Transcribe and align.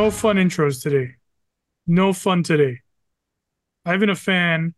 no 0.00 0.10
fun 0.10 0.36
intros 0.36 0.82
today. 0.82 1.16
No 1.86 2.14
fun 2.14 2.42
today. 2.42 2.80
I've 3.84 4.00
been 4.00 4.08
a 4.08 4.14
fan. 4.14 4.74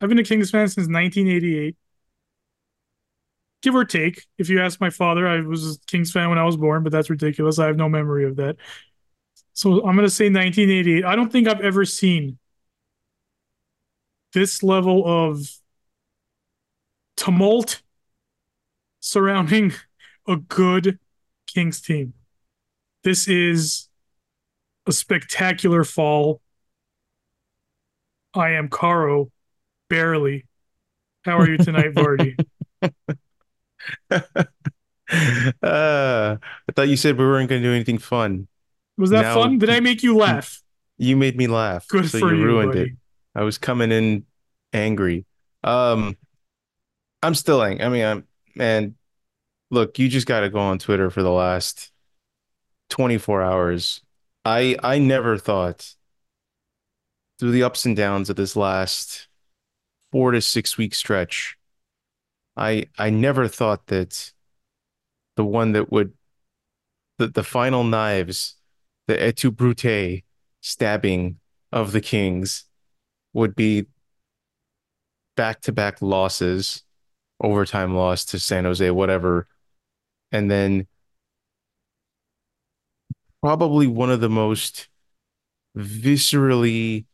I've 0.00 0.10
been 0.10 0.18
a 0.18 0.24
Kings 0.24 0.50
fan 0.50 0.68
since 0.68 0.88
1988. 0.88 1.74
Give 3.62 3.74
or 3.74 3.84
take. 3.86 4.26
If 4.36 4.50
you 4.50 4.60
ask 4.60 4.78
my 4.78 4.90
father, 4.90 5.26
I 5.26 5.40
was 5.40 5.76
a 5.76 5.78
Kings 5.86 6.12
fan 6.12 6.28
when 6.28 6.38
I 6.38 6.44
was 6.44 6.58
born, 6.58 6.82
but 6.82 6.92
that's 6.92 7.08
ridiculous. 7.08 7.58
I 7.58 7.66
have 7.66 7.76
no 7.76 7.88
memory 7.88 8.26
of 8.26 8.36
that. 8.36 8.56
So 9.54 9.76
I'm 9.86 9.96
going 9.96 10.06
to 10.06 10.10
say 10.10 10.26
1988. 10.26 11.04
I 11.04 11.16
don't 11.16 11.32
think 11.32 11.48
I've 11.48 11.60
ever 11.62 11.86
seen 11.86 12.38
this 14.34 14.62
level 14.62 15.02
of 15.06 15.40
tumult 17.16 17.80
surrounding 19.00 19.72
a 20.28 20.36
good 20.36 20.98
Kings 21.46 21.80
team. 21.80 22.12
This 23.02 23.26
is 23.26 23.89
a 24.90 24.92
spectacular 24.92 25.84
fall. 25.84 26.40
I 28.34 28.50
am 28.50 28.68
Caro, 28.68 29.30
barely. 29.88 30.46
How 31.24 31.38
are 31.38 31.48
you 31.48 31.58
tonight, 31.58 31.94
Vardy? 31.94 32.34
uh, 34.10 34.20
I 35.62 36.38
thought 36.74 36.88
you 36.88 36.96
said 36.96 37.16
we 37.16 37.24
weren't 37.24 37.48
going 37.48 37.62
to 37.62 37.68
do 37.68 37.72
anything 37.72 37.98
fun. 37.98 38.48
Was 38.98 39.10
that 39.10 39.22
now, 39.22 39.34
fun? 39.34 39.58
Did 39.58 39.70
I 39.70 39.80
make 39.80 40.02
you 40.02 40.16
laugh? 40.16 40.60
You 40.98 41.16
made 41.16 41.36
me 41.36 41.46
laugh. 41.46 41.86
Good 41.88 42.10
so 42.10 42.18
for 42.18 42.34
you, 42.34 42.44
ruined 42.44 42.72
buddy. 42.72 42.82
it. 42.82 42.90
I 43.34 43.44
was 43.44 43.58
coming 43.58 43.92
in 43.92 44.24
angry. 44.72 45.24
Um, 45.62 46.16
I'm 47.22 47.34
still 47.34 47.62
angry. 47.62 47.84
I 47.84 47.88
mean, 47.88 48.04
I'm 48.04 48.26
man. 48.54 48.96
Look, 49.70 50.00
you 50.00 50.08
just 50.08 50.26
got 50.26 50.40
to 50.40 50.50
go 50.50 50.58
on 50.58 50.80
Twitter 50.80 51.10
for 51.10 51.22
the 51.22 51.30
last 51.30 51.92
24 52.88 53.40
hours. 53.40 54.02
I 54.44 54.76
I 54.82 54.98
never 54.98 55.38
thought 55.38 55.94
through 57.38 57.52
the 57.52 57.62
ups 57.62 57.84
and 57.84 57.96
downs 57.96 58.30
of 58.30 58.36
this 58.36 58.56
last 58.56 59.28
four 60.12 60.32
to 60.32 60.40
six 60.40 60.78
week 60.78 60.94
stretch. 60.94 61.56
I 62.56 62.86
I 62.98 63.10
never 63.10 63.48
thought 63.48 63.86
that 63.86 64.32
the 65.36 65.44
one 65.44 65.72
that 65.72 65.90
would 65.90 66.12
the, 67.18 67.28
the 67.28 67.44
final 67.44 67.84
knives, 67.84 68.56
the 69.06 69.22
et 69.22 69.36
tu 69.36 69.50
brute 69.50 70.24
stabbing 70.60 71.38
of 71.72 71.92
the 71.92 72.00
Kings 72.00 72.64
would 73.32 73.54
be 73.54 73.86
back 75.36 75.60
to 75.62 75.72
back 75.72 76.02
losses, 76.02 76.82
overtime 77.40 77.94
loss 77.94 78.24
to 78.26 78.38
San 78.38 78.64
Jose, 78.64 78.90
whatever. 78.90 79.46
And 80.32 80.50
then 80.50 80.86
probably 83.42 83.86
one 83.86 84.10
of 84.10 84.20
the 84.20 84.28
most 84.28 84.88
viscerally 85.76 87.06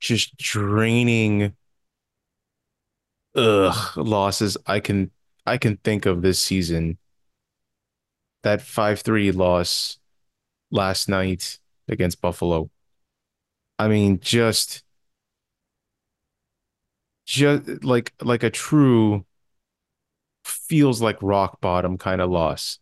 just 0.00 0.36
draining 0.36 1.54
ugh 3.34 3.96
losses 3.96 4.56
I 4.66 4.80
can 4.80 5.10
I 5.44 5.58
can 5.58 5.76
think 5.78 6.06
of 6.06 6.22
this 6.22 6.38
season. 6.42 6.98
That 8.42 8.60
5-3 8.60 9.32
loss 9.32 9.98
last 10.70 11.08
night 11.08 11.58
against 11.88 12.20
Buffalo. 12.20 12.70
I 13.78 13.88
mean, 13.88 14.20
just 14.20 14.82
just 17.26 17.84
like 17.84 18.12
like 18.22 18.42
a 18.42 18.50
true 18.50 19.26
feels 20.44 21.02
like 21.02 21.18
rock 21.22 21.60
bottom 21.60 21.98
kind 21.98 22.20
of 22.20 22.30
loss 22.30 22.78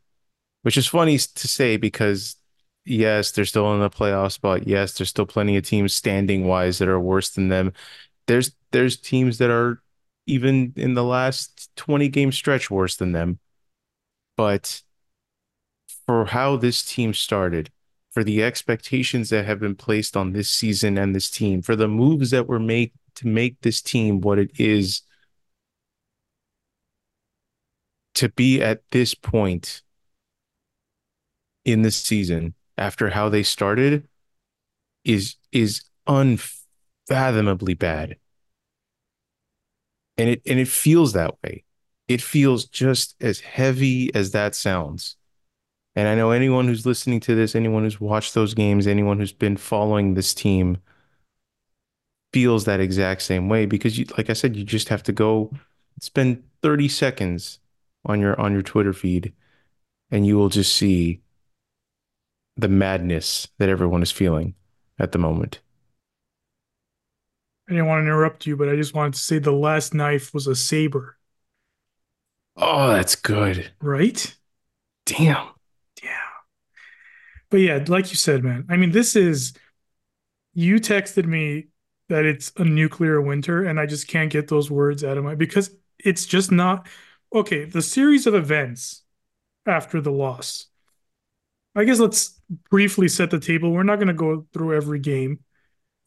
which 0.64 0.78
is 0.78 0.86
funny 0.86 1.18
to 1.18 1.48
say 1.48 1.76
because 1.76 2.36
yes, 2.86 3.32
they're 3.32 3.44
still 3.44 3.72
in 3.74 3.80
the 3.80 3.90
playoff 3.90 4.32
spot. 4.32 4.66
Yes, 4.66 4.94
there's 4.94 5.10
still 5.10 5.26
plenty 5.26 5.58
of 5.58 5.64
teams 5.64 5.92
standing 5.92 6.46
wise 6.46 6.78
that 6.78 6.88
are 6.88 6.98
worse 6.98 7.28
than 7.30 7.48
them. 7.48 7.74
There's 8.26 8.52
there's 8.72 8.96
teams 8.96 9.36
that 9.38 9.50
are 9.50 9.82
even 10.26 10.72
in 10.76 10.94
the 10.94 11.04
last 11.04 11.70
20 11.76 12.08
game 12.08 12.32
stretch 12.32 12.70
worse 12.70 12.96
than 12.96 13.12
them. 13.12 13.40
But 14.38 14.80
for 16.06 16.24
how 16.24 16.56
this 16.56 16.82
team 16.82 17.12
started, 17.12 17.70
for 18.10 18.24
the 18.24 18.42
expectations 18.42 19.28
that 19.28 19.44
have 19.44 19.60
been 19.60 19.74
placed 19.74 20.16
on 20.16 20.32
this 20.32 20.48
season 20.48 20.96
and 20.96 21.14
this 21.14 21.28
team, 21.28 21.60
for 21.60 21.76
the 21.76 21.88
moves 21.88 22.30
that 22.30 22.48
were 22.48 22.58
made 22.58 22.92
to 23.16 23.26
make 23.26 23.60
this 23.60 23.82
team 23.82 24.22
what 24.22 24.38
it 24.38 24.50
is, 24.58 25.02
to 28.14 28.30
be 28.30 28.62
at 28.62 28.80
this 28.92 29.12
point 29.14 29.82
in 31.64 31.82
this 31.82 31.96
season 31.96 32.54
after 32.76 33.10
how 33.10 33.28
they 33.28 33.42
started 33.42 34.08
is 35.04 35.36
is 35.52 35.82
unfathomably 36.06 37.74
bad. 37.74 38.16
And 40.16 40.30
it 40.30 40.42
and 40.46 40.58
it 40.58 40.68
feels 40.68 41.12
that 41.12 41.36
way. 41.42 41.64
It 42.08 42.20
feels 42.20 42.66
just 42.66 43.14
as 43.20 43.40
heavy 43.40 44.14
as 44.14 44.32
that 44.32 44.54
sounds. 44.54 45.16
And 45.96 46.08
I 46.08 46.14
know 46.14 46.32
anyone 46.32 46.66
who's 46.66 46.86
listening 46.86 47.20
to 47.20 47.34
this, 47.34 47.54
anyone 47.54 47.84
who's 47.84 48.00
watched 48.00 48.34
those 48.34 48.52
games, 48.52 48.86
anyone 48.86 49.18
who's 49.18 49.32
been 49.32 49.56
following 49.56 50.14
this 50.14 50.34
team 50.34 50.78
feels 52.32 52.64
that 52.64 52.80
exact 52.80 53.22
same 53.22 53.48
way 53.48 53.64
because 53.64 53.96
you 53.96 54.04
like 54.18 54.28
I 54.28 54.32
said 54.32 54.56
you 54.56 54.64
just 54.64 54.88
have 54.88 55.04
to 55.04 55.12
go 55.12 55.52
spend 56.00 56.42
30 56.62 56.88
seconds 56.88 57.60
on 58.04 58.20
your 58.20 58.38
on 58.40 58.52
your 58.52 58.62
Twitter 58.62 58.92
feed 58.92 59.32
and 60.10 60.26
you 60.26 60.36
will 60.36 60.48
just 60.48 60.74
see 60.74 61.20
the 62.56 62.68
madness 62.68 63.48
that 63.58 63.68
everyone 63.68 64.02
is 64.02 64.12
feeling 64.12 64.54
at 64.98 65.12
the 65.12 65.18
moment. 65.18 65.60
I 67.68 67.72
didn't 67.72 67.86
want 67.86 68.00
to 68.00 68.02
interrupt 68.02 68.46
you, 68.46 68.56
but 68.56 68.68
I 68.68 68.76
just 68.76 68.94
wanted 68.94 69.14
to 69.14 69.20
say 69.20 69.38
the 69.38 69.50
last 69.50 69.94
knife 69.94 70.34
was 70.34 70.46
a 70.46 70.54
saber. 70.54 71.16
Oh, 72.56 72.88
that's 72.92 73.16
good. 73.16 73.72
Right? 73.80 74.36
Damn. 75.06 75.48
Yeah. 76.02 76.10
But 77.50 77.58
yeah, 77.58 77.84
like 77.88 78.10
you 78.10 78.16
said, 78.16 78.44
man, 78.44 78.66
I 78.68 78.76
mean, 78.76 78.92
this 78.92 79.16
is, 79.16 79.54
you 80.52 80.76
texted 80.76 81.24
me 81.24 81.68
that 82.08 82.24
it's 82.24 82.52
a 82.56 82.64
nuclear 82.64 83.20
winter, 83.20 83.64
and 83.64 83.80
I 83.80 83.86
just 83.86 84.08
can't 84.08 84.30
get 84.30 84.48
those 84.48 84.70
words 84.70 85.02
out 85.02 85.16
of 85.16 85.24
my, 85.24 85.34
because 85.34 85.74
it's 85.98 86.26
just 86.26 86.52
not, 86.52 86.86
okay, 87.34 87.64
the 87.64 87.82
series 87.82 88.26
of 88.26 88.34
events 88.34 89.02
after 89.66 90.00
the 90.00 90.12
loss. 90.12 90.66
I 91.74 91.84
guess 91.84 91.98
let's 91.98 92.40
briefly 92.70 93.08
set 93.08 93.30
the 93.30 93.40
table. 93.40 93.72
We're 93.72 93.82
not 93.82 93.96
going 93.96 94.08
to 94.08 94.14
go 94.14 94.46
through 94.52 94.76
every 94.76 94.98
game. 94.98 95.40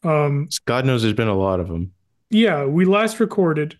Um, 0.02 0.48
God 0.64 0.84
knows 0.84 1.02
there's 1.02 1.14
been 1.14 1.28
a 1.28 1.36
lot 1.36 1.60
of 1.60 1.68
them. 1.68 1.92
Yeah, 2.30 2.64
we 2.64 2.84
last 2.84 3.20
recorded 3.20 3.78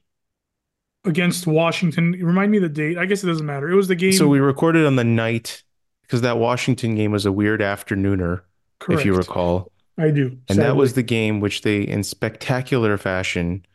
against 1.04 1.46
Washington. 1.46 2.12
Remind 2.12 2.50
me 2.50 2.58
the 2.58 2.68
date. 2.68 2.98
I 2.98 3.06
guess 3.06 3.22
it 3.22 3.26
doesn't 3.26 3.46
matter. 3.46 3.70
It 3.70 3.76
was 3.76 3.88
the 3.88 3.94
game. 3.94 4.12
So 4.12 4.28
we 4.28 4.40
recorded 4.40 4.86
on 4.86 4.96
the 4.96 5.04
night 5.04 5.62
because 6.02 6.22
that 6.22 6.38
Washington 6.38 6.94
game 6.94 7.12
was 7.12 7.26
a 7.26 7.32
weird 7.32 7.60
afternooner, 7.60 8.40
Correct. 8.78 9.00
if 9.00 9.06
you 9.06 9.14
recall. 9.14 9.70
I 9.98 10.10
do. 10.10 10.38
And 10.48 10.58
that 10.58 10.76
was 10.76 10.94
the 10.94 11.02
game 11.02 11.40
which 11.40 11.62
they, 11.62 11.82
in 11.82 12.04
spectacular 12.04 12.96
fashion, 12.96 13.66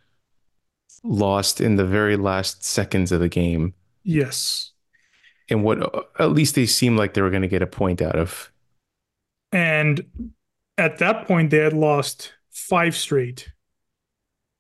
lost 1.03 1.59
in 1.61 1.75
the 1.75 1.85
very 1.85 2.15
last 2.15 2.63
seconds 2.63 3.11
of 3.11 3.19
the 3.19 3.29
game. 3.29 3.73
Yes. 4.03 4.71
And 5.49 5.63
what 5.63 6.09
at 6.19 6.31
least 6.31 6.55
they 6.55 6.65
seemed 6.65 6.97
like 6.97 7.13
they 7.13 7.21
were 7.21 7.29
going 7.29 7.41
to 7.41 7.47
get 7.47 7.61
a 7.61 7.67
point 7.67 8.01
out 8.01 8.15
of. 8.15 8.51
And 9.51 10.31
at 10.77 10.97
that 10.99 11.27
point, 11.27 11.51
they 11.51 11.57
had 11.57 11.73
lost 11.73 12.33
five 12.49 12.95
straight. 12.95 13.51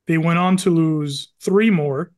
They 0.07 0.17
went 0.17 0.39
on 0.39 0.57
to 0.57 0.69
lose 0.69 1.29
three 1.39 1.69
more. 1.69 2.11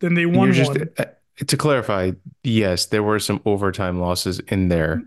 Then 0.00 0.14
they 0.14 0.26
won 0.26 0.52
just, 0.52 0.70
one. 0.70 0.90
Uh, 0.98 1.04
to 1.46 1.56
clarify, 1.56 2.12
yes, 2.42 2.86
there 2.86 3.02
were 3.02 3.18
some 3.18 3.40
overtime 3.44 4.00
losses 4.00 4.40
in 4.40 4.68
there. 4.68 5.02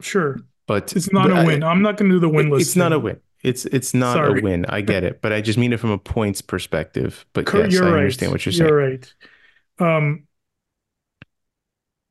Sure, 0.00 0.40
but 0.66 0.94
it's 0.96 1.12
not 1.12 1.30
a 1.30 1.44
win. 1.46 1.62
I, 1.62 1.70
am 1.70 1.82
not 1.82 1.96
going 1.96 2.10
to 2.10 2.16
do 2.16 2.20
the 2.20 2.28
win 2.28 2.50
list. 2.50 2.62
It's 2.62 2.74
thing. 2.74 2.80
not 2.80 2.92
a 2.92 2.98
win. 2.98 3.20
It's 3.42 3.66
it's 3.66 3.94
not 3.94 4.14
Sorry. 4.14 4.40
a 4.40 4.42
win. 4.42 4.64
I 4.66 4.80
get 4.80 5.04
it, 5.04 5.20
but 5.22 5.32
I 5.32 5.40
just 5.40 5.58
mean 5.58 5.72
it 5.72 5.78
from 5.78 5.90
a 5.90 5.98
points 5.98 6.40
perspective. 6.40 7.24
But 7.32 7.52
yes, 7.52 7.72
you're 7.72 7.84
I 7.84 7.90
right. 7.90 7.98
understand 7.98 8.32
what 8.32 8.44
you're 8.44 8.52
saying. 8.52 8.68
You're 8.68 8.78
right. 8.78 9.14
Um, 9.78 10.26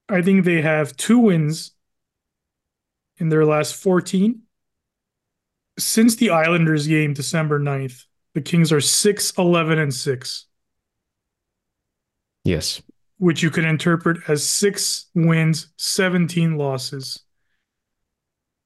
I 0.10 0.22
think 0.22 0.46
they 0.46 0.62
have 0.62 0.96
two 0.96 1.20
wins 1.20 1.72
in 3.18 3.30
their 3.30 3.46
last 3.46 3.76
14. 3.76 4.42
Since 5.80 6.16
the 6.16 6.32
Islanders 6.32 6.88
game, 6.88 7.14
December 7.14 7.60
9th, 7.60 8.06
the 8.34 8.42
Kings 8.42 8.72
are 8.72 8.82
6 8.82 9.34
11 9.38 9.80
and 9.80 9.94
6. 9.94 10.46
Yes. 12.44 12.82
Which 13.18 13.44
you 13.44 13.50
can 13.50 13.66
interpret 13.66 14.20
as 14.30 14.48
six 14.48 15.08
wins, 15.14 15.68
17 15.78 16.58
losses. 16.58 17.20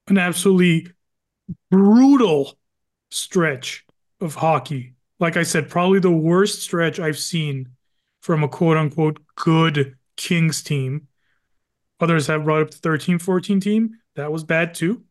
An 0.07 0.17
absolutely 0.17 0.87
brutal 1.69 2.57
stretch 3.09 3.85
of 4.19 4.35
hockey. 4.35 4.93
Like 5.19 5.37
I 5.37 5.43
said, 5.43 5.69
probably 5.69 5.99
the 5.99 6.11
worst 6.11 6.61
stretch 6.61 6.99
I've 6.99 7.17
seen 7.17 7.69
from 8.21 8.43
a 8.43 8.47
quote 8.47 8.77
unquote 8.77 9.19
good 9.35 9.95
Kings 10.15 10.61
team. 10.61 11.07
Others 12.01 12.27
have 12.27 12.43
brought 12.43 12.61
up 12.63 12.71
the 12.71 12.77
13 12.77 13.19
14 13.19 13.59
team. 13.59 13.97
That 14.15 14.31
was 14.31 14.43
bad 14.43 14.73
too. 14.73 15.03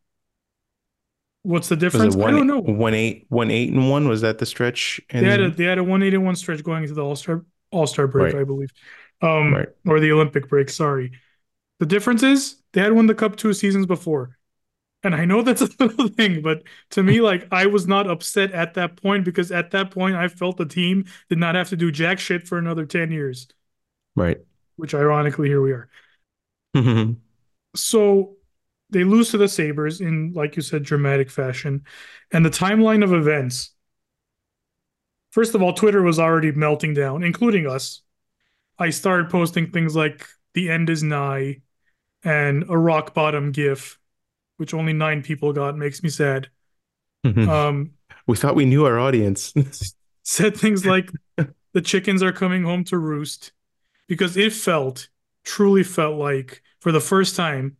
What's 1.43 1.69
the 1.69 1.77
difference? 1.77 2.15
I 2.15 2.19
one 2.19 2.35
don't 2.37 2.47
know. 2.47 2.61
one 2.61 2.93
eight 2.95 3.25
one 3.31 3.51
eight 3.51 3.73
and 3.73 3.89
one? 3.91 4.09
Was 4.09 4.21
that 4.21 4.39
the 4.39 4.47
stretch? 4.47 5.01
They 5.11 5.21
had 5.21 5.41
a 5.41 5.45
And 5.45 5.57
they 5.57 5.65
had 5.65 5.79
a 5.79 5.83
181 5.85 6.37
stretch 6.37 6.63
going 6.63 6.83
into 6.83 6.95
the 6.95 7.03
All 7.03 7.17
Star 7.17 7.45
All 7.71 7.87
Star 7.87 8.07
break, 8.07 8.35
right, 8.35 8.43
I 8.43 8.45
believe, 8.45 8.71
um, 9.23 9.55
right. 9.55 9.69
or 9.87 10.01
the 10.01 10.13
Olympic 10.13 10.49
break. 10.49 10.69
Sorry. 10.69 11.13
The 11.79 11.87
difference 11.87 12.23
is 12.23 12.57
they 12.73 12.83
had 12.83 12.93
won 12.93 13.07
the 13.07 13.15
cup 13.15 13.37
two 13.37 13.55
seasons 13.55 13.87
before, 13.87 14.37
and 15.03 15.15
I 15.15 15.25
know 15.25 15.41
that's 15.41 15.63
a 15.81 15.85
little 15.85 16.09
thing, 16.09 16.43
but 16.43 16.63
to 16.91 17.03
me, 17.03 17.23
like 17.23 17.49
I 17.51 17.67
was 17.67 17.87
not 17.87 18.07
upset 18.11 18.53
at 18.53 18.75
that 18.75 18.97
point 19.01 19.25
because 19.25 19.51
at 19.51 19.71
that 19.71 19.91
point 19.93 20.17
I 20.17 20.29
felt 20.29 20.59
the 20.59 20.67
team 20.67 21.07
did 21.31 21.39
not 21.39 21.55
have 21.55 21.71
to 21.71 21.77
do 21.77 21.91
jack 21.91 22.19
shit 22.19 22.47
for 22.47 22.59
another 22.59 22.85
10 22.85 23.11
years, 23.13 23.49
Right. 24.15 24.39
which 24.77 24.95
ironically 24.95 25.49
here 25.49 25.61
we 25.63 25.73
are. 25.73 25.89
So 27.75 28.37
they 28.91 29.05
lose 29.05 29.31
to 29.31 29.39
the 29.39 29.49
Sabres 29.49 30.01
in, 30.01 30.33
like 30.33 30.57
you 30.57 30.63
said, 30.63 30.83
dramatic 30.83 31.31
fashion, 31.31 31.85
and 32.33 32.45
the 32.45 32.51
timeline 32.51 33.05
of 33.05 33.13
events. 33.13 33.73
First 35.31 35.55
of 35.55 35.63
all, 35.63 35.73
Twitter 35.73 36.03
was 36.03 36.19
already 36.19 36.51
melting 36.53 36.95
down, 36.95 37.23
including 37.23 37.67
us. 37.67 38.03
I 38.79 38.91
started 38.91 39.31
posting 39.31 39.71
things 39.71 39.95
like 39.95 40.27
"the 40.55 40.71
end 40.71 40.91
is 40.91 41.03
nigh" 41.03 41.61
and 42.25 42.65
a 42.69 42.77
rock 42.77 43.15
bottom 43.15 43.53
GIF, 43.53 43.99
which 44.57 44.75
only 44.75 44.93
nine 44.93 45.23
people 45.23 45.53
got. 45.53 45.77
Makes 45.77 46.03
me 46.03 46.09
sad. 46.09 46.49
Um, 47.25 47.93
We 48.27 48.37
thought 48.37 48.57
we 48.57 48.65
knew 48.65 48.85
our 48.85 48.99
audience. 48.99 49.53
said 50.23 50.57
things 50.57 50.85
like 50.85 51.11
the 51.73 51.81
chickens 51.81 52.23
are 52.23 52.33
coming 52.33 52.65
home 52.65 52.85
to 52.85 52.99
roost 52.99 53.53
because 54.09 54.37
it 54.37 54.53
felt, 54.53 55.09
truly 55.51 55.83
felt 55.83 56.17
like 56.17 56.63
for 56.79 56.93
the 56.93 57.01
first 57.01 57.35
time 57.35 57.77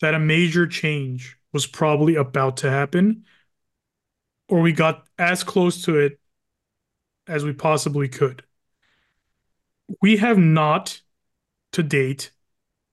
that 0.00 0.14
a 0.14 0.18
major 0.18 0.66
change 0.66 1.36
was 1.52 1.66
probably 1.66 2.14
about 2.14 2.56
to 2.56 2.70
happen, 2.70 3.24
or 4.48 4.62
we 4.62 4.72
got 4.72 5.06
as 5.18 5.44
close 5.44 5.84
to 5.84 5.98
it 5.98 6.18
as 7.26 7.44
we 7.44 7.52
possibly 7.52 8.08
could. 8.08 8.42
We 10.00 10.16
have 10.16 10.38
not 10.38 11.02
to 11.72 11.82
date 11.82 12.30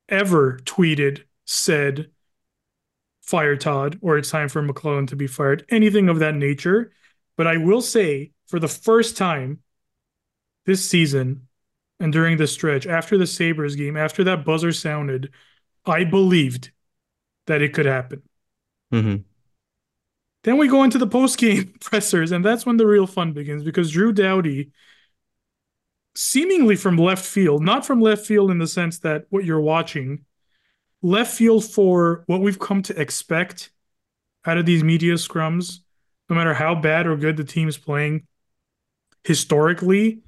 ever 0.10 0.60
tweeted, 0.66 1.24
said, 1.46 2.12
fire 3.22 3.56
Todd, 3.56 4.00
or 4.02 4.18
it's 4.18 4.30
time 4.30 4.50
for 4.50 4.62
McLellan 4.62 5.08
to 5.08 5.16
be 5.16 5.28
fired, 5.28 5.66
anything 5.70 6.10
of 6.10 6.20
that 6.20 6.36
nature. 6.36 6.92
But 7.38 7.48
I 7.48 7.56
will 7.56 7.82
say, 7.82 8.34
for 8.48 8.60
the 8.60 8.68
first 8.68 9.16
time 9.16 9.62
this 10.66 10.84
season 10.84 11.47
and 12.00 12.14
during 12.14 12.38
the 12.38 12.48
stretch, 12.48 12.86
after 12.86 13.18
the 13.18 13.28
Sabres 13.28 13.76
game, 13.76 13.98
after 13.98 14.24
that 14.26 14.46
buzzer 14.46 14.72
sounded, 14.72 15.32
I 15.86 16.04
believed 16.04 16.72
that 17.48 17.62
it 17.62 17.74
could 17.74 17.86
happen. 17.86 18.22
Mhm. 18.94 19.24
Then 20.44 20.58
we 20.58 20.68
go 20.68 20.84
into 20.84 20.98
the 20.98 21.08
post 21.08 21.38
game 21.38 21.74
pressers, 21.82 22.32
and 22.32 22.44
that's 22.44 22.66
when 22.66 22.78
the 22.78 22.88
real 22.88 23.08
fun 23.08 23.34
begins 23.34 23.64
because 23.64 23.92
Drew 23.92 24.12
Doughty, 24.12 24.72
seemingly 26.16 26.76
from 26.76 26.98
left 26.98 27.26
field, 27.26 27.64
not 27.64 27.86
from 27.86 28.02
left 28.02 28.26
field 28.26 28.52
in 28.52 28.60
the 28.60 28.68
sense 28.68 29.00
that 29.00 29.26
what 29.30 29.46
you're 29.46 29.60
watching, 29.60 30.26
left 31.02 31.36
field 31.36 31.66
for 31.66 32.24
what 32.28 32.42
we've 32.42 32.60
come 32.60 32.82
to 32.84 33.00
expect 33.00 33.72
out 34.46 34.58
of 34.58 34.66
these 34.66 34.84
media 34.84 35.14
scrums, 35.16 35.80
no 36.30 36.36
matter 36.36 36.54
how 36.54 36.76
bad 36.76 37.08
or 37.08 37.18
good 37.18 37.38
the 37.38 37.44
team's 37.44 37.78
playing 37.78 38.26
historically, 39.24 40.22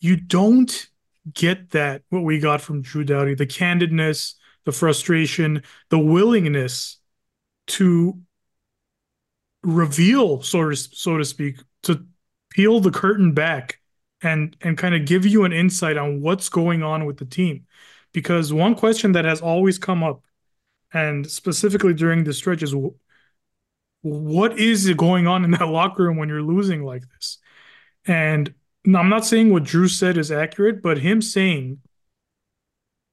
you 0.00 0.16
don't 0.16 0.88
get 1.32 1.70
that 1.70 2.02
what 2.10 2.22
we 2.22 2.38
got 2.38 2.60
from 2.60 2.82
Drew 2.82 3.04
Doughty 3.04 3.34
the 3.34 3.46
candidness, 3.46 4.34
the 4.64 4.72
frustration, 4.72 5.62
the 5.90 5.98
willingness 5.98 6.98
to 7.68 8.18
reveal, 9.62 10.42
so 10.42 10.70
to, 10.70 10.76
so 10.76 11.18
to 11.18 11.24
speak, 11.24 11.58
to 11.82 12.04
peel 12.50 12.80
the 12.80 12.90
curtain 12.90 13.32
back 13.32 13.80
and 14.22 14.56
and 14.62 14.78
kind 14.78 14.94
of 14.94 15.04
give 15.04 15.26
you 15.26 15.44
an 15.44 15.52
insight 15.52 15.96
on 15.96 16.22
what's 16.22 16.48
going 16.48 16.82
on 16.82 17.04
with 17.04 17.18
the 17.18 17.24
team. 17.24 17.66
Because 18.12 18.52
one 18.52 18.74
question 18.74 19.12
that 19.12 19.24
has 19.24 19.40
always 19.40 19.78
come 19.78 20.02
up, 20.02 20.22
and 20.92 21.30
specifically 21.30 21.92
during 21.92 22.24
the 22.24 22.32
stretch, 22.32 22.62
is 22.62 22.74
what 24.02 24.58
is 24.58 24.90
going 24.94 25.26
on 25.26 25.44
in 25.44 25.50
that 25.50 25.68
locker 25.68 26.04
room 26.04 26.16
when 26.16 26.28
you're 26.28 26.42
losing 26.42 26.82
like 26.84 27.02
this? 27.10 27.38
And 28.06 28.54
I'm 28.94 29.08
not 29.08 29.26
saying 29.26 29.50
what 29.50 29.64
Drew 29.64 29.88
said 29.88 30.16
is 30.16 30.30
accurate, 30.30 30.82
but 30.82 30.98
him 30.98 31.20
saying 31.20 31.78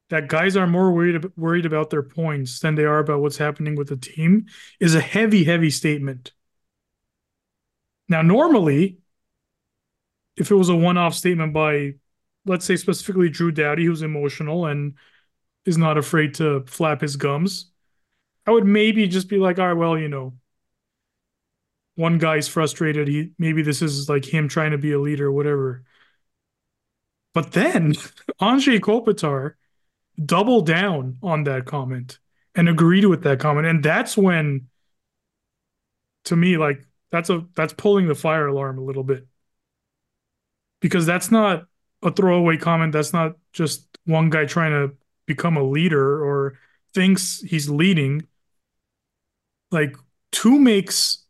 that 0.09 0.27
guys 0.27 0.55
are 0.55 0.67
more 0.67 0.91
worried 0.91 1.25
worried 1.35 1.65
about 1.65 1.89
their 1.89 2.03
points 2.03 2.59
than 2.59 2.75
they 2.75 2.83
are 2.83 2.99
about 2.99 3.21
what's 3.21 3.37
happening 3.37 3.75
with 3.75 3.87
the 3.87 3.97
team 3.97 4.45
is 4.79 4.93
a 4.93 5.01
heavy, 5.01 5.43
heavy 5.43 5.71
statement. 5.71 6.33
Now, 8.07 8.21
normally, 8.21 8.99
if 10.37 10.51
it 10.51 10.55
was 10.55 10.69
a 10.69 10.75
one-off 10.75 11.15
statement 11.15 11.53
by, 11.53 11.93
let's 12.45 12.65
say 12.65 12.75
specifically 12.75 13.29
Drew 13.29 13.51
Doughty, 13.51 13.85
who's 13.85 14.01
emotional 14.01 14.65
and 14.67 14.95
is 15.65 15.77
not 15.77 15.97
afraid 15.97 16.35
to 16.35 16.63
flap 16.67 17.01
his 17.01 17.15
gums, 17.15 17.71
I 18.45 18.51
would 18.51 18.65
maybe 18.65 19.07
just 19.07 19.29
be 19.29 19.37
like, 19.37 19.57
all 19.57 19.67
right, 19.67 19.73
well, 19.73 19.97
you 19.97 20.09
know, 20.09 20.33
one 21.95 22.17
guy's 22.17 22.47
frustrated. 22.47 23.07
He 23.07 23.31
maybe 23.37 23.61
this 23.61 23.81
is 23.81 24.09
like 24.09 24.25
him 24.25 24.47
trying 24.47 24.71
to 24.71 24.77
be 24.77 24.91
a 24.93 24.99
leader, 24.99 25.27
or 25.27 25.31
whatever. 25.31 25.83
But 27.33 27.51
then 27.51 27.93
Anze 28.41 28.79
Kopitar 28.79 29.53
doubled 30.23 30.67
down 30.67 31.17
on 31.23 31.43
that 31.45 31.65
comment 31.65 32.19
and 32.55 32.69
agreed 32.69 33.05
with 33.05 33.23
that 33.23 33.39
comment, 33.39 33.67
and 33.67 33.83
that's 33.83 34.15
when, 34.17 34.67
to 36.25 36.35
me, 36.35 36.57
like 36.57 36.85
that's 37.11 37.29
a 37.29 37.45
that's 37.55 37.73
pulling 37.73 38.07
the 38.07 38.15
fire 38.15 38.47
alarm 38.47 38.77
a 38.77 38.83
little 38.83 39.03
bit 39.03 39.27
because 40.79 41.05
that's 41.05 41.31
not 41.31 41.65
a 42.03 42.11
throwaway 42.11 42.57
comment. 42.57 42.91
That's 42.91 43.13
not 43.13 43.37
just 43.53 43.87
one 44.05 44.29
guy 44.29 44.45
trying 44.45 44.71
to 44.71 44.95
become 45.25 45.57
a 45.57 45.63
leader 45.63 46.23
or 46.23 46.59
thinks 46.93 47.39
he's 47.41 47.69
leading. 47.69 48.27
Like 49.71 49.95
two 50.31 50.59
makes 50.59 51.22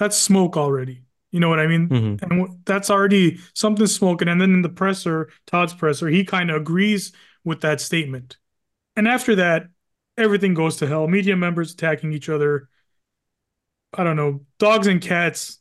that's 0.00 0.16
smoke 0.16 0.56
already. 0.56 1.04
You 1.30 1.40
know 1.40 1.50
what 1.50 1.60
I 1.60 1.66
mean? 1.66 1.88
Mhm. 1.88 2.22
And 2.22 2.58
that's 2.64 2.88
already 2.90 3.38
something 3.54 3.86
smoking. 3.86 4.28
And 4.28 4.40
then 4.40 4.54
in 4.54 4.62
the 4.62 4.70
presser, 4.70 5.28
Todd's 5.46 5.74
presser, 5.74 6.08
he 6.08 6.24
kind 6.24 6.50
of 6.50 6.56
agrees 6.56 7.12
with 7.44 7.60
that 7.60 7.82
statement. 7.82 8.38
And 8.96 9.06
after 9.06 9.36
that, 9.36 9.66
everything 10.16 10.54
goes 10.54 10.76
to 10.78 10.86
hell. 10.86 11.06
Media 11.06 11.36
members 11.36 11.72
attacking 11.74 12.12
each 12.14 12.30
other. 12.30 12.68
I 13.92 14.04
don't 14.04 14.16
know, 14.16 14.40
dogs 14.58 14.86
and 14.86 15.02
cats 15.02 15.58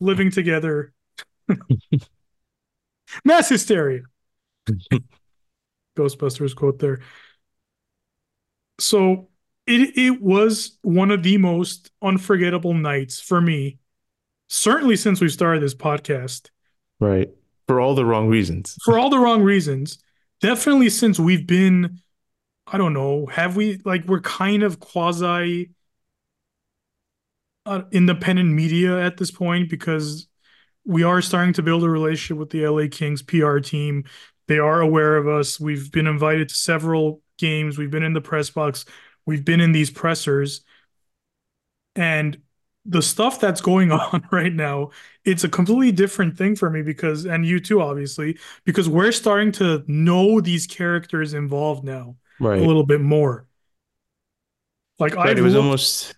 living 0.00 0.30
together. 0.30 0.94
Mass 3.24 3.50
hysteria. 3.50 4.02
Ghostbusters 5.96 6.56
quote 6.56 6.78
there. 6.78 7.00
So 8.80 9.28
it 9.66 9.96
it 9.96 10.20
was 10.20 10.78
one 10.82 11.10
of 11.10 11.22
the 11.22 11.36
most 11.38 11.90
unforgettable 12.02 12.74
nights 12.74 13.20
for 13.20 13.40
me, 13.40 13.78
certainly 14.52 14.96
since 14.96 15.20
we 15.20 15.28
started 15.28 15.62
this 15.62 15.74
podcast, 15.74 16.50
Right. 17.00 17.30
For 17.66 17.80
all 17.80 17.94
the 17.94 18.04
wrong 18.04 18.28
reasons. 18.28 18.76
for 18.84 18.98
all 18.98 19.08
the 19.10 19.18
wrong 19.18 19.42
reasons. 19.42 19.98
Definitely 20.40 20.90
since 20.90 21.18
we've 21.18 21.46
been, 21.46 22.00
I 22.66 22.76
don't 22.76 22.92
know, 22.92 23.26
have 23.26 23.56
we 23.56 23.80
like 23.84 24.04
we're 24.06 24.20
kind 24.20 24.62
of 24.62 24.78
quasi 24.78 25.70
uh, 27.64 27.82
independent 27.92 28.50
media 28.50 29.00
at 29.00 29.16
this 29.16 29.30
point 29.30 29.70
because 29.70 30.28
we 30.84 31.02
are 31.02 31.22
starting 31.22 31.54
to 31.54 31.62
build 31.62 31.82
a 31.84 31.88
relationship 31.88 32.36
with 32.36 32.50
the 32.50 32.66
LA 32.66 32.88
Kings 32.90 33.22
PR 33.22 33.58
team. 33.58 34.04
They 34.48 34.58
are 34.58 34.80
aware 34.80 35.16
of 35.16 35.28
us. 35.28 35.58
We've 35.58 35.90
been 35.90 36.06
invited 36.08 36.48
to 36.50 36.54
several 36.54 37.22
games. 37.38 37.78
We've 37.78 37.90
been 37.90 38.02
in 38.02 38.12
the 38.12 38.20
press 38.20 38.50
box. 38.50 38.84
We've 39.24 39.44
been 39.44 39.60
in 39.60 39.72
these 39.72 39.90
pressers. 39.90 40.62
And 41.94 42.38
the 42.84 43.02
stuff 43.02 43.40
that's 43.40 43.60
going 43.60 43.92
on 43.92 44.26
right 44.32 44.52
now, 44.52 44.90
it's 45.24 45.44
a 45.44 45.48
completely 45.48 45.92
different 45.92 46.36
thing 46.36 46.56
for 46.56 46.70
me 46.70 46.82
because, 46.82 47.24
and 47.26 47.46
you 47.46 47.60
too, 47.60 47.80
obviously, 47.80 48.38
because 48.64 48.88
we're 48.88 49.12
starting 49.12 49.52
to 49.52 49.84
know 49.86 50.40
these 50.40 50.66
characters 50.66 51.34
involved 51.34 51.84
now 51.84 52.16
Right. 52.38 52.58
a 52.58 52.62
little 52.62 52.84
bit 52.84 53.00
more. 53.00 53.46
Like 54.98 55.16
Right. 55.24 55.36
I've 55.36 55.38
It 55.38 55.42
was 55.42 55.54
looked, 55.54 55.64
almost 55.64 56.14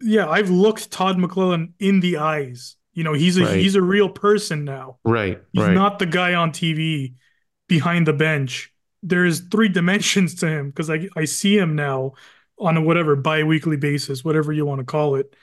yeah, 0.00 0.28
I've 0.28 0.50
looked 0.50 0.90
Todd 0.90 1.16
McLellan 1.18 1.72
in 1.78 2.00
the 2.00 2.18
eyes. 2.18 2.76
You 2.94 3.04
know, 3.04 3.12
he's 3.14 3.38
a 3.38 3.44
Right. 3.44 3.58
he's 3.58 3.74
a 3.74 3.82
real 3.82 4.08
person 4.08 4.64
now. 4.64 4.98
right. 5.04 5.42
He's 5.52 5.68
Right. 5.68 5.68
not 5.68 5.98
the 5.98 6.06
guy 6.06 6.34
on 6.34 6.52
TV 6.52 7.14
behind 7.68 8.06
the 8.06 8.12
bench. 8.12 8.72
There's 9.02 9.40
three 9.48 9.68
dimensions 9.70 10.36
to 10.36 10.48
him 10.48 10.70
because 10.70 10.90
I 10.90 11.08
I 11.16 11.24
see 11.26 11.56
him 11.58 11.76
now 11.76 12.14
on 12.58 12.76
a 12.76 12.82
whatever 12.82 13.16
bi-weekly 13.16 13.76
basis, 13.76 14.24
whatever 14.24 14.52
you 14.52 14.66
want 14.66 14.80
to 14.80 14.84
call 14.84 15.16
it. 15.16 15.34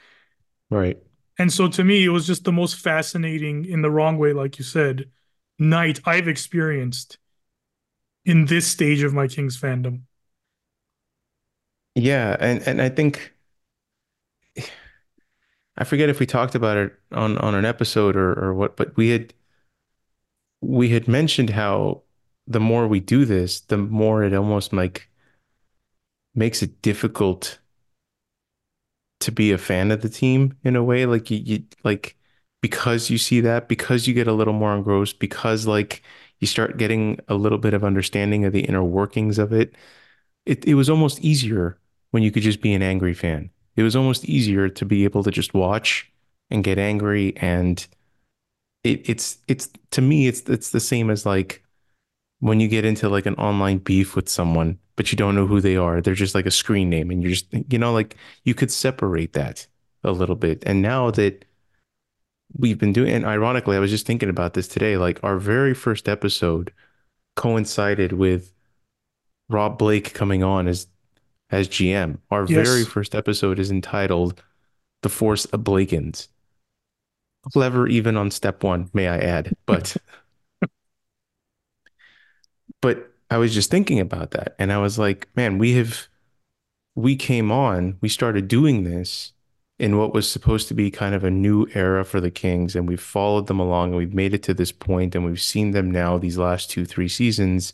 Right. 0.70 1.00
And 1.38 1.52
so 1.54 1.68
to 1.70 1.84
me, 1.84 2.04
it 2.04 2.10
was 2.10 2.28
just 2.28 2.44
the 2.44 2.52
most 2.52 2.76
fascinating 2.76 3.66
in 3.66 3.82
the 3.82 3.90
wrong 3.92 4.18
way, 4.18 4.34
like 4.34 4.58
you 4.60 4.66
said, 4.66 5.10
night 5.58 6.00
I've 6.06 6.28
experienced 6.28 7.18
in 8.26 8.46
this 8.46 8.68
stage 8.68 9.02
of 9.04 9.14
my 9.14 9.28
Kings 9.28 9.60
fandom. 9.60 10.02
Yeah, 11.96 12.36
and 12.40 12.62
and 12.68 12.82
I 12.82 12.90
think 12.90 13.34
I 15.78 15.84
forget 15.84 16.10
if 16.10 16.20
we 16.20 16.26
talked 16.26 16.56
about 16.56 16.78
it 16.78 16.94
on 17.12 17.38
on 17.40 17.56
an 17.56 17.66
episode 17.66 18.16
or 18.16 18.34
or 18.34 18.54
what, 18.54 18.76
but 18.76 18.96
we 18.98 19.10
had 19.10 19.34
we 20.62 20.90
had 20.90 21.08
mentioned 21.08 21.52
how 21.52 22.04
the 22.48 22.60
more 22.60 22.88
we 22.88 23.00
do 23.00 23.26
this, 23.26 23.60
the 23.62 23.78
more 23.78 24.24
it 24.24 24.34
almost 24.34 24.74
like 24.74 25.10
makes 26.34 26.62
it 26.64 26.82
difficult 26.82 27.59
to 29.22 29.32
be 29.32 29.52
a 29.52 29.58
fan 29.58 29.92
of 29.92 30.02
the 30.02 30.10
team 30.10 30.58
in 30.64 30.76
a 30.76 30.84
way. 30.84 31.06
Like 31.06 31.30
you, 31.32 31.38
you 31.38 31.64
like 31.84 32.18
because 32.62 33.10
you 33.10 33.18
see 33.18 33.42
that, 33.42 33.68
because 33.70 34.08
you 34.08 34.14
get 34.14 34.28
a 34.28 34.34
little 34.34 34.54
more 34.54 34.76
engrossed, 34.76 35.20
because 35.20 35.68
like 35.68 36.04
you 36.40 36.48
start 36.48 36.78
getting 36.78 37.20
a 37.28 37.36
little 37.36 37.58
bit 37.58 37.74
of 37.74 37.84
understanding 37.84 38.46
of 38.46 38.54
the 38.54 38.62
inner 38.66 38.84
workings 38.84 39.40
of 39.40 39.54
it. 39.54 39.76
It 40.46 40.66
it 40.66 40.76
was 40.76 40.90
almost 40.90 41.20
easier 41.22 41.80
when 42.12 42.24
you 42.24 42.32
could 42.32 42.44
just 42.44 42.62
be 42.62 42.74
an 42.74 42.82
angry 42.84 43.14
fan. 43.14 43.50
It 43.76 43.84
was 43.84 43.96
almost 43.96 44.26
easier 44.26 44.70
to 44.70 44.86
be 44.86 45.04
able 45.06 45.24
to 45.24 45.32
just 45.32 45.54
watch 45.54 46.12
and 46.52 46.64
get 46.64 46.78
angry 46.80 47.36
and 47.38 47.88
it, 48.84 49.10
it's 49.10 49.38
it's 49.48 49.70
to 49.92 50.02
me 50.02 50.28
it's 50.28 50.42
it's 50.42 50.72
the 50.72 50.80
same 50.80 51.10
as 51.10 51.26
like 51.26 51.64
when 52.40 52.60
you 52.60 52.68
get 52.68 52.86
into 52.86 53.10
like 53.10 53.26
an 53.26 53.36
online 53.36 53.80
beef 53.80 54.16
with 54.16 54.30
someone, 54.30 54.80
but 55.00 55.14
you 55.14 55.16
don't 55.16 55.34
know 55.34 55.48
who 55.48 55.62
they 55.62 55.78
are. 55.78 56.02
They're 56.02 56.14
just 56.14 56.36
like 56.36 56.46
a 56.46 56.52
screen 56.52 56.90
name, 56.90 57.10
and 57.10 57.24
you're 57.24 57.32
just, 57.32 57.46
you 57.70 57.80
know, 57.80 57.94
like 57.94 58.18
you 58.44 58.54
could 58.54 58.70
separate 58.70 59.32
that 59.32 59.66
a 60.04 60.12
little 60.12 60.36
bit. 60.36 60.62
And 60.66 60.82
now 60.82 61.10
that 61.12 61.46
we've 62.58 62.78
been 62.78 62.92
doing, 62.92 63.14
and 63.14 63.24
ironically, 63.24 63.78
I 63.78 63.80
was 63.80 63.92
just 63.92 64.06
thinking 64.06 64.28
about 64.28 64.56
this 64.56 64.68
today, 64.68 64.98
like 64.98 65.24
our 65.24 65.38
very 65.38 65.74
first 65.74 66.10
episode 66.10 66.74
coincided 67.38 68.12
with 68.12 68.52
Rob 69.48 69.78
Blake 69.78 70.14
coming 70.14 70.44
on 70.44 70.68
as 70.68 70.88
as 71.50 71.70
GM. 71.70 72.18
Our 72.30 72.46
very 72.46 72.84
first 72.84 73.16
episode 73.16 73.58
is 73.58 73.72
entitled 73.72 74.44
The 75.02 75.08
Force 75.08 75.48
Awakens. 75.54 76.28
Clever 77.54 77.88
even 77.88 78.18
on 78.18 78.32
step 78.32 78.66
one, 78.66 78.90
may 78.94 79.08
I 79.08 79.20
add. 79.20 79.56
But 79.66 79.96
but 82.82 83.09
I 83.30 83.38
was 83.38 83.54
just 83.54 83.70
thinking 83.72 84.00
about 84.00 84.32
that 84.32 84.56
and 84.60 84.72
I 84.72 84.80
was 84.80 84.98
like, 84.98 85.28
man, 85.36 85.58
we 85.58 85.74
have 85.74 86.08
we 86.96 87.16
came 87.16 87.52
on, 87.52 87.98
we 88.02 88.10
started 88.10 88.48
doing 88.48 88.84
this 88.84 89.34
in 89.80 89.98
what 89.98 90.14
was 90.14 90.30
supposed 90.30 90.68
to 90.68 90.74
be 90.74 90.92
kind 90.92 91.16
of 91.16 91.24
a 91.24 91.32
new 91.32 91.68
era 91.74 92.04
for 92.04 92.20
the 92.20 92.32
Kings, 92.32 92.76
and 92.76 92.88
we've 92.88 93.02
followed 93.02 93.48
them 93.48 93.60
along 93.60 93.90
and 93.90 93.98
we've 93.98 94.14
made 94.14 94.34
it 94.34 94.44
to 94.44 94.54
this 94.54 94.72
point, 94.74 95.16
and 95.16 95.24
we've 95.26 95.42
seen 95.42 95.72
them 95.72 95.90
now 95.90 96.18
these 96.18 96.38
last 96.38 96.70
two, 96.70 96.86
three 96.86 97.08
seasons 97.08 97.74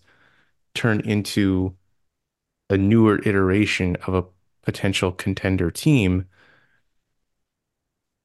turn 0.76 1.00
into 1.02 1.76
a 2.70 2.78
newer 2.78 3.20
iteration 3.26 3.96
of 4.08 4.14
a 4.14 4.26
potential 4.64 5.12
contender 5.12 5.72
team. 5.72 6.26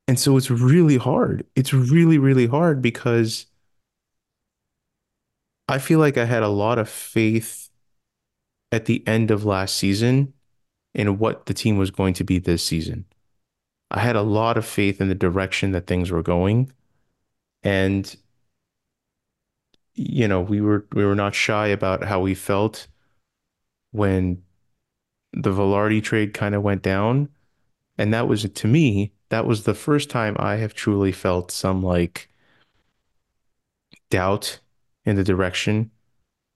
And 0.09 0.19
so 0.19 0.37
it's 0.37 0.51
really 0.51 0.97
hard. 0.97 1.47
It's 1.55 1.73
really, 1.73 2.19
really 2.19 2.47
hard 2.47 2.83
because 2.83 3.47
I 5.71 5.79
feel 5.79 6.01
like 6.01 6.19
I 6.19 6.25
had 6.25 6.43
a 6.43 6.49
lot 6.49 6.81
of 6.81 6.89
faith 6.89 7.71
at 8.73 8.87
the 8.87 9.07
end 9.07 9.31
of 9.31 9.45
last 9.45 9.77
season 9.77 10.33
in 10.95 11.19
what 11.19 11.47
the 11.47 11.55
team 11.55 11.79
was 11.79 11.93
going 11.93 12.13
to 12.15 12.25
be 12.25 12.41
this 12.41 12.65
season. 12.65 13.05
I 13.89 14.01
had 14.01 14.17
a 14.17 14.23
lot 14.23 14.57
of 14.57 14.67
faith 14.67 15.01
in 15.01 15.09
the 15.09 15.15
direction 15.15 15.71
that 15.71 15.87
things 15.87 16.11
were 16.11 16.25
going. 16.25 16.73
And, 17.63 18.17
you 19.95 20.27
know, 20.27 20.41
we 20.41 20.61
were 20.61 20.87
we 20.93 21.05
were 21.05 21.15
not 21.15 21.37
shy 21.37 21.69
about 21.69 22.03
how 22.03 22.19
we 22.19 22.35
felt 22.35 22.89
when 23.93 24.43
the 25.33 25.53
Vilardi 25.53 26.03
trade 26.03 26.35
kind 26.35 26.57
of 26.57 26.63
went 26.63 26.83
down. 26.83 27.29
And 27.97 28.13
that 28.13 28.27
was 28.27 28.43
to 28.43 28.67
me, 28.67 29.13
that 29.29 29.47
was 29.47 29.63
the 29.63 29.75
first 29.75 30.11
time 30.11 30.35
I 30.37 30.57
have 30.57 30.75
truly 30.75 31.13
felt 31.13 31.53
some 31.53 31.81
like 31.81 32.29
doubt 34.11 34.59
in 35.11 35.17
the 35.17 35.25
direction 35.25 35.91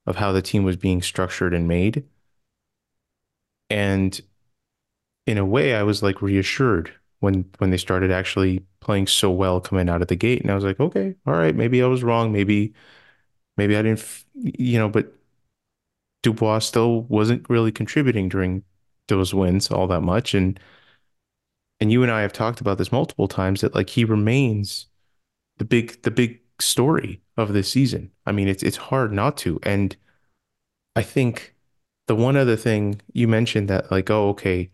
of 0.07 0.17
how 0.17 0.33
the 0.33 0.43
team 0.43 0.65
was 0.65 0.77
being 0.77 1.03
structured 1.03 1.53
and 1.53 1.67
made. 1.67 2.05
And 3.69 4.19
in 5.27 5.39
a 5.39 5.45
way, 5.45 5.75
I 5.75 5.83
was 5.83 6.03
like 6.03 6.23
reassured 6.23 6.93
when 7.21 7.51
when 7.59 7.71
they 7.71 7.77
started 7.77 8.13
actually 8.13 8.65
playing 8.81 9.09
so 9.09 9.31
well 9.31 9.61
coming 9.61 9.89
out 9.89 10.03
of 10.03 10.09
the 10.09 10.17
gate. 10.17 10.41
And 10.43 10.51
I 10.51 10.55
was 10.55 10.65
like, 10.65 10.79
okay, 10.79 11.17
all 11.27 11.35
right, 11.35 11.57
maybe 11.57 11.83
I 11.83 11.87
was 11.87 12.05
wrong. 12.05 12.33
Maybe 12.33 12.75
maybe 13.57 13.77
I 13.77 13.83
didn't, 13.83 14.25
you 14.35 14.79
know, 14.79 14.89
but 14.89 15.13
Dubois 16.23 16.61
still 16.61 17.03
wasn't 17.03 17.49
really 17.51 17.73
contributing 17.73 18.29
during 18.29 18.63
those 19.09 19.35
wins 19.35 19.71
all 19.71 19.87
that 19.89 20.03
much. 20.03 20.35
And 20.35 20.61
and 21.81 21.91
you 21.91 22.03
and 22.03 22.13
I 22.13 22.23
have 22.23 22.33
talked 22.33 22.61
about 22.61 22.79
this 22.79 22.93
multiple 22.93 23.29
times 23.29 23.63
that 23.63 23.75
like 23.75 23.91
he 23.91 24.05
remains 24.05 24.87
the 25.59 25.65
big 25.65 26.03
the 26.03 26.11
big 26.13 26.41
story 26.61 27.21
of 27.37 27.53
this 27.53 27.71
season. 27.71 28.11
I 28.27 28.33
mean, 28.33 28.49
it's 28.49 28.63
it's 28.63 28.77
hard 28.77 29.13
not 29.13 29.37
to. 29.39 29.59
And 29.63 29.97
I 30.97 31.03
think 31.03 31.55
the 32.07 32.15
one 32.15 32.37
other 32.37 32.57
thing 32.57 33.01
you 33.13 33.29
mentioned 33.29 33.69
that 33.69 33.91
like, 33.91 34.11
oh, 34.11 34.29
okay, 34.31 34.71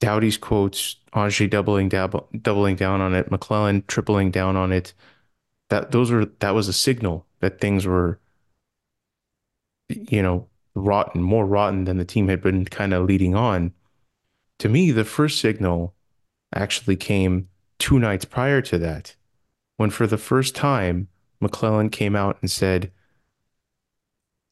Doughty's 0.00 0.36
quotes, 0.36 0.96
Andre 1.12 1.46
doubling 1.46 1.88
down 1.88 2.12
doubling 2.42 2.76
down 2.76 3.00
on 3.00 3.14
it, 3.14 3.30
McLellan 3.30 3.86
tripling 3.86 4.30
down 4.30 4.56
on 4.56 4.72
it. 4.72 4.94
That 5.70 5.90
those 5.90 6.10
were 6.10 6.26
that 6.40 6.54
was 6.54 6.68
a 6.68 6.72
signal 6.72 7.26
that 7.40 7.60
things 7.60 7.86
were, 7.86 8.18
you 9.88 10.22
know, 10.22 10.48
rotten, 10.74 11.22
more 11.22 11.46
rotten 11.46 11.84
than 11.84 11.98
the 11.98 12.04
team 12.04 12.28
had 12.28 12.42
been 12.42 12.64
kind 12.64 12.94
of 12.94 13.06
leading 13.06 13.34
on. 13.34 13.72
To 14.60 14.68
me, 14.68 14.90
the 14.90 15.04
first 15.04 15.40
signal 15.40 15.94
actually 16.54 16.96
came 16.96 17.48
two 17.78 17.98
nights 17.98 18.24
prior 18.24 18.60
to 18.62 18.78
that, 18.78 19.14
when 19.78 19.90
for 19.90 20.06
the 20.06 20.18
first 20.18 20.54
time, 20.54 21.08
McLellan 21.42 21.90
came 21.90 22.14
out 22.14 22.36
and 22.42 22.50
said, 22.50 22.92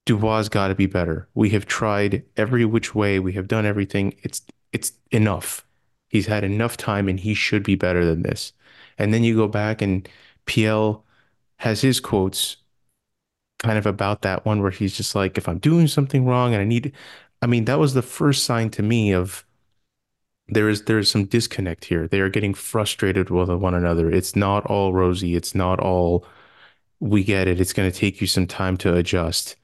Dubois 0.06 0.48
got 0.48 0.68
to 0.68 0.74
be 0.74 0.86
better. 0.86 1.28
We 1.34 1.50
have 1.50 1.66
tried 1.66 2.24
every 2.36 2.64
which 2.64 2.94
way. 2.94 3.18
We 3.18 3.32
have 3.32 3.48
done 3.48 3.66
everything. 3.66 4.14
It's 4.22 4.42
it's 4.72 4.92
enough. 5.10 5.66
He's 6.08 6.26
had 6.26 6.44
enough 6.44 6.76
time 6.76 7.08
and 7.08 7.18
he 7.18 7.34
should 7.34 7.64
be 7.64 7.74
better 7.74 8.04
than 8.04 8.22
this. 8.22 8.52
And 8.98 9.12
then 9.12 9.24
you 9.24 9.34
go 9.34 9.48
back 9.48 9.82
and 9.82 10.08
PL 10.46 11.04
has 11.56 11.80
his 11.80 11.98
quotes 11.98 12.58
kind 13.58 13.78
of 13.78 13.86
about 13.86 14.22
that 14.22 14.44
one 14.44 14.62
where 14.62 14.70
he's 14.70 14.96
just 14.96 15.14
like, 15.14 15.38
if 15.38 15.48
I'm 15.48 15.58
doing 15.58 15.88
something 15.88 16.24
wrong 16.26 16.52
and 16.52 16.60
I 16.62 16.64
need, 16.64 16.92
I 17.42 17.46
mean, 17.46 17.64
that 17.64 17.78
was 17.78 17.94
the 17.94 18.02
first 18.02 18.44
sign 18.44 18.70
to 18.70 18.82
me 18.82 19.12
of 19.12 19.45
there 20.48 20.68
is 20.68 20.84
there 20.84 20.98
is 20.98 21.10
some 21.10 21.24
disconnect 21.24 21.84
here. 21.84 22.06
They 22.06 22.20
are 22.20 22.28
getting 22.28 22.54
frustrated 22.54 23.30
with 23.30 23.50
one 23.50 23.74
another. 23.74 24.10
It's 24.10 24.36
not 24.36 24.64
all 24.66 24.92
rosy. 24.92 25.34
It's 25.34 25.54
not 25.54 25.80
all 25.80 26.26
we 27.00 27.24
get 27.24 27.48
it. 27.48 27.60
It's 27.60 27.72
going 27.72 27.90
to 27.90 27.96
take 27.96 28.20
you 28.20 28.26
some 28.26 28.46
time 28.46 28.76
to 28.78 28.94
adjust. 28.94 29.56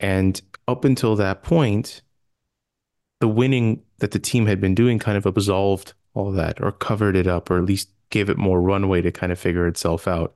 And 0.00 0.40
up 0.66 0.84
until 0.84 1.16
that 1.16 1.42
point, 1.42 2.02
the 3.20 3.28
winning 3.28 3.82
that 3.98 4.12
the 4.12 4.18
team 4.18 4.46
had 4.46 4.60
been 4.60 4.74
doing 4.74 4.98
kind 4.98 5.16
of 5.16 5.26
absolved 5.26 5.92
all 6.14 6.32
that 6.32 6.60
or 6.60 6.72
covered 6.72 7.16
it 7.16 7.26
up 7.26 7.50
or 7.50 7.58
at 7.58 7.64
least 7.64 7.90
gave 8.10 8.28
it 8.28 8.38
more 8.38 8.60
runway 8.60 9.00
to 9.02 9.12
kind 9.12 9.30
of 9.30 9.38
figure 9.38 9.66
itself 9.66 10.08
out. 10.08 10.34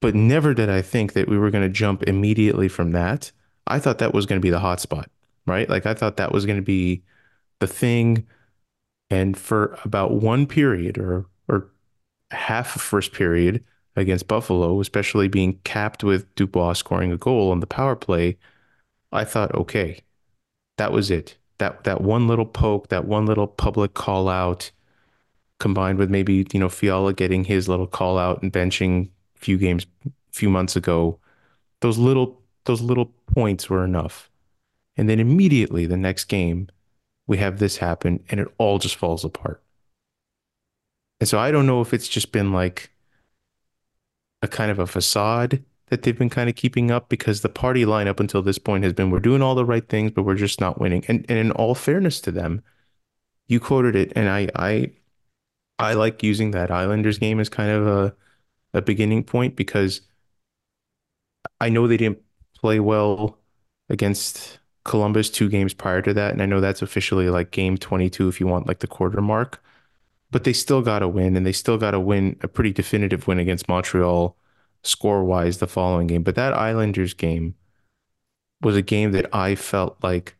But 0.00 0.14
never 0.14 0.54
did 0.54 0.70
I 0.70 0.80
think 0.80 1.12
that 1.12 1.28
we 1.28 1.36
were 1.36 1.50
going 1.50 1.64
to 1.64 1.68
jump 1.68 2.04
immediately 2.04 2.68
from 2.68 2.92
that. 2.92 3.32
I 3.66 3.78
thought 3.78 3.98
that 3.98 4.14
was 4.14 4.26
going 4.26 4.40
to 4.40 4.42
be 4.44 4.50
the 4.50 4.58
hot 4.58 4.80
spot, 4.80 5.10
right? 5.46 5.68
Like 5.68 5.84
I 5.86 5.94
thought 5.94 6.16
that 6.16 6.32
was 6.32 6.46
going 6.46 6.56
to 6.56 6.62
be 6.62 7.02
the 7.60 7.66
thing. 7.66 8.26
And 9.10 9.36
for 9.36 9.78
about 9.84 10.12
one 10.12 10.46
period 10.46 10.98
or 10.98 11.26
or 11.48 11.70
half 12.30 12.76
of 12.76 12.82
first 12.82 13.12
period 13.12 13.64
against 13.96 14.28
Buffalo, 14.28 14.80
especially 14.80 15.28
being 15.28 15.58
capped 15.64 16.04
with 16.04 16.32
Dubois 16.34 16.74
scoring 16.74 17.12
a 17.12 17.16
goal 17.16 17.50
on 17.50 17.60
the 17.60 17.66
power 17.66 17.96
play, 17.96 18.38
I 19.12 19.24
thought, 19.24 19.54
okay, 19.54 20.00
that 20.78 20.92
was 20.92 21.10
it. 21.10 21.36
That 21.58 21.84
that 21.84 22.00
one 22.00 22.28
little 22.28 22.46
poke, 22.46 22.88
that 22.88 23.04
one 23.04 23.26
little 23.26 23.46
public 23.46 23.94
call 23.94 24.28
out, 24.28 24.70
combined 25.58 25.98
with 25.98 26.10
maybe, 26.10 26.46
you 26.52 26.60
know, 26.60 26.68
Fiala 26.68 27.12
getting 27.12 27.44
his 27.44 27.68
little 27.68 27.86
call 27.86 28.18
out 28.18 28.42
and 28.42 28.52
benching 28.52 29.08
a 29.36 29.38
few 29.38 29.58
games 29.58 29.86
a 30.06 30.10
few 30.32 30.48
months 30.50 30.76
ago, 30.76 31.18
those 31.80 31.98
little 31.98 32.40
those 32.64 32.80
little 32.80 33.06
points 33.34 33.68
were 33.68 33.84
enough. 33.84 34.30
And 34.96 35.08
then 35.08 35.20
immediately 35.20 35.86
the 35.86 35.96
next 35.96 36.24
game, 36.24 36.68
we 37.30 37.38
have 37.38 37.60
this 37.60 37.76
happen 37.76 38.24
and 38.28 38.40
it 38.40 38.48
all 38.58 38.80
just 38.80 38.96
falls 38.96 39.24
apart. 39.24 39.62
And 41.20 41.28
so 41.28 41.38
I 41.38 41.52
don't 41.52 41.64
know 41.64 41.80
if 41.80 41.94
it's 41.94 42.08
just 42.08 42.32
been 42.32 42.52
like 42.52 42.90
a 44.42 44.48
kind 44.48 44.68
of 44.68 44.80
a 44.80 44.86
facade 44.86 45.62
that 45.90 46.02
they've 46.02 46.18
been 46.18 46.28
kind 46.28 46.50
of 46.50 46.56
keeping 46.56 46.90
up 46.90 47.08
because 47.08 47.42
the 47.42 47.48
party 47.48 47.84
line 47.84 48.08
up 48.08 48.18
until 48.18 48.42
this 48.42 48.58
point 48.58 48.82
has 48.82 48.92
been 48.94 49.10
we're 49.12 49.20
doing 49.20 49.42
all 49.42 49.54
the 49.54 49.64
right 49.64 49.88
things, 49.88 50.10
but 50.10 50.24
we're 50.24 50.34
just 50.34 50.60
not 50.60 50.80
winning. 50.80 51.04
And 51.06 51.24
and 51.28 51.38
in 51.38 51.52
all 51.52 51.76
fairness 51.76 52.20
to 52.22 52.32
them, 52.32 52.64
you 53.46 53.60
quoted 53.60 53.94
it, 53.94 54.12
and 54.16 54.28
I 54.28 54.48
I 54.56 54.92
I 55.78 55.94
like 55.94 56.22
using 56.22 56.52
that 56.52 56.70
Islanders 56.72 57.18
game 57.18 57.40
as 57.40 57.48
kind 57.48 57.70
of 57.70 57.86
a 57.86 58.16
a 58.74 58.82
beginning 58.82 59.24
point 59.24 59.56
because 59.56 60.02
I 61.60 61.68
know 61.68 61.86
they 61.86 61.96
didn't 61.96 62.22
play 62.54 62.80
well 62.80 63.38
against 63.88 64.59
Columbus 64.90 65.30
two 65.30 65.48
games 65.48 65.72
prior 65.72 66.02
to 66.02 66.12
that, 66.14 66.32
and 66.32 66.42
I 66.42 66.46
know 66.46 66.60
that's 66.60 66.82
officially 66.82 67.30
like 67.30 67.52
game 67.52 67.78
22 67.78 68.26
if 68.26 68.40
you 68.40 68.48
want 68.48 68.66
like 68.66 68.80
the 68.80 68.88
quarter 68.88 69.20
mark, 69.20 69.62
but 70.32 70.42
they 70.42 70.52
still 70.52 70.82
got 70.82 70.98
to 70.98 71.06
win, 71.06 71.36
and 71.36 71.46
they 71.46 71.52
still 71.52 71.78
got 71.78 71.92
to 71.92 72.00
win 72.00 72.36
a 72.42 72.48
pretty 72.48 72.72
definitive 72.72 73.28
win 73.28 73.38
against 73.38 73.68
Montreal 73.68 74.36
score 74.82 75.22
wise 75.22 75.58
the 75.58 75.68
following 75.68 76.08
game. 76.08 76.24
But 76.24 76.34
that 76.34 76.54
Islanders 76.54 77.14
game 77.14 77.54
was 78.62 78.74
a 78.74 78.82
game 78.82 79.12
that 79.12 79.32
I 79.32 79.54
felt 79.54 79.96
like 80.02 80.34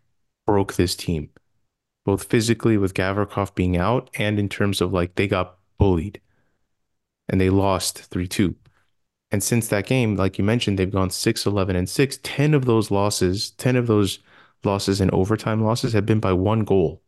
broke 0.49 0.75
this 0.75 0.97
team, 0.97 1.31
both 2.05 2.25
physically 2.25 2.77
with 2.77 2.93
Gavrikov 2.93 3.55
being 3.55 3.77
out 3.77 4.11
and 4.19 4.37
in 4.37 4.49
terms 4.49 4.81
of 4.81 4.93
like 4.93 5.15
they 5.15 5.29
got 5.29 5.59
bullied 5.79 6.21
and 7.29 7.41
they 7.41 7.51
lost 7.51 8.11
3-2. 8.11 8.57
And 9.31 9.45
since 9.45 9.69
that 9.69 9.87
game, 9.87 10.17
like 10.17 10.39
you 10.39 10.45
mentioned, 10.45 10.77
they've 10.77 10.91
gone 10.91 11.11
6 11.11 11.47
11 11.47 11.77
and 11.77 11.89
6. 11.89 12.19
10 12.25 12.53
of 12.53 12.65
those 12.65 12.91
losses, 12.91 13.53
10 13.53 13.77
of 13.77 13.87
those 13.87 14.19
losses 14.65 15.01
and 15.01 15.11
overtime 15.13 15.65
losses 15.65 15.93
have 15.93 16.07
been 16.07 16.21
by 16.21 16.33
one 16.33 16.65
goal. 16.65 17.03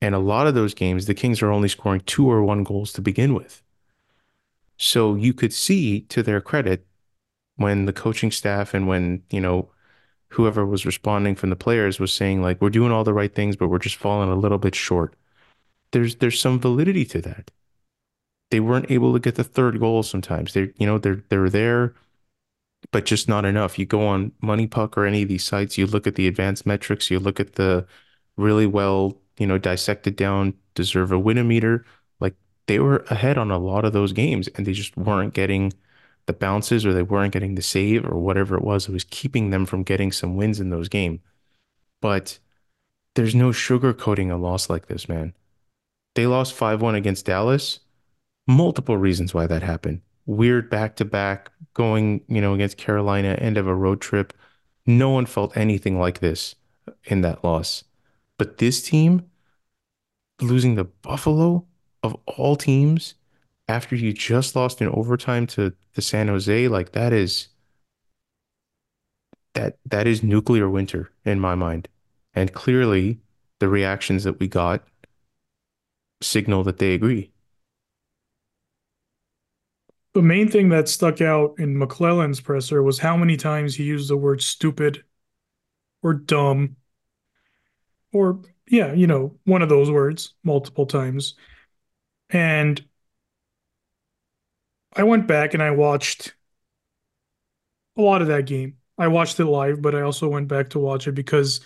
And 0.00 0.14
a 0.14 0.18
lot 0.18 0.46
of 0.46 0.54
those 0.54 0.74
games, 0.74 1.06
the 1.06 1.14
Kings 1.14 1.42
are 1.42 1.50
only 1.50 1.68
scoring 1.68 2.00
two 2.06 2.30
or 2.30 2.42
one 2.42 2.64
goals 2.64 2.92
to 2.94 3.02
begin 3.02 3.34
with. 3.34 3.62
So 4.78 5.14
you 5.14 5.34
could 5.34 5.52
see 5.52 6.02
to 6.02 6.22
their 6.22 6.40
credit 6.40 6.86
when 7.56 7.84
the 7.84 7.92
coaching 7.92 8.30
staff 8.30 8.72
and 8.72 8.88
when, 8.88 9.22
you 9.30 9.40
know, 9.40 9.70
whoever 10.28 10.64
was 10.64 10.86
responding 10.86 11.34
from 11.34 11.50
the 11.50 11.56
players 11.56 12.00
was 12.00 12.12
saying 12.12 12.40
like 12.40 12.60
we're 12.62 12.70
doing 12.70 12.92
all 12.92 13.04
the 13.04 13.12
right 13.12 13.34
things, 13.34 13.56
but 13.56 13.68
we're 13.68 13.78
just 13.78 13.96
falling 13.96 14.30
a 14.30 14.36
little 14.36 14.58
bit 14.58 14.74
short. 14.74 15.14
There's 15.92 16.16
there's 16.16 16.40
some 16.40 16.60
validity 16.60 17.04
to 17.06 17.20
that 17.22 17.50
they 18.50 18.60
weren't 18.60 18.90
able 18.90 19.12
to 19.12 19.20
get 19.20 19.36
the 19.36 19.44
third 19.44 19.78
goal 19.78 20.02
sometimes. 20.02 20.52
They, 20.52 20.72
you 20.76 20.86
know, 20.86 20.98
they're 20.98 21.22
they're 21.28 21.50
there, 21.50 21.94
but 22.92 23.04
just 23.04 23.28
not 23.28 23.44
enough. 23.44 23.78
You 23.78 23.86
go 23.86 24.06
on 24.06 24.32
MoneyPuck 24.42 24.96
or 24.96 25.06
any 25.06 25.22
of 25.22 25.28
these 25.28 25.44
sites, 25.44 25.78
you 25.78 25.86
look 25.86 26.06
at 26.06 26.14
the 26.14 26.26
advanced 26.26 26.66
metrics, 26.66 27.10
you 27.10 27.18
look 27.18 27.40
at 27.40 27.54
the 27.54 27.86
really 28.36 28.66
well, 28.66 29.20
you 29.38 29.46
know, 29.46 29.58
dissected 29.58 30.16
down 30.16 30.54
deserve 30.74 31.12
a 31.12 31.18
win 31.18 31.46
meter. 31.46 31.84
Like 32.20 32.34
they 32.66 32.78
were 32.78 33.04
ahead 33.10 33.38
on 33.38 33.50
a 33.50 33.58
lot 33.58 33.84
of 33.84 33.92
those 33.92 34.12
games 34.12 34.48
and 34.48 34.66
they 34.66 34.72
just 34.72 34.96
weren't 34.96 35.34
getting 35.34 35.72
the 36.26 36.32
bounces 36.32 36.86
or 36.86 36.92
they 36.92 37.02
weren't 37.02 37.32
getting 37.32 37.54
the 37.54 37.62
save 37.62 38.04
or 38.04 38.18
whatever 38.18 38.56
it 38.56 38.64
was. 38.64 38.88
It 38.88 38.92
was 38.92 39.04
keeping 39.04 39.50
them 39.50 39.66
from 39.66 39.82
getting 39.82 40.12
some 40.12 40.36
wins 40.36 40.60
in 40.60 40.70
those 40.70 40.88
games. 40.88 41.20
But 42.00 42.38
there's 43.14 43.34
no 43.34 43.50
sugarcoating 43.50 44.30
a 44.30 44.36
loss 44.36 44.70
like 44.70 44.86
this, 44.86 45.08
man. 45.08 45.34
They 46.14 46.26
lost 46.26 46.56
5-1 46.56 46.94
against 46.94 47.26
Dallas 47.26 47.80
multiple 48.46 48.96
reasons 48.96 49.32
why 49.32 49.46
that 49.46 49.62
happened. 49.62 50.00
Weird 50.26 50.70
back 50.70 50.96
to 50.96 51.04
back 51.04 51.50
going, 51.74 52.22
you 52.28 52.40
know, 52.40 52.54
against 52.54 52.76
Carolina, 52.76 53.34
end 53.34 53.56
of 53.56 53.66
a 53.66 53.74
road 53.74 54.00
trip. 54.00 54.32
No 54.86 55.10
one 55.10 55.26
felt 55.26 55.56
anything 55.56 55.98
like 55.98 56.20
this 56.20 56.54
in 57.04 57.20
that 57.22 57.44
loss. 57.44 57.84
But 58.38 58.58
this 58.58 58.82
team 58.82 59.26
losing 60.40 60.74
the 60.74 60.84
Buffalo 60.84 61.66
of 62.02 62.16
all 62.26 62.56
teams 62.56 63.14
after 63.68 63.94
you 63.94 64.12
just 64.12 64.56
lost 64.56 64.80
in 64.80 64.88
overtime 64.88 65.46
to 65.46 65.72
the 65.94 66.02
San 66.02 66.28
Jose, 66.28 66.68
like 66.68 66.92
that 66.92 67.12
is 67.12 67.48
that 69.54 69.78
that 69.84 70.06
is 70.06 70.22
nuclear 70.22 70.68
winter 70.68 71.12
in 71.24 71.38
my 71.38 71.54
mind. 71.54 71.88
And 72.34 72.52
clearly 72.52 73.18
the 73.58 73.68
reactions 73.68 74.24
that 74.24 74.40
we 74.40 74.48
got 74.48 74.82
signal 76.22 76.64
that 76.64 76.78
they 76.78 76.94
agree 76.94 77.30
the 80.14 80.22
main 80.22 80.48
thing 80.48 80.70
that 80.70 80.88
stuck 80.88 81.20
out 81.20 81.54
in 81.58 81.76
McLellan's 81.76 82.40
presser 82.40 82.82
was 82.82 82.98
how 82.98 83.16
many 83.16 83.36
times 83.36 83.74
he 83.76 83.84
used 83.84 84.10
the 84.10 84.16
word 84.16 84.42
stupid 84.42 85.04
or 86.02 86.14
dumb 86.14 86.76
or 88.12 88.40
yeah, 88.68 88.92
you 88.92 89.06
know, 89.06 89.36
one 89.44 89.62
of 89.62 89.68
those 89.68 89.90
words 89.90 90.34
multiple 90.44 90.86
times. 90.86 91.34
And 92.30 92.82
I 94.94 95.02
went 95.02 95.26
back 95.26 95.54
and 95.54 95.62
I 95.62 95.72
watched 95.72 96.34
a 97.96 98.02
lot 98.02 98.22
of 98.22 98.28
that 98.28 98.46
game. 98.46 98.76
I 98.98 99.08
watched 99.08 99.40
it 99.40 99.46
live, 99.46 99.80
but 99.80 99.94
I 99.94 100.02
also 100.02 100.28
went 100.28 100.48
back 100.48 100.70
to 100.70 100.78
watch 100.78 101.08
it 101.08 101.12
because 101.12 101.60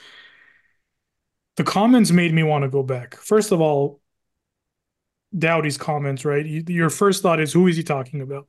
the 1.57 1.65
comments 1.65 2.11
made 2.11 2.33
me 2.33 2.43
want 2.43 2.63
to 2.63 2.69
go 2.69 2.83
back. 2.83 3.17
First 3.17 3.53
of 3.53 3.61
all, 3.61 4.01
Doughty's 5.37 5.77
comments, 5.77 6.25
right? 6.25 6.45
your 6.47 6.91
first 6.91 7.23
thought 7.23 7.41
is 7.41 7.53
who 7.53 7.67
is 7.67 7.77
he 7.77 7.83
talking 7.83 8.21
about? 8.21 8.47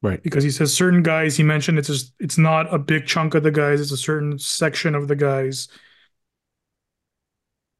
Right. 0.00 0.22
Because 0.22 0.42
he 0.42 0.50
says 0.50 0.74
certain 0.74 1.02
guys, 1.02 1.36
he 1.36 1.42
mentioned 1.42 1.78
it's 1.78 1.88
just 1.88 2.12
it's 2.18 2.38
not 2.38 2.72
a 2.72 2.78
big 2.78 3.06
chunk 3.06 3.34
of 3.34 3.42
the 3.42 3.52
guys, 3.52 3.80
it's 3.80 3.92
a 3.92 3.96
certain 3.96 4.38
section 4.38 4.94
of 4.94 5.08
the 5.08 5.16
guys. 5.16 5.68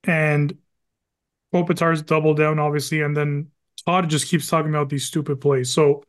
And 0.04 0.56
Kopitar's 1.52 2.02
double 2.02 2.34
down, 2.34 2.58
obviously, 2.58 3.02
and 3.02 3.16
then 3.16 3.48
Todd 3.84 4.08
just 4.08 4.28
keeps 4.28 4.48
talking 4.48 4.70
about 4.70 4.88
these 4.88 5.04
stupid 5.04 5.40
plays. 5.40 5.72
So 5.72 6.04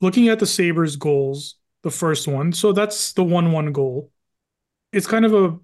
looking 0.00 0.28
at 0.28 0.38
the 0.38 0.46
Sabres 0.46 0.96
goals, 0.96 1.56
the 1.82 1.90
first 1.90 2.26
one, 2.26 2.52
so 2.52 2.72
that's 2.72 3.12
the 3.12 3.24
one-one 3.24 3.72
goal. 3.72 4.10
It's 4.92 5.06
kind 5.06 5.24
of 5.24 5.34
a 5.34 5.58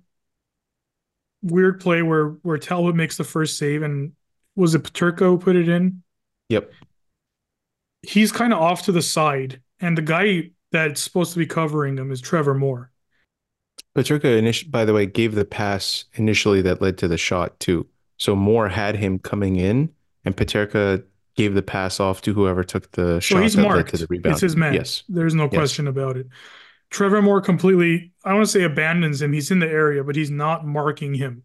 weird 1.42 1.80
play 1.80 2.02
where 2.02 2.28
where 2.42 2.58
Talbot 2.58 2.94
makes 2.94 3.16
the 3.16 3.24
first 3.24 3.58
save 3.58 3.82
and 3.82 4.12
was 4.56 4.74
it 4.74 4.82
Peterka 4.82 5.20
who 5.20 5.38
put 5.38 5.54
it 5.54 5.68
in? 5.68 6.02
Yep. 6.48 6.72
He's 8.02 8.32
kind 8.32 8.52
of 8.52 8.60
off 8.60 8.82
to 8.84 8.92
the 8.92 9.02
side, 9.02 9.60
and 9.80 9.96
the 9.96 10.02
guy 10.02 10.50
that's 10.72 11.00
supposed 11.00 11.32
to 11.32 11.38
be 11.38 11.46
covering 11.46 11.96
him 11.96 12.10
is 12.10 12.20
Trevor 12.20 12.54
Moore. 12.54 12.90
Peterka, 13.96 14.70
by 14.70 14.84
the 14.84 14.92
way, 14.92 15.06
gave 15.06 15.34
the 15.34 15.44
pass 15.44 16.04
initially 16.14 16.62
that 16.62 16.82
led 16.82 16.98
to 16.98 17.08
the 17.08 17.16
shot 17.16 17.58
too. 17.60 17.86
So 18.18 18.34
Moore 18.34 18.68
had 18.68 18.96
him 18.96 19.18
coming 19.18 19.56
in, 19.56 19.90
and 20.24 20.36
Peterka 20.36 21.02
gave 21.34 21.54
the 21.54 21.62
pass 21.62 22.00
off 22.00 22.22
to 22.22 22.32
whoever 22.32 22.64
took 22.64 22.90
the 22.92 23.16
so 23.16 23.20
shot 23.20 23.42
he's 23.42 23.54
that 23.54 23.62
marked. 23.62 23.76
led 23.76 23.88
to 23.88 23.96
the 23.98 24.06
rebound. 24.08 24.32
It's 24.34 24.42
his 24.42 24.56
man. 24.56 24.74
Yes, 24.74 25.02
there's 25.08 25.34
no 25.34 25.44
yes. 25.44 25.54
question 25.54 25.86
about 25.86 26.16
it. 26.16 26.26
Trevor 26.90 27.20
Moore 27.20 27.40
completely, 27.40 28.12
I 28.24 28.32
want 28.32 28.46
to 28.46 28.50
say 28.50 28.62
abandons 28.62 29.20
him. 29.20 29.32
He's 29.32 29.50
in 29.50 29.58
the 29.58 29.68
area, 29.68 30.04
but 30.04 30.16
he's 30.16 30.30
not 30.30 30.66
marking 30.66 31.14
him. 31.14 31.42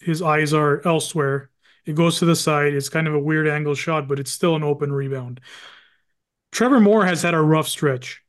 His 0.00 0.22
eyes 0.22 0.52
are 0.52 0.86
elsewhere. 0.86 1.50
It 1.86 1.94
goes 1.94 2.18
to 2.18 2.24
the 2.24 2.36
side. 2.36 2.74
It's 2.74 2.88
kind 2.88 3.06
of 3.06 3.14
a 3.14 3.18
weird 3.18 3.48
angle 3.48 3.74
shot, 3.74 4.08
but 4.08 4.18
it's 4.18 4.32
still 4.32 4.56
an 4.56 4.62
open 4.62 4.92
rebound. 4.92 5.40
Trevor 6.52 6.80
Moore 6.80 7.04
has 7.04 7.22
had 7.22 7.34
a 7.34 7.40
rough 7.40 7.68
stretch. 7.68 8.22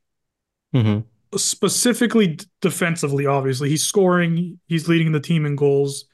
Mm-hmm. 0.74 1.00
Specifically 1.36 2.38
defensively, 2.60 3.26
obviously. 3.26 3.68
He's 3.68 3.84
scoring, 3.84 4.58
he's 4.66 4.88
leading 4.88 5.12
the 5.12 5.20
team 5.20 5.46
in 5.46 5.56
goals. 5.56 6.06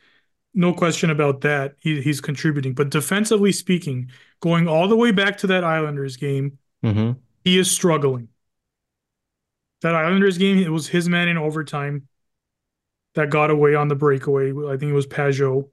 No 0.55 0.73
question 0.73 1.11
about 1.11 1.43
that. 1.43 1.75
He, 1.79 2.01
he's 2.01 2.21
contributing. 2.21 2.75
But 2.75 2.91
defensively 2.91 3.53
speaking, 3.53 4.11
going 4.41 4.67
all 4.67 4.89
the 4.89 4.97
way 4.97 5.13
back 5.13 5.39
to 5.39 5.47
that 5.49 5.65
Islanders 5.65 6.17
game, 6.17 6.59
mm-hmm. 6.85 7.13
he 7.45 7.59
is 7.59 7.71
struggling. 7.71 8.29
That 9.83 9.95
Islanders 9.95 10.39
game, 10.39 10.59
it 10.59 10.71
was 10.71 10.89
his 10.89 11.09
man 11.09 11.29
in 11.29 11.37
overtime 11.37 12.09
that 13.15 13.31
got 13.31 13.51
away 13.51 13.75
on 13.75 13.89
the 13.89 13.95
breakaway. 13.95 14.51
I 14.51 14.77
think 14.77 14.91
it 14.91 14.95
was 14.95 15.07
Pageau. 15.07 15.69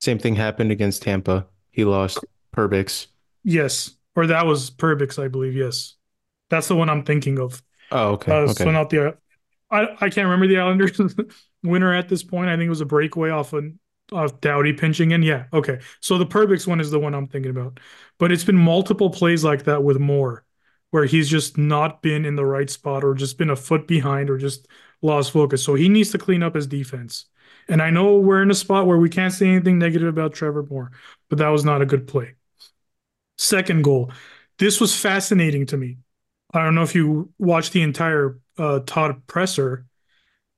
Same 0.00 0.18
thing 0.18 0.34
happened 0.34 0.72
against 0.72 1.02
Tampa. 1.02 1.46
He 1.70 1.84
lost 1.84 2.18
Perbix. 2.54 3.06
Yes, 3.44 3.90
or 4.16 4.26
that 4.26 4.46
was 4.46 4.70
Perbix, 4.70 5.22
I 5.22 5.28
believe. 5.28 5.54
Yes, 5.54 5.94
that's 6.48 6.68
the 6.68 6.76
one 6.76 6.88
I'm 6.88 7.04
thinking 7.04 7.38
of. 7.38 7.62
Oh, 7.90 8.12
okay. 8.12 8.32
Uh, 8.32 8.40
okay. 8.50 8.64
So 8.64 8.70
not 8.70 8.90
the. 8.90 9.16
I 9.70 9.82
I 10.00 10.10
can't 10.10 10.26
remember 10.26 10.46
the 10.46 10.58
Islanders 10.58 11.00
winner 11.62 11.94
at 11.94 12.08
this 12.08 12.22
point. 12.22 12.48
I 12.48 12.56
think 12.56 12.66
it 12.66 12.70
was 12.70 12.80
a 12.80 12.86
breakaway 12.86 13.30
off 13.30 13.52
of, 13.52 13.64
off 14.12 14.40
Doughty 14.40 14.72
pinching 14.72 15.10
in. 15.12 15.22
Yeah. 15.22 15.46
Okay. 15.52 15.80
So 16.00 16.18
the 16.18 16.26
Perbix 16.26 16.66
one 16.66 16.80
is 16.80 16.90
the 16.90 16.98
one 16.98 17.14
I'm 17.14 17.28
thinking 17.28 17.50
about, 17.50 17.78
but 18.18 18.32
it's 18.32 18.44
been 18.44 18.56
multiple 18.56 19.10
plays 19.10 19.44
like 19.44 19.64
that 19.64 19.82
with 19.84 19.98
Moore, 19.98 20.44
where 20.90 21.04
he's 21.04 21.28
just 21.28 21.58
not 21.58 22.02
been 22.02 22.24
in 22.24 22.36
the 22.36 22.44
right 22.46 22.70
spot 22.70 23.04
or 23.04 23.14
just 23.14 23.38
been 23.38 23.50
a 23.50 23.56
foot 23.56 23.86
behind 23.86 24.30
or 24.30 24.38
just 24.38 24.66
lost 25.02 25.30
focus. 25.30 25.62
So 25.62 25.74
he 25.74 25.88
needs 25.88 26.10
to 26.10 26.18
clean 26.18 26.42
up 26.42 26.54
his 26.54 26.66
defense. 26.66 27.26
And 27.70 27.80
I 27.80 27.90
know 27.90 28.18
we're 28.18 28.42
in 28.42 28.50
a 28.50 28.54
spot 28.54 28.86
where 28.86 28.98
we 28.98 29.08
can't 29.08 29.32
say 29.32 29.48
anything 29.48 29.78
negative 29.78 30.08
about 30.08 30.34
Trevor 30.34 30.66
Moore, 30.68 30.90
but 31.28 31.38
that 31.38 31.48
was 31.48 31.64
not 31.64 31.80
a 31.80 31.86
good 31.86 32.08
play. 32.08 32.34
Second 33.38 33.84
goal. 33.84 34.10
This 34.58 34.80
was 34.80 34.94
fascinating 34.94 35.66
to 35.66 35.76
me. 35.76 35.98
I 36.52 36.64
don't 36.64 36.74
know 36.74 36.82
if 36.82 36.96
you 36.96 37.32
watched 37.38 37.72
the 37.72 37.82
entire 37.82 38.40
uh, 38.58 38.80
Todd 38.80 39.24
presser, 39.28 39.86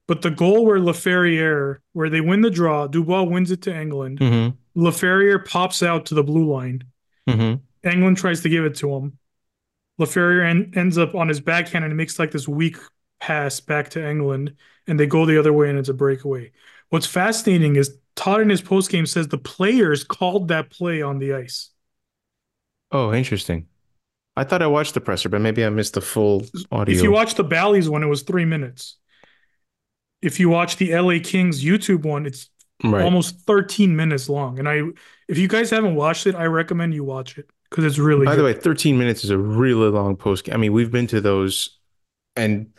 but 0.08 0.22
the 0.22 0.30
goal 0.30 0.64
where 0.64 0.80
Laferriere, 0.80 1.78
where 1.92 2.08
they 2.08 2.22
win 2.22 2.40
the 2.40 2.50
draw, 2.50 2.86
Dubois 2.86 3.24
wins 3.24 3.50
it 3.50 3.60
to 3.62 3.70
Englund. 3.70 4.18
Mm-hmm. 4.18 4.82
Laferriere 4.82 5.46
pops 5.46 5.82
out 5.82 6.06
to 6.06 6.14
the 6.14 6.24
blue 6.24 6.50
line. 6.50 6.82
Mm-hmm. 7.28 7.88
Englund 7.88 8.16
tries 8.16 8.40
to 8.40 8.48
give 8.48 8.64
it 8.64 8.76
to 8.76 8.90
him. 8.90 9.18
Laferriere 10.00 10.48
en- 10.48 10.72
ends 10.74 10.96
up 10.96 11.14
on 11.14 11.28
his 11.28 11.40
backhand 11.40 11.84
and 11.84 11.94
makes 11.94 12.18
like 12.18 12.30
this 12.30 12.48
weak 12.48 12.78
pass 13.20 13.60
back 13.60 13.90
to 13.90 13.98
Englund, 13.98 14.56
and 14.86 14.98
they 14.98 15.06
go 15.06 15.26
the 15.26 15.38
other 15.38 15.52
way 15.52 15.68
and 15.68 15.78
it's 15.78 15.90
a 15.90 15.94
breakaway. 15.94 16.50
What's 16.92 17.06
fascinating 17.06 17.76
is 17.76 17.96
Todd 18.16 18.42
in 18.42 18.50
his 18.50 18.60
postgame 18.60 19.08
says 19.08 19.28
the 19.28 19.38
players 19.38 20.04
called 20.04 20.48
that 20.48 20.68
play 20.68 21.00
on 21.00 21.18
the 21.20 21.32
ice. 21.32 21.70
Oh, 22.90 23.14
interesting. 23.14 23.66
I 24.36 24.44
thought 24.44 24.60
I 24.60 24.66
watched 24.66 24.92
the 24.92 25.00
presser, 25.00 25.30
but 25.30 25.40
maybe 25.40 25.64
I 25.64 25.70
missed 25.70 25.94
the 25.94 26.02
full 26.02 26.44
audio. 26.70 26.94
If 26.94 27.02
you 27.02 27.10
watch 27.10 27.34
the 27.34 27.44
Bally's 27.44 27.88
one, 27.88 28.02
it 28.02 28.08
was 28.08 28.20
three 28.20 28.44
minutes. 28.44 28.98
If 30.20 30.38
you 30.38 30.50
watch 30.50 30.76
the 30.76 30.92
LA 30.92 31.18
Kings 31.18 31.64
YouTube 31.64 32.04
one, 32.04 32.26
it's 32.26 32.50
Right. 32.84 33.02
almost 33.02 33.38
13 33.46 33.96
minutes 33.96 34.28
long. 34.28 34.58
And 34.58 34.68
I, 34.68 34.82
if 35.28 35.38
you 35.38 35.48
guys 35.48 35.70
haven't 35.70 35.94
watched 35.94 36.26
it, 36.26 36.34
I 36.34 36.44
recommend 36.44 36.92
you 36.92 37.04
watch 37.04 37.38
it 37.38 37.48
because 37.70 37.86
it's 37.86 37.96
really 37.96 38.26
By 38.26 38.36
the 38.36 38.44
way, 38.44 38.52
13 38.52 38.98
minutes 38.98 39.24
is 39.24 39.30
a 39.30 39.38
really 39.38 39.88
long 39.88 40.14
post. 40.14 40.44
Game. 40.44 40.54
I 40.54 40.58
mean, 40.58 40.74
we've 40.74 40.90
been 40.90 41.06
to 41.06 41.22
those, 41.22 41.78
and 42.36 42.70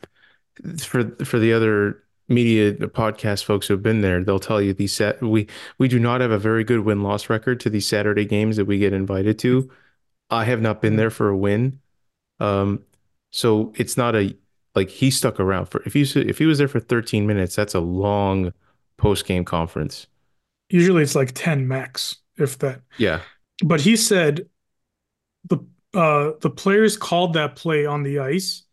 for 0.77 1.09
for 1.25 1.39
the 1.39 1.53
other 1.53 2.02
media 2.27 2.71
the 2.71 2.87
podcast 2.87 3.43
folks 3.43 3.67
who've 3.67 3.83
been 3.83 4.01
there, 4.01 4.23
they'll 4.23 4.39
tell 4.39 4.61
you 4.61 4.73
these 4.73 4.93
set 4.93 5.21
we 5.21 5.47
we 5.77 5.87
do 5.87 5.99
not 5.99 6.21
have 6.21 6.31
a 6.31 6.37
very 6.37 6.63
good 6.63 6.81
win-loss 6.81 7.29
record 7.29 7.59
to 7.61 7.69
these 7.69 7.87
Saturday 7.87 8.25
games 8.25 8.57
that 8.57 8.65
we 8.65 8.77
get 8.77 8.93
invited 8.93 9.37
to. 9.39 9.69
I 10.29 10.45
have 10.45 10.61
not 10.61 10.81
been 10.81 10.95
there 10.95 11.09
for 11.09 11.29
a 11.29 11.37
win. 11.37 11.79
Um, 12.39 12.83
so 13.31 13.73
it's 13.75 13.97
not 13.97 14.15
a 14.15 14.35
like 14.75 14.89
he 14.89 15.11
stuck 15.11 15.39
around 15.39 15.67
for 15.67 15.83
if 15.83 15.93
he 15.93 16.01
if 16.01 16.37
he 16.37 16.45
was 16.45 16.57
there 16.57 16.67
for 16.67 16.79
13 16.79 17.27
minutes, 17.27 17.55
that's 17.55 17.75
a 17.75 17.79
long 17.79 18.53
post-game 18.97 19.45
conference. 19.45 20.07
Usually 20.69 21.03
it's 21.03 21.15
like 21.15 21.31
10 21.33 21.67
max, 21.67 22.17
if 22.37 22.57
that. 22.59 22.81
Yeah. 22.97 23.21
But 23.63 23.81
he 23.81 23.95
said 23.95 24.47
the 25.45 25.59
uh 25.93 26.31
the 26.41 26.49
players 26.49 26.97
called 26.97 27.33
that 27.33 27.55
play 27.55 27.85
on 27.85 28.03
the 28.03 28.19
ice 28.19 28.63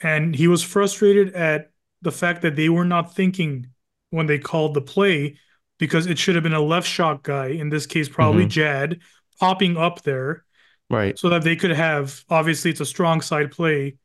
and 0.00 0.34
he 0.34 0.48
was 0.48 0.62
frustrated 0.62 1.34
at 1.34 1.70
the 2.02 2.12
fact 2.12 2.42
that 2.42 2.56
they 2.56 2.68
were 2.68 2.84
not 2.84 3.14
thinking 3.14 3.68
when 4.10 4.26
they 4.26 4.38
called 4.38 4.74
the 4.74 4.80
play 4.80 5.38
because 5.78 6.06
it 6.06 6.18
should 6.18 6.34
have 6.34 6.44
been 6.44 6.54
a 6.54 6.60
left 6.60 6.88
shot 6.88 7.22
guy, 7.22 7.48
in 7.48 7.68
this 7.68 7.86
case 7.86 8.08
probably 8.08 8.44
hmm 8.44 8.48
Jad, 8.48 9.00
popping 9.40 9.76
up 9.76 10.02
there. 10.02 10.44
Right. 10.90 11.18
so 11.18 11.28
that 11.30 11.42
they 11.42 11.56
could 11.56 11.70
have 11.70 12.24
obviously 12.30 12.70
it's 12.70 12.80
a 12.80 12.86
strong 12.86 13.20
side 13.20 13.50
play 13.50 13.96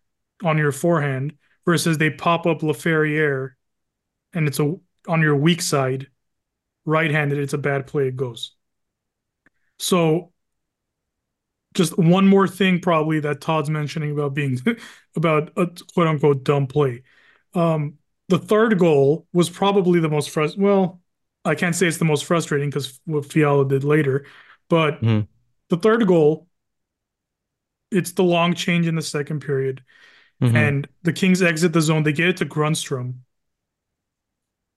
on 0.44 0.58
your 0.58 0.72
forehand 0.72 1.34
versus 1.66 1.98
they 1.98 2.10
pop 2.10 2.46
up 2.46 2.60
Laferriere 2.60 3.52
and 4.34 4.48
it's 4.48 4.60
a 4.60 4.76
on 5.08 5.22
your 5.22 5.36
weak 5.36 5.62
side 5.62 6.08
right-handed 6.86 7.38
it's 7.38 7.54
a 7.54 7.58
bad 7.58 7.88
play 7.88 8.08
it 8.08 8.16
goes. 8.18 8.54
So 9.80 10.32
just 11.74 11.98
one 11.98 12.28
more 12.28 12.48
thing 12.48 12.80
probably 12.80 13.20
that 13.22 13.42
Todd's 13.42 13.70
mentioning 13.70 14.12
about 14.12 14.34
being 14.34 14.60
about 15.16 15.52
a 15.58 15.68
quote 15.94 16.08
unquote 16.08 16.44
dumb 16.44 16.68
play 16.68 17.04
um 17.56 17.96
the 18.30 18.40
third 18.40 18.80
goal 18.80 19.28
was 19.34 19.50
probably 19.50 20.00
the 20.00 20.10
most 20.10 20.30
frustrating 20.30 20.64
well 20.66 21.02
I 21.46 21.56
can't 21.56 21.76
say 21.76 21.88
it's 21.88 21.98
the 21.98 22.06
most 22.06 22.26
frustrating 22.26 22.70
because 22.70 23.00
what 23.06 23.26
Fiala 23.32 23.68
did 23.68 23.84
later 23.84 24.26
but 24.70 25.04
hmm 25.04 25.28
the 25.70 25.78
third 25.78 26.08
goal 26.08 26.48
it's 27.92 28.12
the 28.14 28.24
long 28.24 28.54
change 28.54 28.88
in 28.88 28.96
the 28.96 29.02
second 29.02 29.42
period 29.42 29.84
hmm 30.42 30.54
and 30.54 30.88
the 31.04 31.14
Kings 31.14 31.42
exit 31.42 31.74
the 31.74 31.82
zone. 31.82 32.04
They 32.04 32.14
get 32.14 32.30
it 32.30 32.38
to 32.38 32.46
Grundstrom. 32.46 33.16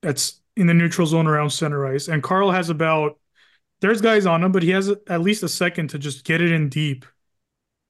That's 0.03 0.41
in 0.57 0.67
the 0.67 0.75
neutral 0.75 1.07
zone 1.07 1.27
around 1.27 1.51
center 1.51 1.87
ice. 1.87 2.09
And 2.09 2.23
Carl 2.23 2.51
has 2.51 2.71
about, 2.71 3.19
there's 3.81 4.01
guys 4.01 4.27
on 4.27 4.45
him, 4.45 4.53
but 4.53 4.65
he 4.65 4.71
has 4.71 4.91
at 5.09 5.21
least 5.23 5.43
a 5.43 5.49
second 5.49 5.91
to 5.91 5.99
just 5.99 6.25
get 6.25 6.43
it 6.43 6.53
in 6.53 6.69
deep 6.69 7.05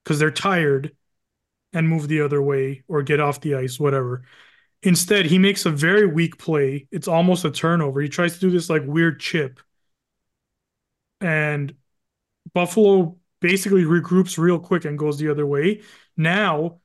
because 0.04 0.18
they're 0.18 0.30
tired 0.30 0.96
and 1.72 1.88
move 1.88 2.08
the 2.08 2.22
other 2.22 2.42
way 2.42 2.84
or 2.88 3.02
get 3.02 3.20
off 3.20 3.40
the 3.40 3.56
ice, 3.56 3.80
whatever. 3.80 4.24
Instead, 4.82 5.26
he 5.26 5.38
makes 5.38 5.66
a 5.66 5.70
very 5.70 6.06
weak 6.06 6.38
play. 6.38 6.86
It's 6.90 7.08
almost 7.08 7.44
a 7.44 7.50
turnover. 7.50 8.00
He 8.00 8.08
tries 8.08 8.34
to 8.34 8.40
do 8.40 8.50
this 8.50 8.70
like 8.70 8.82
weird 8.84 9.20
chip. 9.20 9.60
And 11.20 11.74
Buffalo 12.52 13.16
basically 13.40 13.84
regroups 13.84 14.38
real 14.38 14.58
quick 14.58 14.84
and 14.84 14.98
goes 14.98 15.18
the 15.18 15.30
other 15.30 15.46
way. 15.46 15.82
Now, 16.16 16.80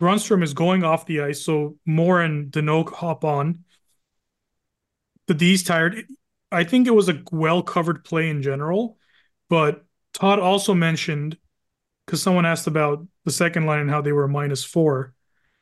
Grundstrom 0.00 0.42
is 0.42 0.54
going 0.54 0.84
off 0.84 1.06
the 1.06 1.22
ice, 1.22 1.42
so 1.42 1.76
Moore 1.84 2.20
and 2.22 2.52
Danault 2.52 2.92
hop 2.92 3.24
on. 3.24 3.64
The 5.26 5.34
D's 5.34 5.62
tired. 5.62 6.06
I 6.50 6.64
think 6.64 6.86
it 6.86 6.94
was 6.94 7.08
a 7.08 7.22
well 7.30 7.62
covered 7.62 8.04
play 8.04 8.30
in 8.30 8.42
general, 8.42 8.96
but 9.50 9.84
Todd 10.14 10.38
also 10.38 10.72
mentioned 10.72 11.36
because 12.06 12.22
someone 12.22 12.46
asked 12.46 12.66
about 12.66 13.06
the 13.24 13.30
second 13.30 13.66
line 13.66 13.80
and 13.80 13.90
how 13.90 14.00
they 14.00 14.12
were 14.12 14.28
minus 14.28 14.64
four, 14.64 15.14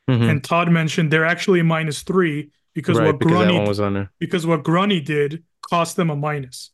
hmm 0.08 0.18
and 0.28 0.42
Todd 0.44 0.70
mentioned 0.70 1.12
they're 1.12 1.24
actually 1.26 1.62
minus 1.62 2.02
three 2.02 2.50
because 2.74 3.00
Right, 3.00 3.00
what 3.00 3.18
because 3.18 3.40
Grunny 3.40 3.60
was 3.60 3.80
on 3.80 3.94
there. 3.94 4.12
because 4.18 4.46
what 4.46 4.64
Grunny 4.64 5.04
did 5.04 5.44
cost 5.62 5.96
them 5.96 6.10
a 6.10 6.16
minus. 6.16 6.70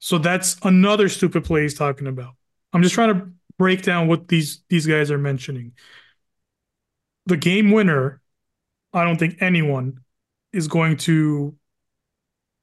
So 0.00 0.18
that's 0.18 0.56
another 0.64 1.08
stupid 1.08 1.44
play 1.44 1.62
he's 1.62 1.74
talking 1.74 2.06
about. 2.06 2.34
I'm 2.72 2.82
just 2.82 2.94
trying 2.94 3.14
to 3.14 3.30
break 3.58 3.82
down 3.82 4.08
what 4.08 4.28
these 4.28 4.62
these 4.68 4.86
guys 4.86 5.10
are 5.10 5.18
mentioning. 5.18 5.72
The 7.26 7.36
game 7.36 7.70
winner, 7.70 8.20
I 8.92 9.04
don't 9.04 9.18
think 9.18 9.40
anyone 9.42 10.00
is 10.52 10.68
going 10.68 10.98
to 10.98 11.56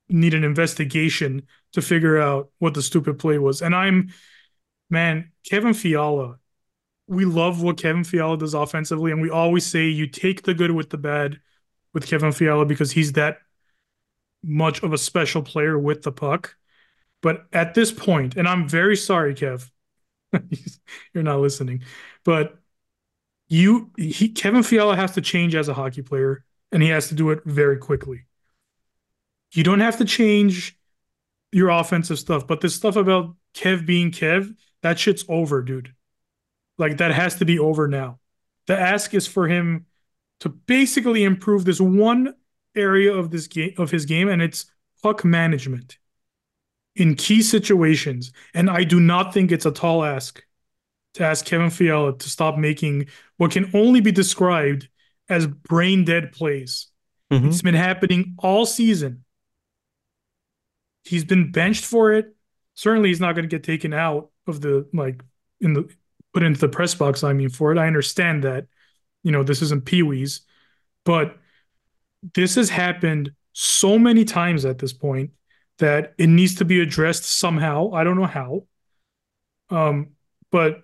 need 0.09 0.33
an 0.33 0.43
investigation 0.43 1.45
to 1.73 1.81
figure 1.81 2.17
out 2.19 2.49
what 2.59 2.73
the 2.73 2.81
stupid 2.81 3.19
play 3.19 3.37
was. 3.37 3.61
And 3.61 3.75
I'm, 3.75 4.09
man, 4.89 5.31
Kevin 5.49 5.73
Fiala. 5.73 6.37
We 7.07 7.25
love 7.25 7.61
what 7.61 7.77
Kevin 7.77 8.03
Fiala 8.03 8.37
does 8.37 8.53
offensively, 8.53 9.11
and 9.11 9.21
we 9.21 9.29
always 9.29 9.65
say 9.65 9.87
you 9.87 10.07
take 10.07 10.43
the 10.43 10.53
good 10.53 10.71
with 10.71 10.89
the 10.89 10.97
bad 10.97 11.39
with 11.93 12.07
Kevin 12.07 12.31
Fiala 12.31 12.65
because 12.65 12.91
he's 12.91 13.13
that 13.13 13.39
much 14.43 14.83
of 14.83 14.93
a 14.93 14.97
special 14.97 15.41
player 15.41 15.77
with 15.77 16.03
the 16.03 16.11
puck. 16.11 16.55
But 17.21 17.47
at 17.51 17.73
this 17.73 17.91
point, 17.91 18.35
and 18.35 18.47
I'm 18.47 18.67
very 18.67 18.95
sorry, 18.95 19.33
Kev, 19.33 19.69
you're 21.13 21.23
not 21.23 21.39
listening, 21.39 21.83
but 22.23 22.59
you, 23.47 23.91
he, 23.97 24.29
Kevin 24.29 24.63
Fiala 24.63 24.95
has 24.95 25.13
to 25.13 25.21
change 25.21 25.55
as 25.55 25.69
a 25.69 25.73
hockey 25.73 26.01
player, 26.01 26.43
and 26.71 26.83
he 26.83 26.89
has 26.89 27.07
to 27.09 27.15
do 27.15 27.31
it 27.31 27.41
very 27.45 27.77
quickly. 27.77 28.25
You 29.53 29.63
don't 29.63 29.79
have 29.79 29.97
to 29.97 30.05
change 30.05 30.77
your 31.51 31.69
offensive 31.69 32.19
stuff, 32.19 32.45
but 32.45 32.61
this 32.61 32.75
stuff 32.75 32.95
about 32.95 33.35
Kev 33.53 33.85
being 33.85 34.11
Kev, 34.11 34.53
that 34.83 34.99
shit's 34.99 35.25
over, 35.29 35.61
dude. 35.61 35.93
Like 36.77 36.97
that 36.97 37.11
has 37.11 37.35
to 37.35 37.45
be 37.45 37.59
over 37.59 37.87
now. 37.87 38.19
The 38.67 38.77
ask 38.77 39.13
is 39.13 39.27
for 39.27 39.47
him 39.47 39.85
to 40.41 40.49
basically 40.49 41.23
improve 41.23 41.65
this 41.65 41.79
one 41.79 42.35
area 42.75 43.13
of 43.13 43.31
this 43.31 43.47
game 43.47 43.73
of 43.77 43.91
his 43.91 44.05
game, 44.05 44.29
and 44.29 44.41
it's 44.41 44.65
puck 45.01 45.25
management 45.25 45.97
in 46.95 47.15
key 47.15 47.41
situations. 47.41 48.31
And 48.53 48.69
I 48.69 48.83
do 48.83 48.99
not 48.99 49.33
think 49.33 49.51
it's 49.51 49.65
a 49.65 49.71
tall 49.71 50.03
ask 50.03 50.43
to 51.15 51.23
ask 51.23 51.45
Kevin 51.45 51.69
Fiala 51.69 52.17
to 52.17 52.29
stop 52.29 52.57
making 52.57 53.07
what 53.37 53.51
can 53.51 53.71
only 53.73 54.01
be 54.01 54.11
described 54.11 54.89
as 55.29 55.47
brain 55.47 56.05
dead 56.05 56.31
plays. 56.31 56.87
hmm 57.31 57.47
It's 57.47 57.61
been 57.61 57.75
happening 57.75 58.35
all 58.39 58.65
season. 58.65 59.25
He's 61.03 61.23
been 61.23 61.51
benched 61.51 61.85
for 61.85 62.11
it. 62.13 62.35
Certainly, 62.75 63.09
he's 63.09 63.21
not 63.21 63.33
going 63.33 63.47
to 63.47 63.53
get 63.53 63.63
taken 63.63 63.93
out 63.93 64.29
of 64.45 64.61
the 64.61 64.87
like 64.93 65.23
in 65.61 65.73
the 65.73 65.89
put 66.37 66.43
into 66.43 66.59
the 66.59 66.69
press 66.69 66.95
box. 66.95 67.23
I 67.23 67.33
mean, 67.33 67.49
for 67.49 67.71
it, 67.71 67.77
I 67.77 67.87
understand 67.87 68.43
that. 68.43 68.67
You 69.23 69.31
know, 69.31 69.43
this 69.43 69.61
isn't 69.61 69.85
Pee 69.85 70.03
Wee's, 70.03 70.41
but 71.05 71.37
this 72.35 72.55
has 72.55 72.69
happened 72.69 73.31
so 73.53 73.97
many 73.99 74.25
times 74.25 74.65
at 74.65 74.79
this 74.79 74.93
point 74.93 75.31
that 75.79 76.13
it 76.17 76.27
needs 76.27 76.55
to 76.55 76.65
be 76.65 76.81
addressed 76.81 77.25
somehow. 77.25 77.91
I 77.93 78.03
don't 78.03 78.17
know 78.17 78.25
how. 78.25 78.63
Um, 79.69 80.11
but 80.51 80.83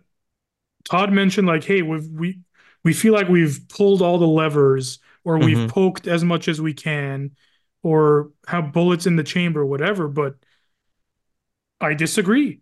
Todd 0.89 1.13
mentioned 1.13 1.47
like, 1.47 1.63
hey, 1.65 1.83
we've 1.83 2.07
we 2.07 2.41
we 2.83 2.93
feel 2.93 3.13
like 3.13 3.29
we've 3.29 3.61
pulled 3.69 4.03
all 4.03 4.19
the 4.19 4.27
levers 4.27 4.99
or 5.25 5.39
we've 5.39 5.65
hmm 5.65 5.67
poked 5.67 6.07
as 6.07 6.23
much 6.23 6.47
as 6.49 6.61
we 6.61 6.73
can 6.73 7.31
or 7.83 8.31
have 8.47 8.73
bullets 8.73 9.07
in 9.07 9.17
the 9.17 9.23
chamber, 9.23 9.65
whatever. 9.65 10.09
But 10.09 10.35
I 11.81 11.93
disagree. 11.93 12.61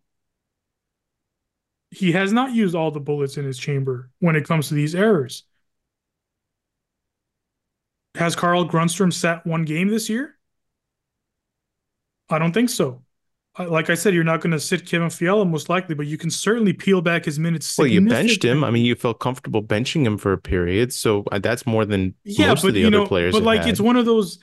He 1.91 2.13
has 2.13 2.33
not 2.33 2.53
used 2.53 2.73
all 2.73 2.89
the 2.91 2.99
bullets 2.99 3.37
in 3.37 3.45
his 3.45 3.57
chamber 3.59 4.09
when 4.19 4.35
it 4.35 4.45
comes 4.47 4.69
to 4.69 4.73
these 4.73 4.95
errors. 4.95 5.43
Has 8.15 8.37
Carl 8.37 8.65
Grundstrom 8.69 9.11
sat 9.11 9.45
one 9.45 9.63
game 9.65 9.89
this 9.89 10.07
year? 10.09 10.37
I 12.29 12.39
don't 12.39 12.53
think 12.53 12.69
so. 12.69 13.03
Like 13.59 13.89
I 13.89 13.95
said, 13.95 14.13
you're 14.13 14.23
not 14.23 14.39
going 14.39 14.51
to 14.51 14.59
sit 14.59 14.85
Kevin 14.87 15.09
Fiala 15.09 15.43
most 15.45 15.67
likely, 15.67 15.93
but 15.93 16.07
you 16.07 16.17
can 16.17 16.29
certainly 16.29 16.71
peel 16.71 17.01
back 17.01 17.25
his 17.25 17.37
minutes 17.37 17.77
Well, 17.77 17.87
you 17.87 18.01
benched 18.01 18.45
him. 18.45 18.63
I 18.63 18.71
mean, 18.71 18.85
you 18.85 18.95
felt 18.95 19.19
comfortable 19.19 19.61
benching 19.61 20.05
him 20.05 20.17
for 20.17 20.31
a 20.31 20.37
period, 20.37 20.93
so 20.93 21.23
uh, 21.31 21.39
that's 21.39 21.65
more 21.65 21.85
than 21.85 22.15
Yeah, 22.23 22.47
most 22.47 22.61
of 22.63 22.67
but 22.67 22.75
the 22.75 22.81
you 22.81 22.87
other 22.87 22.97
know, 22.97 23.07
players 23.07 23.33
but 23.33 23.43
like 23.43 23.65
it's 23.67 23.79
one 23.79 23.95
of 23.97 24.05
those. 24.05 24.39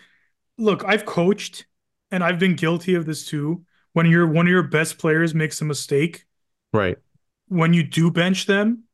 Look, 0.59 0.85
I've 0.85 1.07
coached, 1.07 1.67
and 2.11 2.25
I've 2.25 2.39
been 2.39 2.57
guilty 2.57 2.95
of 2.95 3.07
this 3.07 3.27
too. 3.27 3.65
When 3.95 4.07
you're 4.07 4.27
one 4.27 4.47
of 4.47 4.51
your 4.51 4.65
best 4.65 4.99
players 4.99 5.35
makes 5.35 5.61
a 5.61 5.65
mistake, 5.65 6.27
Right, 6.73 6.99
when 7.49 7.73
you 7.73 7.83
do 7.83 8.11
bench 8.11 8.47
them, 8.47 8.85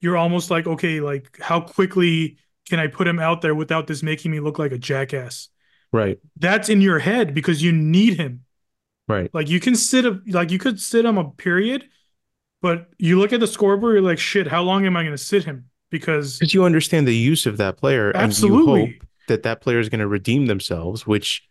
you're 0.00 0.16
almost 0.16 0.50
like, 0.50 0.66
okay, 0.66 1.00
like 1.00 1.38
how 1.40 1.60
quickly 1.60 2.38
can 2.68 2.78
I 2.80 2.86
put 2.86 3.08
him 3.08 3.18
out 3.18 3.42
there 3.42 3.54
without 3.54 3.86
this 3.86 4.02
making 4.02 4.30
me 4.30 4.40
look 4.40 4.58
like 4.58 4.72
a 4.72 4.78
jackass? 4.78 5.48
right, 5.92 6.18
That's 6.38 6.68
in 6.68 6.80
your 6.80 6.98
head 6.98 7.34
because 7.34 7.62
you 7.62 7.72
need 7.72 8.18
him. 8.18 8.44
right. 9.08 9.30
Like 9.32 9.48
you 9.48 9.60
can 9.60 9.76
sit 9.76 10.06
a, 10.06 10.20
like 10.28 10.50
you 10.50 10.58
could 10.58 10.80
sit 10.80 11.04
him 11.04 11.18
a 11.18 11.30
period 11.30 11.88
But 12.62 12.88
you 12.98 13.18
look 13.20 13.32
at 13.32 13.40
the 13.40 13.48
scoreboard, 13.48 13.94
you're 13.94 14.02
like, 14.02 14.18
shit, 14.20 14.48
how 14.48 14.62
long 14.62 14.86
am 14.86 14.96
I 14.96 15.02
going 15.02 15.16
to 15.16 15.18
sit 15.18 15.44
him? 15.44 15.70
Because 15.90 16.38
Because 16.38 16.54
you 16.54 16.64
understand 16.64 17.06
the 17.06 17.14
use 17.16 17.46
of 17.46 17.56
that 17.58 17.76
player 17.76 18.10
and 18.10 18.38
you 18.38 18.58
absolutely, 18.58 18.60
hope 18.60 19.04
that 19.28 19.42
that 19.42 19.60
player 19.60 19.78
is 19.78 19.88
going 19.88 20.00
to 20.00 20.08
redeem 20.08 20.46
themselves, 20.46 21.06
which 21.06 21.42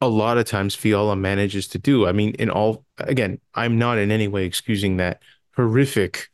a 0.00 0.08
lot 0.08 0.38
of 0.38 0.46
times 0.46 0.74
Fiala 0.74 1.16
manages 1.16 1.68
to 1.68 1.78
do. 1.78 2.06
I 2.06 2.12
mean, 2.12 2.34
in 2.38 2.50
all, 2.50 2.84
again, 2.98 3.40
I'm 3.54 3.78
not 3.78 3.98
in 3.98 4.10
any 4.10 4.28
way 4.28 4.44
excusing 4.46 4.98
that 4.98 5.22
horrific 5.58 6.28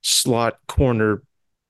slot 0.00 0.58
corner. 0.68 1.22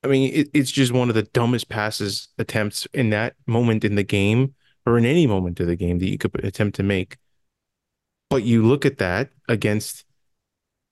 I 0.04 0.06
mean, 0.06 0.32
it, 0.32 0.48
it's 0.54 0.70
just 0.70 0.92
one 0.92 1.08
of 1.08 1.16
the 1.16 1.24
dumbest 1.24 1.68
passes 1.68 2.28
attempts 2.38 2.86
in 2.94 3.10
that 3.10 3.34
moment 3.46 3.84
in 3.84 3.96
the 3.96 4.04
game 4.04 4.54
or 4.86 4.96
in 4.96 5.04
any 5.04 5.26
moment 5.26 5.58
of 5.58 5.66
the 5.66 5.74
game 5.74 5.98
that 5.98 6.08
you 6.08 6.18
could 6.18 6.44
attempt 6.44 6.76
to 6.76 6.84
make. 6.84 7.16
But 8.30 8.44
you 8.44 8.64
look 8.64 8.86
at 8.86 8.98
that 8.98 9.30
against 9.48 10.04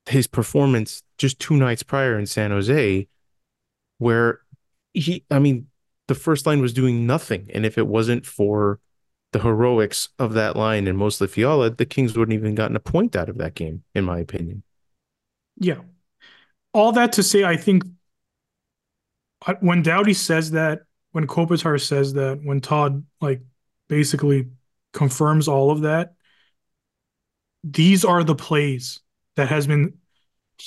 his 0.06 0.26
performance 0.26 1.04
just 1.18 1.38
two 1.38 1.56
nights 1.56 1.84
prior 1.84 2.18
in 2.18 2.26
San 2.26 2.50
Jose, 2.50 3.06
where 3.98 4.40
he, 4.92 5.24
I 5.30 5.38
mean, 5.38 5.68
the 6.08 6.16
first 6.16 6.46
line 6.46 6.60
was 6.60 6.72
doing 6.72 7.06
nothing. 7.06 7.48
And 7.54 7.64
if 7.64 7.78
it 7.78 7.86
wasn't 7.86 8.26
for 8.26 8.80
the 9.30 9.38
heroics 9.38 10.08
of 10.18 10.32
that 10.32 10.56
line 10.56 10.88
and 10.88 10.98
mostly 10.98 11.28
Fiala, 11.28 11.70
the 11.70 11.86
Kings 11.86 12.18
wouldn't 12.18 12.36
even 12.36 12.56
gotten 12.56 12.74
a 12.74 12.80
point 12.80 13.14
out 13.14 13.28
of 13.28 13.38
that 13.38 13.54
game, 13.54 13.84
in 13.94 14.04
my 14.04 14.18
opinion. 14.18 14.64
yeah. 15.56 15.78
All 16.72 16.92
that 16.92 17.12
to 17.14 17.22
say, 17.22 17.44
I 17.44 17.56
think 17.56 17.84
uh, 19.46 19.54
when 19.60 19.82
Doughty 19.82 20.14
says 20.14 20.52
that, 20.52 20.82
when 21.12 21.26
Kopitar 21.26 21.80
says 21.80 22.14
that, 22.14 22.40
when 22.42 22.60
Todd 22.60 23.04
like 23.20 23.42
basically 23.88 24.48
confirms 24.92 25.48
all 25.48 25.70
of 25.70 25.82
that, 25.82 26.14
these 27.62 28.04
are 28.04 28.24
the 28.24 28.34
plays 28.34 29.00
that 29.36 29.48
has 29.48 29.66
been 29.66 29.94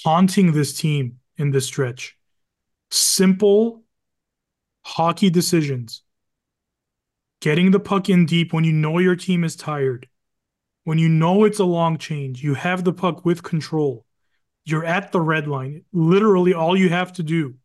haunting 0.04 0.52
this 0.52 0.78
team 0.78 1.20
in 1.38 1.52
this 1.52 1.65
stretch. 1.65 2.18
Simple 2.91 3.84
hockey 4.84 5.30
decisions. 5.30 6.04
Getting 7.41 7.72
the 7.72 7.80
puck 7.80 8.10
in 8.10 8.26
deep 8.26 8.54
when 8.54 8.63
you 8.63 8.72
know 8.72 9.00
your 9.00 9.15
team 9.15 9.44
is 9.44 9.56
tired. 9.56 10.08
When 10.84 10.98
you 10.98 11.10
know 11.10 11.44
it's 11.44 11.60
a 11.60 11.65
long 11.65 11.98
change, 11.98 12.44
you 12.44 12.54
have 12.54 12.84
the 12.84 12.94
puck 12.94 13.26
with 13.26 13.44
control. 13.44 14.05
You're 14.65 14.86
at 14.86 15.12
the 15.12 15.21
red 15.21 15.47
line. 15.47 15.84
Literally, 15.93 16.54
all 16.54 16.75
you 16.75 16.89
have 16.89 17.13
to 17.13 17.23
do 17.23 17.56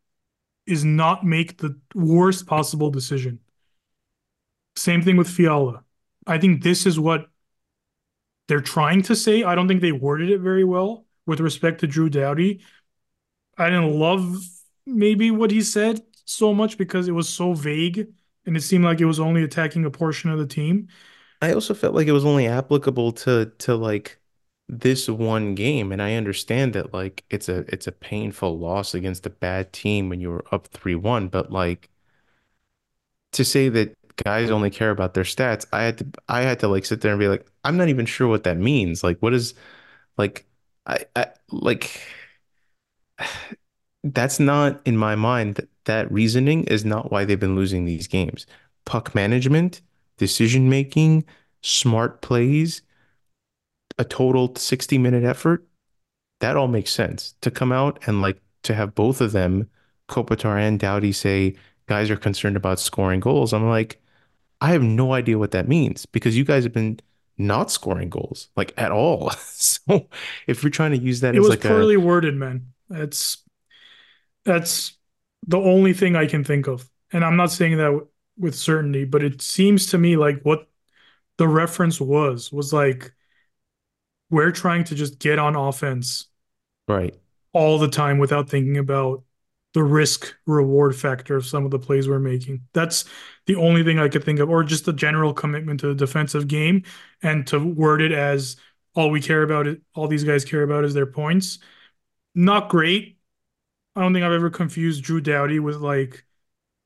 is 0.65 0.85
not 0.85 1.25
make 1.25 1.57
the 1.57 1.79
worst 1.95 2.45
possible 2.45 2.91
decision. 2.91 3.39
Same 4.75 5.01
thing 5.01 5.17
with 5.17 5.27
Fiala. 5.27 5.83
I 6.27 6.37
think 6.37 6.63
this 6.63 6.85
is 6.85 6.99
what 6.99 7.27
they're 8.47 8.61
trying 8.61 9.01
to 9.03 9.15
say. 9.15 9.43
I 9.43 9.55
don't 9.55 9.67
think 9.67 9.81
they 9.81 9.91
worded 9.91 10.29
it 10.29 10.39
very 10.39 10.63
well 10.63 11.05
with 11.25 11.39
respect 11.39 11.79
to 11.81 11.87
Drew 11.87 12.09
Doughty. 12.09 12.61
I 13.57 13.69
didn't 13.69 13.99
love 13.99 14.37
maybe 14.85 15.31
what 15.31 15.51
he 15.51 15.61
said 15.61 16.01
so 16.25 16.53
much 16.53 16.77
because 16.77 17.07
it 17.07 17.11
was 17.11 17.27
so 17.27 17.53
vague 17.53 18.07
and 18.45 18.57
it 18.57 18.61
seemed 18.61 18.85
like 18.85 19.01
it 19.01 19.05
was 19.05 19.19
only 19.19 19.43
attacking 19.43 19.85
a 19.85 19.91
portion 19.91 20.29
of 20.29 20.39
the 20.39 20.47
team. 20.47 20.87
I 21.41 21.53
also 21.53 21.73
felt 21.73 21.95
like 21.95 22.07
it 22.07 22.11
was 22.11 22.25
only 22.25 22.47
applicable 22.47 23.11
to 23.13 23.51
to 23.59 23.75
like 23.75 24.20
this 24.71 25.09
one 25.09 25.53
game, 25.55 25.91
and 25.91 26.01
I 26.01 26.15
understand 26.15 26.73
that 26.73 26.93
like 26.93 27.25
it's 27.29 27.49
a 27.49 27.59
it's 27.73 27.87
a 27.87 27.91
painful 27.91 28.57
loss 28.57 28.93
against 28.95 29.25
a 29.25 29.29
bad 29.29 29.73
team 29.73 30.09
when 30.09 30.21
you 30.21 30.31
were 30.31 30.45
up 30.51 30.69
3-1, 30.71 31.29
but 31.29 31.51
like 31.51 31.89
to 33.33 33.45
say 33.45 33.69
that 33.69 33.95
guys 34.17 34.49
only 34.51 34.69
care 34.69 34.91
about 34.91 35.13
their 35.13 35.23
stats, 35.23 35.65
I 35.71 35.83
had 35.83 35.97
to 35.99 36.07
I 36.27 36.41
had 36.41 36.59
to 36.59 36.67
like 36.67 36.85
sit 36.85 37.01
there 37.01 37.11
and 37.11 37.19
be 37.19 37.27
like, 37.27 37.45
I'm 37.63 37.77
not 37.77 37.89
even 37.89 38.05
sure 38.05 38.27
what 38.27 38.43
that 38.45 38.57
means. 38.57 39.03
Like 39.03 39.19
what 39.19 39.33
is 39.33 39.53
like 40.17 40.45
I, 40.87 41.05
I 41.15 41.27
like 41.51 42.01
that's 44.03 44.39
not 44.39 44.81
in 44.85 44.97
my 44.97 45.15
mind 45.15 45.55
that, 45.55 45.69
that 45.85 46.11
reasoning 46.11 46.63
is 46.65 46.85
not 46.85 47.11
why 47.11 47.25
they've 47.25 47.39
been 47.39 47.55
losing 47.55 47.85
these 47.85 48.07
games. 48.07 48.45
Puck 48.85 49.13
management, 49.15 49.81
decision 50.17 50.69
making, 50.69 51.23
smart 51.61 52.21
plays, 52.21 52.81
a 53.97 54.05
total 54.05 54.55
60 54.55 54.97
minute 54.97 55.23
effort, 55.23 55.65
that 56.39 56.55
all 56.57 56.67
makes 56.67 56.91
sense. 56.91 57.35
To 57.41 57.51
come 57.51 57.71
out 57.71 57.99
and 58.07 58.21
like 58.21 58.41
to 58.63 58.73
have 58.73 58.95
both 58.95 59.21
of 59.21 59.31
them, 59.31 59.69
Kopitar 60.09 60.59
and 60.59 60.79
Doughty 60.79 61.11
say 61.11 61.55
guys 61.87 62.09
are 62.09 62.17
concerned 62.17 62.57
about 62.57 62.79
scoring 62.79 63.19
goals. 63.19 63.53
I'm 63.53 63.67
like, 63.67 64.01
I 64.59 64.71
have 64.71 64.83
no 64.83 65.13
idea 65.13 65.39
what 65.39 65.51
that 65.51 65.67
means 65.67 66.05
because 66.05 66.37
you 66.37 66.43
guys 66.45 66.63
have 66.63 66.73
been 66.73 66.99
not 67.37 67.71
scoring 67.71 68.09
goals 68.09 68.49
like 68.55 68.73
at 68.77 68.91
all. 68.91 69.31
So 69.61 70.09
if 70.47 70.63
you're 70.63 70.69
trying 70.69 70.91
to 70.91 70.97
use 70.97 71.21
that 71.21 71.35
It 71.35 71.39
as 71.39 71.41
was 71.41 71.49
like 71.49 71.65
a 71.65 71.67
poorly 71.67 71.97
worded, 71.97 72.35
man. 72.35 72.73
That's 72.89 73.43
that's 74.43 74.97
the 75.47 75.57
only 75.57 75.93
thing 75.93 76.15
I 76.15 76.25
can 76.27 76.43
think 76.43 76.67
of. 76.67 76.89
And 77.11 77.23
I'm 77.23 77.35
not 77.35 77.51
saying 77.51 77.77
that 77.77 78.07
with 78.37 78.55
certainty, 78.55 79.05
but 79.05 79.23
it 79.23 79.41
seems 79.41 79.87
to 79.87 79.97
me 79.97 80.17
like 80.17 80.41
what 80.43 80.67
the 81.37 81.47
reference 81.47 81.99
was 82.01 82.51
was 82.51 82.73
like 82.73 83.13
we're 84.31 84.51
trying 84.51 84.83
to 84.85 84.95
just 84.95 85.19
get 85.19 85.37
on 85.37 85.55
offense 85.55 86.27
right. 86.87 87.15
all 87.53 87.77
the 87.77 87.87
time 87.87 88.17
without 88.17 88.49
thinking 88.49 88.77
about 88.77 89.23
the 89.73 89.83
risk 89.83 90.35
reward 90.45 90.95
factor 90.95 91.35
of 91.35 91.45
some 91.45 91.63
of 91.63 91.71
the 91.71 91.79
plays 91.79 92.09
we're 92.09 92.19
making. 92.19 92.61
That's 92.73 93.05
the 93.45 93.55
only 93.55 93.83
thing 93.83 93.99
I 93.99 94.09
could 94.09 94.23
think 94.23 94.39
of, 94.39 94.49
or 94.49 94.63
just 94.63 94.85
the 94.85 94.93
general 94.93 95.33
commitment 95.33 95.79
to 95.81 95.87
the 95.87 95.95
defensive 95.95 96.47
game 96.47 96.83
and 97.21 97.45
to 97.47 97.59
word 97.59 98.01
it 98.01 98.11
as 98.11 98.57
all 98.95 99.09
we 99.09 99.21
care 99.21 99.43
about 99.43 99.67
it, 99.67 99.81
all 99.95 100.07
these 100.07 100.23
guys 100.23 100.43
care 100.43 100.63
about 100.63 100.83
is 100.83 100.93
their 100.93 101.05
points. 101.05 101.59
Not 102.35 102.69
great. 102.69 103.17
I 103.95 104.01
don't 104.01 104.13
think 104.13 104.25
I've 104.25 104.31
ever 104.31 104.49
confused 104.49 105.03
Drew 105.03 105.21
Doughty 105.21 105.59
with 105.59 105.77
like 105.77 106.25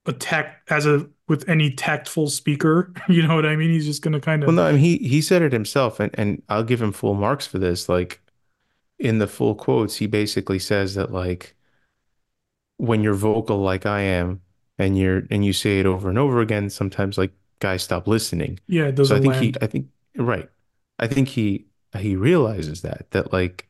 a 0.06 0.14
tech 0.14 0.62
as 0.70 0.86
a 0.86 1.10
with 1.28 1.48
any 1.50 1.72
tactful 1.72 2.30
speaker. 2.30 2.94
You 3.08 3.26
know 3.28 3.36
what 3.36 3.46
I 3.46 3.56
mean? 3.56 3.72
He's 3.72 3.86
just 3.86 4.02
gonna 4.02 4.20
kind 4.20 4.44
of. 4.44 4.48
Well, 4.48 4.56
no, 4.56 4.66
I 4.66 4.72
mean 4.72 4.82
he 4.82 4.98
he 4.98 5.22
said 5.22 5.42
it 5.42 5.54
himself, 5.54 6.00
and 6.00 6.12
and 6.18 6.42
I'll 6.50 6.64
give 6.64 6.82
him 6.82 6.92
full 6.92 7.14
marks 7.14 7.48
for 7.48 7.60
this. 7.60 7.88
Like 7.88 8.22
in 9.00 9.20
the 9.20 9.28
full 9.28 9.56
quotes, 9.56 9.98
he 9.98 10.08
basically 10.08 10.60
says 10.60 10.96
that 10.96 11.12
like 11.12 11.56
when 12.78 13.04
you're 13.04 13.14
vocal 13.14 13.58
like 13.60 13.86
I 13.86 14.02
am, 14.02 14.42
and 14.78 14.98
you're 14.98 15.24
and 15.30 15.46
you 15.46 15.54
say 15.54 15.80
it 15.80 15.86
over 15.86 16.10
and 16.10 16.18
over 16.18 16.42
again, 16.42 16.70
sometimes 16.70 17.18
like 17.18 17.32
guys 17.60 17.84
stop 17.84 18.08
listening. 18.08 18.60
yeah, 18.68 18.86
it 18.86 19.06
So 19.06 19.16
I 19.16 19.20
think 19.20 19.36
he. 19.36 19.54
I 19.62 19.68
think 19.68 19.88
right, 20.18 20.50
I 21.00 21.08
think 21.08 21.30
he 21.30 21.66
he 21.98 22.16
realizes 22.16 22.82
that 22.82 23.12
that 23.12 23.32
like 23.32 23.70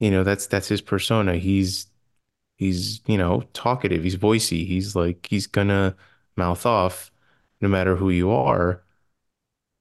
you 0.00 0.10
know 0.10 0.24
that's 0.24 0.46
that's 0.46 0.68
his 0.68 0.80
persona. 0.80 1.36
He's 1.36 1.86
he's 2.56 3.00
you 3.06 3.18
know 3.18 3.42
talkative. 3.52 4.02
He's 4.02 4.16
voicey. 4.16 4.66
He's 4.66 4.96
like 4.96 5.26
he's 5.28 5.46
gonna 5.46 5.94
mouth 6.36 6.66
off 6.66 7.10
no 7.60 7.68
matter 7.68 7.96
who 7.96 8.10
you 8.10 8.30
are. 8.30 8.82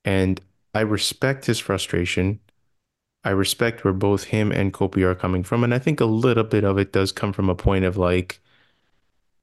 And 0.05 0.39
I 0.73 0.81
respect 0.81 1.45
his 1.45 1.59
frustration. 1.59 2.39
I 3.23 3.31
respect 3.31 3.83
where 3.83 3.93
both 3.93 4.25
him 4.25 4.51
and 4.51 4.73
Kopi 4.73 5.03
are 5.03 5.15
coming 5.15 5.43
from. 5.43 5.63
And 5.63 5.73
I 5.73 5.79
think 5.79 5.99
a 5.99 6.05
little 6.05 6.43
bit 6.43 6.63
of 6.63 6.77
it 6.77 6.91
does 6.91 7.11
come 7.11 7.33
from 7.33 7.49
a 7.49 7.55
point 7.55 7.85
of 7.85 7.97
like, 7.97 8.41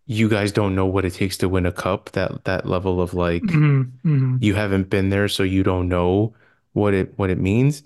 you 0.06 0.28
guys 0.28 0.52
don't 0.52 0.74
know 0.74 0.86
what 0.86 1.04
it 1.04 1.12
takes 1.14 1.36
to 1.38 1.48
win 1.48 1.66
a 1.66 1.72
cup. 1.72 2.10
That 2.12 2.44
that 2.44 2.66
level 2.66 3.00
of 3.00 3.14
like, 3.14 3.42
hmm 3.42 3.82
hmm 4.02 4.36
you 4.40 4.54
haven't 4.54 4.88
been 4.90 5.10
there, 5.10 5.28
so 5.28 5.42
you 5.42 5.62
don't 5.62 5.88
know 5.88 6.34
what 6.72 6.94
it 6.94 7.12
what 7.18 7.30
it 7.30 7.38
means. 7.38 7.82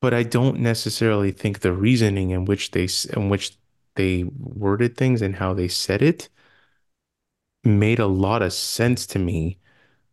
But 0.00 0.14
I 0.14 0.22
don't 0.24 0.60
necessarily 0.60 1.32
think 1.32 1.60
the 1.60 1.72
reasoning 1.72 2.30
in 2.30 2.44
which 2.44 2.72
they 2.72 2.88
in 3.16 3.28
which 3.30 3.56
they 3.96 4.24
worded 4.38 4.96
things 4.96 5.22
and 5.22 5.36
how 5.36 5.54
they 5.54 5.68
said 5.68 6.02
it 6.02 6.28
made 7.64 7.98
a 7.98 8.06
lot 8.06 8.42
of 8.42 8.52
sense 8.52 9.06
to 9.08 9.18
me, 9.18 9.58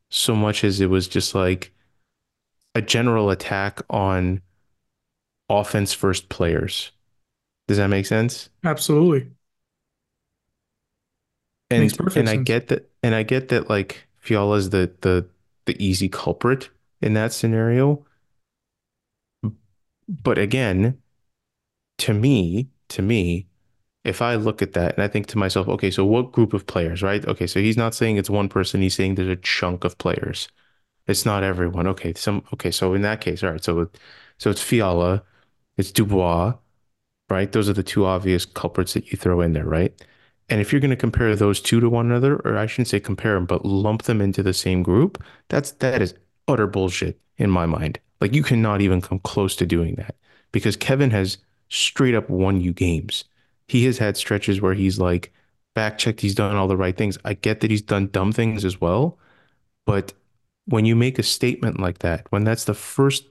so 0.09 0.35
much 0.35 0.63
as 0.63 0.81
it 0.81 0.89
was 0.89 1.07
just 1.07 1.35
like 1.35 1.73
a 2.75 2.81
general 2.81 3.29
attack 3.29 3.79
on 3.89 4.41
offense 5.49 5.93
first 5.93 6.29
players. 6.29 6.91
Does 7.67 7.77
that 7.77 7.87
make 7.89 8.05
sense? 8.07 8.49
Absolutely. 8.63 9.31
Makes 11.75 11.93
And 11.93 11.97
perfect 11.97 12.15
and 12.15 12.29
I 12.29 12.35
get 12.37 12.67
that 12.67 12.89
and 13.01 13.15
I 13.15 13.23
get 13.23 13.49
that 13.49 13.69
like 13.69 14.07
Fiala's 14.17 14.69
the 14.71 14.93
the 15.01 15.27
the 15.65 15.81
easy 15.83 16.09
culprit 16.09 16.69
in 17.01 17.13
that 17.13 17.33
scenario. 17.33 18.05
But 20.07 20.37
again, 20.37 21.01
to 21.99 22.13
me, 22.15 22.69
to 22.89 23.01
me, 23.03 23.47
if 24.03 24.21
I 24.21 24.35
look 24.35 24.61
at 24.61 24.73
that 24.73 24.95
and 24.95 25.03
I 25.03 25.07
think 25.07 25.27
to 25.27 25.37
myself, 25.37 25.67
okay, 25.67 25.91
so 25.91 26.05
what 26.05 26.31
group 26.31 26.53
of 26.53 26.65
players, 26.67 27.03
right? 27.03 27.25
Okay, 27.27 27.47
so 27.47 27.59
he's 27.59 27.77
not 27.77 27.93
saying 27.95 28.17
it's 28.17 28.29
one 28.29 28.49
person, 28.49 28.81
he's 28.81 28.95
saying 28.95 29.15
there's 29.15 29.27
a 29.29 29.35
chunk 29.37 29.83
of 29.83 29.97
players. 29.97 30.47
It's 31.07 31.25
not 31.25 31.43
everyone. 31.43 31.87
Okay, 31.87 32.13
some 32.15 32.43
okay, 32.53 32.71
so 32.71 32.93
in 32.93 33.01
that 33.03 33.21
case, 33.21 33.43
all 33.43 33.51
right, 33.51 33.63
so 33.63 33.89
so 34.39 34.49
it's 34.51 34.61
Fiala, 34.63 35.23
it's 35.77 35.91
Dubois, 35.91 36.55
right? 37.29 37.51
Those 37.51 37.69
are 37.69 37.73
the 37.73 37.83
two 37.83 38.05
obvious 38.05 38.45
culprits 38.45 38.93
that 38.93 39.11
you 39.11 39.17
throw 39.17 39.41
in 39.41 39.53
there, 39.53 39.65
right? 39.65 39.93
And 40.49 40.59
if 40.61 40.71
you're 40.71 40.81
going 40.81 40.91
to 40.91 40.97
compare 40.97 41.35
those 41.35 41.61
two 41.61 41.79
to 41.79 41.89
one 41.89 42.07
another, 42.07 42.37
or 42.45 42.57
I 42.57 42.65
shouldn't 42.67 42.89
say 42.89 42.99
compare 42.99 43.35
them, 43.35 43.45
but 43.45 43.65
lump 43.65 44.03
them 44.03 44.21
into 44.21 44.43
the 44.43 44.53
same 44.53 44.83
group, 44.83 45.23
that's 45.49 45.71
that 45.73 46.01
is 46.01 46.13
utter 46.47 46.67
bullshit 46.67 47.19
in 47.37 47.49
my 47.49 47.65
mind. 47.65 47.99
Like 48.19 48.33
you 48.35 48.43
cannot 48.43 48.81
even 48.81 49.01
come 49.01 49.19
close 49.19 49.55
to 49.57 49.65
doing 49.65 49.95
that 49.95 50.15
because 50.51 50.75
Kevin 50.75 51.11
has 51.11 51.37
straight 51.69 52.15
up 52.15 52.29
won 52.29 52.61
you 52.61 52.73
games. 52.73 53.23
He 53.71 53.85
has 53.85 53.97
had 53.97 54.17
stretches 54.17 54.61
where 54.61 54.73
he's 54.73 54.99
like 54.99 55.31
back 55.75 55.97
checked, 55.97 56.21
he's 56.21 56.35
done 56.35 56.55
all 56.55 56.67
the 56.67 56.77
right 56.77 56.97
things. 56.97 57.17
I 57.25 57.33
get 57.35 57.61
that 57.61 57.71
he's 57.71 57.81
done 57.81 58.07
dumb 58.07 58.31
things 58.33 58.65
as 58.65 58.81
well, 58.81 59.17
but 59.85 60.13
when 60.67 60.85
you 60.85 60.95
make 60.95 61.19
a 61.19 61.23
statement 61.23 61.79
like 61.79 61.99
that, 61.99 62.27
when 62.31 62.43
that's 62.45 62.65
the 62.65 62.73
first 62.75 63.25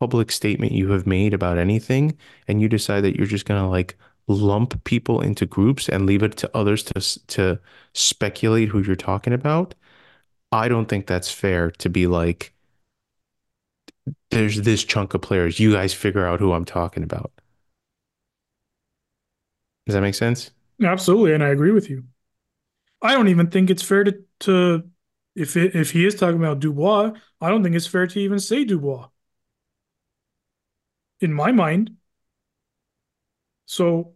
public 0.00 0.30
statement 0.32 0.72
you 0.72 0.90
have 0.92 1.06
made 1.06 1.34
about 1.34 1.58
anything, 1.58 2.16
and 2.48 2.60
you 2.62 2.68
decide 2.68 3.02
that 3.02 3.16
you're 3.16 3.26
just 3.26 3.46
gonna 3.46 3.68
like 3.70 3.96
lump 4.28 4.82
people 4.84 5.20
into 5.22 5.46
groups 5.46 5.88
and 5.88 6.06
leave 6.06 6.22
it 6.22 6.36
to 6.38 6.50
others 6.56 6.82
to 6.84 7.00
to 7.28 7.60
speculate 7.94 8.68
who 8.70 8.82
you're 8.82 8.96
talking 8.96 9.32
about, 9.32 9.74
I 10.52 10.68
don't 10.68 10.88
think 10.88 11.06
that's 11.06 11.30
fair 11.32 11.70
to 11.72 11.90
be 11.90 12.06
like, 12.08 12.54
there's 14.30 14.60
this 14.62 14.84
chunk 14.84 15.14
of 15.14 15.22
players. 15.22 15.58
You 15.60 15.72
guys 15.72 15.92
figure 15.94 16.26
out 16.26 16.40
who 16.40 16.52
I'm 16.52 16.64
talking 16.64 17.02
about. 17.02 17.32
Does 19.86 19.94
that 19.94 20.00
make 20.00 20.14
sense? 20.14 20.50
Absolutely, 20.82 21.32
and 21.34 21.42
I 21.42 21.48
agree 21.48 21.70
with 21.72 21.88
you. 21.88 22.04
I 23.02 23.14
don't 23.14 23.28
even 23.28 23.50
think 23.50 23.70
it's 23.70 23.82
fair 23.82 24.04
to 24.04 24.24
to 24.40 24.90
if 25.34 25.56
it, 25.56 25.74
if 25.74 25.92
he 25.92 26.06
is 26.06 26.14
talking 26.16 26.38
about 26.38 26.60
Dubois, 26.60 27.12
I 27.40 27.50
don't 27.50 27.62
think 27.62 27.76
it's 27.76 27.86
fair 27.86 28.06
to 28.06 28.20
even 28.20 28.38
say 28.40 28.64
Dubois. 28.64 29.08
In 31.20 31.34
my 31.34 31.52
mind. 31.52 31.96
So 33.66 34.14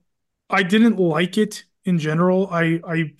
I 0.49 0.63
didn't 0.63 0.99
like 0.99 1.39
it 1.39 1.65
in 1.85 1.99
general. 1.99 2.49
I 2.51 2.81
I 2.87 3.15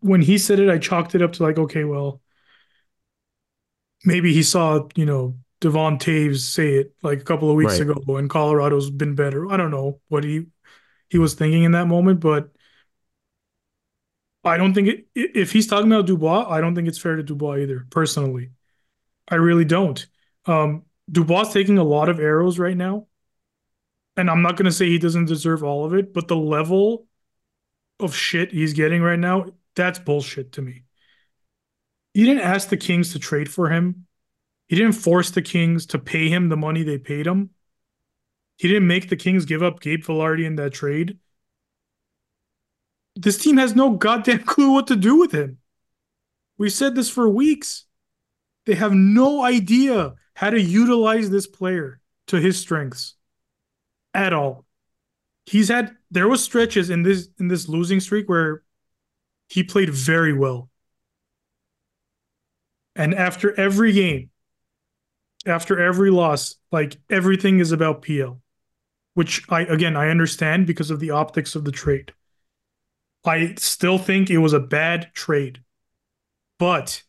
when 0.00 0.22
he 0.22 0.38
said 0.38 0.60
it, 0.60 0.70
I 0.70 0.78
chalked 0.78 1.14
it 1.14 1.22
up 1.22 1.32
to 1.34 1.42
like, 1.42 1.58
okay, 1.58 1.84
well, 1.84 2.20
maybe 4.04 4.32
he 4.32 4.42
saw, 4.42 4.88
you 4.96 5.06
know, 5.06 5.36
Devon 5.60 5.98
Toews 5.98 6.40
say 6.40 6.74
it 6.74 6.94
like 7.02 7.20
a 7.20 7.24
couple 7.24 7.48
of 7.50 7.56
weeks 7.56 7.78
Right. 7.78 7.80
ago, 7.80 8.00
and 8.16 8.28
Colorado's 8.28 8.90
been 8.90 9.14
better. 9.14 9.50
I 9.50 9.56
don't 9.56 9.70
know 9.70 10.00
what 10.08 10.24
he 10.24 10.46
he 11.10 11.18
was 11.18 11.34
thinking 11.34 11.64
in 11.64 11.72
that 11.72 11.86
moment, 11.86 12.20
but 12.20 12.50
I 14.44 14.56
don't 14.56 14.74
think 14.74 14.88
it, 14.88 15.06
if 15.14 15.52
he's 15.52 15.66
talking 15.66 15.90
about 15.90 16.06
Dubois, 16.06 16.48
I 16.48 16.60
don't 16.60 16.74
think 16.74 16.88
it's 16.88 16.98
fair 16.98 17.16
to 17.16 17.22
Dubois 17.22 17.58
either. 17.58 17.86
Personally, 17.90 18.50
I 19.28 19.36
really 19.36 19.64
don't. 19.64 20.06
Um, 20.46 20.82
Dubois 21.10 21.52
taking 21.52 21.78
a 21.78 21.84
lot 21.84 22.08
of 22.08 22.20
arrows 22.20 22.58
right 22.58 22.76
now, 22.76 23.06
and 24.16 24.30
I'm 24.30 24.42
not 24.42 24.56
going 24.56 24.66
to 24.66 24.72
say 24.72 24.88
he 24.88 24.98
doesn't 24.98 25.26
deserve 25.26 25.64
all 25.64 25.84
of 25.84 25.94
it, 25.94 26.12
but 26.12 26.28
the 26.28 26.36
level 26.36 27.06
of 28.00 28.14
shit 28.14 28.52
he's 28.52 28.72
getting 28.72 29.02
right 29.02 29.18
now, 29.18 29.46
that's 29.74 29.98
bullshit 29.98 30.52
to 30.52 30.62
me. 30.62 30.84
He 32.12 32.24
didn't 32.24 32.42
ask 32.42 32.68
the 32.68 32.76
Kings 32.76 33.12
to 33.12 33.18
trade 33.18 33.50
for 33.50 33.70
him. 33.70 34.06
He 34.68 34.76
didn't 34.76 34.92
force 34.92 35.30
the 35.30 35.42
Kings 35.42 35.86
to 35.86 35.98
pay 35.98 36.28
him 36.28 36.48
the 36.48 36.56
money 36.56 36.82
they 36.82 36.98
paid 36.98 37.26
him. 37.26 37.50
He 38.56 38.68
didn't 38.68 38.86
make 38.86 39.08
the 39.08 39.16
Kings 39.16 39.44
give 39.44 39.62
up 39.62 39.80
Gabe 39.80 40.02
Vilardi 40.02 40.44
in 40.44 40.56
that 40.56 40.72
trade. 40.72 41.18
This 43.16 43.38
team 43.38 43.56
has 43.56 43.74
no 43.74 43.90
goddamn 43.90 44.42
clue 44.44 44.72
what 44.72 44.86
to 44.88 44.96
do 44.96 45.16
with 45.16 45.32
him. 45.32 45.58
We've 46.58 46.72
said 46.72 46.94
this 46.94 47.10
for 47.10 47.28
weeks. 47.28 47.86
They 48.66 48.74
have 48.74 48.92
no 48.92 49.42
idea 49.42 50.14
how 50.34 50.50
to 50.50 50.60
utilize 50.60 51.30
this 51.30 51.46
player 51.46 52.00
to 52.28 52.40
his 52.40 52.58
strengths 52.58 53.14
at 54.14 54.32
all. 54.32 54.64
He's 55.46 55.68
had 55.68 55.94
there 56.10 56.28
was 56.28 56.42
stretches 56.42 56.90
in 56.90 57.02
this 57.02 57.28
in 57.38 57.48
this 57.48 57.68
losing 57.68 58.00
streak 58.00 58.28
where 58.28 58.62
he 59.48 59.62
played 59.62 59.90
very 59.90 60.32
well. 60.32 60.70
And 62.96 63.14
after 63.14 63.58
every 63.58 63.92
game, 63.92 64.30
after 65.46 65.78
every 65.78 66.10
loss, 66.10 66.56
like 66.72 66.96
everything 67.10 67.58
is 67.58 67.72
about 67.72 68.02
PL, 68.02 68.40
which 69.14 69.44
I 69.48 69.62
again 69.62 69.96
I 69.96 70.08
understand 70.10 70.66
because 70.66 70.90
of 70.90 71.00
the 71.00 71.10
optics 71.10 71.54
of 71.54 71.64
the 71.64 71.72
trade. 71.72 72.12
I 73.24 73.54
still 73.58 73.98
think 73.98 74.28
it 74.28 74.38
was 74.38 74.52
a 74.52 74.60
bad 74.60 75.10
trade. 75.14 75.62
But 76.58 77.02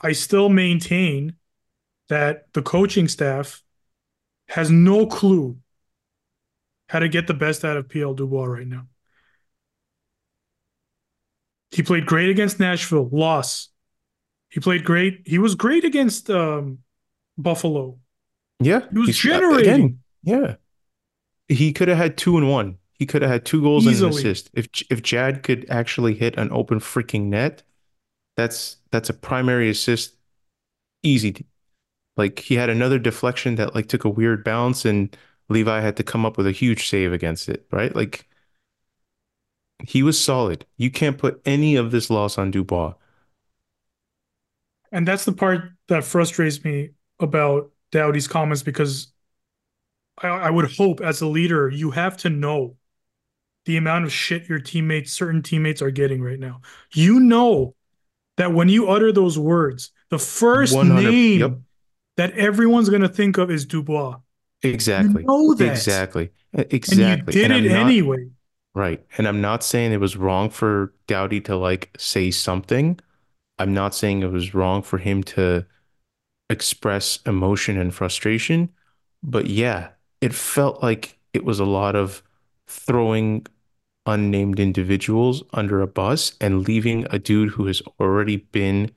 I 0.00 0.12
still 0.12 0.48
maintain 0.48 1.34
that 2.08 2.52
the 2.52 2.62
coaching 2.62 3.08
staff 3.08 3.62
has 4.48 4.70
no 4.70 5.06
clue 5.06 5.58
how 6.88 6.98
to 6.98 7.08
get 7.08 7.26
the 7.26 7.34
best 7.34 7.64
out 7.64 7.76
of 7.76 7.88
PL 7.88 8.14
Dubois 8.14 8.46
right 8.46 8.66
now. 8.66 8.86
He 11.70 11.82
played 11.82 12.06
great 12.06 12.30
against 12.30 12.58
Nashville, 12.58 13.08
loss. 13.12 13.68
He 14.48 14.60
played 14.60 14.84
great. 14.84 15.22
He 15.26 15.38
was 15.38 15.54
great 15.54 15.84
against 15.84 16.30
um, 16.30 16.78
Buffalo. 17.36 17.98
Yeah. 18.58 18.80
He 18.90 18.98
was 18.98 19.10
uh, 19.10 19.12
generating 19.12 19.74
again. 19.74 19.98
Yeah. 20.22 20.54
He 21.48 21.72
could 21.72 21.88
have 21.88 21.96
had 21.98 22.16
two 22.16 22.36
and 22.36 22.50
one. 22.50 22.78
He 22.98 23.06
could 23.06 23.22
have 23.22 23.30
had 23.30 23.44
two 23.44 23.62
goals 23.62 23.86
and 23.86 23.96
an 23.96 24.08
assist. 24.08 24.50
If 24.54 24.68
if 24.90 25.02
Chad 25.02 25.42
could 25.42 25.66
actually 25.70 26.14
hit 26.14 26.36
an 26.36 26.50
open 26.52 26.80
freaking 26.80 27.24
net, 27.24 27.62
that's 28.36 28.76
that's 28.90 29.08
a 29.08 29.14
primary 29.14 29.70
assist 29.70 30.16
easy. 31.02 31.46
Like 32.16 32.40
he 32.40 32.56
had 32.56 32.68
another 32.68 32.98
deflection 32.98 33.54
that 33.54 33.74
like 33.74 33.86
took 33.86 34.04
a 34.04 34.08
weird 34.08 34.42
bounce 34.44 34.84
and 34.84 35.16
Levi 35.48 35.80
had 35.80 35.96
to 35.96 36.02
come 36.02 36.26
up 36.26 36.36
with 36.36 36.46
a 36.46 36.52
huge 36.52 36.88
save 36.88 37.12
against 37.12 37.48
it, 37.48 37.66
right? 37.70 37.94
Like 37.94 38.28
he 39.84 40.02
was 40.02 40.20
solid. 40.20 40.66
You 40.76 40.90
can't 40.90 41.18
put 41.18 41.40
any 41.44 41.76
of 41.76 41.90
this 41.92 42.10
loss 42.10 42.36
on 42.36 42.50
Dubois. 42.50 42.94
And 44.90 45.06
that's 45.06 45.24
the 45.24 45.32
part 45.32 45.70
that 45.88 46.04
frustrates 46.04 46.64
me 46.64 46.90
about 47.20 47.70
Doughty's 47.92 48.26
comments 48.28 48.62
because 48.62 49.12
I, 50.22 50.28
I 50.28 50.50
would 50.50 50.72
hope 50.72 51.00
as 51.00 51.20
a 51.20 51.26
leader, 51.26 51.68
you 51.68 51.90
have 51.92 52.16
to 52.18 52.30
know 52.30 52.76
the 53.66 53.76
amount 53.76 54.04
of 54.04 54.12
shit 54.12 54.48
your 54.48 54.60
teammates, 54.60 55.12
certain 55.12 55.42
teammates 55.42 55.82
are 55.82 55.90
getting 55.90 56.22
right 56.22 56.38
now. 56.38 56.62
You 56.94 57.20
know 57.20 57.74
that 58.36 58.52
when 58.54 58.68
you 58.68 58.88
utter 58.88 59.12
those 59.12 59.38
words, 59.38 59.92
the 60.10 60.18
first 60.18 60.74
100. 60.74 61.12
Yep. 61.34 61.52
name 61.52 61.64
that 62.16 62.32
everyone's 62.32 62.88
going 62.88 63.02
to 63.02 63.08
think 63.08 63.38
of 63.38 63.50
is 63.50 63.66
Dubois. 63.66 64.18
Exactly. 64.62 65.22
You 65.22 65.24
Exactly. 65.24 65.24
know 65.26 65.54
that. 65.54 65.64
Exactly. 65.72 66.30
Exactly. 66.52 66.94
And 67.04 67.08
you 67.08 67.16
did 67.48 67.50
And 67.50 67.66
it 67.66 67.70
not 67.70 67.80
anyway. 67.86 68.28
right. 68.74 69.04
And 69.18 69.28
I'm 69.28 69.40
not 69.40 69.62
saying 69.64 69.92
it 69.92 70.00
was 70.00 70.16
wrong 70.16 70.50
for 70.50 70.94
Doughty 71.06 71.40
to 71.42 71.56
like 71.56 71.90
say 71.98 72.30
something. 72.30 72.98
I'm 73.58 73.74
not 73.74 73.94
saying 73.94 74.22
it 74.22 74.32
was 74.32 74.54
wrong 74.54 74.82
for 74.82 74.98
him 74.98 75.22
to 75.24 75.66
express 76.50 77.20
emotion 77.26 77.78
and 77.78 77.94
frustration. 77.94 78.70
But 79.22 79.46
yeah, 79.48 79.90
it 80.20 80.34
felt 80.34 80.82
like 80.82 81.18
it 81.32 81.44
was 81.44 81.60
a 81.60 81.64
lot 81.64 81.94
of 81.94 82.22
throwing 82.66 83.46
unnamed 84.06 84.58
individuals 84.58 85.42
under 85.52 85.80
a 85.82 85.86
bus 85.86 86.32
and 86.40 86.66
leaving 86.66 87.06
a 87.10 87.18
dude 87.18 87.50
who 87.50 87.66
has 87.66 87.82
already 88.00 88.36
been 88.36 88.90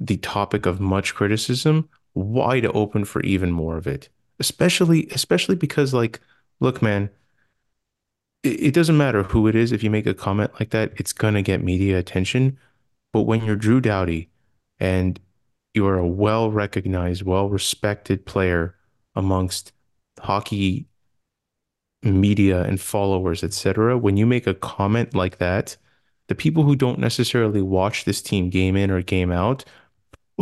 the 0.00 0.16
topic 0.18 0.66
of 0.66 0.80
much 0.80 1.14
criticism 1.14 1.88
wide 2.14 2.66
open 2.66 3.04
for 3.04 3.22
even 3.22 3.50
more 3.50 3.76
of 3.76 3.86
it. 3.86 4.08
Especially, 4.38 5.06
especially 5.12 5.54
because 5.54 5.94
like, 5.94 6.20
look, 6.60 6.82
man, 6.82 7.08
it, 8.42 8.60
it 8.64 8.74
doesn't 8.74 8.96
matter 8.96 9.22
who 9.22 9.46
it 9.46 9.54
is. 9.54 9.72
If 9.72 9.82
you 9.82 9.90
make 9.90 10.06
a 10.06 10.14
comment 10.14 10.50
like 10.58 10.70
that, 10.70 10.92
it's 10.96 11.12
gonna 11.12 11.42
get 11.42 11.62
media 11.62 11.98
attention. 11.98 12.58
But 13.12 13.22
when 13.22 13.44
you're 13.44 13.56
Drew 13.56 13.80
Doughty 13.80 14.28
and 14.78 15.18
you 15.72 15.86
are 15.86 15.98
a 15.98 16.06
well-recognized, 16.06 17.22
well-respected 17.22 18.26
player 18.26 18.74
amongst 19.14 19.72
hockey 20.20 20.86
media 22.02 22.62
and 22.62 22.80
followers, 22.80 23.42
etc., 23.42 23.98
when 23.98 24.16
you 24.16 24.26
make 24.26 24.46
a 24.46 24.54
comment 24.54 25.14
like 25.14 25.38
that, 25.38 25.76
the 26.28 26.34
people 26.34 26.62
who 26.62 26.76
don't 26.76 26.98
necessarily 26.98 27.62
watch 27.62 28.04
this 28.04 28.22
team 28.22 28.50
game 28.50 28.76
in 28.76 28.90
or 28.90 29.02
game 29.02 29.30
out, 29.32 29.64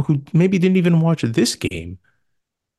who 0.07 0.22
maybe 0.33 0.59
didn't 0.59 0.77
even 0.77 1.01
watch 1.01 1.22
this 1.22 1.55
game, 1.55 1.99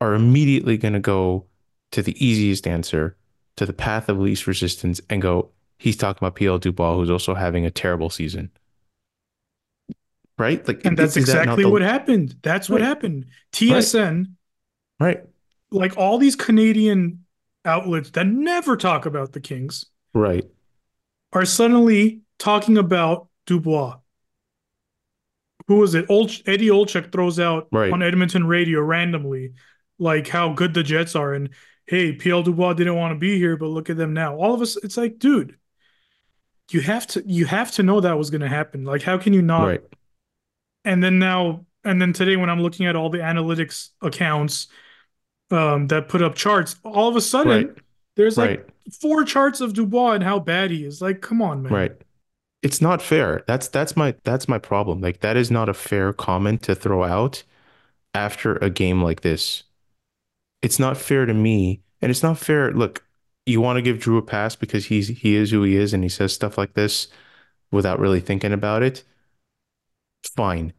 are 0.01 0.13
immediately 0.13 0.77
going 0.77 0.93
to 0.93 0.99
go 0.99 1.45
to 1.91 2.01
the 2.01 2.25
easiest 2.25 2.67
answer, 2.67 3.15
to 3.55 3.65
the 3.65 3.73
path 3.73 4.09
of 4.09 4.19
least 4.19 4.47
resistance, 4.47 4.99
and 5.09 5.21
go, 5.21 5.49
he's 5.77 5.95
talking 5.97 6.25
about 6.25 6.35
PL 6.35 6.59
Dubois, 6.59 6.95
who's 6.95 7.09
also 7.09 7.33
having 7.33 7.65
a 7.65 7.71
terrible 7.71 8.09
season. 8.09 8.49
Right? 10.37 10.67
Like, 10.67 10.83
And 10.83 10.97
that's 10.97 11.15
is 11.15 11.27
that 11.27 11.43
exactly 11.43 11.63
the 11.63 11.69
what 11.69 11.81
happened. 11.81 12.35
That's 12.41 12.69
what 12.69 12.81
right? 12.81 12.87
happened. 12.87 13.25
Right? 13.69 13.83
TSN, 13.83 14.25
Right? 14.99 15.23
Like 15.75 15.97
all 15.97 16.17
these 16.17 16.35
Canadian 16.35 17.25
outlets 17.63 18.11
that 18.11 18.27
never 18.27 18.77
talk 18.77 19.05
about 19.05 19.33
the 19.33 19.39
Kings, 19.41 19.85
Right? 20.13 20.45
are 21.33 21.45
suddenly 21.45 22.21
talking 22.39 22.77
about 22.77 23.27
Dubois. 23.45 23.97
Who 25.67 25.77
was 25.77 25.95
it? 25.95 26.05
Old 26.09 26.31
Eddie 26.45 26.67
Olczyk 26.69 27.11
throws 27.11 27.39
out 27.39 27.67
Right? 27.71 27.91
on 27.91 28.03
Edmonton 28.03 28.45
radio 28.47 28.81
randomly, 28.81 29.53
like 29.97 30.27
how 30.27 30.53
good 30.53 30.73
the 30.73 30.83
Jets 30.83 31.15
are, 31.15 31.33
and 31.33 31.49
hey, 31.87 32.13
PL 32.13 32.43
Dubois 32.43 32.73
didn't 32.73 32.95
want 32.95 33.13
to 33.13 33.19
be 33.19 33.37
here, 33.37 33.57
but 33.57 33.67
look 33.67 33.89
at 33.89 33.97
them 33.97 34.13
now. 34.13 34.35
All 34.35 34.53
of 34.53 34.61
us, 34.61 34.77
it's 34.77 34.97
like, 34.97 35.19
dude, 35.19 35.57
you 36.71 36.81
have 36.81 37.05
to 37.07 37.23
you 37.25 37.45
have 37.45 37.71
to 37.73 37.83
know 37.83 37.99
that 37.99 38.17
was 38.17 38.29
going 38.29 38.41
to 38.41 38.47
happen. 38.49 38.85
Like, 38.85 39.01
how 39.01 39.17
can 39.17 39.33
you 39.33 39.41
not? 39.41 39.65
Right? 39.65 39.81
And 40.83 41.03
then 41.03 41.19
now, 41.19 41.65
and 41.83 42.01
then 42.01 42.13
today, 42.13 42.35
when 42.35 42.49
I'm 42.49 42.61
looking 42.61 42.85
at 42.85 42.95
all 42.95 43.09
the 43.09 43.19
analytics 43.19 43.89
accounts 44.01 44.67
um, 45.51 45.87
that 45.87 46.09
put 46.09 46.21
up 46.21 46.35
charts, 46.35 46.75
all 46.83 47.07
of 47.07 47.15
a 47.15 47.17
Right? 47.17 47.23
sudden 47.23 47.75
there's 48.15 48.37
Right? 48.37 48.59
like 48.59 48.73
four 49.01 49.23
charts 49.23 49.61
of 49.61 49.73
Dubois 49.73 50.13
and 50.13 50.23
how 50.23 50.39
bad 50.39 50.71
he 50.71 50.85
is. 50.85 51.01
Like, 51.01 51.21
come 51.21 51.41
on, 51.41 51.63
man. 51.63 51.73
Right. 51.73 51.91
It's 52.61 52.81
not 52.81 53.01
fair. 53.01 53.43
That's 53.47 53.67
that's 53.67 53.95
my 53.95 54.15
that's 54.23 54.47
my 54.47 54.57
problem. 54.57 55.01
Like 55.01 55.19
that 55.21 55.37
is 55.37 55.51
not 55.51 55.69
a 55.69 55.73
fair 55.73 56.13
comment 56.13 56.63
to 56.63 56.75
throw 56.75 57.03
out 57.03 57.43
after 58.13 58.57
a 58.57 58.69
game 58.69 59.03
like 59.03 59.21
this. 59.21 59.63
It's 60.61 60.79
not 60.79 60.97
fair 60.97 61.25
to 61.25 61.33
me, 61.33 61.81
and 62.01 62.09
it's 62.09 62.23
not 62.23 62.37
fair. 62.39 62.71
Look, 62.71 63.03
you 63.45 63.61
want 63.61 63.77
to 63.77 63.81
give 63.81 63.99
Drew 63.99 64.17
a 64.17 64.21
pass 64.23 64.55
because 64.55 64.87
he's 64.87 65.09
he 65.09 65.35
is 65.35 65.51
who 65.51 65.63
he 65.63 65.75
is 65.75 65.93
and 65.93 66.03
he 66.03 66.09
says 66.09 66.33
stuff 66.33 66.57
like 66.57 66.73
this 66.73 67.07
without 67.71 67.99
really 67.99 68.19
thinking 68.21 68.53
about 68.53 68.83
it. 68.83 69.03
Fine. 70.35 70.73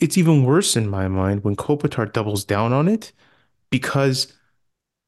It's 0.00 0.18
even 0.18 0.44
worse 0.44 0.76
in 0.76 0.88
my 0.88 1.08
mind 1.08 1.44
when 1.44 1.56
Kopitar 1.56 2.12
doubles 2.12 2.44
down 2.44 2.72
on 2.72 2.88
it 2.88 3.12
because 3.74 4.32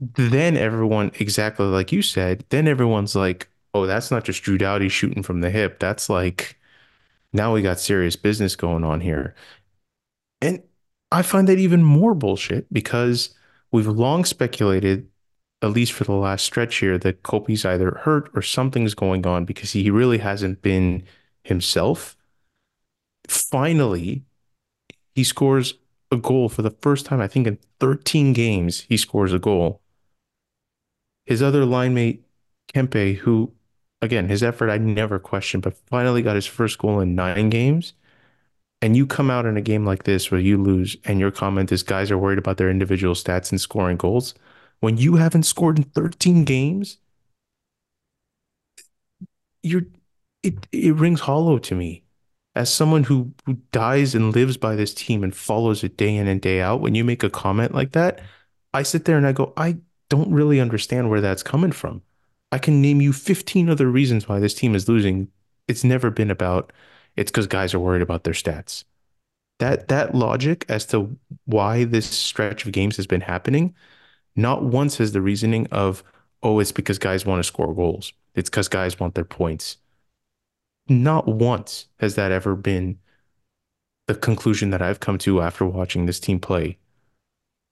then 0.01 0.57
everyone, 0.57 1.13
exactly 1.21 1.67
like 1.67 1.93
you 1.93 2.03
said, 2.03 2.45
then 2.49 2.67
everyone's 2.67 3.15
like, 3.15 3.49
oh, 3.75 3.87
that's 3.87 4.11
not 4.11 4.25
just 4.25 4.43
Drew 4.43 4.59
Doughty 4.59 4.89
shooting 4.89 5.23
from 5.23 5.41
the 5.41 5.51
hip. 5.51 5.79
That's 5.79 6.11
like, 6.11 6.59
now 7.33 7.55
we 7.55 7.63
got 7.63 7.79
serious 7.79 8.17
business 8.17 8.57
going 8.57 8.83
on 8.83 9.01
here. 9.01 9.37
And 10.41 10.65
I 11.13 11.23
find 11.23 11.47
that 11.47 11.61
even 11.61 11.85
more 11.85 12.13
bullshit 12.13 12.67
because 12.73 13.37
we've 13.71 13.87
long 13.87 14.25
speculated, 14.25 15.09
at 15.63 15.71
least 15.71 15.93
for 15.93 16.03
the 16.03 16.15
last 16.15 16.45
stretch 16.45 16.79
here, 16.79 16.99
that 16.99 17.23
Kopi's 17.23 17.65
either 17.65 18.01
hurt 18.03 18.33
or 18.35 18.43
something's 18.43 18.95
going 18.95 19.25
on 19.29 19.45
because 19.45 19.71
he 19.71 19.93
really 19.93 20.19
hasn't 20.19 20.61
been 20.61 21.05
himself. 21.45 22.17
Finally, 23.29 24.25
he 25.15 25.23
scores 25.23 25.75
a 26.11 26.17
goal 26.17 26.49
for 26.49 26.63
the 26.63 26.71
first 26.71 27.07
time, 27.07 27.21
I 27.21 27.29
think, 27.29 27.47
in 27.47 27.59
13 27.81 28.33
games, 28.33 28.83
he 28.89 28.97
scores 28.97 29.33
a 29.33 29.39
goal. 29.39 29.81
His 31.25 31.43
other 31.43 31.65
line 31.65 31.95
mate, 31.95 32.25
Kempe, 32.73 33.17
who, 33.17 33.53
again, 34.01 34.29
his 34.29 34.43
effort 34.43 34.71
I 34.71 34.79
never 34.79 35.19
questioned, 35.19 35.63
but 35.63 35.77
finally 35.89 36.23
got 36.23 36.37
his 36.37 36.47
first 36.47 36.79
goal 36.79 37.01
in 37.01 37.15
nine 37.15 37.51
games. 37.51 37.95
And 38.83 38.97
you 38.97 39.07
come 39.07 39.31
out 39.31 39.47
in 39.47 39.57
a 39.57 39.63
game 39.63 39.85
like 39.85 40.05
this 40.05 40.31
where 40.31 40.41
you 40.41 40.63
lose, 40.63 40.97
and 41.05 41.19
your 41.19 41.31
comment 41.31 41.73
is 41.73 41.83
guys 41.83 42.11
are 42.11 42.19
worried 42.19 42.39
about 42.39 42.59
their 42.59 42.71
individual 42.71 43.15
stats 43.15 43.51
and 43.51 43.61
scoring 43.61 43.97
goals. 43.97 44.35
When 44.81 44.99
you 44.99 45.17
haven't 45.17 45.45
scored 45.45 45.79
in 45.79 45.85
13 45.85 46.45
games, 46.45 46.99
you're 49.63 49.87
it 50.43 50.67
it 50.73 50.95
rings 50.95 51.21
hollow 51.21 51.59
to 51.59 51.75
me. 51.75 52.05
As 52.57 52.73
someone 52.73 53.05
who 53.05 53.33
who 53.45 53.55
dies 53.73 54.15
and 54.15 54.35
lives 54.35 54.57
by 54.57 54.75
this 54.77 54.95
team 54.95 55.23
and 55.23 55.37
follows 55.37 55.85
it 55.85 55.97
day 55.97 56.17
in 56.17 56.27
and 56.27 56.41
day 56.41 56.61
out, 56.61 56.81
when 56.81 56.95
you 56.97 57.05
make 57.05 57.23
a 57.23 57.31
comment 57.31 57.75
like 57.75 57.93
that, 57.93 58.21
I 58.75 58.83
sit 58.83 59.05
there 59.05 59.17
and 59.19 59.27
I 59.27 59.33
go, 59.33 59.53
I 59.57 59.79
don't 60.09 60.33
really 60.33 60.61
understand 60.61 61.11
where 61.11 61.21
that's 61.21 61.43
coming 61.43 61.73
from. 61.73 62.03
I 62.53 62.59
can 62.59 62.81
name 62.83 63.01
you 63.01 63.13
15 63.13 63.69
other 63.71 63.89
reasons 63.91 64.29
why 64.29 64.39
this 64.41 64.55
team 64.55 64.75
is 64.75 64.89
losing. 64.89 65.29
It's 65.69 65.85
never 65.85 66.11
been 66.11 66.31
about 66.31 66.73
it's 67.17 67.31
because 67.31 67.47
guys 67.47 67.75
are 67.75 67.81
worried 67.81 68.03
about 68.03 68.25
their 68.25 68.35
stats. 68.35 68.85
That 69.59 69.89
that 69.89 70.15
logic 70.15 70.67
as 70.69 70.87
to 70.87 71.17
why 71.47 71.85
this 71.85 72.09
stretch 72.09 72.67
of 72.67 72.73
games 72.73 72.97
has 72.97 73.07
been 73.07 73.23
happening, 73.23 73.75
not 74.37 74.65
once 74.65 74.99
has 74.99 75.13
the 75.13 75.23
reasoning 75.23 75.67
of, 75.73 76.05
oh, 76.43 76.59
it's 76.61 76.73
because 76.73 76.99
guys 76.99 77.25
want 77.27 77.41
to 77.41 77.45
score 77.45 77.75
goals. 77.75 78.13
It's 78.35 78.51
because 78.51 78.69
guys 78.69 79.01
want 79.01 79.15
their 79.15 79.25
points. 79.25 79.79
Not 80.89 81.29
once 81.29 81.87
has 82.01 82.15
that 82.17 82.33
ever 82.33 82.57
been 82.57 82.99
the 84.09 84.15
conclusion 84.17 84.71
that 84.71 84.83
I've 84.83 84.99
come 85.01 85.17
to 85.19 85.41
after 85.41 85.65
watching 85.65 86.07
this 86.07 86.19
team 86.21 86.41
play 86.41 86.79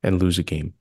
and 0.03 0.21
lose 0.23 0.39
a 0.39 0.43
game. 0.45 0.75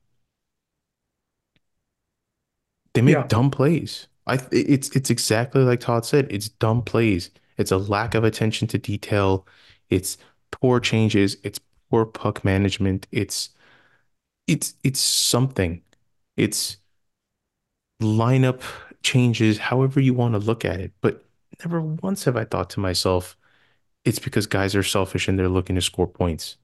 They 2.94 3.02
make 3.02 3.14
Yeah. 3.16 3.28
dumb 3.28 3.52
plays. 3.52 4.08
I 4.28 4.40
it's 4.52 4.90
it's 4.96 5.10
exactly 5.10 5.64
like 5.64 5.80
Todd 5.82 6.06
said. 6.06 6.28
It's 6.32 6.50
dumb 6.50 6.82
plays. 6.84 7.30
It's 7.58 7.72
a 7.72 7.78
lack 7.78 8.16
of 8.16 8.24
attention 8.24 8.68
to 8.70 8.78
detail. 8.78 9.48
It's 9.90 10.18
poor 10.52 10.80
changes. 10.80 11.38
It's 11.44 11.60
poor 11.90 12.06
puck 12.06 12.44
management. 12.46 13.08
It's 13.12 13.50
it's 14.48 14.76
it's 14.84 15.00
something. 15.02 15.84
It's 16.38 16.78
lineup 18.02 18.62
changes, 19.04 19.58
however 19.58 20.00
you 20.00 20.14
want 20.14 20.34
to 20.34 20.40
look 20.40 20.66
at 20.66 20.80
it. 20.80 20.92
But 21.02 21.24
never 21.64 21.82
once 21.82 22.24
have 22.26 22.36
I 22.38 22.46
thought 22.46 22.70
to 22.72 22.80
myself, 22.80 23.38
it's 24.06 24.20
because 24.20 24.48
guys 24.48 24.76
are 24.76 24.84
selfish 24.84 25.28
and 25.28 25.38
they're 25.38 25.50
looking 25.50 25.76
to 25.76 25.82
score 25.82 26.08
points. 26.08 26.58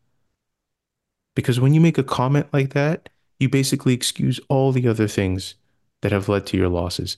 Because 1.35 1.59
when 1.59 1.73
you 1.73 1.81
make 1.81 1.97
a 1.97 2.03
comment 2.03 2.47
like 2.51 2.73
that, 2.73 3.09
you 3.39 3.49
basically 3.49 3.93
excuse 3.93 4.39
all 4.49 4.71
the 4.71 4.87
other 4.87 5.07
things 5.07 5.55
that 6.01 6.11
have 6.11 6.27
led 6.27 6.45
to 6.47 6.57
your 6.57 6.69
losses. 6.69 7.15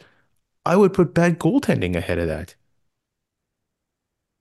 I 0.66 0.76
would 0.76 0.94
put 0.94 1.14
bad 1.14 1.40
goaltending 1.40 1.96
ahead 1.96 2.20
of 2.20 2.28
that. 2.28 2.56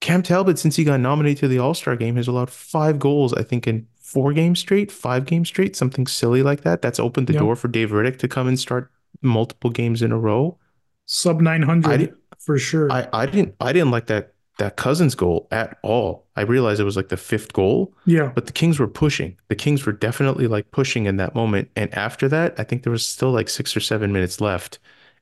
Cam 0.00 0.22
Talbot, 0.22 0.58
since 0.58 0.76
he 0.76 0.84
got 0.84 1.00
nominated 1.00 1.38
to 1.40 1.48
the 1.48 1.58
All 1.58 1.74
Star 1.74 1.94
game, 1.96 2.16
has 2.16 2.28
allowed 2.28 2.50
five 2.50 2.98
goals, 2.98 3.32
I 3.34 3.42
think, 3.42 3.66
in 3.66 3.86
four 4.00 4.32
games 4.32 4.58
straight, 4.58 4.90
five 4.90 5.26
games 5.26 5.48
straight, 5.48 5.76
something 5.76 6.06
silly 6.06 6.42
like 6.42 6.62
that. 6.62 6.82
That's 6.82 6.98
opened 6.98 7.26
the 7.26 7.34
Yep. 7.34 7.40
door 7.40 7.56
for 7.56 7.68
Dave 7.68 7.90
Rittich 7.90 8.18
to 8.18 8.28
come 8.28 8.48
and 8.48 8.58
start 8.58 8.90
multiple 9.22 9.70
games 9.70 10.02
in 10.02 10.10
a 10.12 10.18
row. 10.18 10.58
Sub 11.06 11.40
900 11.40 11.98
didn't, 11.98 12.18
for 12.40 12.58
sure. 12.58 12.90
I, 12.90 13.08
I 13.12 13.26
didn't, 13.26 13.54
I 13.60 13.72
didn't 13.72 13.90
like 13.90 14.06
that 14.06 14.34
that 14.58 14.76
Cozens 14.76 15.14
goal 15.14 15.48
at 15.50 15.78
all. 15.82 16.26
I 16.36 16.42
realized 16.42 16.80
it 16.80 16.84
was 16.84 16.96
like 16.96 17.08
the 17.08 17.16
fifth 17.16 17.54
goal, 17.54 17.94
yeah. 18.04 18.30
but 18.34 18.46
the 18.46 18.52
Kings 18.52 18.78
were 18.78 18.86
pushing. 18.86 19.38
The 19.48 19.56
Kings 19.56 19.86
were 19.86 19.92
definitely 19.92 20.46
like 20.46 20.70
pushing 20.70 21.06
in 21.06 21.16
that 21.16 21.34
moment. 21.34 21.70
And 21.76 21.92
after 21.94 22.28
that, 22.28 22.60
I 22.60 22.64
think 22.64 22.82
there 22.82 22.92
was 22.92 23.06
still 23.06 23.30
like 23.30 23.48
six 23.48 23.74
or 23.74 23.80
seven 23.80 24.12
minutes 24.12 24.38
left, 24.38 24.78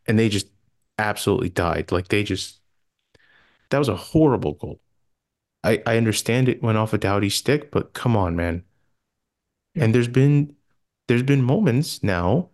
and 0.07 0.19
they 0.19 0.29
just 0.29 0.49
absolutely 0.99 1.51
died. 1.51 1.93
Like 1.93 2.09
they 2.09 2.25
just, 2.25 2.61
that 3.71 3.79
was 3.79 3.89
a 3.89 3.95
horrible 3.95 4.55
goal. 4.55 4.81
I, 5.62 5.83
I 5.87 5.97
understand 5.97 6.49
it 6.49 6.62
went 6.62 6.79
off 6.79 6.93
a 6.93 6.99
Doughty 6.99 7.31
stick, 7.31 7.71
but 7.71 7.93
come 7.93 8.16
on, 8.16 8.35
man. 8.35 8.64
Yeah. 9.75 9.85
And 9.85 9.95
there's 9.95 10.09
been 10.09 10.57
there's 11.07 11.23
been 11.23 11.43
moments 11.43 12.03
now 12.03 12.51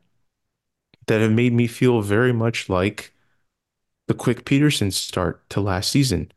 that 1.07 1.23
have 1.23 1.33
made 1.33 1.55
me 1.55 1.67
feel 1.67 2.03
very 2.03 2.33
much 2.33 2.69
like 2.69 3.14
the 4.09 4.15
Quick 4.15 4.45
Petersen 4.45 4.91
start 4.91 5.49
to 5.51 5.61
last 5.61 5.91
season, 5.91 6.31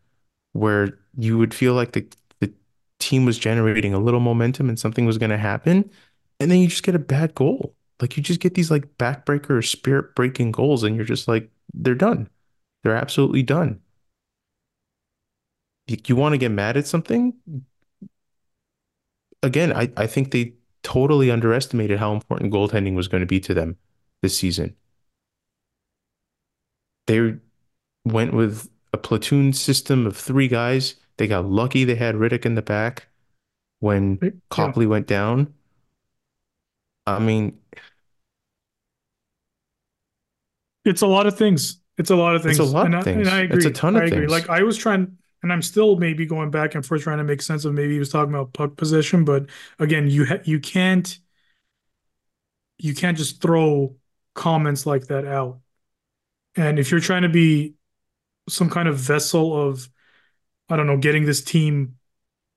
where 0.54 0.98
you 1.18 1.38
would 1.38 1.54
feel 1.54 1.74
like 1.74 1.94
the 1.94 2.08
the 2.40 2.54
team 3.00 3.26
was 3.26 3.38
generating 3.38 3.94
a 3.94 4.00
little 4.00 4.20
momentum 4.20 4.70
and 4.70 4.80
something 4.80 5.06
was 5.06 5.18
going 5.18 5.30
to 5.32 5.38
happen, 5.38 5.90
and 6.40 6.52
then 6.52 6.60
you 6.60 6.68
just 6.68 6.84
get 6.84 6.96
a 6.96 7.00
bad 7.00 7.36
goal. 7.36 7.76
Like 8.02 8.16
you 8.16 8.24
just 8.24 8.40
get 8.40 8.54
these 8.54 8.72
like 8.72 8.98
backbreaker 8.98 9.52
or 9.52 9.62
spirit 9.62 10.16
breaking 10.16 10.52
goals, 10.52 10.84
and 10.84 10.96
you're 10.96 11.06
just 11.06 11.28
like, 11.28 11.50
they're 11.74 11.96
done. 11.96 12.30
They're 12.84 12.96
absolutely 12.96 13.44
done. 13.44 13.82
You, 15.88 16.18
want 16.18 16.34
to 16.34 16.38
get 16.38 16.52
mad 16.52 16.76
at 16.76 16.86
something? 16.86 17.34
Again, 19.42 19.72
I, 19.72 19.90
I 19.96 20.06
think 20.06 20.32
they 20.32 20.54
totally 20.84 21.32
underestimated 21.32 21.98
how 21.98 22.14
important 22.14 22.52
goaltending 22.52 22.96
was 22.96 23.08
going 23.08 23.22
to 23.22 23.28
be 23.28 23.40
to 23.42 23.54
them 23.54 23.78
this 24.22 24.38
season. 24.38 24.76
They 27.08 27.36
went 28.10 28.34
with 28.34 28.70
a 28.94 28.98
platoon 28.98 29.54
system 29.54 30.06
of 30.06 30.16
three 30.18 30.48
guys. 30.48 30.96
They 31.18 31.28
got 31.28 31.46
lucky 31.46 31.84
they 31.84 31.96
had 31.96 32.16
Rittich 32.16 32.46
in 32.46 32.56
the 32.56 32.62
back 32.62 33.08
when 33.80 34.20
Yeah. 34.22 34.30
Copley 34.50 34.88
went 34.88 35.08
down. 35.08 35.54
I 37.06 37.20
mean, 37.20 37.60
It's 40.86 41.02
a 41.02 41.08
lot 41.08 41.28
of 41.28 41.38
things. 41.38 41.82
It's 41.98 42.10
a 42.10 42.16
lot 42.16 42.36
of 42.36 42.44
It's 42.46 42.60
things. 42.60 42.60
a 42.60 42.64
lot 42.64 42.86
and 42.86 42.96
of 42.96 42.96
I, 42.96 43.04
things. 43.04 43.28
And 43.28 43.30
I 43.30 43.42
It's 43.56 43.66
a 43.66 43.72
ton 43.72 43.96
of 43.96 44.04
I 44.04 44.06
agree. 44.06 44.22
things. 44.22 44.32
Like 44.32 44.50
I 44.50 44.64
was 44.64 44.78
trying, 44.78 45.18
and 45.44 45.52
I'm 45.52 45.62
still 45.62 45.98
maybe 45.98 46.26
going 46.26 46.52
back 46.52 46.76
and 46.76 46.86
forth 46.86 47.02
trying 47.02 47.18
to 47.18 47.24
make 47.24 47.42
sense 47.42 47.66
of 47.66 47.74
maybe 47.74 47.94
he 47.94 48.00
was 48.00 48.10
talking 48.10 48.34
about 48.34 48.54
puck 48.54 48.76
possession, 48.78 49.26
but 49.26 49.48
again, 49.80 50.10
you 50.10 50.26
ha 50.26 50.38
you 50.44 50.60
can't 50.60 51.18
you 52.78 52.94
can't 52.94 53.18
just 53.18 53.42
throw 53.42 53.96
comments 54.34 54.86
like 54.86 55.08
that 55.08 55.26
out. 55.26 55.60
And 56.58 56.80
if 56.80 56.92
you're 56.92 57.00
trying 57.02 57.24
to 57.24 57.30
be 57.30 57.76
some 58.50 58.70
kind 58.70 58.88
of 58.88 58.98
vessel 58.98 59.70
of, 59.70 59.90
I 60.70 60.76
don't 60.76 60.88
know, 60.88 60.98
getting 60.98 61.26
this 61.26 61.44
team 61.44 61.96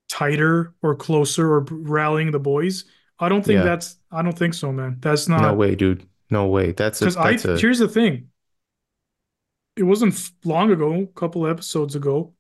tighter 0.08 0.74
or 0.82 0.94
closer 0.96 1.52
or 1.52 1.60
rallying 1.70 2.30
the 2.30 2.40
boys, 2.40 2.84
I 3.18 3.28
don't 3.28 3.44
think 3.44 3.58
yeah, 3.58 3.64
that's 3.64 3.96
I 4.10 4.22
don't 4.22 4.38
think 4.38 4.54
so, 4.54 4.72
man. 4.72 4.98
That's 5.00 5.28
not 5.28 5.42
no 5.42 5.54
way, 5.54 5.74
dude. 5.74 6.08
No 6.30 6.46
way. 6.46 6.72
That's 6.72 7.00
because 7.00 7.16
I 7.16 7.32
a 7.32 7.58
here's 7.58 7.78
the 7.78 7.88
thing. 7.88 8.28
It 9.76 9.84
wasn't 9.84 10.30
long 10.44 10.70
ago, 10.70 11.02
a 11.02 11.06
couple 11.06 11.46
episodes 11.46 11.94
ago. 11.94 12.34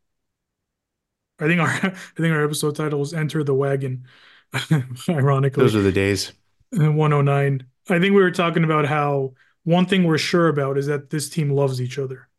I 1.38 1.46
think 1.46 1.60
our 1.60 1.68
I 1.68 1.90
think 2.16 2.32
our 2.32 2.44
episode 2.44 2.76
title 2.76 3.00
was 3.00 3.14
"Enter 3.14 3.44
the 3.44 3.54
Wagon," 3.54 4.06
ironically, 5.08 5.62
those 5.64 5.76
are 5.76 5.82
the 5.82 5.92
days. 5.92 6.32
in 6.72 6.96
109. 6.96 7.66
I 7.88 7.98
think 7.98 8.14
we 8.14 8.22
were 8.22 8.30
talking 8.30 8.64
about 8.64 8.86
how 8.86 9.34
one 9.64 9.86
thing 9.86 10.04
we're 10.04 10.18
sure 10.18 10.48
about 10.48 10.78
is 10.78 10.86
that 10.86 11.10
this 11.10 11.28
team 11.28 11.50
loves 11.50 11.80
each 11.80 11.98
other. 11.98 12.29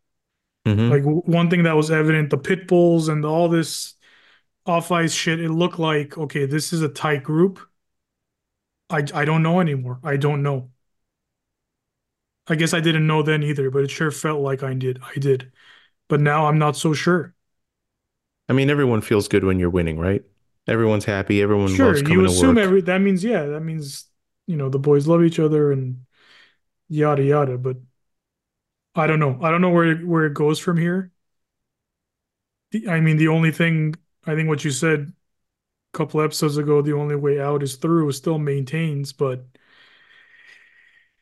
Hmm 0.66 0.92
Like 0.92 1.04
w- 1.04 1.22
one 1.26 1.50
thing 1.50 1.64
that 1.64 1.76
was 1.76 1.92
evident, 1.92 2.30
the 2.30 2.38
pit 2.38 2.68
bulls 2.68 3.08
and 3.08 3.26
all 3.26 3.50
this 3.50 3.96
off 4.66 4.92
ice 4.92 5.14
shit. 5.14 5.40
It 5.42 5.52
looked 5.52 5.80
like 5.80 6.18
okay, 6.18 6.46
this 6.46 6.74
is 6.74 6.82
a 6.84 6.90
tight 6.90 7.24
group. 7.24 7.60
I 8.92 8.98
I 9.16 9.26
don't 9.26 9.42
know 9.44 9.60
anymore. 9.60 10.00
I 10.04 10.18
don't 10.18 10.44
know. 10.44 10.72
I 12.48 12.56
guess 12.56 12.74
I 12.74 12.80
didn't 12.82 13.08
know 13.08 13.24
then 13.24 13.44
either, 13.44 13.70
but 13.72 13.84
it 13.84 13.92
sure 13.92 14.12
felt 14.12 14.42
like 14.42 14.64
I 14.64 14.74
did. 14.74 15.00
I 15.04 15.14
did. 15.20 15.52
But 16.10 16.22
now 16.22 16.48
I'm 16.48 16.60
not 16.60 16.78
so 16.78 16.94
sure. 16.94 17.36
I 18.50 18.54
mean, 18.54 18.70
everyone 18.70 19.02
feels 19.02 19.28
good 19.28 19.44
when 19.44 19.60
you're 19.60 19.70
winning, 19.70 19.98
right? 20.00 20.24
Everyone's 20.68 21.06
happy. 21.06 21.42
Everyone 21.42 21.80
Sure, 21.80 21.80
loves 21.80 22.02
you 22.02 22.04
coming 22.04 22.26
to 22.26 22.32
assume 22.32 22.58
work. 22.58 22.58
every 22.58 22.82
that 22.82 23.00
means 23.00 23.24
yeah, 23.24 23.46
that 23.46 23.62
means 23.62 24.08
you 24.48 24.56
know 24.58 24.70
the 24.70 24.80
boys 24.80 25.08
love 25.08 25.24
each 25.24 25.40
other 25.40 25.72
and 25.72 26.06
yada 26.90 27.24
yada, 27.24 27.58
but 27.58 27.78
I 28.96 29.08
don't 29.08 29.20
know. 29.20 29.38
I 29.42 29.52
don't 29.52 29.62
know 29.62 29.70
where 29.70 29.96
where 29.98 30.26
it 30.26 30.34
goes 30.34 30.60
from 30.60 30.78
here. 30.78 31.12
The, 32.72 32.88
I 32.90 33.02
mean, 33.02 33.18
the 33.18 33.28
only 33.28 33.52
thing 33.52 33.96
I 34.26 34.36
think 34.36 34.48
what 34.50 34.64
you 34.64 34.72
said 34.72 35.14
a 35.94 35.98
couple 35.98 36.22
episodes 36.22 36.58
ago, 36.58 36.82
the 36.82 36.94
only 36.96 37.16
way 37.16 37.40
out 37.42 37.64
is 37.64 37.78
through, 37.78 38.12
still 38.14 38.40
maintains, 38.40 39.14
but 39.14 39.46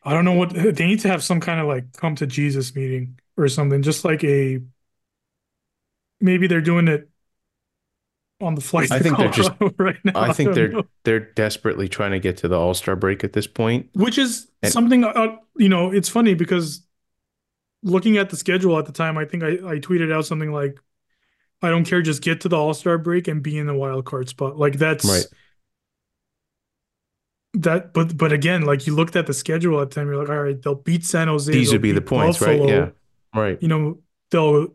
I 0.03 0.13
don't 0.13 0.25
know 0.25 0.33
what 0.33 0.49
they 0.53 0.87
need 0.87 0.99
to 1.01 1.07
have 1.09 1.23
some 1.23 1.39
kind 1.39 1.59
of 1.59 1.67
like 1.67 1.93
come 1.93 2.15
to 2.15 2.27
Jesus 2.27 2.75
meeting 2.75 3.19
or 3.37 3.47
something, 3.47 3.81
just 3.81 4.05
like 4.05 4.23
a 4.23 4.61
maybe 6.21 6.47
they're 6.47 6.61
doing 6.61 6.87
it 6.87 7.09
on 8.41 8.55
the 8.55 8.61
flight 8.61 8.89
I 8.89 8.99
think 8.99 9.17
they're 9.17 9.29
just 9.29 9.51
right 9.77 9.97
now. 10.03 10.13
I 10.15 10.29
I 10.29 10.33
think 10.33 10.53
don't 10.53 10.53
they're 10.53 10.73
know. 10.73 10.83
they're 11.03 11.19
desperately 11.19 11.87
trying 11.87 12.11
to 12.11 12.19
get 12.19 12.37
to 12.37 12.47
the 12.47 12.57
All-Star 12.57 12.95
break 12.95 13.23
at 13.23 13.33
this 13.33 13.47
point. 13.47 13.89
Which 13.93 14.17
is 14.17 14.47
And 14.63 14.73
something 14.73 15.03
uh, 15.03 15.37
you 15.57 15.69
know, 15.69 15.91
it's 15.91 16.09
funny 16.09 16.33
because 16.33 16.83
looking 17.83 18.17
at 18.17 18.29
the 18.29 18.37
schedule 18.37 18.77
at 18.77 18.85
the 18.85 18.91
time, 18.91 19.17
I 19.17 19.25
think 19.25 19.43
I, 19.43 19.47
I 19.47 19.79
tweeted 19.79 20.13
out 20.13 20.25
something 20.25 20.51
like, 20.51 20.79
I 21.61 21.69
don't 21.69 21.85
care, 21.85 22.01
just 22.01 22.21
get 22.21 22.41
to 22.41 22.49
the 22.49 22.57
All 22.57 22.73
Star 22.73 22.97
break 22.97 23.27
and 23.27 23.43
be 23.43 23.57
in 23.57 23.67
the 23.67 23.73
wild 23.73 24.05
card 24.05 24.29
spot. 24.29 24.57
Like 24.57 24.77
that's 24.77 25.05
right, 25.05 25.25
that. 27.55 27.93
But 27.93 28.17
but 28.17 28.31
again, 28.31 28.61
like 28.61 28.87
you 28.87 28.95
looked 28.95 29.15
at 29.15 29.27
the 29.27 29.33
schedule 29.33 29.81
at 29.81 29.89
the 29.89 29.95
time, 29.95 30.07
you're 30.07 30.17
like, 30.17 30.29
all 30.29 30.43
right, 30.43 30.61
they'll 30.61 30.75
beat 30.75 31.05
San 31.05 31.27
Jose, 31.27 31.51
these 31.51 31.71
would 31.73 31.81
be 31.81 31.91
the 31.91 32.01
points, 32.01 32.39
right? 32.41 32.61
Yeah. 32.61 32.89
Right. 33.35 33.61
you 33.61 33.67
know, 33.67 33.99
they'll 34.31 34.67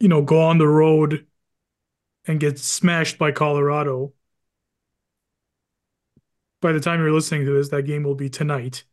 you 0.00 0.08
know 0.08 0.22
go 0.22 0.40
on 0.40 0.58
the 0.58 0.66
road 0.66 1.26
and 2.26 2.40
get 2.40 2.58
smashed 2.58 3.18
by 3.18 3.32
Colorado. 3.32 4.12
By 6.60 6.72
the 6.72 6.80
time 6.80 7.00
you're 7.00 7.12
listening 7.12 7.44
to 7.44 7.52
this, 7.52 7.70
that 7.70 7.82
game 7.82 8.04
will 8.04 8.14
be 8.14 8.30
tonight. 8.30 8.84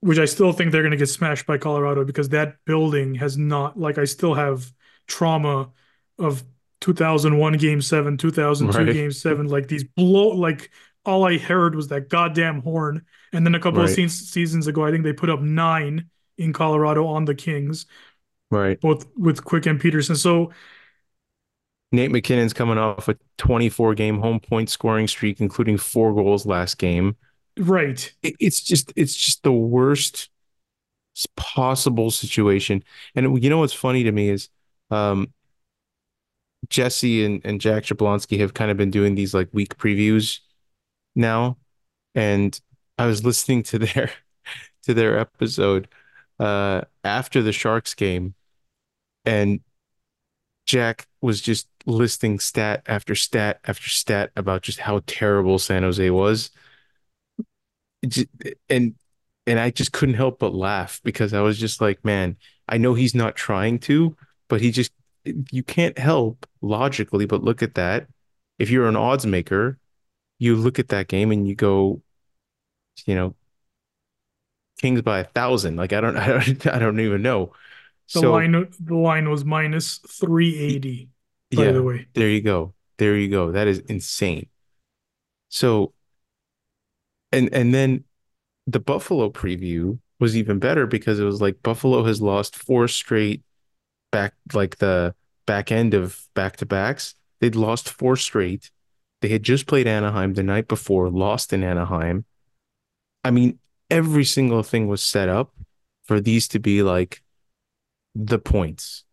Which 0.00 0.18
I 0.18 0.24
still 0.26 0.52
think 0.52 0.70
they're 0.72 0.82
going 0.82 0.92
to 0.92 0.96
get 0.96 1.08
smashed 1.08 1.46
by 1.46 1.58
Colorado 1.58 2.04
because 2.04 2.28
that 2.28 2.56
building 2.64 3.14
has 3.16 3.36
not 3.38 3.78
like 3.78 3.98
I 3.98 4.04
still 4.04 4.34
have 4.34 4.70
trauma 5.08 5.70
of 6.18 6.44
2001 6.80 7.54
game 7.54 7.80
7, 7.80 8.16
2002 8.16 8.78
Right. 8.84 8.92
game 8.92 9.10
7 9.10 9.46
like 9.46 9.68
these 9.68 9.84
blow 9.84 10.28
like 10.28 10.70
all 11.04 11.24
I 11.24 11.38
heard 11.38 11.74
was 11.74 11.88
that 11.88 12.08
goddamn 12.08 12.60
horn 12.62 13.04
and 13.32 13.46
then 13.46 13.54
a 13.54 13.60
couple 13.60 13.80
of 13.80 13.90
se- 13.90 14.08
seasons 14.08 14.66
ago 14.66 14.84
I 14.84 14.90
think 14.90 15.02
they 15.04 15.12
put 15.12 15.30
up 15.30 15.40
9 15.40 16.08
in 16.38 16.52
Colorado 16.52 17.06
on 17.06 17.24
the 17.24 17.34
Kings 17.34 17.86
Right. 18.50 18.80
both 18.80 19.06
with 19.16 19.42
Quick 19.44 19.66
and 19.66 19.80
Petersen. 19.80 20.14
So 20.16 20.52
Nate 21.92 22.10
MacKinnon's 22.10 22.52
coming 22.52 22.78
off 22.78 23.08
a 23.08 23.16
24 23.38 23.94
game 23.94 24.18
home 24.20 24.40
point 24.40 24.68
scoring 24.68 25.06
streak, 25.08 25.40
including 25.40 25.78
four 25.78 26.14
goals 26.14 26.44
last 26.46 26.78
game. 26.78 27.16
Right. 27.58 28.12
It, 28.22 28.36
it's 28.40 28.60
just 28.60 28.92
it's 28.96 29.14
just 29.14 29.42
the 29.42 29.52
worst 29.52 30.28
possible 31.36 32.10
situation. 32.10 32.84
And 33.14 33.42
you 33.42 33.50
know 33.50 33.58
what's 33.58 33.72
funny 33.72 34.04
to 34.04 34.12
me 34.12 34.28
is 34.28 34.48
um 34.90 35.32
Jesse 36.68 37.24
and, 37.24 37.40
and 37.44 37.60
Jack 37.60 37.84
Jablonski 37.84 38.40
have 38.40 38.54
kind 38.54 38.70
of 38.70 38.76
been 38.76 38.90
doing 38.90 39.14
these 39.14 39.34
like 39.34 39.48
week 39.52 39.76
previews 39.78 40.40
now. 41.14 41.58
And 42.14 42.58
I 42.98 43.06
was 43.06 43.24
listening 43.24 43.62
to 43.64 43.78
their 43.78 44.10
to 44.84 44.94
their 44.94 45.18
episode 45.18 45.88
uh 46.38 46.82
after 47.04 47.42
the 47.42 47.52
Sharks 47.52 47.94
game 47.94 48.34
and 49.24 49.60
Jack 50.66 51.06
was 51.20 51.40
just 51.40 51.68
listing 51.86 52.38
stat 52.38 52.82
after 52.86 53.14
stat 53.14 53.60
after 53.66 53.88
stat 53.88 54.32
about 54.36 54.62
just 54.62 54.80
how 54.80 55.00
terrible 55.06 55.58
San 55.58 55.82
Jose 55.82 56.10
was. 56.10 56.50
And 58.68 58.94
and 59.46 59.60
I 59.60 59.70
just 59.70 59.92
couldn't 59.92 60.16
help 60.16 60.38
but 60.40 60.54
laugh 60.54 61.00
because 61.04 61.32
I 61.32 61.40
was 61.40 61.58
just 61.58 61.80
like, 61.80 62.04
man, 62.04 62.36
I 62.68 62.78
know 62.78 62.94
he's 62.94 63.14
not 63.14 63.36
trying 63.36 63.78
to, 63.80 64.16
but 64.48 64.60
he 64.60 64.70
just 64.70 64.92
you 65.52 65.62
can't 65.62 65.98
help 65.98 66.46
logically 66.62 67.26
but 67.26 67.42
look 67.42 67.62
at 67.62 67.74
that. 67.74 68.08
If 68.58 68.70
you're 68.70 68.88
an 68.88 68.96
odds 68.96 69.26
maker, 69.26 69.78
you 70.38 70.56
look 70.56 70.78
at 70.78 70.88
that 70.88 71.08
game 71.08 71.32
and 71.32 71.48
you 71.48 71.54
go, 71.54 72.02
you 73.06 73.14
know, 73.14 73.34
Kings 74.78 75.00
by 75.02 75.20
a 75.20 75.24
thousand. 75.24 75.76
Like 75.76 75.92
I 75.92 76.00
don't 76.00 76.16
I 76.18 76.28
don't 76.28 76.66
I 76.66 76.78
don't 76.78 77.00
even 77.00 77.22
know. 77.22 77.52
The 78.14 78.20
So 78.20 78.22
line 78.22 78.52
the 78.80 78.94
line 78.96 79.28
was 79.30 79.44
minus 79.44 79.98
380 79.98 81.10
by 81.54 81.70
the 81.72 81.82
way. 81.82 82.08
there 82.14 82.28
you 82.28 82.40
go. 82.40 82.74
There 82.98 83.16
you 83.16 83.28
go. 83.28 83.52
That 83.52 83.66
is 83.68 83.78
insane. 83.80 84.48
So 85.48 85.92
and 87.32 87.52
and 87.52 87.74
then 87.74 88.04
the 88.66 88.80
Buffalo 88.80 89.30
preview 89.30 89.98
was 90.18 90.36
even 90.36 90.58
better 90.58 90.86
because 90.86 91.18
it 91.18 91.24
was 91.24 91.40
like 91.40 91.62
Buffalo 91.62 92.04
has 92.04 92.20
lost 92.20 92.56
four 92.56 92.88
straight 92.88 93.42
back 94.10 94.34
like 94.52 94.78
the 94.78 95.14
back 95.46 95.70
end 95.70 95.94
of 95.94 96.26
back 96.34 96.56
to 96.58 96.66
backs. 96.66 97.14
They'd 97.40 97.56
lost 97.56 97.88
four 97.88 98.16
straight. 98.16 98.70
They 99.20 99.28
had 99.28 99.42
just 99.42 99.66
played 99.66 99.86
Anaheim 99.86 100.34
the 100.34 100.42
night 100.42 100.68
before, 100.68 101.10
lost 101.10 101.52
in 101.52 101.62
Anaheim. 101.62 102.24
I 103.24 103.30
mean, 103.30 103.58
every 103.90 104.24
single 104.24 104.62
thing 104.62 104.88
was 104.88 105.02
set 105.02 105.28
up 105.28 105.52
for 106.04 106.20
these 106.20 106.48
to 106.48 106.58
be 106.58 106.82
like 106.82 107.22
the 108.14 108.38
points. 108.38 109.04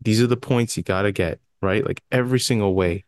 These 0.00 0.22
are 0.22 0.26
the 0.26 0.36
points 0.36 0.76
you 0.76 0.82
got 0.82 1.02
to 1.02 1.12
get, 1.12 1.40
right? 1.60 1.84
Like 1.84 2.02
every 2.10 2.40
single 2.40 2.74
way. 2.74 3.04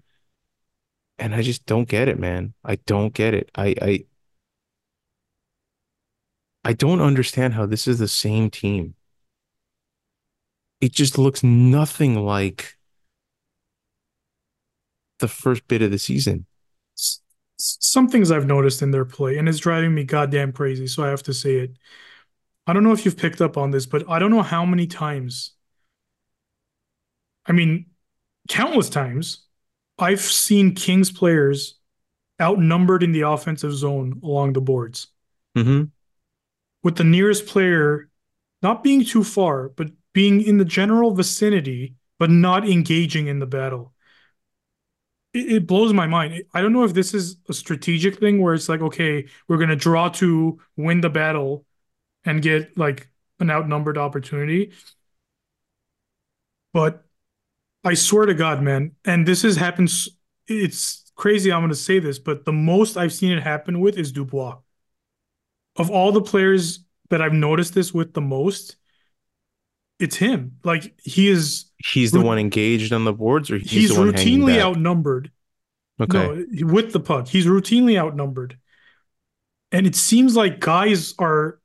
And 1.18 1.34
I 1.34 1.42
just 1.42 1.66
don't 1.66 1.88
get 1.88 2.08
it, 2.08 2.18
man. 2.18 2.54
I 2.64 2.76
don't 2.76 3.12
get 3.12 3.34
it. 3.34 3.50
I 3.54 3.74
I 3.80 4.04
I 6.64 6.72
don't 6.72 7.00
understand 7.00 7.54
how 7.54 7.66
this 7.66 7.88
is 7.88 7.98
the 7.98 8.08
same 8.08 8.50
team. 8.50 8.94
It 10.80 10.92
just 10.92 11.18
looks 11.18 11.42
nothing 11.42 12.24
like 12.24 12.76
the 15.18 15.28
first 15.28 15.68
bit 15.68 15.82
of 15.82 15.90
the 15.90 15.98
season. 15.98 16.46
Some 17.56 18.08
things 18.08 18.30
I've 18.30 18.46
noticed 18.46 18.80
in 18.80 18.90
their 18.90 19.04
play, 19.04 19.36
and 19.36 19.48
it's 19.48 19.58
driving 19.58 19.94
me 19.94 20.04
goddamn 20.04 20.52
crazy, 20.52 20.86
so 20.86 21.04
I 21.04 21.08
have 21.08 21.22
to 21.24 21.34
say 21.34 21.56
it. 21.56 21.72
I 22.66 22.72
don't 22.72 22.84
know 22.84 22.92
if 22.92 23.04
you've 23.04 23.16
picked 23.16 23.40
up 23.40 23.56
on 23.58 23.70
this, 23.70 23.86
but 23.86 24.08
I 24.08 24.18
don't 24.18 24.30
know 24.30 24.42
how 24.42 24.64
many 24.64 24.86
times, 24.86 25.52
I 27.46 27.52
mean, 27.52 27.86
countless 28.48 28.88
times, 28.88 29.44
I've 29.98 30.20
seen 30.20 30.74
Kings 30.74 31.11
players 31.11 31.78
outnumbered 32.40 33.02
in 33.02 33.12
the 33.12 33.22
offensive 33.22 33.74
zone 33.74 34.20
along 34.22 34.54
the 34.54 34.62
boards, 34.62 35.08
hmm 35.54 35.82
with 36.83 36.97
the 36.97 37.05
nearest 37.05 37.47
player 37.47 38.09
not 38.62 38.83
being 38.83 39.05
too 39.05 39.24
far, 39.24 39.70
but 39.70 39.91
being 40.12 40.43
in 40.43 40.59
the 40.59 40.64
general 40.64 41.14
vicinity, 41.14 41.95
but 42.18 42.31
not 42.31 42.68
engaging 42.68 43.26
in 43.26 43.39
the 43.39 43.47
battle. 43.47 43.95
It, 45.33 45.53
it 45.53 45.66
blows 45.66 45.93
my 45.93 46.07
mind. 46.07 46.43
I 46.53 46.61
don't 46.61 46.72
know 46.72 46.85
if 46.85 46.95
this 46.95 47.14
is 47.14 47.37
a 47.49 47.53
strategic 47.53 48.18
thing 48.18 48.41
where 48.41 48.55
it's 48.55 48.68
like, 48.68 48.81
okay, 48.81 49.26
we're 49.49 49.57
going 49.57 49.70
to 49.70 49.76
draw 49.76 50.09
to 50.11 50.59
win 50.76 51.01
the 51.01 51.11
battle 51.11 51.64
and 52.24 52.43
get 52.43 52.76
like 52.76 53.09
an 53.39 53.51
outnumbered 53.51 53.97
opportunity. 53.97 54.72
But 56.72 57.05
I 57.85 57.95
swear 57.95 58.26
to 58.26 58.35
God, 58.35 58.62
man, 58.62 58.93
and 59.05 59.26
this 59.26 59.43
has 59.43 59.57
happened. 59.57 59.91
It's 60.47 61.11
crazy. 61.16 61.51
I'm 61.53 61.61
going 61.61 61.70
to 61.70 61.76
say 61.76 61.99
this, 61.99 62.18
but 62.18 62.45
the 62.45 62.53
most 62.53 62.97
I've 62.97 63.12
seen 63.12 63.33
it 63.33 63.43
happen 63.43 63.81
with 63.81 63.97
is 63.97 64.12
Dubois. 64.12 64.59
Of 65.76 65.90
all 65.90 66.12
the 66.12 66.22
players 66.22 66.84
that 67.10 67.22
I've 67.22 67.32
noticed 67.32 67.74
this 67.74 67.92
with 67.94 68.12
the 68.14 68.20
most, 68.20 68.76
it's 69.98 70.16
him. 70.16 70.58
Like 70.64 70.94
he 71.02 71.28
is, 71.28 71.66
He's 71.78 72.12
the 72.12 72.20
one 72.20 72.38
engaged 72.38 72.92
on 72.92 73.04
the 73.04 73.12
boards, 73.12 73.50
or 73.50 73.58
he's 73.58 73.86
he's 73.86 73.88
the 73.88 73.94
one 73.94 74.12
routinely 74.12 74.60
outnumbered. 74.60 75.30
Okay. 76.00 76.32
No, 76.32 76.44
with 76.62 76.92
the 76.92 77.00
puck, 77.00 77.28
he's 77.28 77.46
routinely 77.46 77.98
outnumbered, 77.98 78.58
and 79.72 79.86
it 79.86 79.94
seems 79.94 80.36
like 80.36 80.60
guys 80.60 81.14
are 81.18 81.58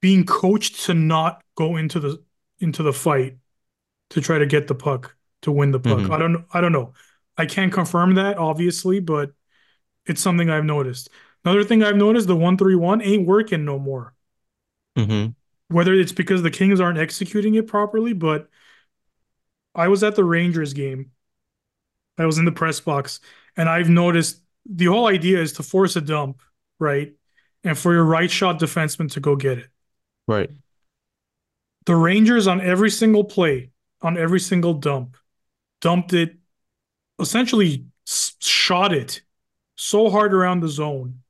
being 0.00 0.24
coached 0.24 0.84
to 0.84 0.94
not 0.94 1.42
go 1.56 1.76
into 1.76 2.00
the 2.00 2.22
into 2.58 2.82
the 2.82 2.92
fight 2.92 3.36
to 4.10 4.20
try 4.20 4.38
to 4.38 4.46
get 4.46 4.68
the 4.68 4.74
puck 4.74 5.16
to 5.42 5.52
win 5.52 5.72
the 5.72 5.80
puck. 5.80 6.10
hmm 6.10 6.10
I 6.10 6.18
don't 6.18 6.46
I 6.52 6.60
don't 6.60 6.72
know. 6.72 6.94
I 7.38 7.46
can't 7.46 7.72
confirm 7.72 8.14
that 8.16 8.38
obviously, 8.38 9.00
but 9.00 9.32
it's 10.06 10.22
something 10.22 10.50
I've 10.50 10.64
noticed. 10.64 11.10
Another 11.44 11.64
thing 11.64 11.82
I've 11.82 11.96
noticed, 11.96 12.26
the 12.26 12.36
131 12.36 13.02
ain't 13.02 13.26
working 13.26 13.64
no 13.64 13.78
more. 13.78 14.14
hmm 14.96 15.34
Whether 15.68 15.94
it's 15.94 16.12
because 16.12 16.42
the 16.42 16.50
Kings 16.50 16.80
aren't 16.80 16.98
executing 16.98 17.54
it 17.54 17.66
properly, 17.66 18.12
but 18.12 18.48
I 19.74 19.86
was 19.88 20.02
at 20.02 20.16
the 20.16 20.24
Rangers 20.24 20.72
game. 20.72 21.12
I 22.18 22.26
was 22.26 22.38
in 22.38 22.44
the 22.44 22.52
press 22.52 22.80
box 22.80 23.20
and 23.56 23.68
I've 23.68 23.88
noticed 23.88 24.40
the 24.66 24.86
whole 24.86 25.06
idea 25.06 25.40
is 25.40 25.52
to 25.54 25.62
force 25.62 25.96
a 25.96 26.00
dump, 26.00 26.40
right? 26.78 27.12
And 27.64 27.76
for 27.76 27.92
your 27.92 28.04
right 28.04 28.30
shot 28.30 28.60
defenseman 28.60 29.10
to 29.12 29.20
go 29.20 29.36
get 29.36 29.58
it. 29.58 29.68
Right. 30.26 30.50
The 31.86 31.96
Rangers 31.96 32.46
on 32.46 32.60
every 32.60 32.90
single 32.90 33.24
play, 33.24 33.70
on 34.00 34.16
every 34.16 34.40
single 34.40 34.74
dump, 34.74 35.16
dumped 35.80 36.14
it, 36.14 36.36
essentially 37.20 37.86
shot 38.40 38.94
it 38.94 39.22
so 39.76 40.10
hard 40.10 40.34
around 40.34 40.60
the 40.60 40.68
zone, 40.68 41.23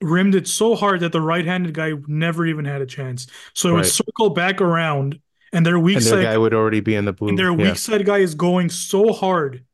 rimmed 0.00 0.34
it 0.34 0.46
so 0.48 0.74
hard 0.74 1.00
that 1.00 1.12
the 1.12 1.20
right-handed 1.20 1.72
guy 1.74 1.92
never 2.06 2.44
even 2.46 2.64
had 2.64 2.82
a 2.82 2.86
chance. 2.86 3.26
So 3.54 3.70
it 3.70 3.72
would 3.72 3.86
circle 3.86 4.30
back 4.30 4.60
around, 4.60 5.18
and 5.52 5.64
their 5.64 5.78
weak 5.78 5.96
And 5.96 6.04
their 6.04 6.12
side 6.14 6.22
guy 6.24 6.38
would 6.38 6.52
already 6.54 6.80
be 6.80 6.94
in 6.94 7.04
the 7.04 7.12
blue. 7.12 7.28
and 7.28 7.38
their 7.38 7.50
Yeah. 7.50 7.68
weak 7.70 7.76
side 7.76 8.04
guy 8.04 8.18
is 8.18 8.34
going 8.34 8.70
so 8.70 9.12
hard, 9.12 9.64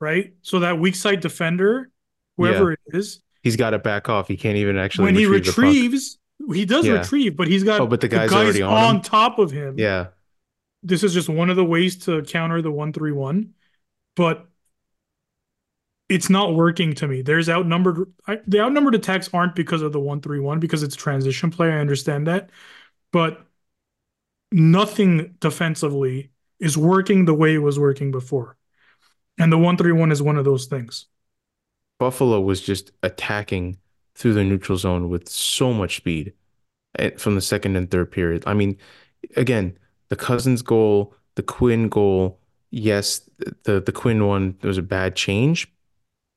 right? 0.00 0.34
So 0.42 0.60
that 0.60 0.78
weak 0.78 0.94
side 0.94 1.20
defender, 1.20 1.90
Yeah. 2.38 2.46
whoever 2.48 2.72
it 2.72 2.80
is, 2.88 3.20
He's 3.42 3.54
got 3.56 3.70
to 3.70 3.78
back 3.78 4.08
off. 4.08 4.26
He 4.26 4.36
can't 4.36 4.56
even 4.56 4.76
actually 4.76 5.04
when 5.04 5.14
he 5.14 5.26
retrieve 5.26 5.44
the 5.44 5.50
puck. 5.52 5.64
retrieves, 5.64 6.18
he 6.52 6.64
does 6.64 6.84
Yeah. 6.84 6.94
retrieve, 6.94 7.36
but 7.36 7.46
he's 7.46 7.62
got 7.62 7.80
Oh, 7.80 7.86
but 7.86 8.00
the 8.00 8.08
guy's 8.08 8.28
guys 8.30 8.44
already 8.44 8.62
on 8.62 8.96
him? 8.96 9.02
top 9.02 9.38
of 9.38 9.52
him. 9.52 9.76
Yeah. 9.78 10.08
This 10.82 11.04
is 11.04 11.14
just 11.14 11.28
one 11.28 11.48
of 11.48 11.54
the 11.56 11.64
ways 11.64 11.96
to 12.06 12.22
counter 12.22 12.60
the 12.60 12.72
one 12.72 12.92
three 12.92 13.12
one, 13.12 13.50
but 14.16 14.48
it's 16.08 16.30
not 16.30 16.54
working 16.54 16.94
to 16.94 17.08
me. 17.08 17.22
There's 17.22 17.48
outnumbered. 17.48 18.12
I, 18.26 18.38
the 18.46 18.60
outnumbered 18.60 18.94
attacks 18.94 19.28
aren't 19.32 19.54
because 19.54 19.82
of 19.82 19.92
the 19.92 20.00
one 20.00 20.20
three 20.20 20.40
one 20.40 20.60
because 20.60 20.82
it's 20.82 20.96
transition 20.96 21.50
play. 21.50 21.68
I 21.68 21.78
understand 21.78 22.26
that, 22.26 22.50
but 23.12 23.46
nothing 24.52 25.36
defensively 25.40 26.30
is 26.60 26.76
working 26.78 27.24
the 27.24 27.34
way 27.34 27.54
it 27.54 27.58
was 27.58 27.78
working 27.78 28.10
before, 28.10 28.56
and 29.38 29.52
the 29.52 29.58
one 29.58 29.76
three 29.76 29.92
one 29.92 30.12
is 30.12 30.22
one 30.22 30.36
of 30.36 30.44
those 30.44 30.66
things. 30.66 31.06
Buffalo 31.98 32.40
was 32.40 32.60
just 32.60 32.92
attacking 33.02 33.78
through 34.14 34.34
the 34.34 34.44
neutral 34.44 34.78
zone 34.78 35.08
with 35.08 35.28
so 35.28 35.72
much 35.72 35.96
speed 35.96 36.32
eh, 36.98 37.10
from 37.16 37.34
the 37.34 37.40
second 37.40 37.76
and 37.76 37.90
third 37.90 38.10
period. 38.10 38.42
I 38.46 38.54
mean, 38.54 38.76
again, 39.36 39.78
the 40.08 40.16
Cozens 40.16 40.62
goal, 40.62 41.14
the 41.36 41.42
Quinn 41.42 41.88
goal, 41.88 42.38
yes, 42.70 43.28
the 43.64 43.80
the 43.80 43.92
Quinn 43.92 44.26
one 44.26 44.56
was 44.62 44.78
a 44.78 44.82
bad 44.82 45.16
change, 45.16 45.72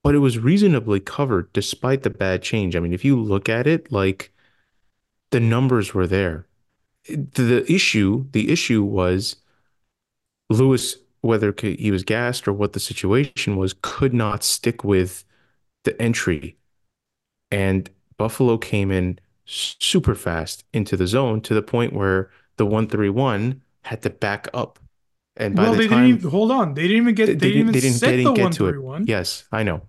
but 0.09 0.15
it 0.15 0.25
was 0.25 0.39
reasonably 0.39 0.99
covered 0.99 1.53
despite 1.53 2.01
the 2.01 2.09
bad 2.09 2.41
change. 2.41 2.75
I 2.75 2.79
mean, 2.79 2.93
if 2.93 3.05
you 3.05 3.15
look 3.15 3.47
at 3.47 3.67
it, 3.67 3.91
like 3.91 4.33
the 5.29 5.39
numbers 5.39 5.93
were 5.93 6.07
there. 6.07 6.47
The 7.07 7.63
issue, 7.71 8.25
the 8.31 8.51
issue 8.51 8.83
was 8.83 9.35
Lewis, 10.49 10.95
whether 11.21 11.53
he 11.61 11.91
was 11.91 12.03
gassed 12.03 12.47
or 12.47 12.53
what 12.53 12.73
the 12.73 12.79
situation 12.79 13.55
was, 13.55 13.75
could 13.83 14.11
not 14.11 14.43
stick 14.43 14.83
with 14.83 15.25
the 15.83 15.95
entry. 16.01 16.57
And 17.51 17.87
Buffalo 18.17 18.57
came 18.57 18.89
in 18.89 19.19
super 19.45 20.15
fast 20.15 20.63
into 20.73 20.97
the 20.97 21.05
zone 21.05 21.39
to 21.41 21.53
the 21.53 21.61
point 21.61 21.93
where 21.93 22.31
the 22.57 22.65
131 22.65 23.61
had 23.83 24.01
to 24.01 24.09
back 24.09 24.47
up. 24.55 24.79
And 25.37 25.55
by 25.55 25.61
well, 25.61 25.73
the 25.73 25.77
they 25.77 25.87
time 25.87 26.07
didn't 26.07 26.17
even 26.21 26.31
hold 26.31 26.51
on. 26.51 26.73
They 26.73 26.87
didn't 26.87 26.97
even 27.03 27.13
get. 27.13 27.27
they, 27.27 27.33
They, 27.35 27.39
didn't 27.51 27.59
even 27.59 27.73
they 27.73 27.79
didn't, 27.79 27.97
set 27.97 28.07
they 28.07 28.17
didn't 28.17 28.33
the 28.33 28.33
get 28.33 28.43
one 28.43 28.51
to 28.53 28.67
it. 28.69 29.07
Yes, 29.07 29.43
I 29.51 29.61
know. 29.61 29.83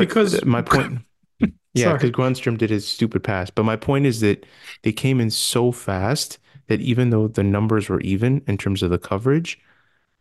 But 0.00 0.08
Because- 0.08 0.44
my 0.44 0.62
point, 0.62 1.00
yeah, 1.74 1.92
because 1.92 2.10
Grundstrom 2.10 2.56
did 2.58 2.70
his 2.70 2.86
stupid 2.86 3.22
pass. 3.22 3.50
But 3.50 3.64
my 3.64 3.76
point 3.76 4.06
is 4.06 4.20
that 4.20 4.44
they 4.82 4.92
came 4.92 5.20
in 5.20 5.30
so 5.30 5.72
fast 5.72 6.38
that 6.68 6.80
even 6.80 7.10
though 7.10 7.28
the 7.28 7.42
numbers 7.42 7.88
were 7.88 8.00
even 8.00 8.42
in 8.46 8.58
terms 8.58 8.82
of 8.82 8.90
the 8.90 8.98
coverage, 8.98 9.58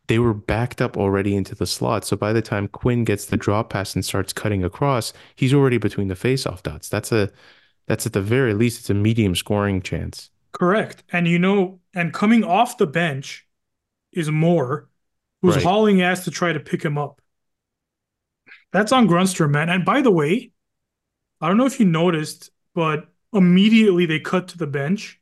they 0.08 0.20
were 0.20 0.34
backed 0.34 0.82
up 0.82 0.96
already 0.96 1.36
into 1.36 1.54
the 1.56 1.66
slot. 1.68 2.06
So 2.06 2.16
by 2.16 2.32
the 2.32 2.42
time 2.42 2.70
Quinn 2.70 3.04
gets 3.04 3.26
the 3.26 3.36
drop 3.36 3.70
pass 3.70 3.94
and 3.96 4.06
starts 4.06 4.32
cutting 4.32 4.64
across, 4.64 5.12
he's 5.36 5.54
already 5.54 5.78
between 5.78 6.08
the 6.08 6.16
faceoff 6.16 6.64
dots. 6.64 6.88
That's 6.90 7.12
a 7.12 7.30
that's 7.88 8.06
at 8.06 8.14
the 8.14 8.22
very 8.22 8.54
least 8.54 8.80
it's 8.82 8.90
a 8.90 8.94
medium 8.94 9.36
scoring 9.36 9.82
chance. 9.82 10.30
Correct. 10.54 11.04
And 11.12 11.28
you 11.28 11.38
know, 11.40 11.80
and 11.94 12.14
coming 12.14 12.44
off 12.44 12.78
the 12.78 12.88
bench 12.88 13.46
is 14.14 14.32
Moore, 14.32 14.88
who's 15.42 15.56
Right. 15.56 15.64
hauling 15.66 16.02
ass 16.02 16.24
to 16.24 16.32
try 16.32 16.54
to 16.54 16.60
pick 16.60 16.84
him 16.84 16.98
up. 16.98 17.22
That's 18.74 18.92
on 18.92 19.08
Grundstrom, 19.08 19.52
man. 19.52 19.70
And 19.70 19.86
by 19.86 20.02
the 20.02 20.12
way, 20.12 20.52
I 21.42 21.48
don't 21.48 21.58
know 21.58 21.66
if 21.66 21.80
you 21.80 21.86
noticed, 21.86 22.52
but 22.76 23.08
immediately 23.34 24.06
they 24.06 24.20
cut 24.20 24.48
to 24.50 24.58
the 24.58 24.68
bench 24.68 25.20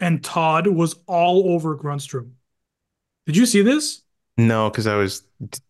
and 0.00 0.22
Todd 0.22 0.66
was 0.66 0.96
all 1.06 1.50
over 1.52 1.76
Grundstrom. 1.76 2.32
Did 3.26 3.36
you 3.36 3.46
see 3.46 3.62
this? 3.62 4.02
No, 4.36 4.70
because 4.70 4.86
I 4.86 4.96
was 4.96 5.22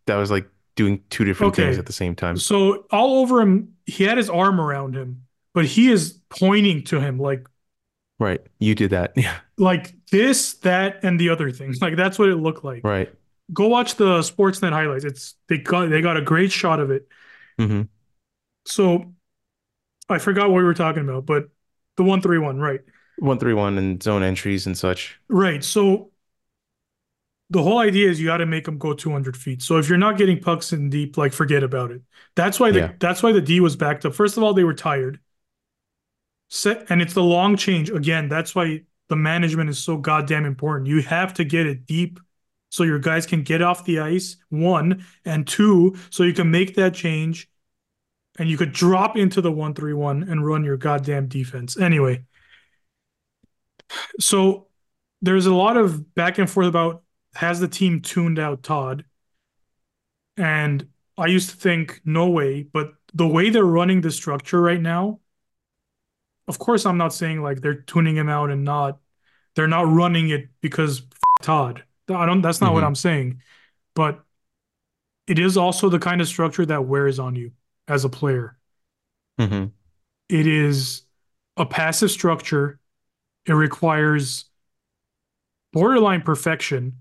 that 0.07 0.17
was 0.17 0.31
like 0.31 0.49
doing 0.75 1.03
two 1.11 1.25
different 1.25 1.53
Okay. 1.55 1.65
things 1.67 1.79
at 1.79 1.87
the 1.87 1.93
same 1.93 2.15
time. 2.15 2.37
So 2.37 2.87
all 2.91 3.21
over 3.21 3.41
him, 3.41 3.75
he 3.87 4.05
had 4.05 4.19
his 4.19 4.29
arm 4.29 4.61
around 4.61 4.95
him, 4.97 5.23
but 5.55 5.65
he 5.65 5.89
is 5.91 6.21
pointing 6.29 6.83
to 6.85 7.01
him 7.01 7.19
like 7.19 7.47
Right. 8.19 8.41
You 8.59 8.75
did 8.75 8.91
that. 8.91 9.13
Yeah. 9.17 9.37
like 9.59 9.95
this, 10.11 10.55
that, 10.59 11.05
and 11.05 11.21
the 11.21 11.29
other 11.31 11.51
things. 11.51 11.79
Like 11.83 11.97
that's 11.97 12.19
what 12.19 12.29
it 12.29 12.37
looked 12.37 12.65
like. 12.65 12.83
Right. 12.85 13.13
Go 13.53 13.69
watch 13.69 13.95
the 13.97 14.21
Sportsnet 14.21 14.73
highlights. 14.73 15.05
It's 15.05 15.35
they 15.49 15.59
got 15.59 15.91
they 15.91 16.01
got 16.03 16.17
a 16.17 16.23
great 16.23 16.53
shot 16.53 16.81
of 16.81 16.91
it. 16.91 17.09
hmm 17.59 17.89
So 18.65 19.15
I 20.09 20.19
forgot 20.19 20.51
what 20.51 20.59
we 20.59 20.65
were 20.65 20.75
talking 20.75 21.03
about, 21.05 21.27
but 21.27 21.49
the 21.97 22.05
one 22.05 22.21
three 22.23 22.39
one, 22.39 22.59
right? 22.61 22.81
One 23.19 23.39
three 23.39 23.53
one 23.53 23.77
and 23.77 24.03
zone 24.03 24.23
entries 24.23 24.65
and 24.67 24.77
such. 24.77 25.21
Right. 25.29 25.63
So 25.65 26.11
the 27.51 27.63
whole 27.63 27.79
idea 27.79 28.11
is 28.11 28.19
you 28.21 28.27
got 28.27 28.39
to 28.39 28.47
make 28.47 28.65
them 28.65 28.77
go 28.79 28.93
200 28.93 29.37
feet. 29.37 29.63
So 29.63 29.79
if 29.79 29.89
you're 29.89 29.99
not 29.99 30.19
getting 30.19 30.41
pucks 30.41 30.73
in 30.73 30.91
deep, 30.91 31.17
like 31.17 31.33
forget 31.33 31.63
about 31.63 31.93
it. 31.93 32.03
That's 32.35 32.59
why 32.59 32.73
the 32.73 32.81
Yeah. 32.81 32.93
that's 32.99 33.23
why 33.23 33.33
the 33.33 33.41
D 33.41 33.61
was 33.61 33.77
backed 33.77 34.05
up. 34.05 34.15
First 34.15 34.37
of 34.37 34.43
all, 34.43 34.53
they 34.55 34.65
were 34.65 34.75
tired. 34.75 35.21
Set 36.49 36.91
and 36.91 37.03
it's 37.03 37.15
the 37.15 37.23
long 37.23 37.57
change 37.57 37.91
again. 37.91 38.29
That's 38.29 38.55
why 38.55 38.83
the 39.09 39.17
management 39.17 39.71
is 39.71 39.79
so 39.79 39.97
goddamn 39.97 40.45
important. 40.45 40.89
You 40.89 41.03
have 41.03 41.35
to 41.35 41.45
get 41.45 41.67
it 41.67 41.87
deep 41.87 42.21
so 42.77 42.85
your 42.85 42.99
guys 42.99 43.25
can 43.25 43.43
get 43.43 43.63
off 43.63 43.87
the 43.87 44.01
ice. 44.01 44.37
One 44.51 45.03
and 45.25 45.47
two, 45.47 45.97
so 46.11 46.25
you 46.25 46.35
can 46.35 46.51
make 46.51 46.75
that 46.75 46.93
change, 46.93 47.49
and 48.39 48.51
you 48.51 48.59
could 48.59 48.73
drop 48.73 49.17
into 49.17 49.41
the 49.41 49.51
one 49.51 49.73
three 49.73 49.95
one 49.95 50.25
and 50.25 50.45
run 50.45 50.63
your 50.63 50.77
goddamn 50.77 51.27
defense. 51.27 51.79
Anyway, 51.79 52.25
so 54.21 54.67
there's 55.23 55.47
a 55.47 55.55
lot 55.55 55.79
of 55.79 56.15
back 56.15 56.37
and 56.37 56.51
forth 56.51 56.67
about 56.67 57.03
has 57.35 57.61
the 57.61 57.69
team 57.69 58.03
tuned 58.03 58.39
out 58.39 58.63
Todd? 58.63 59.07
And 60.37 60.87
I 61.17 61.27
used 61.29 61.49
to 61.49 61.57
think 61.57 62.03
no 62.05 62.29
way, 62.29 62.63
but 62.63 62.93
the 63.15 63.27
way 63.27 63.49
they're 63.49 63.65
running 63.65 64.03
the 64.03 64.11
structure 64.11 64.61
right 64.61 64.81
now, 64.81 65.21
of 66.47 66.59
course, 66.59 66.85
I'm 66.85 66.99
not 66.99 67.15
saying 67.15 67.43
like 67.43 67.63
they're 67.63 67.81
tuning 67.81 68.17
him 68.17 68.29
out 68.29 68.51
and 68.51 68.65
not 68.65 68.99
they're 69.55 69.67
not 69.67 69.91
running 69.91 70.29
it 70.29 70.51
because 70.61 71.03
Todd. 71.41 71.86
I 72.09 72.27
don't. 72.27 72.43
That's 72.43 72.61
not 72.61 72.73
what 72.73 72.83
Mhm. 72.83 72.87
I'm 72.87 72.95
saying, 72.95 73.43
but 73.95 74.23
it 75.27 75.39
is 75.39 75.57
also 75.57 75.89
the 75.89 75.99
kind 75.99 76.21
of 76.21 76.29
structure 76.29 76.65
that 76.67 76.85
wears 76.87 77.19
on 77.19 77.35
you 77.35 77.53
as 77.89 78.05
a 78.05 78.09
player. 78.09 78.57
hmm 79.39 79.67
It 80.29 80.47
is 80.47 81.03
a 81.57 81.67
passive 81.67 82.11
structure. 82.11 82.79
It 83.47 83.53
requires 83.53 84.47
borderline 85.73 86.23
perfection 86.23 86.97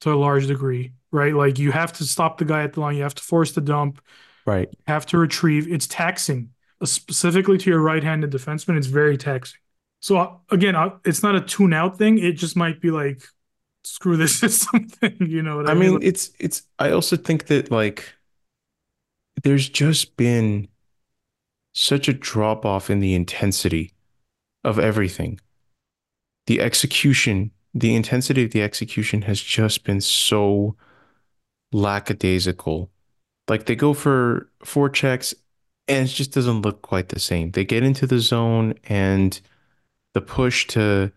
to 0.00 0.12
a 0.12 0.16
large 0.16 0.46
degree, 0.46 0.92
right? 1.10 1.34
Like 1.34 1.58
you 1.58 1.72
have 1.72 1.92
to 1.94 2.04
stop 2.04 2.38
the 2.38 2.44
guy 2.44 2.62
at 2.64 2.72
the 2.74 2.80
line, 2.80 2.96
you 2.96 3.02
have 3.02 3.14
to 3.14 3.22
force 3.22 3.52
the 3.52 3.60
dump, 3.60 4.00
Right. 4.44 4.68
you 4.70 4.78
have 4.86 5.06
to 5.06 5.18
retrieve. 5.18 5.72
It's 5.72 5.86
taxing, 5.86 6.50
Uh, 6.80 6.86
specifically 6.86 7.58
to 7.58 7.70
your 7.70 7.80
right-handed 7.80 8.32
defenseman. 8.32 8.76
It's 8.76 8.88
very 8.88 9.16
taxing. 9.16 9.60
So 10.00 10.16
uh, 10.18 10.36
again, 10.50 10.74
uh, 10.74 10.98
it's 11.04 11.22
not 11.22 11.36
a 11.36 11.40
tune-out 11.40 11.96
thing. 11.96 12.18
It 12.18 12.32
just 12.32 12.56
might 12.56 12.80
be 12.80 12.90
like, 12.90 13.22
screw 13.84 14.16
this 14.16 14.38
system 14.40 14.88
thing. 14.88 15.16
You 15.20 15.42
know 15.42 15.56
what 15.56 15.66
I, 15.66 15.72
I 15.72 15.74
mean? 15.74 15.98
mean, 16.00 16.02
it's 16.02 16.30
it's 16.38 16.62
I 16.78 16.90
also 16.90 17.16
think 17.16 17.46
that 17.46 17.70
like 17.70 18.14
there's 19.42 19.68
just 19.68 20.16
been 20.16 20.68
such 21.74 22.08
a 22.08 22.12
drop 22.12 22.64
off 22.66 22.90
in 22.90 23.00
the 23.00 23.14
intensity 23.14 23.92
of 24.64 24.78
everything. 24.78 25.40
The 26.46 26.60
execution, 26.60 27.50
the 27.72 27.94
intensity 27.94 28.44
of 28.44 28.52
the 28.52 28.62
execution 28.62 29.22
has 29.22 29.40
just 29.40 29.84
been 29.84 30.00
so 30.00 30.76
lackadaisical. 31.72 32.90
Like 33.48 33.66
they 33.66 33.74
go 33.76 33.94
for 33.94 34.50
four 34.64 34.88
checks 34.88 35.34
and 35.88 36.08
it 36.08 36.12
just 36.12 36.32
doesn't 36.32 36.62
look 36.62 36.82
quite 36.82 37.08
the 37.08 37.20
same. 37.20 37.52
They 37.52 37.64
get 37.64 37.82
into 37.82 38.06
the 38.06 38.20
zone 38.20 38.74
and 38.84 39.40
the 40.14 40.20
push 40.20 40.66
to 40.68 41.12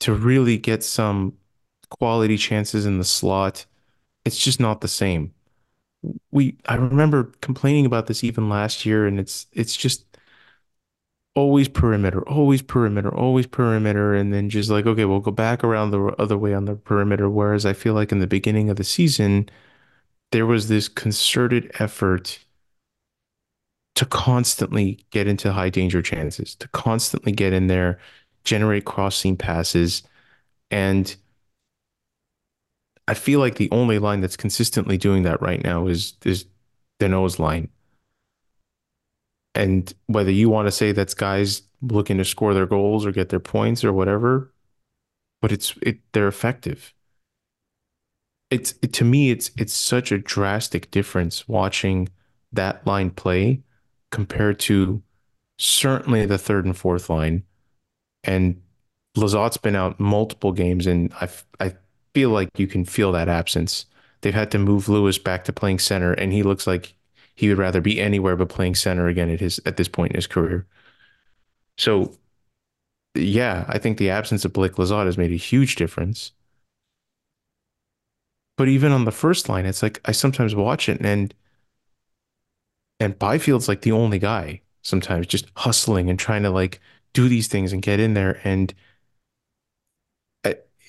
to 0.00 0.14
really 0.14 0.58
get 0.58 0.82
some 0.84 1.34
quality 1.90 2.36
chances 2.36 2.86
in 2.86 2.98
the 2.98 3.04
slot, 3.04 3.66
it's 4.24 4.38
just 4.38 4.60
not 4.60 4.80
the 4.82 4.88
same. 4.88 5.34
We 6.30 6.56
I 6.68 6.76
remember 6.76 7.32
complaining 7.40 7.86
about 7.86 8.06
this 8.06 8.24
even 8.24 8.48
last 8.48 8.86
year 8.86 9.06
and 9.06 9.18
it's 9.20 9.46
it's 9.52 9.76
just 9.76 10.04
always 11.34 11.68
perimeter, 11.68 12.26
always 12.28 12.62
perimeter, 12.62 13.14
always 13.14 13.46
perimeter 13.46 14.14
and 14.14 14.32
then 14.32 14.48
just 14.50 14.70
like 14.70 14.86
okay, 14.86 15.04
we'll 15.04 15.20
go 15.20 15.30
back 15.30 15.62
around 15.62 15.90
the 15.90 16.06
other 16.18 16.38
way 16.38 16.54
on 16.54 16.64
the 16.64 16.74
perimeter 16.76 17.28
whereas 17.28 17.66
I 17.66 17.72
feel 17.74 17.94
like 17.94 18.10
in 18.12 18.20
the 18.20 18.26
beginning 18.26 18.70
of 18.70 18.76
the 18.76 18.84
season 18.84 19.48
there 20.32 20.46
was 20.46 20.68
this 20.68 20.88
concerted 20.88 21.70
effort 21.80 22.40
to 23.94 24.04
constantly 24.06 25.04
get 25.10 25.26
into 25.26 25.52
high 25.52 25.70
danger 25.70 26.02
chances, 26.02 26.54
to 26.56 26.68
constantly 26.68 27.32
get 27.32 27.52
in 27.52 27.66
there, 27.66 27.98
generate 28.44 28.84
cross 28.84 29.16
seam 29.16 29.36
passes, 29.36 30.02
And 30.70 31.16
I 33.08 33.14
feel 33.14 33.40
like 33.40 33.56
the 33.56 33.70
only 33.70 33.98
line 33.98 34.20
that's 34.20 34.36
consistently 34.36 34.96
doing 34.96 35.22
that 35.22 35.40
right 35.40 35.62
now 35.62 35.86
is 35.86 36.14
is 36.24 36.46
the 36.98 37.08
nose 37.08 37.38
line. 37.38 37.68
And 39.54 39.92
whether 40.06 40.30
you 40.30 40.50
want 40.50 40.66
to 40.66 40.72
say 40.72 40.92
that's 40.92 41.14
guys 41.14 41.62
looking 41.80 42.18
to 42.18 42.24
score 42.24 42.52
their 42.54 42.66
goals 42.66 43.06
or 43.06 43.12
get 43.12 43.28
their 43.28 43.40
points 43.40 43.84
or 43.84 43.92
whatever, 43.92 44.52
but 45.40 45.52
it's 45.52 45.74
it 45.82 46.00
they're 46.12 46.28
effective. 46.28 46.92
It's 48.50 48.74
it, 48.82 48.92
to 48.94 49.04
me 49.04 49.30
it's 49.30 49.50
it's 49.56 49.72
such 49.72 50.12
a 50.12 50.18
drastic 50.18 50.90
difference 50.90 51.48
watching 51.48 52.08
that 52.52 52.86
line 52.86 53.10
play 53.10 53.62
compared 54.10 54.58
to 54.60 55.02
certainly 55.58 56.26
the 56.26 56.38
third 56.38 56.64
and 56.64 56.76
fourth 56.76 57.08
line. 57.10 57.44
And 58.24 58.60
has 59.16 59.56
been 59.56 59.76
out 59.76 59.98
multiple 59.98 60.52
games, 60.52 60.86
and 60.86 61.12
I 61.14 61.28
I 61.60 61.74
feel 62.16 62.30
like 62.30 62.48
you 62.56 62.66
can 62.66 62.82
feel 62.82 63.12
that 63.12 63.28
absence. 63.28 63.84
They've 64.22 64.32
had 64.32 64.50
to 64.52 64.58
move 64.58 64.88
Lewis 64.88 65.18
back 65.18 65.44
to 65.44 65.52
playing 65.52 65.80
center, 65.80 66.14
and 66.14 66.32
he 66.32 66.42
looks 66.42 66.66
like 66.66 66.94
he 67.34 67.50
would 67.50 67.58
rather 67.58 67.82
be 67.82 68.00
anywhere 68.00 68.36
but 68.36 68.48
playing 68.48 68.74
center 68.74 69.06
again 69.06 69.28
at 69.28 69.40
his 69.40 69.60
at 69.66 69.76
this 69.76 69.86
point 69.86 70.12
in 70.12 70.16
his 70.16 70.26
career. 70.26 70.66
So 71.76 72.16
yeah, 73.14 73.66
I 73.68 73.76
think 73.76 73.98
the 73.98 74.08
absence 74.08 74.46
of 74.46 74.54
Blake 74.54 74.76
Lizotte 74.76 75.04
has 75.04 75.18
made 75.18 75.30
a 75.30 75.36
huge 75.36 75.74
difference. 75.74 76.32
But 78.56 78.68
even 78.68 78.92
on 78.92 79.04
the 79.04 79.12
first 79.12 79.50
line, 79.50 79.66
it's 79.66 79.82
like 79.82 80.00
I 80.06 80.12
sometimes 80.12 80.54
watch 80.54 80.88
it 80.88 81.04
and 81.04 81.34
and 82.98 83.18
Byfield's 83.18 83.68
like 83.68 83.82
the 83.82 83.92
only 83.92 84.18
guy 84.18 84.62
sometimes 84.80 85.26
just 85.26 85.48
hustling 85.54 86.08
and 86.08 86.18
trying 86.18 86.44
to 86.44 86.50
like 86.50 86.80
do 87.12 87.28
these 87.28 87.46
things 87.46 87.74
and 87.74 87.82
get 87.82 88.00
in 88.00 88.14
there 88.14 88.40
and 88.42 88.72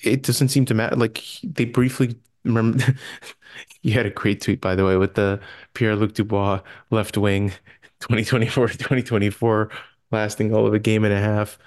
it 0.02 0.22
doesn't 0.22 0.48
seem 0.48 0.64
to 0.66 0.74
matter. 0.74 0.96
Like 0.96 1.22
they 1.42 1.64
briefly 1.64 2.16
remember 2.44 2.84
you 3.82 3.92
had 3.92 4.06
a 4.06 4.10
great 4.10 4.40
tweet 4.40 4.60
by 4.60 4.74
the 4.74 4.84
way 4.84 4.96
with 4.96 5.14
the 5.14 5.40
Pierre-Luc 5.74 6.14
Dubois 6.14 6.60
left 6.90 7.16
wing 7.18 7.50
2024 8.00 8.68
2024 8.68 9.70
lasting 10.10 10.54
all 10.54 10.66
of 10.66 10.74
a 10.74 10.78
game 10.78 11.04
and 11.04 11.12
a 11.12 11.20
half. 11.20 11.58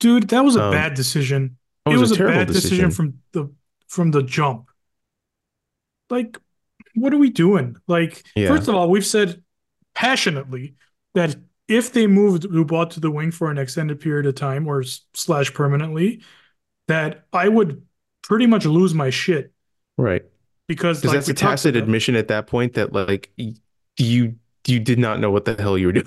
Dude, 0.00 0.28
that 0.28 0.44
was 0.44 0.56
a 0.56 0.64
um, 0.64 0.72
bad 0.72 0.94
decision. 0.94 1.56
It 1.86 1.90
was, 1.90 1.98
it 1.98 2.00
was 2.00 2.20
a, 2.20 2.24
a 2.24 2.28
bad 2.28 2.46
decision. 2.46 2.70
decision 2.70 2.90
from 2.90 3.18
the 3.32 3.52
from 3.88 4.10
the 4.10 4.22
jump. 4.22 4.70
Like, 6.10 6.38
what 6.94 7.12
are 7.12 7.18
we 7.18 7.30
doing? 7.30 7.76
Like, 7.86 8.22
yeah. 8.34 8.48
first 8.48 8.68
of 8.68 8.74
all, 8.74 8.88
we've 8.88 9.04
said 9.04 9.42
passionately 9.94 10.74
that 11.14 11.36
if 11.66 11.92
they 11.92 12.06
moved 12.06 12.42
Dubois 12.50 12.86
to 12.86 13.00
the 13.00 13.10
wing 13.10 13.30
for 13.30 13.50
an 13.50 13.58
extended 13.58 14.00
period 14.00 14.26
of 14.26 14.34
time 14.34 14.66
or 14.66 14.82
slash 15.14 15.52
permanently, 15.52 16.22
that 16.88 17.26
I 17.32 17.48
would 17.48 17.82
pretty 18.22 18.46
much 18.46 18.66
lose 18.66 18.92
my 18.94 19.10
shit. 19.10 19.52
Right. 19.96 20.24
Because 20.66 21.04
like, 21.04 21.14
that's 21.14 21.28
a 21.28 21.34
tacit 21.34 21.76
admission 21.76 22.14
at 22.14 22.28
that 22.28 22.46
point 22.46 22.74
that 22.74 22.92
like 22.92 23.30
you 23.36 24.34
you 24.66 24.80
did 24.80 24.98
not 24.98 25.20
know 25.20 25.30
what 25.30 25.44
the 25.44 25.54
hell 25.60 25.78
you 25.78 25.86
were 25.86 25.92
doing. 25.92 26.06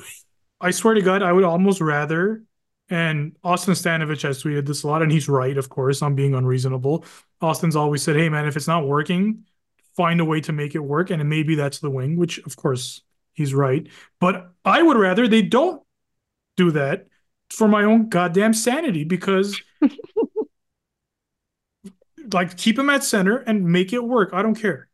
I 0.60 0.70
swear 0.70 0.94
to 0.94 1.02
God, 1.02 1.24
I 1.24 1.32
would 1.32 1.44
almost 1.44 1.82
rather, 1.82 2.44
and 2.90 3.36
Austin 3.44 3.74
Stanovich 3.74 4.22
has 4.22 4.44
tweeted 4.44 4.68
this 4.68 4.84
a 4.84 4.88
lot, 4.88 5.02
and 5.02 5.12
he's 5.12 5.28
right, 5.28 5.58
of 5.58 5.70
course, 5.70 6.04
I'm 6.04 6.14
being 6.14 6.36
unreasonable. 6.36 7.06
Austin's 7.42 7.76
always 7.76 8.04
said, 8.04 8.16
hey 8.16 8.30
man, 8.30 8.46
if 8.46 8.56
it's 8.56 8.68
not 8.68 8.86
working, 8.86 9.46
find 9.96 10.22
a 10.22 10.26
way 10.26 10.42
to 10.42 10.52
make 10.52 10.76
it 10.76 10.80
work. 10.80 11.10
And 11.10 11.28
maybe 11.28 11.56
that's 11.56 11.80
the 11.80 11.90
wing, 11.90 12.18
which 12.18 12.38
of 12.40 12.56
course 12.56 13.02
he's 13.34 13.54
right. 13.54 13.88
But 14.20 14.52
I 14.64 14.84
would 14.84 14.98
rather 14.98 15.28
they 15.28 15.42
don't 15.42 15.82
do 16.58 16.72
that 16.72 17.08
for 17.50 17.68
my 17.68 17.84
own 17.84 18.10
goddamn 18.10 18.54
sanity 18.54 19.04
because 19.04 19.62
like 22.32 22.58
keep 22.58 22.78
him 22.78 22.90
at 22.90 23.04
center 23.04 23.38
and 23.38 23.66
make 23.66 23.94
it 23.94 24.04
work. 24.04 24.32
I 24.34 24.42
don't 24.42 24.56
care. 24.56 24.90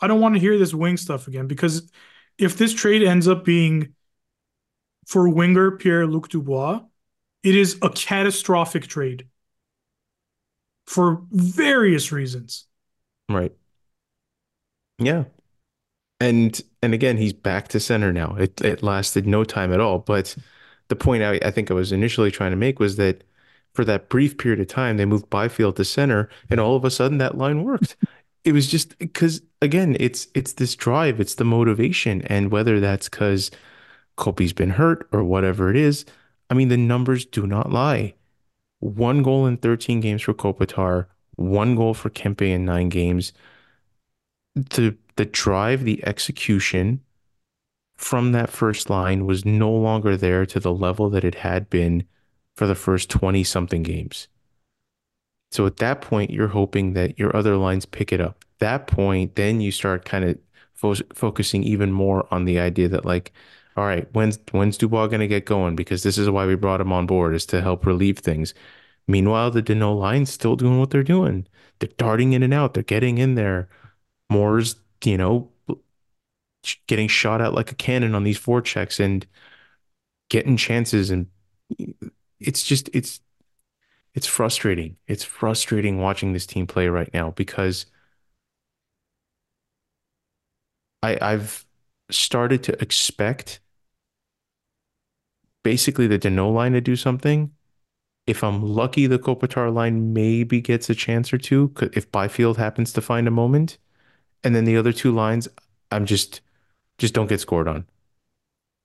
I 0.00 0.06
don't 0.06 0.20
want 0.20 0.34
to 0.34 0.40
hear 0.40 0.58
this 0.58 0.74
wing 0.74 0.96
stuff 0.96 1.28
again 1.28 1.46
because 1.46 1.90
if 2.38 2.56
this 2.56 2.72
trade 2.72 3.02
ends 3.02 3.28
up 3.28 3.44
being 3.44 3.94
for 5.06 5.28
winger 5.28 5.72
Pierre 5.72 6.06
Luc 6.06 6.28
Dubois, 6.28 6.82
it 7.42 7.54
is 7.54 7.78
a 7.82 7.90
catastrophic 7.90 8.86
trade 8.86 9.26
for 10.86 11.22
various 11.30 12.12
reasons. 12.12 12.66
Right. 13.28 13.52
Yeah. 14.98 15.24
And 16.20 16.60
and 16.82 16.94
again, 16.94 17.16
he's 17.16 17.32
back 17.32 17.68
to 17.68 17.80
center 17.80 18.12
now. 18.12 18.36
It 18.36 18.60
it 18.60 18.82
lasted 18.82 19.26
no 19.26 19.44
time 19.44 19.72
at 19.72 19.80
all. 19.80 19.98
But 19.98 20.36
the 20.88 20.96
point 20.96 21.22
I, 21.22 21.40
I 21.42 21.50
think 21.50 21.70
I 21.70 21.74
was 21.74 21.92
initially 21.92 22.30
trying 22.30 22.50
to 22.50 22.56
make 22.56 22.78
was 22.78 22.96
that 22.96 23.24
for 23.80 23.84
that 23.86 24.10
brief 24.10 24.36
period 24.36 24.60
of 24.60 24.66
time, 24.66 24.98
they 24.98 25.06
moved 25.06 25.30
Byfield 25.30 25.76
to 25.76 25.86
center, 25.86 26.28
and 26.50 26.60
all 26.60 26.76
of 26.76 26.84
a 26.84 26.90
sudden 26.90 27.16
that 27.16 27.38
line 27.38 27.64
worked. 27.64 27.96
It 28.44 28.52
was 28.52 28.66
just 28.66 28.98
because 28.98 29.42
again, 29.60 29.96
it's 30.00 30.28
it's 30.34 30.54
this 30.54 30.74
drive, 30.74 31.20
it's 31.20 31.34
the 31.34 31.44
motivation, 31.44 32.22
and 32.22 32.50
whether 32.50 32.80
that's 32.80 33.08
because 33.08 33.50
Kopi's 34.16 34.54
been 34.54 34.70
hurt 34.70 35.08
or 35.12 35.24
whatever 35.24 35.70
it 35.70 35.76
is, 35.76 36.04
I 36.48 36.54
mean 36.54 36.68
the 36.68 36.76
numbers 36.76 37.24
do 37.24 37.46
not 37.46 37.70
lie. 37.70 38.14
One 38.80 39.22
goal 39.22 39.46
in 39.46 39.58
13 39.58 40.00
games 40.00 40.22
for 40.22 40.34
Kopitar, 40.34 41.06
one 41.36 41.74
goal 41.74 41.94
for 41.94 42.10
Kempe 42.10 42.50
in 42.50 42.64
nine 42.64 42.88
games. 42.88 43.32
The 44.54 44.96
the 45.16 45.26
drive, 45.26 45.84
the 45.84 46.06
execution 46.06 47.02
from 47.96 48.32
that 48.32 48.50
first 48.50 48.90
line 48.90 49.26
was 49.26 49.44
no 49.44 49.70
longer 49.70 50.16
there 50.16 50.44
to 50.46 50.60
the 50.60 50.72
level 50.72 51.10
that 51.10 51.24
it 51.24 51.36
had 51.36 51.70
been 51.70 52.04
for 52.56 52.66
the 52.66 52.74
first 52.74 53.10
20 53.10 53.44
something 53.44 53.82
games. 53.82 54.28
So 55.50 55.66
at 55.66 55.78
that 55.78 56.00
point, 56.00 56.30
you're 56.30 56.48
hoping 56.48 56.92
that 56.94 57.18
your 57.18 57.34
other 57.36 57.56
lines 57.56 57.86
pick 57.86 58.12
it 58.12 58.20
up. 58.20 58.44
That 58.60 58.86
point, 58.86 59.34
then 59.34 59.60
you 59.60 59.72
start 59.72 60.04
kind 60.04 60.24
of 60.24 60.38
fo- 60.74 60.94
focusing 61.14 61.64
even 61.64 61.90
more 61.92 62.26
on 62.32 62.44
the 62.44 62.60
idea 62.60 62.88
that 62.88 63.04
like, 63.04 63.32
all 63.76 63.84
right, 63.84 64.08
when's 64.12 64.38
when's 64.52 64.76
Dubois 64.78 65.06
going 65.08 65.20
to 65.20 65.26
get 65.28 65.46
going? 65.46 65.76
Because 65.76 66.02
this 66.02 66.18
is 66.18 66.28
why 66.30 66.46
we 66.46 66.54
brought 66.54 66.80
him 66.80 66.92
on 66.92 67.06
board 67.06 67.34
is 67.34 67.46
to 67.46 67.62
help 67.62 67.86
relieve 67.86 68.18
things. 68.18 68.54
Meanwhile, 69.08 69.50
the 69.52 69.62
Danault 69.62 69.98
line's 69.98 70.30
still 70.30 70.56
doing 70.56 70.78
what 70.78 70.90
they're 70.90 71.02
doing. 71.02 71.46
They're 71.78 71.88
darting 71.96 72.32
in 72.32 72.42
and 72.42 72.54
out. 72.54 72.74
They're 72.74 72.82
getting 72.82 73.18
in 73.18 73.34
there. 73.34 73.68
Moore's, 74.28 74.76
you 75.04 75.16
know, 75.16 75.50
getting 76.86 77.08
shot 77.08 77.40
at 77.40 77.54
like 77.54 77.72
a 77.72 77.74
cannon 77.74 78.14
on 78.14 78.24
these 78.24 78.38
four 78.38 78.60
checks 78.60 79.00
and 79.00 79.26
getting 80.28 80.56
chances 80.56 81.10
and 81.10 81.26
it's 82.40 82.62
just 82.64 82.88
it's 82.92 83.20
it's 84.14 84.26
frustrating. 84.26 84.96
It's 85.06 85.24
frustrating 85.24 85.98
watching 85.98 86.32
this 86.32 86.46
team 86.46 86.66
play 86.66 86.88
right 86.88 87.12
now 87.14 87.30
because 87.30 87.86
I 91.02 91.18
I've 91.20 91.66
started 92.10 92.62
to 92.64 92.82
expect 92.82 93.60
basically 95.62 96.06
the 96.06 96.18
Danault 96.18 96.54
line 96.54 96.72
to 96.72 96.80
do 96.80 96.96
something. 96.96 97.52
If 98.26 98.44
I'm 98.44 98.62
lucky, 98.62 99.06
the 99.06 99.18
Kopitar 99.18 99.72
line 99.72 100.12
maybe 100.12 100.60
gets 100.60 100.90
a 100.90 100.94
chance 100.94 101.32
or 101.32 101.38
two 101.38 101.72
if 101.92 102.10
Byfield 102.12 102.58
happens 102.58 102.92
to 102.94 103.00
find 103.00 103.26
a 103.28 103.30
moment. 103.30 103.78
And 104.44 104.54
then 104.54 104.64
the 104.64 104.76
other 104.76 104.92
two 104.92 105.12
lines, 105.12 105.48
I'm 105.90 106.06
just 106.06 106.40
just 106.98 107.14
don't 107.14 107.28
get 107.28 107.40
scored 107.40 107.68
on 107.68 107.86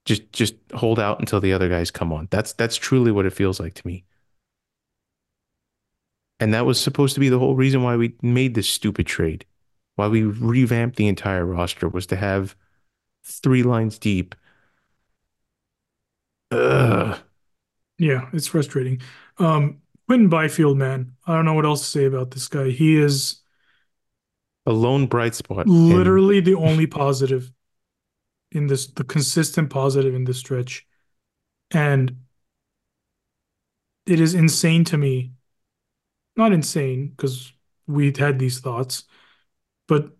just 0.05 0.31
just 0.31 0.55
hold 0.73 0.99
out 0.99 1.19
until 1.19 1.41
the 1.41 1.53
other 1.53 1.67
guys 1.67 1.91
come 1.91 2.13
on. 2.13 2.27
That's 2.31 2.53
that's 2.53 2.75
truly 2.75 3.11
what 3.11 3.25
it 3.25 3.33
feels 3.33 3.59
like 3.59 3.73
to 3.75 3.87
me. 3.87 4.05
And 6.39 6.53
that 6.53 6.65
was 6.65 6.79
supposed 6.79 7.13
to 7.15 7.19
be 7.19 7.29
the 7.29 7.39
whole 7.39 7.55
reason 7.55 7.81
why 7.83 7.95
we 7.95 8.15
made 8.21 8.55
this 8.55 8.69
stupid 8.69 9.07
trade. 9.07 9.45
Why 9.95 10.07
we 10.07 10.23
revamped 10.23 10.97
the 10.97 11.07
entire 11.07 11.45
roster 11.45 11.87
was 11.87 12.05
to 12.07 12.15
have 12.17 12.55
three 13.23 13.63
lines 13.63 13.97
deep. 13.97 14.35
Ugh. 16.51 17.17
Yeah, 17.97 18.29
it's 18.33 18.47
frustrating. 18.47 19.01
Um, 19.37 19.81
Quinton 20.07 20.29
Byfield, 20.29 20.77
man, 20.77 21.13
I 21.25 21.33
don't 21.33 21.45
know 21.45 21.53
what 21.53 21.65
else 21.65 21.81
to 21.81 21.87
say 21.87 22.05
about 22.05 22.31
this 22.31 22.47
guy. 22.47 22.69
He 22.69 22.97
is 22.97 23.41
a 24.65 24.73
lone 24.73 25.07
bright 25.07 25.33
spot. 25.35 25.67
Literally 25.67 26.41
the 26.41 26.55
only 26.55 26.85
positive 26.87 27.51
in 28.55 28.67
this 28.67 28.87
the 28.87 29.03
consistent 29.03 29.69
positive 29.69 30.15
in 30.15 30.23
this 30.23 30.39
stretch. 30.39 30.87
And 31.71 32.21
it 34.05 34.19
is 34.19 34.33
insane 34.33 34.85
to 34.85 34.97
me. 34.97 35.33
Not 36.37 36.53
insane, 36.53 37.09
because 37.09 37.51
we'd 37.87 38.17
had 38.17 38.39
these 38.39 38.59
thoughts, 38.59 39.03
but 39.87 40.11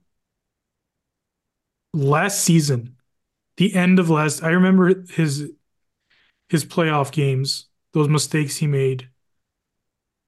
last 1.93 2.41
season, 2.41 2.95
the 3.57 3.73
end 3.73 3.99
of 3.99 4.09
last 4.09 4.43
I 4.43 4.49
remember 4.49 5.03
his 5.09 5.51
his 6.49 6.65
playoff 6.65 7.11
games, 7.11 7.67
those 7.93 8.07
mistakes 8.07 8.57
he 8.57 8.67
made 8.67 9.09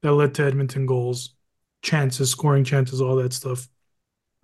that 0.02 0.14
led 0.14 0.34
to 0.36 0.46
Edmonton 0.46 0.86
goals, 0.86 1.36
chances, 1.82 2.32
scoring 2.32 2.64
chances, 2.64 3.02
all 3.02 3.18
that 3.18 3.34
stuff. 3.34 3.68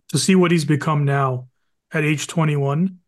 To 0.09 0.18
see 0.18 0.36
what 0.36 0.51
he's 0.51 0.66
become 0.66 1.05
now 1.05 1.47
at 1.91 2.03
age 2.03 2.28
21 2.28 2.99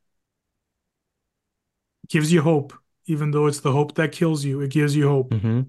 gives 2.09 2.31
you 2.31 2.41
hope, 2.41 2.73
even 3.05 3.31
though 3.31 3.47
it's 3.47 3.59
the 3.59 3.71
hope 3.71 3.95
that 3.95 4.11
kills 4.11 4.43
you. 4.43 4.61
It 4.61 4.71
gives 4.71 4.95
you 4.95 5.07
hope. 5.07 5.31
Mm-hmm. 5.31 5.61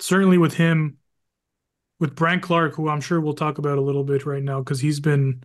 Certainly 0.00 0.38
with 0.38 0.54
him, 0.54 0.98
with 2.00 2.14
Brandt 2.14 2.42
Clarke, 2.42 2.74
who 2.74 2.88
I'm 2.88 3.00
sure 3.00 3.20
we'll 3.20 3.34
talk 3.34 3.58
about 3.58 3.78
a 3.78 3.82
little 3.82 4.04
bit 4.04 4.26
right 4.26 4.42
now, 4.42 4.58
because 4.60 4.80
he's 4.80 5.00
been 5.00 5.44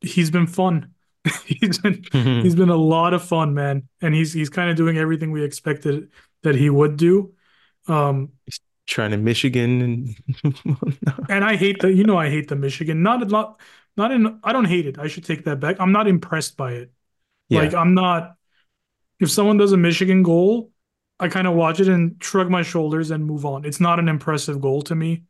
he's 0.00 0.30
been 0.30 0.46
fun. 0.46 0.94
he's 1.44 1.78
been 1.78 2.02
he's 2.12 2.54
been 2.54 2.70
a 2.70 2.76
lot 2.76 3.14
of 3.14 3.22
fun, 3.22 3.54
man, 3.54 3.88
and 4.00 4.14
he's 4.14 4.32
he's 4.32 4.48
kind 4.48 4.70
of 4.70 4.76
doing 4.76 4.98
everything 4.98 5.32
we 5.32 5.44
expected 5.44 6.10
that 6.42 6.54
he 6.54 6.70
would 6.70 6.96
do. 6.96 7.34
Um, 7.86 8.32
Trying 8.86 9.12
to 9.12 9.18
Michigan 9.18 9.82
and 10.42 10.76
and 11.28 11.44
I 11.44 11.56
hate 11.56 11.80
the 11.80 11.92
you 11.92 12.04
know 12.04 12.18
I 12.18 12.28
hate 12.28 12.48
the 12.48 12.56
Michigan. 12.56 13.02
Not 13.02 13.28
not 13.28 13.60
not 13.96 14.10
in 14.10 14.40
I 14.42 14.52
don't 14.52 14.64
hate 14.64 14.86
it. 14.86 14.98
I 14.98 15.06
should 15.06 15.24
take 15.24 15.44
that 15.44 15.60
back. 15.60 15.76
I'm 15.78 15.92
not 15.92 16.08
impressed 16.08 16.56
by 16.56 16.72
it. 16.72 16.92
Like. 17.52 17.74
I'm 17.74 17.94
not 17.94 18.36
if 19.20 19.30
someone 19.30 19.56
does 19.58 19.72
a 19.72 19.76
Michigan 19.76 20.22
goal, 20.22 20.72
I 21.18 21.28
kind 21.28 21.46
of 21.46 21.54
watch 21.54 21.80
it 21.80 21.88
and 21.88 22.16
shrug 22.22 22.50
my 22.50 22.62
shoulders 22.62 23.10
and 23.10 23.24
move 23.24 23.44
on. 23.46 23.64
It's 23.64 23.80
not 23.80 23.98
an 23.98 24.08
impressive 24.08 24.60
goal 24.60 24.82
to 24.82 24.94
me. 24.94 25.24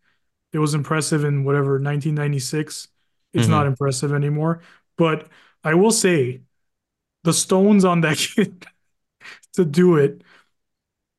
It 0.52 0.58
was 0.58 0.74
impressive 0.74 1.24
in 1.24 1.44
whatever 1.44 1.78
1996. 1.78 2.88
It's 3.34 3.48
not 3.48 3.66
hmm 3.66 3.68
impressive 3.68 4.12
anymore. 4.14 4.62
But 4.98 5.28
I 5.64 5.74
will 5.74 5.92
say 5.92 6.42
the 7.24 7.32
stones 7.34 7.84
on 7.84 8.02
that 8.02 8.18
kid 8.36 8.66
to 9.54 9.64
do 9.64 9.96
it 9.96 10.22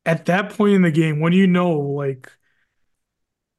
at 0.04 0.26
that 0.26 0.50
point 0.50 0.74
in 0.74 0.82
the 0.82 0.90
game 0.90 1.20
when 1.20 1.32
you 1.32 1.46
know 1.46 1.70
like 1.78 2.30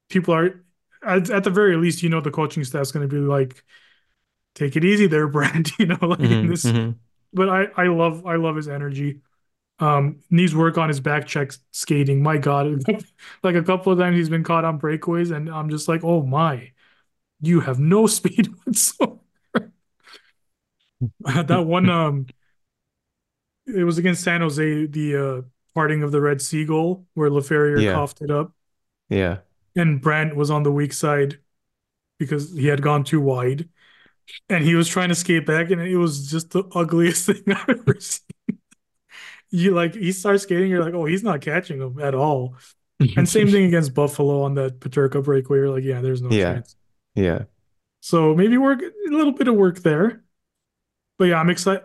people 0.08 0.34
are 0.34 0.64
at, 1.02 1.30
at 1.30 1.44
the 1.44 1.50
very 1.50 1.76
least 1.76 2.02
you 2.02 2.08
know 2.08 2.20
the 2.20 2.30
coaching 2.30 2.64
staff's 2.64 2.92
going 2.92 3.08
to 3.08 3.12
be 3.14 3.20
like 3.20 3.62
take 4.54 4.76
it 4.76 4.84
easy 4.84 5.08
there 5.08 5.28
Brandt 5.30 5.72
you 5.78 5.86
know 5.86 5.98
like 6.02 6.30
in 6.30 6.38
hmm 6.38 6.50
this 6.50 6.74
hmm 6.74 6.94
but 7.34 7.48
I 7.48 7.64
I 7.76 7.86
love 7.88 8.26
I 8.26 8.36
love 8.36 8.56
his 8.56 8.68
energy. 8.68 9.20
Um 9.80 10.20
needs 10.30 10.54
work 10.54 10.78
on 10.78 10.88
his 10.88 11.00
back 11.00 11.26
check 11.26 11.52
skating. 11.72 12.22
My 12.22 12.38
god. 12.38 12.82
Like 13.44 13.56
a 13.56 13.62
couple 13.62 13.92
of 13.92 13.98
times 13.98 14.16
he's 14.16 14.30
been 14.30 14.44
caught 14.44 14.64
on 14.64 14.80
breakaways 14.80 15.34
and 15.34 15.50
I'm 15.50 15.70
just 15.70 15.88
like 15.88 16.04
oh 16.04 16.22
my 16.22 16.72
you 17.40 17.60
have 17.60 17.80
no 17.80 18.06
speed 18.18 18.48
whatsoever. 18.64 19.20
That 21.20 21.66
one 21.66 21.88
um 21.90 22.26
it 23.66 23.84
was 23.84 23.98
against 23.98 24.22
San 24.22 24.40
Jose 24.40 24.86
the 24.86 25.16
uh 25.16 25.42
parting 25.74 26.02
of 26.02 26.12
the 26.12 26.20
Red 26.20 26.40
Seagull, 26.40 27.04
where 27.14 27.30
Laferriere 27.30 27.82
Yeah. 27.82 27.92
coughed 27.92 28.20
it 28.22 28.30
up. 28.30 28.52
Yeah. 29.08 29.38
and 29.76 30.00
Brandt 30.00 30.36
was 30.36 30.50
on 30.50 30.62
the 30.62 30.72
weak 30.72 30.92
side 30.92 31.38
because 32.18 32.52
he 32.54 32.68
had 32.68 32.82
gone 32.82 33.04
too 33.04 33.20
wide 33.20 33.68
and 34.48 34.64
he 34.64 34.74
was 34.74 34.88
trying 34.88 35.08
to 35.10 35.14
skate 35.14 35.46
back 35.46 35.70
and 35.70 35.80
it 35.82 35.96
was 35.96 36.30
just 36.30 36.50
the 36.50 36.64
ugliest 36.74 37.26
thing 37.28 37.42
I've 37.48 37.68
ever 37.68 38.00
seen. 38.00 38.22
You 39.50 39.72
like 39.72 39.94
he 39.94 40.12
starts 40.12 40.42
skating, 40.42 40.70
you're 40.70 40.82
like, 40.84 40.94
oh, 40.94 41.04
he's 41.04 41.22
not 41.22 41.40
catching 41.40 41.80
him 41.80 42.00
at 42.00 42.14
all. 42.14 42.56
And 43.16 43.28
same 43.28 43.50
thing 43.50 43.66
against 43.66 43.94
Buffalo 43.94 44.42
on 44.42 44.54
that 44.54 44.80
Peterka 44.80 45.22
breakaway. 45.22 45.58
You're 45.58 45.70
like, 45.70 45.84
yeah, 45.84 46.00
there's 46.00 46.22
no 46.22 46.30
Yeah. 46.30 46.54
chance. 46.54 46.76
Yeah. 47.14 47.44
So 48.00 48.34
maybe 48.34 48.58
work 48.58 48.82
a 48.82 49.10
little 49.10 49.32
bit 49.32 49.48
of 49.48 49.54
work 49.54 49.78
there. 49.80 50.24
But 51.18 51.26
yeah, 51.26 51.40
I'm 51.40 51.50
excited. 51.50 51.84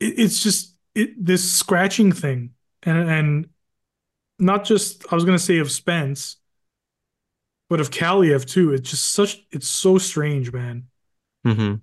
It, 0.00 0.18
it's 0.18 0.42
just 0.42 0.76
it, 0.94 1.24
this 1.24 1.52
scratching 1.52 2.12
thing, 2.12 2.52
and 2.82 3.10
and 3.10 3.50
not 4.38 4.64
just 4.64 5.12
I 5.12 5.16
was 5.16 5.24
gonna 5.24 5.38
say 5.38 5.58
of 5.58 5.70
Spence, 5.70 6.36
but 7.68 7.80
of 7.80 7.90
Kaliyev 7.90 8.44
too. 8.46 8.72
It's 8.72 8.90
just 8.90 9.12
such 9.12 9.44
it's 9.50 9.68
so 9.68 9.98
strange, 9.98 10.52
man. 10.52 10.86
Hmm 11.44 11.74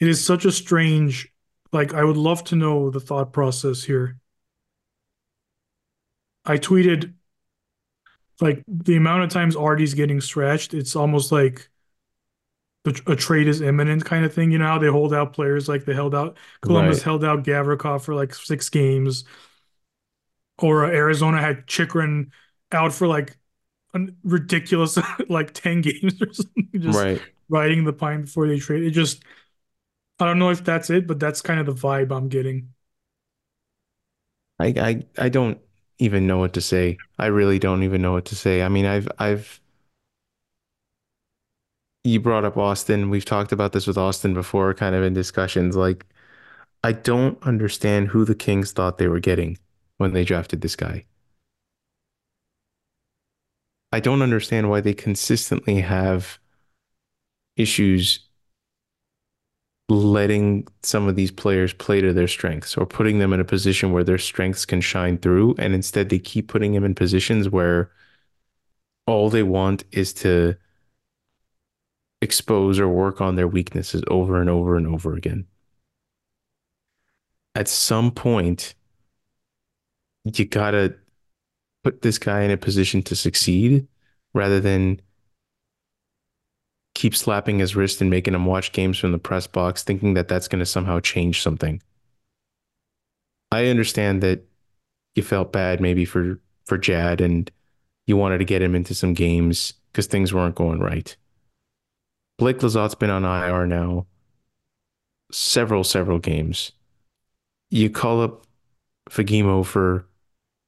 It 0.00 0.08
is 0.08 0.24
such 0.24 0.44
a 0.46 0.52
strange. 0.52 1.30
Like 1.72 1.92
I 1.92 2.02
would 2.04 2.16
love 2.16 2.44
to 2.44 2.56
know 2.56 2.88
the 2.90 3.00
thought 3.00 3.32
process 3.32 3.84
here. 3.84 4.18
I 6.46 6.56
tweeted 6.58 7.14
like 8.40 8.62
the 8.68 8.96
amount 8.96 9.22
of 9.24 9.30
times 9.30 9.56
Artie's 9.56 9.94
getting 9.94 10.20
stretched. 10.20 10.74
It's 10.74 10.94
almost 10.96 11.32
like 11.32 11.68
a 13.08 13.16
trade 13.16 13.48
is 13.48 13.60
imminent 13.60 14.04
kind 14.04 14.24
of 14.24 14.32
thing. 14.32 14.52
You 14.52 14.58
know 14.58 14.66
how 14.66 14.78
they 14.78 14.86
hold 14.86 15.12
out 15.12 15.32
players 15.32 15.68
like 15.68 15.84
they 15.84 15.94
held 15.94 16.14
out 16.14 16.36
Columbus 16.60 16.98
Right. 16.98 17.02
held 17.02 17.24
out 17.24 17.42
Gavrikov 17.44 18.02
for 18.02 18.14
like 18.14 18.32
six 18.34 18.68
games, 18.68 19.24
or 20.58 20.84
uh, 20.84 20.90
Arizona 20.90 21.40
had 21.40 21.66
Chychrun 21.66 22.32
out 22.72 22.92
for 22.92 23.06
like 23.06 23.36
a 23.94 24.00
ridiculous 24.24 24.98
like 25.28 25.52
ten 25.54 25.80
games 25.82 26.20
or 26.22 26.32
something, 26.32 26.70
just 26.80 27.08
Right. 27.08 27.22
Riding 27.48 27.84
the 27.84 27.92
pine 27.92 28.22
before 28.22 28.48
they 28.48 28.58
trade. 28.58 28.82
It 28.84 28.90
just 28.90 29.22
I 30.18 30.26
don't 30.26 30.38
know 30.38 30.50
if 30.50 30.64
that's 30.64 30.90
it, 30.90 31.06
but 31.06 31.20
that's 31.20 31.42
kind 31.42 31.60
of 31.60 31.66
the 31.66 31.74
vibe 31.74 32.14
I'm 32.14 32.28
getting. 32.28 32.74
I, 34.58 34.66
I 35.18 35.24
I 35.26 35.28
don't 35.28 35.58
even 35.98 36.26
know 36.26 36.38
what 36.38 36.52
to 36.54 36.60
say. 36.60 36.98
I 37.18 37.26
really 37.26 37.58
don't 37.58 37.82
even 37.82 38.02
know 38.02 38.12
what 38.12 38.24
to 38.26 38.36
say. 38.36 38.62
I 38.62 38.68
mean, 38.68 38.86
I've 38.86 39.08
I've 39.18 39.60
you 42.04 42.20
brought 42.20 42.44
up 42.44 42.56
Austin. 42.56 43.10
We've 43.10 43.24
talked 43.24 43.52
about 43.52 43.72
this 43.72 43.86
with 43.86 43.98
Austin 43.98 44.32
before, 44.32 44.72
kind 44.74 44.94
of 44.94 45.02
in 45.02 45.12
discussions. 45.12 45.76
Like, 45.76 46.06
I 46.84 46.92
don't 46.92 47.42
understand 47.42 48.08
who 48.08 48.24
the 48.24 48.34
Kings 48.34 48.72
thought 48.72 48.98
they 48.98 49.08
were 49.08 49.20
getting 49.20 49.58
when 49.98 50.12
they 50.12 50.24
drafted 50.24 50.60
this 50.62 50.76
guy. 50.76 51.06
I 53.92 53.98
don't 54.00 54.22
understand 54.22 54.70
why 54.70 54.80
they 54.80 54.94
consistently 54.94 55.80
have 55.80 56.38
issues 57.56 58.20
letting 59.88 60.66
some 60.82 61.06
of 61.06 61.14
these 61.14 61.30
players 61.30 61.72
play 61.72 62.00
to 62.00 62.12
their 62.12 62.26
strengths 62.26 62.76
or 62.76 62.86
putting 62.86 63.18
them 63.18 63.32
in 63.32 63.40
a 63.40 63.44
position 63.44 63.92
where 63.92 64.02
their 64.02 64.18
strengths 64.18 64.64
can 64.64 64.80
shine 64.80 65.16
through. 65.18 65.54
And 65.58 65.74
instead, 65.74 66.08
they 66.08 66.18
keep 66.18 66.48
putting 66.48 66.72
them 66.72 66.84
in 66.84 66.94
positions 66.94 67.48
where 67.48 67.90
all 69.06 69.30
they 69.30 69.44
want 69.44 69.84
is 69.92 70.12
to 70.14 70.56
expose 72.20 72.80
or 72.80 72.88
work 72.88 73.20
on 73.20 73.36
their 73.36 73.46
weaknesses 73.46 74.02
over 74.08 74.40
and 74.40 74.50
over 74.50 74.76
and 74.76 74.86
over 74.86 75.14
again. 75.14 75.46
At 77.54 77.68
some 77.68 78.10
point, 78.10 78.74
you 80.24 80.44
gotta 80.44 80.96
put 81.84 82.02
this 82.02 82.18
guy 82.18 82.42
in 82.42 82.50
a 82.50 82.56
position 82.56 83.02
to 83.04 83.14
succeed 83.14 83.86
rather 84.34 84.60
than 84.60 85.00
keep 86.96 87.14
slapping 87.14 87.58
his 87.58 87.76
wrist 87.76 88.00
and 88.00 88.08
making 88.08 88.34
him 88.34 88.46
watch 88.46 88.72
games 88.72 88.98
from 88.98 89.12
the 89.12 89.18
press 89.18 89.46
box, 89.46 89.84
thinking 89.84 90.14
that 90.14 90.28
that's 90.28 90.48
going 90.48 90.60
to 90.60 90.66
somehow 90.66 90.98
change 90.98 91.42
something. 91.42 91.82
I 93.52 93.66
understand 93.66 94.22
that 94.22 94.46
you 95.14 95.22
felt 95.22 95.52
bad 95.52 95.78
maybe 95.80 96.06
for 96.06 96.40
for 96.64 96.78
Jad 96.78 97.20
and 97.20 97.50
you 98.06 98.16
wanted 98.16 98.38
to 98.38 98.44
get 98.44 98.62
him 98.62 98.74
into 98.74 98.94
some 98.94 99.12
games 99.12 99.74
because 99.92 100.06
things 100.06 100.32
weren't 100.32 100.54
going 100.54 100.80
right. 100.80 101.14
Blake 102.38 102.58
Lizotte's 102.58 102.94
been 102.94 103.10
on 103.10 103.24
IR 103.24 103.66
now 103.66 104.06
several, 105.30 105.84
several 105.84 106.18
games. 106.18 106.72
You 107.70 107.90
call 107.90 108.22
up 108.22 108.46
Fagemo 109.10 109.66
for 109.66 110.06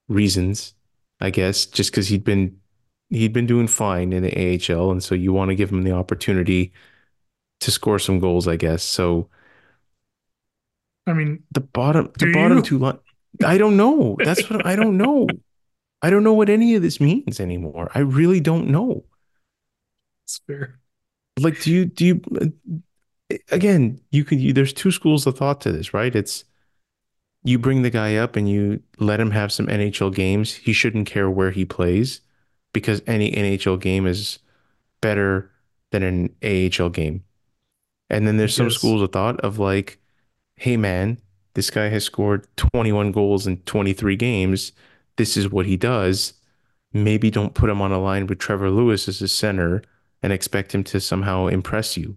reasons, 0.09 0.75
I 1.21 1.31
guess, 1.31 1.65
just 1.65 1.91
because 1.91 2.09
he'd 2.09 2.25
been 2.25 2.58
he'd 3.11 3.33
been 3.33 3.47
doing 3.47 3.67
fine 3.67 4.13
in 4.13 4.23
the 4.23 4.73
AHL, 4.73 4.91
and 4.91 5.03
so 5.03 5.15
you 5.15 5.33
want 5.33 5.51
to 5.51 5.55
give 5.55 5.71
him 5.71 5.83
the 5.83 5.93
opportunity 5.93 6.73
to 7.61 7.71
score 7.71 7.99
some 7.99 8.19
goals, 8.19 8.47
I 8.47 8.57
guess. 8.57 8.83
So 8.83 9.29
I 11.07 11.13
mean, 11.13 11.43
the 11.53 11.61
bottom 11.61 12.13
the 12.19 12.33
bottom 12.33 12.59
you? 12.59 12.63
two 12.63 12.79
line, 12.79 12.99
I 13.45 13.59
don't 13.59 13.77
know. 13.77 14.17
That's 14.23 14.49
what 14.49 14.65
I 14.67 14.77
don't 14.77 14.97
know. 14.97 15.27
I 16.03 16.11
don't 16.11 16.23
know 16.23 16.35
what 16.35 16.49
any 16.49 16.75
of 16.77 16.83
this 16.83 17.01
means 17.01 17.41
anymore. 17.41 17.91
I 17.93 18.01
really 18.01 18.39
don't 18.39 18.69
know. 18.69 19.05
It's 20.25 20.41
fair. 20.47 20.79
Like, 21.41 21.61
do 21.63 21.73
you 21.73 21.87
do 21.87 22.07
you 22.07 22.21
uh, 22.41 23.37
again? 23.51 24.01
You 24.11 24.25
could 24.25 24.41
you, 24.41 24.53
there's 24.53 24.73
two 24.73 24.93
schools 24.93 25.27
of 25.27 25.37
thought 25.37 25.61
to 25.63 25.73
this, 25.73 25.93
right? 25.93 26.15
It's 26.15 26.45
you 27.43 27.59
bring 27.59 27.83
the 27.83 27.91
guy 27.91 28.17
up 28.17 28.37
and 28.37 28.49
you 28.49 28.83
let 28.99 29.19
him 29.19 29.31
have 29.31 29.51
some 29.51 29.67
NHL 29.67 30.15
games. 30.15 30.55
He 30.55 30.73
shouldn't 30.73 31.07
care 31.07 31.31
where 31.31 31.51
he 31.51 31.65
plays 31.65 32.21
because 32.79 33.03
any 33.07 33.31
NHL 33.33 33.81
game 33.81 34.07
is 34.07 34.39
better 35.01 35.51
than 35.91 36.03
an 36.03 36.35
AHL 36.43 36.91
game. 36.91 37.25
And 38.11 38.27
then 38.27 38.37
there's 38.37 38.55
some 38.55 38.69
guess. 38.69 38.77
schools 38.77 39.03
of 39.03 39.13
thought 39.13 39.41
of 39.41 39.59
like, 39.59 39.99
hey 40.57 40.77
man, 40.77 41.19
this 41.55 41.71
guy 41.71 41.89
has 41.89 42.05
scored 42.05 42.47
21 42.57 43.13
goals 43.13 43.47
in 43.47 43.59
23 43.59 44.17
games. 44.17 44.73
This 45.17 45.37
is 45.37 45.51
what 45.51 45.67
he 45.67 45.77
does. 45.77 46.35
Maybe 46.93 47.31
don't 47.31 47.55
put 47.55 47.71
him 47.71 47.83
on 47.83 47.93
a 47.93 48.01
line 48.01 48.27
with 48.27 48.39
Trevor 48.39 48.71
Lewis 48.71 49.09
as 49.09 49.21
a 49.21 49.29
center 49.29 49.83
and 50.23 50.33
expect 50.33 50.75
him 50.75 50.85
to 50.85 51.01
somehow 51.01 51.47
impress 51.47 51.97
you. 51.97 52.17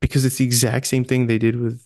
Because 0.00 0.24
it's 0.24 0.36
the 0.36 0.44
exact 0.44 0.86
same 0.86 1.04
thing 1.04 1.26
they 1.26 1.38
did 1.38 1.58
with 1.58 1.82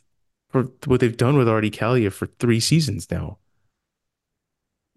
for 0.49 0.65
what 0.87 1.01
they've 1.01 1.17
done 1.17 1.37
with 1.37 1.49
Artie 1.49 1.71
Kalia 1.71 2.13
for 2.13 2.27
three 2.27 2.61
seasons 2.61 3.11
now. 3.11 3.39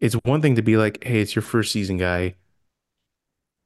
It's 0.03 0.13
one 0.23 0.41
thing 0.43 0.55
to 0.57 0.61
be 0.61 0.77
like, 0.77 1.03
hey, 1.03 1.19
it's 1.21 1.35
your 1.35 1.41
first 1.41 1.71
season 1.71 1.97
guy. 1.97 2.35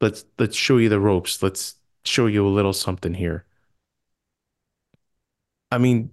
Let's 0.02 0.26
let's 0.40 0.56
show 0.56 0.78
you 0.78 0.90
the 0.90 1.00
ropes. 1.00 1.42
Let's 1.44 1.76
show 2.06 2.28
you 2.28 2.48
a 2.48 2.50
little 2.50 2.74
something 2.74 3.14
here. 3.16 3.46
I 5.72 5.78
mean, 5.78 6.12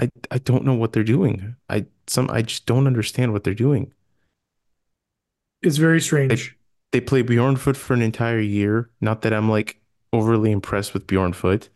I 0.00 0.10
I 0.30 0.38
don't 0.38 0.64
know 0.64 0.74
what 0.74 0.92
they're 0.94 1.04
doing. 1.04 1.56
I 1.70 1.86
some 2.08 2.30
I 2.30 2.42
just 2.42 2.66
don't 2.66 2.88
understand 2.88 3.32
what 3.32 3.44
they're 3.44 3.54
doing. 3.54 3.94
It's 5.62 5.76
very 5.76 6.00
They 6.28 6.36
strange. 6.36 6.56
they 6.92 7.00
play 7.00 7.22
Bjornfot 7.22 7.76
for 7.76 7.94
an 7.94 8.02
entire 8.02 8.40
year. 8.40 8.90
Not 9.00 9.22
that 9.22 9.32
I'm 9.32 9.48
like 9.50 9.80
overly 10.12 10.50
impressed 10.52 10.94
with 10.94 11.06
Bjornfot. 11.06 11.68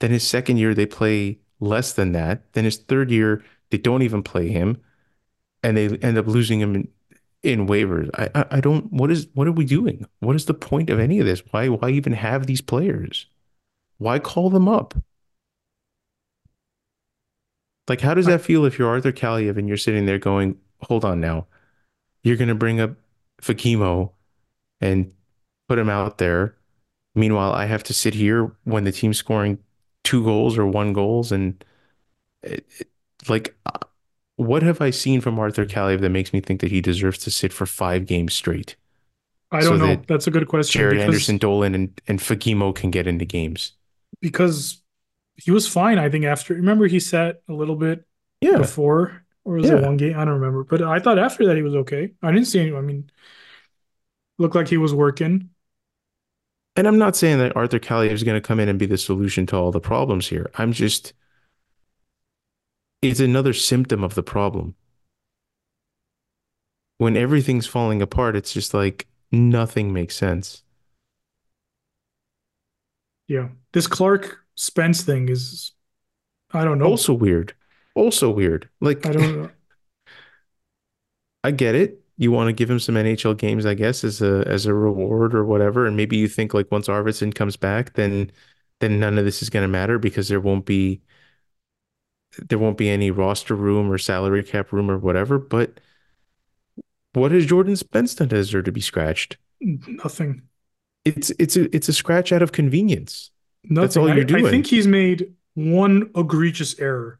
Then 0.00 0.10
his 0.12 0.26
second 0.28 0.58
year 0.58 0.74
they 0.74 0.86
play 0.86 1.40
less 1.60 1.92
than 1.94 2.12
that. 2.12 2.52
Then 2.54 2.64
his 2.64 2.78
third 2.78 3.10
year 3.10 3.44
they 3.70 3.78
don't 3.78 4.02
even 4.02 4.22
play 4.22 4.48
him, 4.50 4.82
and 5.62 5.76
they 5.76 5.88
end 5.98 6.18
up 6.18 6.26
losing 6.28 6.60
him 6.60 6.74
in, 6.76 6.88
in 7.46 7.66
waivers. 7.66 8.10
I, 8.14 8.28
I 8.34 8.46
I 8.52 8.60
don't. 8.60 8.92
What 8.92 9.10
is 9.10 9.28
what 9.34 9.46
are 9.46 9.52
we 9.52 9.64
doing? 9.64 10.06
What 10.20 10.36
is 10.36 10.46
the 10.46 10.54
point 10.54 10.90
of 10.90 10.98
any 10.98 11.20
of 11.20 11.26
this? 11.26 11.42
Why 11.50 11.68
why 11.68 11.90
even 11.90 12.12
have 12.12 12.46
these 12.46 12.60
players? 12.60 13.26
Why 13.98 14.18
call 14.18 14.50
them 14.50 14.68
up? 14.68 14.94
Like, 17.88 18.00
how 18.00 18.14
does 18.14 18.26
that 18.26 18.40
feel 18.40 18.64
if 18.64 18.78
you're 18.78 18.88
Arthur 18.88 19.12
Kaliyev 19.12 19.56
and 19.56 19.68
you're 19.68 19.76
sitting 19.76 20.06
there 20.06 20.18
going, 20.18 20.58
hold 20.82 21.04
on 21.04 21.20
now, 21.20 21.46
you're 22.24 22.36
going 22.36 22.48
to 22.48 22.54
bring 22.54 22.80
up 22.80 22.96
Fagemo 23.40 24.10
and 24.80 25.12
put 25.68 25.78
him 25.78 25.88
out 25.88 26.18
there. 26.18 26.56
Meanwhile, 27.14 27.52
I 27.52 27.66
have 27.66 27.82
to 27.84 27.94
sit 27.94 28.14
here 28.14 28.52
when 28.64 28.84
the 28.84 28.92
team's 28.92 29.18
scoring 29.18 29.58
two 30.04 30.24
goals 30.24 30.58
or 30.58 30.66
one 30.66 30.92
goals. 30.92 31.32
And 31.32 31.64
it, 32.42 32.66
it, 32.78 32.88
like, 33.28 33.56
uh, 33.65 33.65
what 34.36 34.62
have 34.62 34.80
I 34.80 34.90
seen 34.90 35.20
from 35.20 35.38
Arthur 35.38 35.66
Kaliyev 35.66 36.00
that 36.00 36.10
makes 36.10 36.32
me 36.32 36.40
think 36.40 36.60
that 36.60 36.70
he 36.70 36.80
deserves 36.80 37.18
to 37.20 37.30
sit 37.30 37.52
for 37.52 37.66
five 37.66 38.06
games 38.06 38.34
straight 38.34 38.76
I 39.50 39.62
don't 39.62 39.78
so 39.78 39.78
know. 39.78 39.96
that 39.96 40.06
That's 40.08 40.26
a 40.26 40.30
good 40.30 40.48
question 40.48 40.88
Jaret 40.88 40.98
Anderson 41.00 41.38
Dolan 41.38 41.74
and, 41.74 42.00
and 42.08 42.20
Fagemo 42.20 42.74
can 42.74 42.90
get 42.90 43.06
into 43.08 43.24
games? 43.26 43.74
because 44.20 44.82
he 45.36 45.50
was 45.50 45.68
fine, 45.68 45.98
I 45.98 46.08
think, 46.10 46.24
after 46.24 46.54
remember 46.54 46.86
he 46.86 47.00
sat 47.00 47.42
a 47.48 47.52
little 47.52 47.76
bit 47.76 48.04
Yeah, 48.40 48.58
before, 48.58 49.24
or 49.44 49.54
was 49.56 49.70
it 49.70 49.78
one 49.78 49.96
game? 49.96 50.18
I 50.18 50.24
don't 50.24 50.34
remember. 50.34 50.64
But 50.64 50.82
I 50.82 50.98
thought 51.00 51.18
after 51.18 51.46
that 51.46 51.56
he 51.56 51.62
was 51.62 51.74
okay. 51.76 52.12
I 52.22 52.32
didn't 52.32 52.46
see 52.48 52.60
any, 52.60 52.74
I 52.74 52.80
mean, 52.80 53.10
looked 54.38 54.54
like 54.54 54.68
he 54.68 54.76
was 54.76 54.94
working. 54.94 55.50
And 56.76 56.86
I'm 56.86 56.98
not 56.98 57.16
saying 57.16 57.38
that 57.38 57.56
Arthur 57.56 57.78
Kaliyev 57.78 58.12
is 58.12 58.22
going 58.22 58.40
to 58.40 58.46
come 58.46 58.60
in 58.60 58.68
and 58.68 58.78
be 58.78 58.86
the 58.86 58.98
solution 58.98 59.46
to 59.46 59.56
all 59.56 59.72
the 59.72 59.80
problems 59.80 60.28
here. 60.28 60.50
I'm 60.56 60.72
just 60.72 61.14
it's 63.02 63.20
another 63.20 63.52
symptom 63.52 64.02
of 64.04 64.14
the 64.14 64.22
problem. 64.22 64.74
When 66.98 67.16
everything's 67.16 67.66
falling 67.66 68.00
apart, 68.02 68.36
it's 68.36 68.52
just 68.52 68.72
like 68.74 69.06
nothing 69.30 69.92
makes 69.92 70.16
sense. 70.16 70.62
Yeah. 73.28 73.48
This 73.72 73.86
Clarke 73.86 74.38
Spence 74.54 75.02
thing 75.02 75.28
is 75.28 75.72
I 76.52 76.64
don't 76.64 76.78
know. 76.78 76.86
Also 76.86 77.12
weird. 77.12 77.54
Also 77.94 78.30
weird. 78.30 78.68
Like, 78.80 79.06
I 79.06 79.12
don't 79.12 79.36
know. 79.42 79.50
I 81.44 81.50
get 81.50 81.74
it. 81.74 82.02
You 82.18 82.32
want 82.32 82.48
to 82.48 82.52
give 82.52 82.70
him 82.70 82.78
some 82.80 82.96
NHL 82.96 83.36
games, 83.36 83.66
I 83.66 83.74
guess, 83.74 84.02
as 84.02 84.22
a 84.22 84.42
as 84.46 84.66
a 84.66 84.74
reward 84.74 85.34
or 85.34 85.44
whatever. 85.44 85.86
And 85.86 85.96
maybe 85.96 86.16
you 86.16 86.28
think 86.28 86.54
like 86.54 86.70
once 86.72 86.88
Arvidsson 86.88 87.34
comes 87.34 87.56
back, 87.56 87.92
then 87.94 88.30
then 88.80 88.98
none 89.00 89.18
of 89.18 89.24
this 89.24 89.42
is 89.42 89.50
going 89.50 89.62
to 89.64 89.68
matter 89.68 89.98
because 89.98 90.28
there 90.28 90.40
won't 90.40 90.64
be 90.66 91.00
there 92.48 92.58
won't 92.58 92.78
be 92.78 92.88
any 92.88 93.10
roster 93.10 93.54
room 93.54 93.90
or 93.90 93.98
salary 93.98 94.42
cap 94.42 94.72
room 94.72 94.90
or 94.90 94.98
whatever. 94.98 95.38
But 95.38 95.80
what 97.12 97.32
has 97.32 97.46
Jordan 97.46 97.76
Spence 97.76 98.14
done 98.14 98.28
to 98.28 98.36
deserve 98.36 98.64
to 98.64 98.72
be 98.72 98.80
scratched? 98.80 99.36
Nothing. 99.60 100.42
It's 101.04 101.30
it's 101.38 101.56
a 101.56 101.74
it's 101.74 101.88
a 101.88 101.92
scratch 101.92 102.32
out 102.32 102.42
of 102.42 102.52
convenience. 102.52 103.30
That's 103.64 103.96
Nothing. 103.96 104.02
all 104.10 104.16
you're 104.16 104.36
I, 104.36 104.48
I 104.48 104.50
think 104.50 104.66
he's 104.66 104.86
made 104.86 105.34
one 105.54 106.10
egregious 106.14 106.78
error 106.78 107.18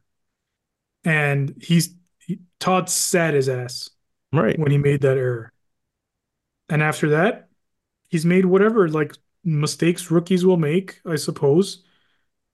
and 1.04 1.54
he's 1.62 1.94
he, 2.18 2.40
Todd 2.60 2.90
sat 2.90 3.34
his 3.34 3.48
ass 3.48 3.90
Right. 4.32 4.58
when 4.58 4.70
he 4.70 4.78
made 4.78 5.02
that 5.02 5.16
error. 5.16 5.52
And 6.68 6.82
after 6.82 7.10
that, 7.10 7.48
he's 8.08 8.26
made 8.26 8.44
whatever 8.44 8.88
like 8.88 9.14
mistakes 9.44 10.10
rookies 10.10 10.44
will 10.44 10.56
make, 10.56 11.00
I 11.06 11.16
suppose. 11.16 11.84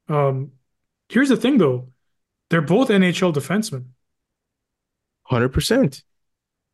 Um, 0.09 0.53
here's 1.09 1.31
the 1.31 1.37
thing 1.37 1.59
though, 1.59 1.89
they're 2.53 2.61
both 2.61 2.91
NHL 2.91 3.33
defensemen. 3.33 3.87
100%. 5.31 6.03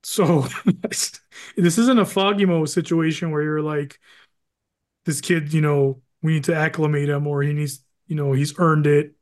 So 0.03 0.49
this 1.57 1.79
isn't 1.79 2.01
a 2.01 2.05
Foggy 2.05 2.67
situation 2.67 3.31
where 3.31 3.43
you're 3.43 3.63
like, 3.63 4.01
this 5.05 5.21
kid, 5.21 5.53
you 5.53 5.61
know, 5.61 6.03
we 6.21 6.33
need 6.33 6.45
to 6.45 6.57
acclimate 6.57 7.09
him 7.09 7.29
or 7.29 7.43
he 7.43 7.53
needs, 7.53 7.85
you 8.09 8.17
know, 8.17 8.33
he's 8.33 8.59
earned 8.59 8.89
it. 8.89 9.15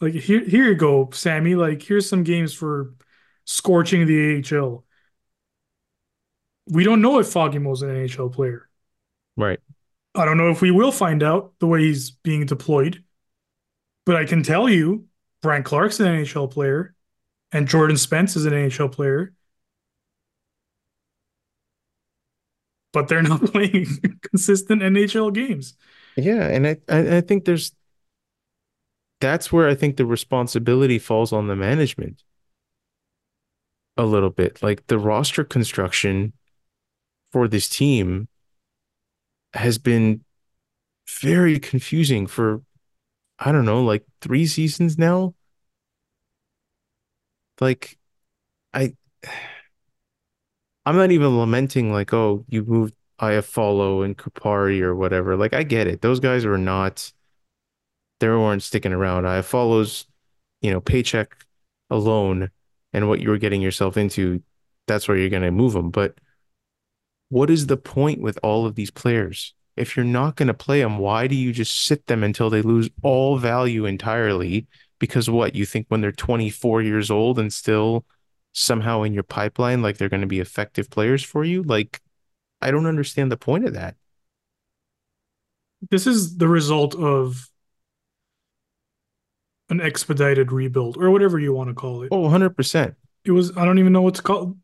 Like 0.00 0.14
here, 0.14 0.44
here 0.44 0.66
you 0.66 0.76
go, 0.76 1.10
Sammy. 1.12 1.56
Like 1.56 1.82
here's 1.82 2.08
some 2.08 2.22
games 2.22 2.54
for 2.54 2.94
scorching 3.44 4.06
the 4.06 4.44
AHL. 4.56 4.84
We 6.66 6.84
don't 6.84 7.02
know 7.02 7.18
if 7.18 7.26
Fagemo's 7.26 7.82
an 7.82 7.88
NHL 7.88 8.32
player. 8.32 8.68
Right. 9.36 9.58
I 10.14 10.24
don't 10.24 10.36
know 10.36 10.50
if 10.50 10.62
we 10.62 10.70
will 10.70 10.92
find 10.92 11.24
out 11.24 11.54
the 11.58 11.66
way 11.66 11.80
he's 11.82 12.12
being 12.12 12.46
deployed, 12.46 13.02
but 14.06 14.14
I 14.14 14.26
can 14.26 14.44
tell 14.44 14.68
you, 14.68 15.08
Brandt 15.42 15.64
Clarke's 15.64 16.00
an 16.00 16.06
NHL 16.06 16.50
player, 16.50 16.94
and 17.52 17.68
Jordan 17.68 17.96
Spence 17.96 18.36
is 18.36 18.44
an 18.44 18.52
NHL 18.52 18.92
player, 18.92 19.32
but 22.92 23.08
they're 23.08 23.22
not 23.22 23.44
playing 23.52 23.86
consistent 24.22 24.82
NHL 24.82 25.32
games. 25.32 25.74
Yeah, 26.16 26.48
and 26.48 26.66
I, 26.66 26.76
I 26.88 27.20
think 27.20 27.44
there's 27.44 27.72
that's 29.20 29.52
where 29.52 29.68
I 29.68 29.74
think 29.74 29.96
the 29.96 30.06
responsibility 30.06 30.98
falls 30.98 31.32
on 31.32 31.48
the 31.48 31.56
management 31.56 32.22
a 33.96 34.04
little 34.04 34.30
bit. 34.30 34.62
Like 34.62 34.86
the 34.86 34.98
roster 34.98 35.44
construction 35.44 36.32
for 37.32 37.48
this 37.48 37.68
team 37.68 38.28
has 39.54 39.78
been 39.78 40.24
very 41.20 41.58
confusing 41.58 42.26
for 42.26 42.62
I 43.38 43.52
don't 43.52 43.64
know, 43.64 43.82
like 43.84 44.04
three 44.20 44.46
seasons 44.46 44.98
now. 44.98 45.34
Like 47.60 47.98
I 48.72 48.94
I'm 50.86 50.96
not 50.96 51.10
even 51.10 51.38
lamenting 51.38 51.92
like, 51.92 52.14
oh, 52.14 52.44
you 52.48 52.64
moved 52.64 52.94
Iafallo 53.20 54.04
and 54.04 54.16
Kupari 54.16 54.80
or 54.80 54.94
whatever. 54.94 55.36
Like 55.36 55.52
I 55.52 55.62
get 55.62 55.86
it. 55.86 56.00
Those 56.00 56.20
guys 56.20 56.46
were 56.46 56.58
not 56.58 57.12
they 58.20 58.28
weren't 58.28 58.62
sticking 58.62 58.92
around. 58.92 59.24
Iafallo's 59.24 60.06
you 60.60 60.70
know, 60.70 60.80
paycheck 60.80 61.36
alone 61.90 62.50
and 62.92 63.08
what 63.08 63.20
you 63.20 63.30
were 63.30 63.38
getting 63.38 63.62
yourself 63.62 63.96
into, 63.96 64.42
that's 64.86 65.08
where 65.08 65.16
you're 65.16 65.28
going 65.28 65.42
to 65.42 65.50
move 65.50 65.72
them. 65.72 65.90
But 65.90 66.18
what 67.28 67.50
is 67.50 67.66
the 67.66 67.76
point 67.76 68.20
with 68.20 68.38
all 68.42 68.66
of 68.66 68.74
these 68.74 68.90
players? 68.90 69.54
If 69.78 69.96
you're 69.96 70.04
not 70.04 70.36
going 70.36 70.48
to 70.48 70.54
play 70.54 70.80
them, 70.80 70.98
why 70.98 71.26
do 71.26 71.34
you 71.34 71.52
just 71.52 71.84
sit 71.84 72.06
them 72.06 72.24
until 72.24 72.50
they 72.50 72.62
lose 72.62 72.90
all 73.02 73.38
value 73.38 73.84
entirely? 73.84 74.66
Because 74.98 75.30
what 75.30 75.54
you 75.54 75.64
think 75.64 75.86
when 75.88 76.00
they're 76.00 76.12
24 76.12 76.82
years 76.82 77.10
old 77.10 77.38
and 77.38 77.52
still 77.52 78.04
somehow 78.52 79.02
in 79.02 79.14
your 79.14 79.22
pipeline, 79.22 79.82
like 79.82 79.96
they're 79.96 80.08
going 80.08 80.22
to 80.22 80.26
be 80.26 80.40
effective 80.40 80.90
players 80.90 81.22
for 81.22 81.44
you? 81.44 81.62
Like, 81.62 82.00
I 82.60 82.70
don't 82.70 82.86
understand 82.86 83.30
the 83.30 83.36
point 83.36 83.64
of 83.64 83.74
that. 83.74 83.94
This 85.90 86.06
is 86.06 86.38
the 86.38 86.48
result 86.48 86.96
of 86.96 87.48
an 89.70 89.80
expedited 89.80 90.50
rebuild 90.50 90.96
or 90.96 91.10
whatever 91.10 91.38
you 91.38 91.52
want 91.52 91.68
to 91.68 91.74
call 91.74 92.02
it. 92.02 92.08
Oh, 92.10 92.22
100%. 92.22 92.96
It 93.24 93.30
was, 93.30 93.56
I 93.56 93.64
don't 93.64 93.78
even 93.78 93.92
know 93.92 94.02
what 94.02 94.16
to 94.16 94.22
call 94.22 94.56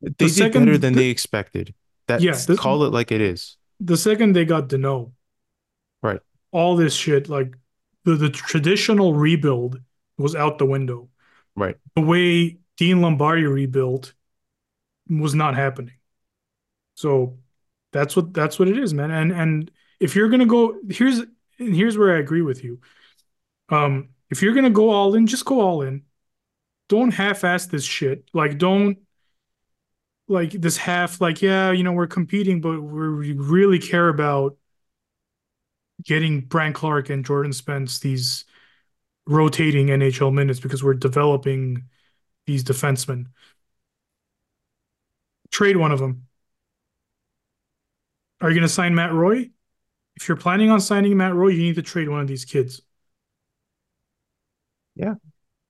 the 0.00 0.14
They 0.18 0.28
did 0.28 0.52
better 0.52 0.78
than 0.78 0.94
the, 0.94 1.00
they 1.00 1.08
expected. 1.10 1.74
yeah, 2.08 2.32
That's 2.32 2.46
the, 2.46 2.56
call 2.56 2.84
it 2.84 2.92
like 2.92 3.12
it 3.12 3.20
is. 3.20 3.56
The 3.80 3.96
second 3.96 4.34
they 4.34 4.44
got 4.44 4.68
Danault, 4.68 5.12
Right. 6.02 6.20
all 6.52 6.76
this 6.76 6.94
shit, 6.94 7.28
like 7.28 7.54
the, 8.04 8.14
the 8.16 8.30
traditional 8.30 9.14
rebuild 9.14 9.80
was 10.18 10.34
out 10.34 10.58
the 10.58 10.66
window. 10.66 11.08
Right. 11.56 11.76
The 11.96 12.02
way 12.02 12.58
Dean 12.76 13.00
Lombardi 13.00 13.44
rebuilt 13.44 14.12
was 15.08 15.34
not 15.34 15.54
happening. 15.54 15.94
So 16.94 17.38
that's 17.92 18.14
what 18.14 18.32
that's 18.32 18.58
what 18.58 18.68
it 18.68 18.78
is, 18.78 18.94
man. 18.94 19.10
And 19.10 19.32
and 19.32 19.70
if 19.98 20.14
you're 20.14 20.28
gonna 20.28 20.46
go 20.46 20.78
here's 20.88 21.18
and 21.18 21.74
here's 21.74 21.98
where 21.98 22.16
I 22.16 22.20
agree 22.20 22.42
with 22.42 22.62
you. 22.62 22.80
Um, 23.68 24.10
if 24.30 24.42
you're 24.42 24.54
gonna 24.54 24.70
go 24.70 24.90
all 24.90 25.14
in, 25.14 25.26
just 25.26 25.44
go 25.44 25.60
all 25.60 25.82
in. 25.82 26.02
Don't 26.88 27.12
half-ass 27.12 27.66
this 27.66 27.84
shit. 27.84 28.24
Like 28.32 28.58
don't 28.58 28.98
like 30.30 30.52
this 30.52 30.76
half 30.76 31.20
like 31.20 31.42
yeah, 31.42 31.72
you 31.72 31.82
know, 31.82 31.92
we're 31.92 32.06
competing, 32.06 32.60
but 32.60 32.80
we're, 32.80 33.16
we 33.16 33.32
really 33.32 33.78
care 33.78 34.08
about 34.08 34.56
getting 36.04 36.40
Brandt 36.40 36.74
Clarke 36.74 37.10
and 37.10 37.24
Jordan 37.24 37.52
Spence 37.52 37.98
these 38.00 38.44
rotating 39.26 39.88
NHL 39.88 40.32
minutes 40.32 40.60
because 40.60 40.82
we're 40.82 40.94
developing 40.94 41.84
these 42.46 42.64
defensemen. 42.64 43.26
Trade 45.50 45.76
one 45.76 45.92
of 45.92 45.98
them. 45.98 46.26
Are 48.40 48.48
you 48.48 48.54
going 48.54 48.66
to 48.66 48.72
sign 48.72 48.94
Matt 48.94 49.12
Roy? 49.12 49.50
If 50.16 50.28
you're 50.28 50.36
planning 50.36 50.70
on 50.70 50.80
signing 50.80 51.16
Matt 51.16 51.34
Roy, 51.34 51.48
you 51.48 51.62
need 51.62 51.74
to 51.76 51.82
trade 51.82 52.08
one 52.08 52.20
of 52.20 52.28
these 52.28 52.44
kids. 52.44 52.82
Yeah. 54.94 55.14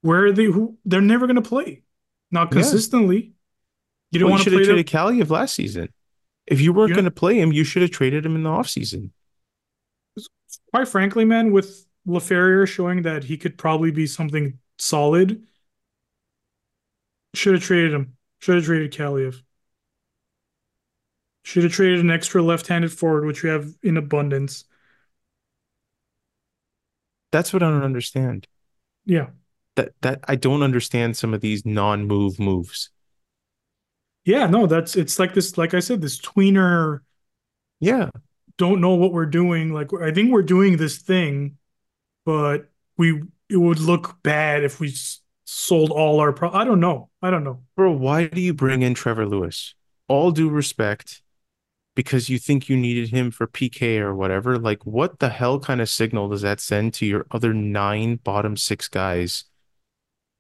Where 0.02 0.26
are 0.26 0.32
they? 0.32 0.44
Who 0.44 0.78
they're 0.84 1.00
never 1.00 1.26
going 1.26 1.36
to 1.36 1.48
play, 1.48 1.82
not 2.30 2.54
Yeah. 2.54 3.39
You 4.12 4.18
don't 4.18 4.30
Well, 4.30 4.30
you 4.30 4.32
want 4.32 4.44
to 4.44 4.50
should 4.50 4.58
have 4.58 4.66
traded. 4.66 4.86
Kaliyev 4.86 5.30
last 5.30 5.54
season. 5.54 5.92
If 6.46 6.61
you 6.61 6.72
weren't 6.72 6.90
You 6.90 6.96
going 6.96 7.04
to 7.04 7.11
play 7.11 7.38
him, 7.38 7.52
you 7.52 7.64
should 7.64 7.82
have 7.82 7.92
traded 7.92 8.26
him 8.26 8.34
in 8.34 8.42
the 8.42 8.50
offseason. 8.50 9.11
quite 10.72 10.88
frankly, 10.88 11.24
man, 11.24 11.52
with 11.52 11.86
Laferriere 12.06 12.66
showing 12.66 13.02
that 13.02 13.24
he 13.24 13.36
could 13.36 13.56
probably 13.56 13.90
be 13.90 14.06
something 14.06 14.58
solid, 14.78 15.44
should 17.34 17.54
have 17.54 17.62
traded 17.62 17.92
him. 17.92 18.16
Should 18.40 18.56
have 18.56 18.64
traded 18.64 18.92
Kaliyev. 18.92 19.42
Should 21.44 21.62
have 21.64 21.72
traded 21.72 22.00
an 22.00 22.11
extra 22.11 22.42
left-handed 22.42 22.92
forward, 22.92 23.26
which 23.26 23.42
we 23.42 23.50
have 23.50 23.72
in 23.82 23.96
abundance. 23.96 24.64
That's 27.32 27.52
what 27.52 27.62
I 27.62 27.70
don't 27.70 27.84
understand. 27.84 28.48
Yeah. 29.04 29.28
That 29.76 29.92
that 30.02 30.20
I 30.26 30.34
don't 30.36 30.62
understand 30.62 31.16
some 31.16 31.32
of 31.32 31.40
these 31.40 31.64
non-move 31.64 32.40
moves. 32.40 32.90
Yeah, 34.24 34.46
no, 34.46 34.66
that's 34.66 34.96
it's 34.96 35.18
like 35.18 35.34
this, 35.34 35.56
like 35.56 35.74
I 35.74 35.80
said, 35.80 36.00
this 36.00 36.20
tweener 36.20 37.00
Yeah, 37.80 38.10
don't 38.56 38.80
know 38.80 38.94
what 38.94 39.12
we're 39.12 39.26
doing. 39.26 39.72
Like 39.72 39.92
I 39.94 40.12
think 40.12 40.30
we're 40.30 40.42
doing 40.42 40.76
this 40.76 40.98
thing, 40.98 41.56
but 42.24 42.68
we 42.96 43.22
it 43.48 43.56
would 43.56 43.80
look 43.80 44.22
bad 44.22 44.62
if 44.64 44.78
we 44.80 44.94
sold 45.44 45.90
all 45.90 46.20
our 46.20 46.32
pro. 46.32 46.50
I 46.50 46.64
don't 46.64 46.80
know. 46.80 47.10
I 47.22 47.30
don't 47.30 47.44
know. 47.44 47.62
bro, 47.76 47.92
why 47.92 48.26
do 48.26 48.40
you 48.40 48.54
bring 48.54 48.82
in 48.82 48.94
Trevor 48.94 49.26
Lewis? 49.26 49.74
All 50.08 50.30
due 50.30 50.48
respect, 50.50 51.22
because 51.94 52.28
you 52.28 52.38
think 52.38 52.68
you 52.68 52.76
needed 52.76 53.10
him 53.10 53.30
for 53.30 53.46
PK 53.46 53.98
or 53.98 54.14
whatever. 54.14 54.58
Like, 54.58 54.84
what 54.84 55.18
the 55.18 55.28
hell 55.30 55.58
kind 55.60 55.80
of 55.80 55.88
signal 55.88 56.28
does 56.28 56.42
that 56.42 56.60
send 56.60 56.94
to 56.94 57.06
your 57.06 57.26
other 57.30 57.54
nine 57.54 58.16
bottom 58.16 58.56
six 58.56 58.88
guys 58.88 59.44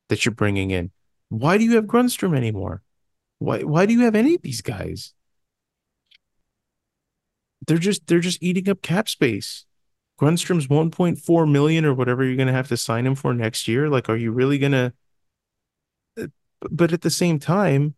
that 0.08 0.24
you're 0.24 0.34
bringing 0.34 0.70
in? 0.70 0.90
Why 1.28 1.58
do 1.58 1.64
you 1.64 1.76
have 1.76 1.84
Grundstrom 1.84 2.36
anymore? 2.36 2.82
Why 3.40 3.62
why 3.62 3.86
do 3.86 3.94
you 3.94 4.00
have 4.00 4.14
any 4.14 4.34
of 4.34 4.42
these 4.42 4.60
guys? 4.60 5.14
They're 7.66 7.78
just 7.78 8.06
they're 8.06 8.20
just 8.20 8.42
eating 8.42 8.68
up 8.68 8.82
cap 8.82 9.08
space. 9.08 9.64
Grundstrom's 10.20 10.66
1.4 10.66 11.50
million 11.50 11.86
or 11.86 11.94
whatever 11.94 12.22
you're 12.22 12.36
gonna 12.36 12.52
have 12.52 12.68
to 12.68 12.76
sign 12.76 13.06
him 13.06 13.14
for 13.14 13.32
next 13.32 13.66
year. 13.66 13.88
Like, 13.88 14.10
are 14.10 14.16
you 14.16 14.30
really 14.30 14.58
gonna? 14.58 14.92
Uh, 16.20 16.26
but 16.70 16.92
at 16.92 17.00
the 17.00 17.10
same 17.10 17.38
time, 17.38 17.94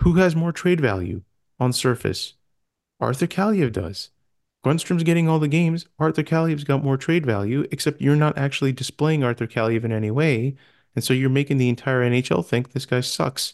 who 0.00 0.14
has 0.14 0.34
more 0.34 0.52
trade 0.52 0.80
value 0.80 1.22
on 1.60 1.74
surface? 1.74 2.34
Arthur 3.00 3.26
Kaliyev 3.26 3.72
does. 3.72 4.10
Grundstrom's 4.64 5.02
getting 5.02 5.28
all 5.28 5.38
the 5.38 5.48
games. 5.48 5.86
Arthur 5.98 6.22
Kaliyev's 6.22 6.64
got 6.64 6.82
more 6.82 6.96
trade 6.96 7.26
value, 7.26 7.66
except 7.70 8.00
you're 8.00 8.16
not 8.16 8.38
actually 8.38 8.72
displaying 8.72 9.22
Arthur 9.22 9.46
Kaliev 9.46 9.84
in 9.84 9.92
any 9.92 10.10
way, 10.10 10.56
and 10.94 11.04
so 11.04 11.12
you're 11.12 11.28
making 11.28 11.58
the 11.58 11.68
entire 11.68 12.00
NHL 12.00 12.46
think 12.46 12.72
this 12.72 12.86
guy 12.86 13.02
sucks. 13.02 13.52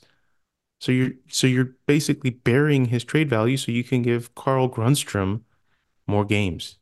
So 0.81 0.93
you're 0.93 1.13
so 1.29 1.47
you're 1.47 1.77
basically 1.87 2.31
burying 2.31 2.87
his 2.87 3.05
trade 3.05 3.29
value 3.31 3.57
so 3.57 3.73
you 3.73 3.85
can 3.85 4.03
give 4.03 4.35
Carl 4.35 4.69
Grundstrom 4.69 5.43
more 6.07 6.25
games. 6.25 6.79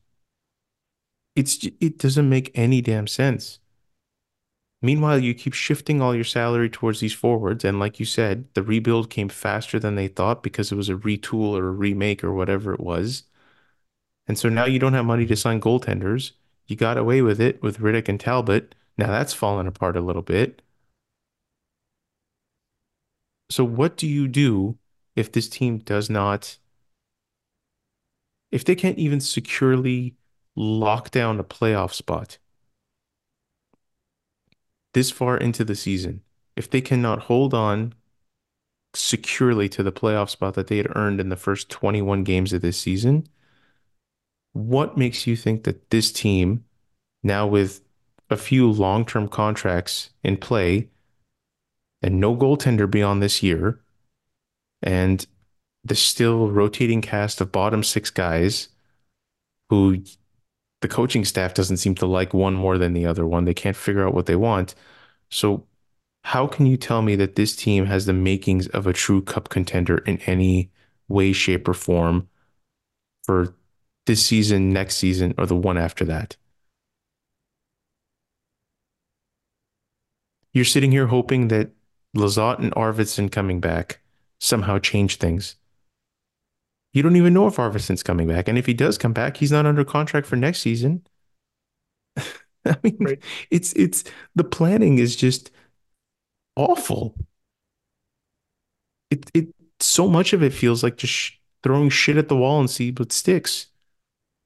It's 1.35 1.65
it 1.81 1.99
doesn't 1.99 2.29
make 2.29 2.51
any 2.55 2.81
damn 2.83 3.07
sense. 3.07 3.61
Meanwhile, 4.83 5.21
you 5.21 5.35
keep 5.35 5.55
shifting 5.55 6.01
all 6.03 6.15
your 6.15 6.25
salary 6.25 6.69
towards 6.69 6.99
these 7.01 7.15
forwards, 7.15 7.65
and 7.65 7.79
like 7.79 8.01
you 8.01 8.07
said, 8.07 8.53
the 8.55 8.63
rebuild 8.63 9.09
came 9.11 9.29
faster 9.29 9.79
than 9.79 9.95
they 9.95 10.09
thought 10.09 10.43
because 10.43 10.71
it 10.73 10.77
was 10.77 10.89
a 10.89 10.95
retool 10.95 11.57
or 11.57 11.69
a 11.69 11.71
remake 11.73 12.23
or 12.25 12.33
whatever 12.33 12.73
it 12.75 12.81
was. 12.81 13.25
And 14.29 14.39
so 14.39 14.49
now 14.49 14.65
you 14.65 14.79
don't 14.79 14.93
have 14.93 15.05
money 15.07 15.27
to 15.27 15.35
sign 15.37 15.61
goaltenders. 15.61 16.33
You 16.67 16.77
got 16.77 16.97
away 16.99 17.21
with 17.23 17.41
it 17.41 17.61
with 17.63 17.79
Rittich 17.81 18.09
and 18.09 18.21
Talbot. 18.21 18.75
Now 18.97 19.09
that's 19.09 19.35
fallen 19.35 19.67
apart 19.67 19.97
a 19.97 20.01
little 20.01 20.23
bit. 20.23 20.63
So 23.51 23.65
what 23.65 23.97
do 23.97 24.07
you 24.07 24.29
do 24.29 24.79
if 25.17 25.33
this 25.33 25.49
team 25.49 25.79
does 25.79 26.11
not, 26.11 26.59
if 28.51 28.65
they 28.65 28.75
can't 28.75 28.99
even 28.99 29.21
securely 29.21 30.17
lock 30.55 31.11
down 31.11 31.39
a 31.39 31.45
playoff 31.45 31.93
spot 31.93 32.39
this 34.93 35.11
far 35.11 35.37
into 35.37 35.65
the 35.65 35.75
season? 35.75 36.23
If 36.57 36.69
they 36.69 36.81
cannot 36.81 37.21
hold 37.21 37.55
on 37.55 37.95
securely 38.95 39.69
to 39.69 39.83
the 39.83 39.93
playoff 39.93 40.29
spot 40.29 40.55
that 40.55 40.67
they 40.67 40.77
had 40.77 40.95
earned 40.97 41.21
in 41.21 41.29
the 41.29 41.37
first 41.37 41.71
21 41.71 42.25
games 42.25 42.53
of 42.53 42.63
this 42.63 42.79
season, 42.79 43.27
what 44.53 44.99
makes 44.99 45.27
you 45.27 45.37
think 45.37 45.65
that 45.65 45.91
this 45.91 46.11
team, 46.11 46.65
now 47.23 47.47
with 47.47 47.83
a 48.29 48.37
few 48.37 48.71
long-term 48.71 49.29
contracts 49.29 50.11
in 50.23 50.37
play 50.37 50.89
and 52.03 52.21
no 52.21 52.37
goaltender 52.37 52.91
beyond 52.91 53.23
this 53.23 53.43
year, 53.43 53.81
and 54.83 55.27
the 55.85 55.95
still 55.95 56.51
rotating 56.51 57.01
cast 57.01 57.41
of 57.41 57.53
bottom 57.53 57.83
six 57.83 58.11
guys 58.11 58.69
who 59.71 60.03
the 60.81 60.89
coaching 60.89 61.25
staff 61.25 61.55
doesn't 61.55 61.79
seem 61.79 61.95
to 61.97 62.07
like 62.07 62.33
one 62.33 62.55
more 62.55 62.79
than 62.79 62.93
the 62.93 63.07
other 63.07 63.27
one. 63.27 63.45
They 63.45 63.55
can't 63.55 63.77
figure 63.77 64.07
out 64.07 64.15
what 64.15 64.27
they 64.27 64.37
want. 64.37 64.75
So 65.31 65.67
how 66.25 66.47
can 66.47 66.67
you 66.67 66.77
tell 66.77 67.03
me 67.03 67.17
that 67.17 67.37
this 67.37 67.57
team 67.57 67.87
has 67.87 68.07
the 68.07 68.13
makings 68.13 68.69
of 68.69 68.87
a 68.87 68.93
true 68.93 69.23
cup 69.23 69.49
contender 69.49 69.99
in 69.99 70.19
any 70.23 70.71
way, 71.09 71.33
shape, 71.33 71.67
or 71.69 71.75
form 71.75 72.29
for 73.25 73.55
this 74.07 74.25
season, 74.25 74.71
next 74.71 74.97
season, 74.97 75.35
or 75.39 75.47
the 75.47 75.57
one 75.57 75.79
after 75.79 76.05
that? 76.05 76.37
You're 80.53 80.65
sitting 80.65 80.91
here 80.91 81.07
hoping 81.07 81.49
that 81.49 81.71
Lizotte 82.17 82.59
and 82.59 82.73
Arvidsson 82.75 83.31
coming 83.33 83.61
back 83.61 84.01
somehow 84.41 84.79
change 84.79 85.17
things. 85.17 85.57
You 86.93 87.03
don't 87.03 87.17
even 87.17 87.33
know 87.35 87.47
if 87.47 87.57
Arvidsson's 87.57 88.03
coming 88.03 88.29
back. 88.29 88.47
And 88.49 88.59
if 88.59 88.67
he 88.67 88.75
does 88.75 88.99
come 88.99 89.13
back, 89.13 89.37
he's 89.39 89.53
not 89.53 89.67
under 89.67 89.85
contract 89.85 90.27
for 90.27 90.37
next 90.37 90.61
season. 90.61 91.03
I 92.65 92.77
mean, 92.83 92.99
Right. 93.01 93.23
it's 93.51 93.73
it's 93.75 94.05
the 94.35 94.45
planning 94.45 94.99
is 94.99 95.17
just 95.17 95.51
awful. 96.57 97.15
It 99.11 99.31
it 99.35 99.49
so 99.81 100.09
much 100.09 100.33
of 100.33 100.43
it 100.43 100.53
feels 100.53 100.83
like 100.83 100.97
just 100.97 101.13
sh 101.13 101.33
throwing 101.63 101.91
shit 101.91 102.17
at 102.17 102.29
the 102.29 102.37
wall 102.37 102.61
and 102.61 102.71
see 102.71 102.91
what 102.93 103.13
sticks. 103.13 103.67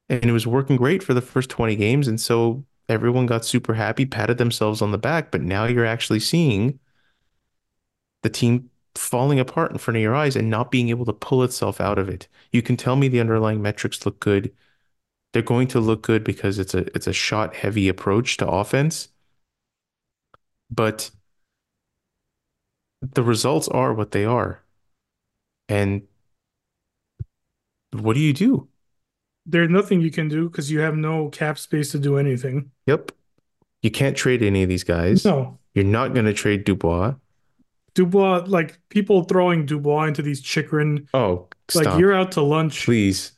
And 0.09 0.25
it 0.25 0.33
was 0.33 0.47
working 0.47 0.77
great 0.77 1.03
for 1.03 1.13
the 1.15 1.21
first 1.21 1.49
20 1.51 1.75
games, 1.77 2.07
and 2.07 2.21
so 2.21 2.65
everyone 2.89 3.27
got 3.27 3.45
super 3.45 3.75
happy, 3.75 4.05
patted 4.05 4.37
themselves 4.39 4.81
on 4.81 4.91
the 4.91 4.99
back, 4.99 5.31
but 5.31 5.41
now 5.41 5.65
you're 5.65 5.85
actually 5.85 6.21
seeing 6.21 6.79
the 8.23 8.29
team 8.29 8.69
falling 8.95 9.39
apart 9.39 9.71
in 9.71 9.77
front 9.77 9.97
of 9.97 10.01
your 10.01 10.15
eyes 10.15 10.35
and 10.35 10.49
not 10.49 10.71
being 10.71 10.89
able 10.89 11.05
to 11.05 11.13
pull 11.13 11.43
itself 11.43 11.79
out 11.79 11.97
of 11.97 12.09
it. 12.09 12.27
You 12.51 12.61
can 12.61 12.77
tell 12.77 12.95
me 12.95 13.07
the 13.07 13.19
underlying 13.19 13.61
metrics 13.61 14.05
look 14.05 14.19
good. 14.19 14.53
They're 15.33 15.41
going 15.41 15.67
to 15.69 15.79
look 15.79 16.03
good 16.03 16.23
because 16.23 16.59
it's 16.59 16.73
a 16.73 16.85
it's 16.95 17.07
a 17.07 17.13
shot 17.13 17.55
heavy 17.55 17.87
approach 17.87 18.37
to 18.37 18.47
offense, 18.47 19.07
but 20.69 21.09
the 23.01 23.23
results 23.23 23.67
are 23.67 23.93
what 23.93 24.11
they 24.11 24.25
are. 24.25 24.63
And 25.67 26.03
what 27.91 28.13
do 28.13 28.19
you 28.19 28.33
do? 28.33 28.67
There's 29.45 29.69
nothing 29.69 30.01
you 30.01 30.11
can 30.11 30.29
do 30.29 30.49
because 30.49 30.71
you 30.71 30.79
have 30.81 30.95
no 30.95 31.29
cap 31.29 31.57
space 31.57 31.91
to 31.91 31.99
do 31.99 32.17
anything. 32.17 32.71
Yep. 32.85 33.11
You 33.81 33.91
can't 33.91 34.15
trade 34.15 34.41
any 34.41 34.63
of 34.63 34.69
these 34.69 34.83
guys. 34.83 35.25
No. 35.25 35.59
You're 35.73 35.83
not 35.83 36.13
going 36.13 36.25
to 36.25 36.33
trade 36.33 36.63
Dubois. 36.63 37.15
Dubois, 37.95 38.45
like 38.47 38.79
people 38.89 39.23
throwing 39.23 39.65
Dubois 39.65 40.05
into 40.05 40.21
these 40.21 40.41
Chychrun, 40.41 41.07
Oh, 41.13 41.47
like 41.75 41.85
stop. 41.85 41.99
you're 41.99 42.13
out 42.13 42.31
to 42.33 42.41
lunch. 42.41 42.85
Please. 42.85 43.33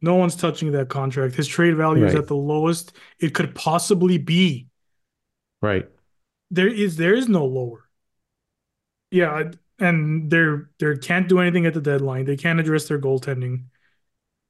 No 0.00 0.16
one's 0.16 0.36
touching 0.36 0.72
that 0.72 0.88
contract. 0.88 1.34
His 1.34 1.48
trade 1.48 1.76
value 1.76 2.04
is 2.04 2.14
at 2.14 2.26
the 2.26 2.36
lowest 2.36 2.94
it 3.18 3.32
could 3.34 3.54
possibly 3.54 4.18
be. 4.18 4.66
Right. 5.62 5.88
There 6.50 6.68
is 6.68 6.96
there 6.96 7.14
is 7.14 7.28
no 7.28 7.46
lower. 7.46 7.88
Yeah, 9.10 9.50
and 9.78 10.30
they're 10.30 10.70
they 10.78 10.96
can't 10.96 11.28
do 11.28 11.40
anything 11.40 11.66
at 11.66 11.74
the 11.74 11.80
deadline. 11.80 12.24
They 12.26 12.36
can't 12.36 12.60
address 12.60 12.86
their 12.88 12.98
goaltending 12.98 13.64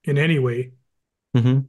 in 0.04 0.18
any 0.18 0.38
way. 0.38 0.72
hmm 1.34 1.60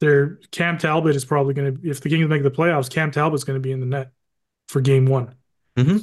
Their 0.00 0.36
Cam 0.50 0.78
Talbot 0.78 1.14
is 1.14 1.24
probably 1.24 1.54
going 1.54 1.76
to 1.76 1.88
if 1.88 2.00
the 2.00 2.08
Kings 2.08 2.28
make 2.28 2.42
the 2.42 2.50
playoffs, 2.50 2.90
Cam 2.90 3.10
Talbot's 3.10 3.44
going 3.44 3.56
to 3.56 3.60
be 3.62 3.72
in 3.72 3.80
the 3.80 3.86
net 3.86 4.12
for 4.68 4.80
game 4.80 5.06
1. 5.06 5.34
hmm 5.78 5.96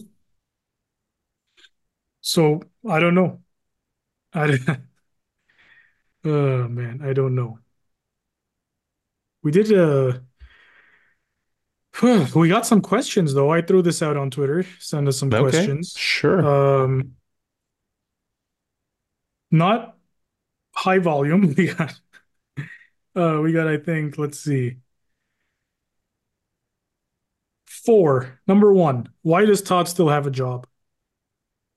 So, 2.30 2.62
I 2.88 3.00
don't 3.00 3.16
know. 3.16 3.42
I 4.34 4.60
Oh 6.24 6.68
man, 6.70 7.02
I 7.04 7.14
don't 7.14 7.36
know. 7.36 7.60
We 9.44 9.52
did 9.52 9.72
uh 9.74 10.20
we 12.36 12.48
got 12.48 12.66
some 12.66 12.82
questions 12.82 13.34
though. 13.34 13.52
I 13.52 13.62
threw 13.62 13.82
this 13.82 14.02
out 14.02 14.18
on 14.18 14.30
Twitter. 14.30 14.66
Send 14.80 15.08
us 15.08 15.18
some 15.18 15.34
Okay. 15.34 15.42
questions. 15.42 15.94
Sure. 15.98 16.46
Um 16.46 17.16
not 19.52 19.98
high 20.76 21.00
volume. 21.00 21.54
We 21.58 21.68
got 21.74 22.00
uh 23.16 23.40
we 23.44 23.52
got 23.54 23.68
I 23.68 23.78
think 23.78 24.18
let's 24.18 24.40
see. 24.40 24.78
Four. 27.66 28.40
Number 28.48 28.74
one, 28.74 29.08
why 29.22 29.46
does 29.46 29.62
Todd 29.62 29.88
still 29.88 30.10
have 30.10 30.28
a 30.28 30.32
job? 30.32 30.68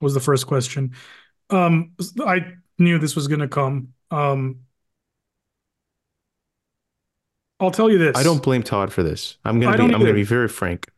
Was 0.03 0.13
the 0.13 0.19
first 0.19 0.47
question. 0.47 0.93
Um, 1.49 1.93
I 2.19 2.53
knew 2.77 2.99
this 2.99 3.15
was 3.15 3.27
going 3.27 3.39
to 3.39 3.47
come. 3.47 3.93
Um, 4.11 4.59
I'll 7.59 7.71
tell 7.71 7.89
you 7.89 7.97
this. 7.97 8.17
I 8.17 8.23
don't 8.23 8.43
blame 8.43 8.63
Todd 8.63 8.91
for 8.91 9.03
this. 9.03 9.37
I'm 9.45 9.59
gonna 9.59 9.71
be 9.73 9.77
don't 9.77 9.93
I'm 9.95 10.01
gonna 10.01 10.13
be 10.13 10.23
very 10.23 10.47
frank. 10.49 10.89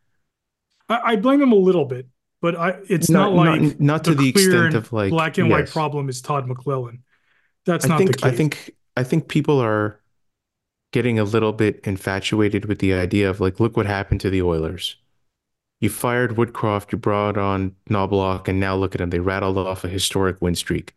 I, 0.89 0.99
I 1.13 1.15
blame 1.15 1.41
him 1.41 1.51
a 1.51 1.55
little 1.55 1.85
bit, 1.85 2.07
but 2.41 2.55
I 2.55 2.79
it's 2.89 3.09
not 3.09 3.33
Not 3.33 3.33
like 3.33 3.61
not 3.61 3.79
not 3.79 4.03
the 4.03 4.11
to 4.11 4.15
the 4.15 4.29
extent 4.29 4.73
of 4.73 4.91
like 4.93 5.11
black 5.11 5.37
and 5.37 5.49
white 5.49 5.69
problem 5.69 6.09
is 6.09 6.21
Todd 6.21 6.47
McLellan. 6.47 6.99
That's 7.65 7.85
I 7.85 7.89
not 7.89 7.97
the 8.05 8.13
think 8.13 8.17
I 8.23 8.29
case. 8.29 8.37
think 8.37 8.75
I 8.97 9.03
think 9.03 9.27
people 9.27 9.59
are 9.59 9.99
getting 10.91 11.19
a 11.19 11.23
little 11.23 11.53
bit 11.53 11.81
infatuated 11.85 12.65
with 12.65 12.79
the 12.79 12.93
idea 12.93 13.29
of 13.29 13.39
like, 13.41 13.59
look 13.59 13.77
what 13.77 13.85
happened 13.85 14.21
to 14.21 14.29
the 14.29 14.41
Oilers. 14.41 14.97
You 15.81 15.89
fired 15.89 16.31
Woodcroft, 16.31 16.91
you 16.91 16.97
brought 16.97 17.37
on 17.37 17.75
Knoblauch, 17.89 18.47
and 18.47 18.59
now 18.59 18.75
look 18.75 18.95
at 18.95 18.99
them. 18.99 19.09
They 19.09 19.19
rattled 19.19 19.57
off 19.57 19.83
a 19.83 19.89
historic 19.89 20.41
win 20.41 20.55
streak. 20.55 20.95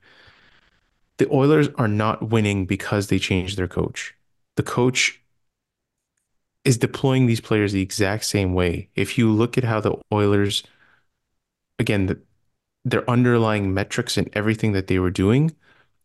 The 1.19 1.31
Oilers 1.33 1.69
are 1.77 1.89
not 1.89 2.31
winning 2.31 2.65
because 2.65 3.09
they 3.09 3.19
changed 3.19 3.57
their 3.57 3.69
coach. 3.69 4.15
The 4.57 4.63
coach 4.63 5.21
is 6.65 6.79
deploying 6.79 7.27
these 7.27 7.41
players 7.41 7.73
the 7.73 7.83
exact 7.83 8.25
same 8.25 8.55
way. 8.55 8.89
If 8.95 9.19
you 9.19 9.31
look 9.31 9.59
at 9.59 9.65
how 9.65 9.81
the 9.81 9.97
Oilers, 10.13 10.63
again, 11.79 12.07
the, 12.07 12.21
their 12.85 13.09
underlying 13.11 13.75
metrics 13.75 14.17
and 14.17 14.31
everything 14.33 14.73
that 14.73 14.87
they 14.87 14.99
were 14.99 15.11
doing, 15.11 15.55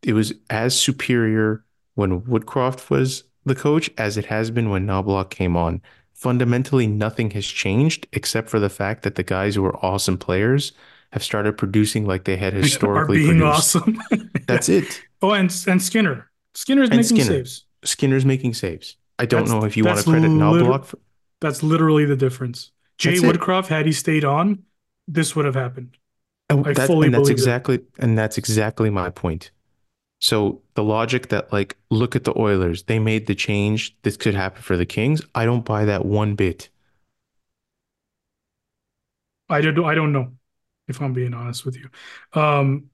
it 0.02 0.14
was 0.14 0.34
as 0.50 0.78
superior 0.78 1.64
when 1.94 2.22
Woodcroft 2.22 2.90
was 2.90 3.24
the 3.44 3.54
coach 3.54 3.90
as 3.98 4.16
it 4.16 4.26
has 4.26 4.50
been 4.50 4.70
when 4.70 4.86
Knoblauch 4.86 5.30
came 5.30 5.56
on. 5.56 5.80
Fundamentally, 6.14 6.86
nothing 6.86 7.30
has 7.32 7.46
changed 7.46 8.06
except 8.12 8.48
for 8.48 8.60
the 8.60 8.70
fact 8.70 9.02
that 9.02 9.16
the 9.16 9.22
guys 9.22 9.54
who 9.56 9.64
are 9.64 9.76
awesome 9.84 10.16
players 10.18 10.72
have 11.12 11.22
started 11.22 11.58
producing 11.58 12.06
like 12.06 12.24
they 12.24 12.36
had 12.36 12.54
Are 12.62 12.62
historically 12.62 13.18
being 13.18 13.38
produced. 13.40 13.76
awesome. 13.76 13.98
That's 14.46 14.68
it. 14.68 15.02
Oh, 15.22 15.32
and 15.32 15.50
and 15.66 15.82
Skinner. 15.82 16.30
Skinner's 16.54 16.90
And 16.90 16.98
making 16.98 17.16
Skinner. 17.16 17.24
saves. 17.24 17.66
Skinner's 17.84 18.24
making 18.24 18.54
saves. 18.54 18.96
I 19.18 19.26
don't 19.26 19.40
That's 19.42 19.50
know 19.50 19.64
if 19.64 19.76
you 19.76 19.84
want 19.84 19.98
to 19.98 20.04
credit 20.04 20.28
lit- 20.30 20.66
Knoblauch 20.66 20.84
for 20.86 20.98
that's 21.40 21.62
literally 21.62 22.04
the 22.06 22.16
difference. 22.16 22.70
Jay 22.98 23.18
that's 23.18 23.22
it. 23.22 23.40
Woodcroft, 23.40 23.66
had 23.66 23.86
he 23.86 23.92
stayed 23.92 24.24
on, 24.24 24.64
this 25.08 25.36
would 25.36 25.44
have 25.44 25.54
happened. 25.54 25.96
And 26.48 26.66
I 26.66 26.72
that 26.74 26.86
fully 26.86 27.06
and 27.06 27.14
that's 27.14 27.28
exactly 27.28 27.80
and 27.98 28.16
that's 28.18 28.38
exactly 28.38 28.90
my 28.90 29.10
point. 29.10 29.50
So 30.24 30.62
the 30.74 30.82
logic 30.82 31.28
that 31.28 31.52
like 31.52 31.76
look 31.90 32.16
at 32.16 32.24
the 32.24 32.32
Oilers, 32.38 32.84
they 32.84 32.98
made 32.98 33.26
the 33.26 33.34
change, 33.34 33.94
this 34.04 34.16
could 34.16 34.34
happen 34.34 34.62
for 34.62 34.74
the 34.76 34.86
Kings. 34.86 35.20
I 35.34 35.44
don't 35.44 35.64
buy 35.66 35.84
that 35.84 36.06
one 36.06 36.34
bit. 36.34 36.70
I 39.48 39.60
don't 39.60 39.84
I 39.84 39.94
don't 39.94 40.12
know 40.12 40.32
if 40.88 41.00
I'm 41.00 41.12
being 41.12 41.34
honest 41.34 41.64
with 41.64 41.76
you. 41.76 41.88
Um, 42.40 42.86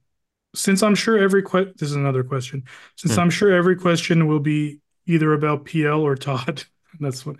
since 0.55 0.83
I'm 0.83 0.95
sure 0.95 1.17
every 1.17 1.43
que- 1.43 1.73
this 1.77 1.89
is 1.89 1.95
another 1.95 2.23
question. 2.23 2.63
Since 2.97 3.15
Hmm. 3.15 3.21
I'm 3.21 3.29
sure 3.29 3.51
every 3.51 3.75
question 3.77 4.27
will 4.27 4.39
be 4.39 4.79
either 5.07 5.33
about 5.33 5.65
PL 5.65 6.01
or 6.01 6.15
Todd. 6.15 6.63
That's 6.99 7.23
funny. 7.23 7.39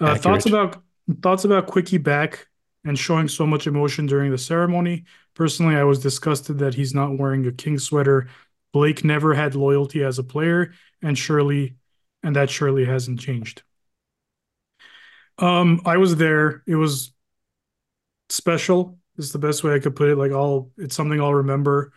Uh, 0.00 0.16
thoughts 0.16 0.46
about 0.46 0.82
thoughts 1.22 1.44
about 1.44 1.66
Quickie 1.68 1.98
back 1.98 2.46
and 2.84 2.98
showing 2.98 3.28
so 3.28 3.46
much 3.46 3.66
emotion 3.66 4.06
during 4.06 4.30
the 4.30 4.38
ceremony. 4.38 5.04
Personally, 5.34 5.76
I 5.76 5.84
was 5.84 6.00
disgusted 6.00 6.58
that 6.60 6.74
he's 6.74 6.94
not 6.94 7.18
wearing 7.18 7.46
a 7.46 7.52
king 7.52 7.78
sweater. 7.78 8.28
Blake 8.72 9.04
never 9.04 9.34
had 9.34 9.54
loyalty 9.54 10.04
as 10.04 10.18
a 10.18 10.24
player, 10.24 10.72
and 11.02 11.16
surely, 11.16 11.76
and 12.22 12.36
that 12.36 12.50
surely 12.50 12.84
hasn't 12.84 13.20
changed. 13.20 13.62
Um, 15.38 15.80
I 15.84 15.96
was 15.96 16.16
there. 16.16 16.62
It 16.66 16.74
was 16.74 17.12
special. 18.28 18.98
Is 19.16 19.32
the 19.32 19.38
best 19.38 19.64
way 19.64 19.74
I 19.74 19.80
could 19.80 19.96
put 19.96 20.10
it. 20.10 20.16
Like 20.16 20.30
I'll, 20.32 20.70
it's 20.76 20.94
something 20.94 21.20
I'll 21.20 21.34
remember. 21.34 21.92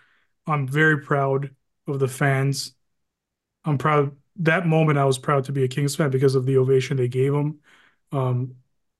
I'm 0.47 0.67
very 0.67 1.01
proud 1.01 1.51
of 1.87 1.99
the 1.99 2.07
fans. 2.07 2.73
I'm 3.65 3.77
proud 3.77 4.15
that 4.37 4.67
moment. 4.67 4.97
I 4.97 5.05
was 5.05 5.19
proud 5.19 5.45
to 5.45 5.51
be 5.51 5.63
a 5.63 5.67
Kings 5.67 5.95
fan 5.95 6.09
because 6.09 6.35
of 6.35 6.45
the 6.45 6.57
ovation 6.57 6.97
they 6.97 7.07
gave 7.07 7.33
him. 7.33 7.59
Um, 8.11 8.55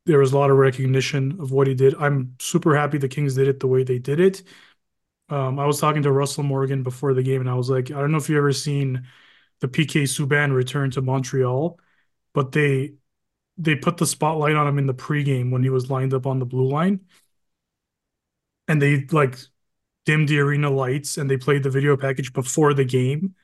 there 0.06 0.20
was 0.20 0.34
a 0.34 0.38
lot 0.38 0.52
of 0.52 0.58
recognition 0.58 1.40
of 1.40 1.52
what 1.52 1.68
he 1.68 1.74
did. 1.74 1.96
I'm 1.96 2.36
super 2.40 2.76
happy 2.76 2.98
the 2.98 3.10
Kings 3.10 3.36
did 3.36 3.48
it 3.48 3.60
the 3.60 3.68
way 3.68 3.84
they 3.84 4.00
did 4.00 4.20
it. 4.20 4.44
Um, 5.32 5.60
I 5.60 5.66
was 5.66 5.80
talking 5.80 6.04
to 6.04 6.12
Russell 6.12 6.44
Morgan 6.44 6.84
before 6.84 7.14
the 7.14 7.24
game, 7.24 7.40
and 7.42 7.50
I 7.50 7.56
was 7.56 7.70
like, 7.70 7.90
I 7.90 8.00
don't 8.02 8.12
know 8.12 8.18
if 8.18 8.28
you've 8.30 8.38
ever 8.38 8.52
seen 8.52 9.08
the 9.62 9.68
PK 9.70 10.04
Subban 10.04 10.54
return 10.54 10.92
to 10.92 11.02
Montreal, 11.02 11.80
but 12.34 12.52
they 12.52 12.96
they 13.58 13.76
put 13.76 13.98
the 13.98 14.08
spotlight 14.08 14.56
on 14.56 14.68
him 14.68 14.80
in 14.80 14.88
the 14.88 14.94
pregame 14.94 15.52
when 15.52 15.64
he 15.64 15.70
was 15.70 15.90
lined 15.90 16.14
up 16.14 16.28
on 16.28 16.40
the 16.40 16.46
blue 16.46 16.70
line, 16.70 17.02
and 18.68 18.82
they 18.82 19.06
like 19.12 19.38
dimmed 20.06 20.30
the 20.30 20.40
arena 20.40 20.70
lights 20.70 21.18
and 21.18 21.30
they 21.30 21.38
played 21.38 21.64
the 21.64 21.70
video 21.70 21.98
package 21.98 22.34
before 22.34 22.74
the 22.74 22.86
game. 22.86 23.36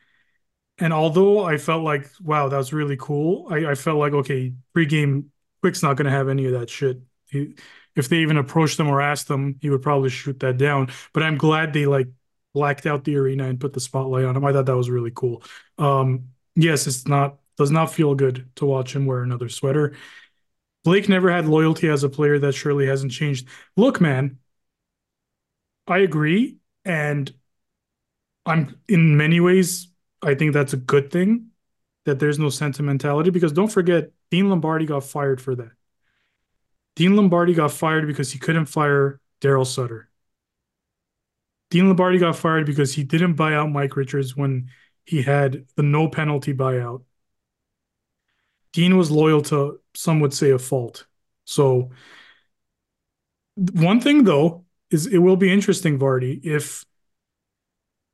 And 0.80 0.94
although 0.94 1.46
I 1.46 1.58
felt 1.58 1.84
like, 1.84 2.10
wow, 2.22 2.50
that 2.50 2.58
was 2.58 2.74
really 2.74 2.98
cool, 2.98 3.48
I, 3.52 3.72
I 3.72 3.76
felt 3.76 3.98
like, 4.00 4.14
okay, 4.14 4.54
pregame, 4.76 5.26
Quick's 5.62 5.84
not 5.84 5.98
going 5.98 6.06
to 6.06 6.12
have 6.12 6.30
any 6.30 6.46
of 6.46 6.54
that 6.54 6.70
shit. 6.70 7.00
He, 7.30 7.56
if 7.98 8.10
they 8.10 8.18
even 8.18 8.38
approached 8.38 8.80
him 8.80 8.88
or 8.88 9.02
asked 9.02 9.30
him, 9.30 9.58
he 9.62 9.70
would 9.70 9.82
probably 9.82 10.10
shoot 10.10 10.40
that 10.42 10.58
down. 10.58 10.90
But 11.14 11.24
I'm 11.24 11.38
glad 11.38 11.74
they 11.74 11.86
like 11.86 12.08
blacked 12.54 12.86
out 12.86 13.04
the 13.04 13.18
arena 13.18 13.46
and 13.46 13.60
put 13.60 13.74
the 13.74 13.80
spotlight 13.80 14.26
on 14.26 14.36
him. 14.36 14.46
I 14.46 14.54
thought 14.54 14.66
that 14.66 14.78
was 14.78 14.90
really 14.90 15.12
cool. 15.14 15.44
Um, 15.78 16.30
yes, 16.56 16.88
it's 16.88 17.08
not 17.08 17.38
does 17.58 17.72
not 17.72 17.92
feel 17.92 18.14
good 18.16 18.50
to 18.56 18.66
watch 18.66 18.96
him 18.96 19.06
wear 19.06 19.24
another 19.24 19.50
sweater. 19.50 19.96
Blake 20.84 21.10
never 21.10 21.32
had 21.32 21.48
loyalty 21.48 21.90
as 21.90 22.04
a 22.04 22.10
player. 22.10 22.40
That 22.40 22.54
surely 22.54 22.88
hasn't 22.88 23.12
changed. 23.12 23.48
Look, 23.76 24.00
man, 24.00 24.40
I 25.88 26.00
agree, 26.00 26.58
and 26.86 27.34
I'm 28.46 28.80
in 28.88 29.18
many 29.18 29.40
ways. 29.40 29.88
I 30.22 30.36
think 30.36 30.54
that's 30.54 30.74
a 30.74 30.78
good 30.78 31.12
thing 31.12 31.50
that 32.06 32.20
there's 32.20 32.40
no 32.40 32.50
sentimentality 32.50 33.30
because 33.30 33.52
don't 33.52 33.72
forget, 33.72 34.12
Dean 34.32 34.50
Lombardi 34.50 34.86
got 34.86 35.04
fired 35.04 35.42
for 35.42 35.56
that. 35.56 35.72
Dean 36.98 37.16
Lombardi 37.16 37.54
got 37.54 37.72
fired 37.72 38.08
because 38.08 38.32
he 38.32 38.40
couldn't 38.40 38.66
fire 38.66 39.22
Daryl 39.40 39.68
Sutter. 39.68 40.10
Dean 41.70 41.86
Lombardi 41.86 42.18
got 42.18 42.36
fired 42.36 42.66
because 42.66 42.92
he 42.92 43.04
didn't 43.04 43.36
buy 43.36 43.54
out 43.54 43.70
Mike 43.70 43.96
Richards 43.96 44.36
when 44.36 44.72
he 45.06 45.22
had 45.22 45.68
the 45.76 45.84
no 45.84 46.10
penalty 46.10 46.56
buyout. 46.56 47.04
Dean 48.74 48.98
was 48.98 49.12
loyal 49.12 49.44
to 49.44 49.80
some 49.94 50.20
would 50.22 50.34
say 50.34 50.50
a 50.50 50.58
fault. 50.58 51.06
So 51.46 51.92
one 53.74 54.02
thing 54.02 54.24
though 54.24 54.66
is 54.90 55.06
it 55.06 55.20
will 55.20 55.38
be 55.38 55.54
interesting, 55.54 56.00
Vardy, 56.00 56.44
if 56.44 56.84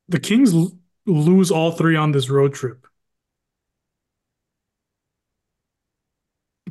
the 0.09 0.19
Kings 0.19 0.53
l- 0.53 0.73
lose 1.05 1.51
all 1.51 1.71
three 1.71 1.95
on 1.95 2.11
this 2.11 2.29
road 2.29 2.53
trip. 2.53 2.85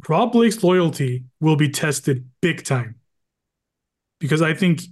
Rob 0.09 0.33
Blake's 0.33 0.63
loyalty 0.63 1.25
will 1.41 1.57
be 1.57 1.69
tested 1.69 2.29
big 2.41 2.65
time 2.65 2.97
because 4.21 4.43
I 4.43 4.55
think 4.55 4.83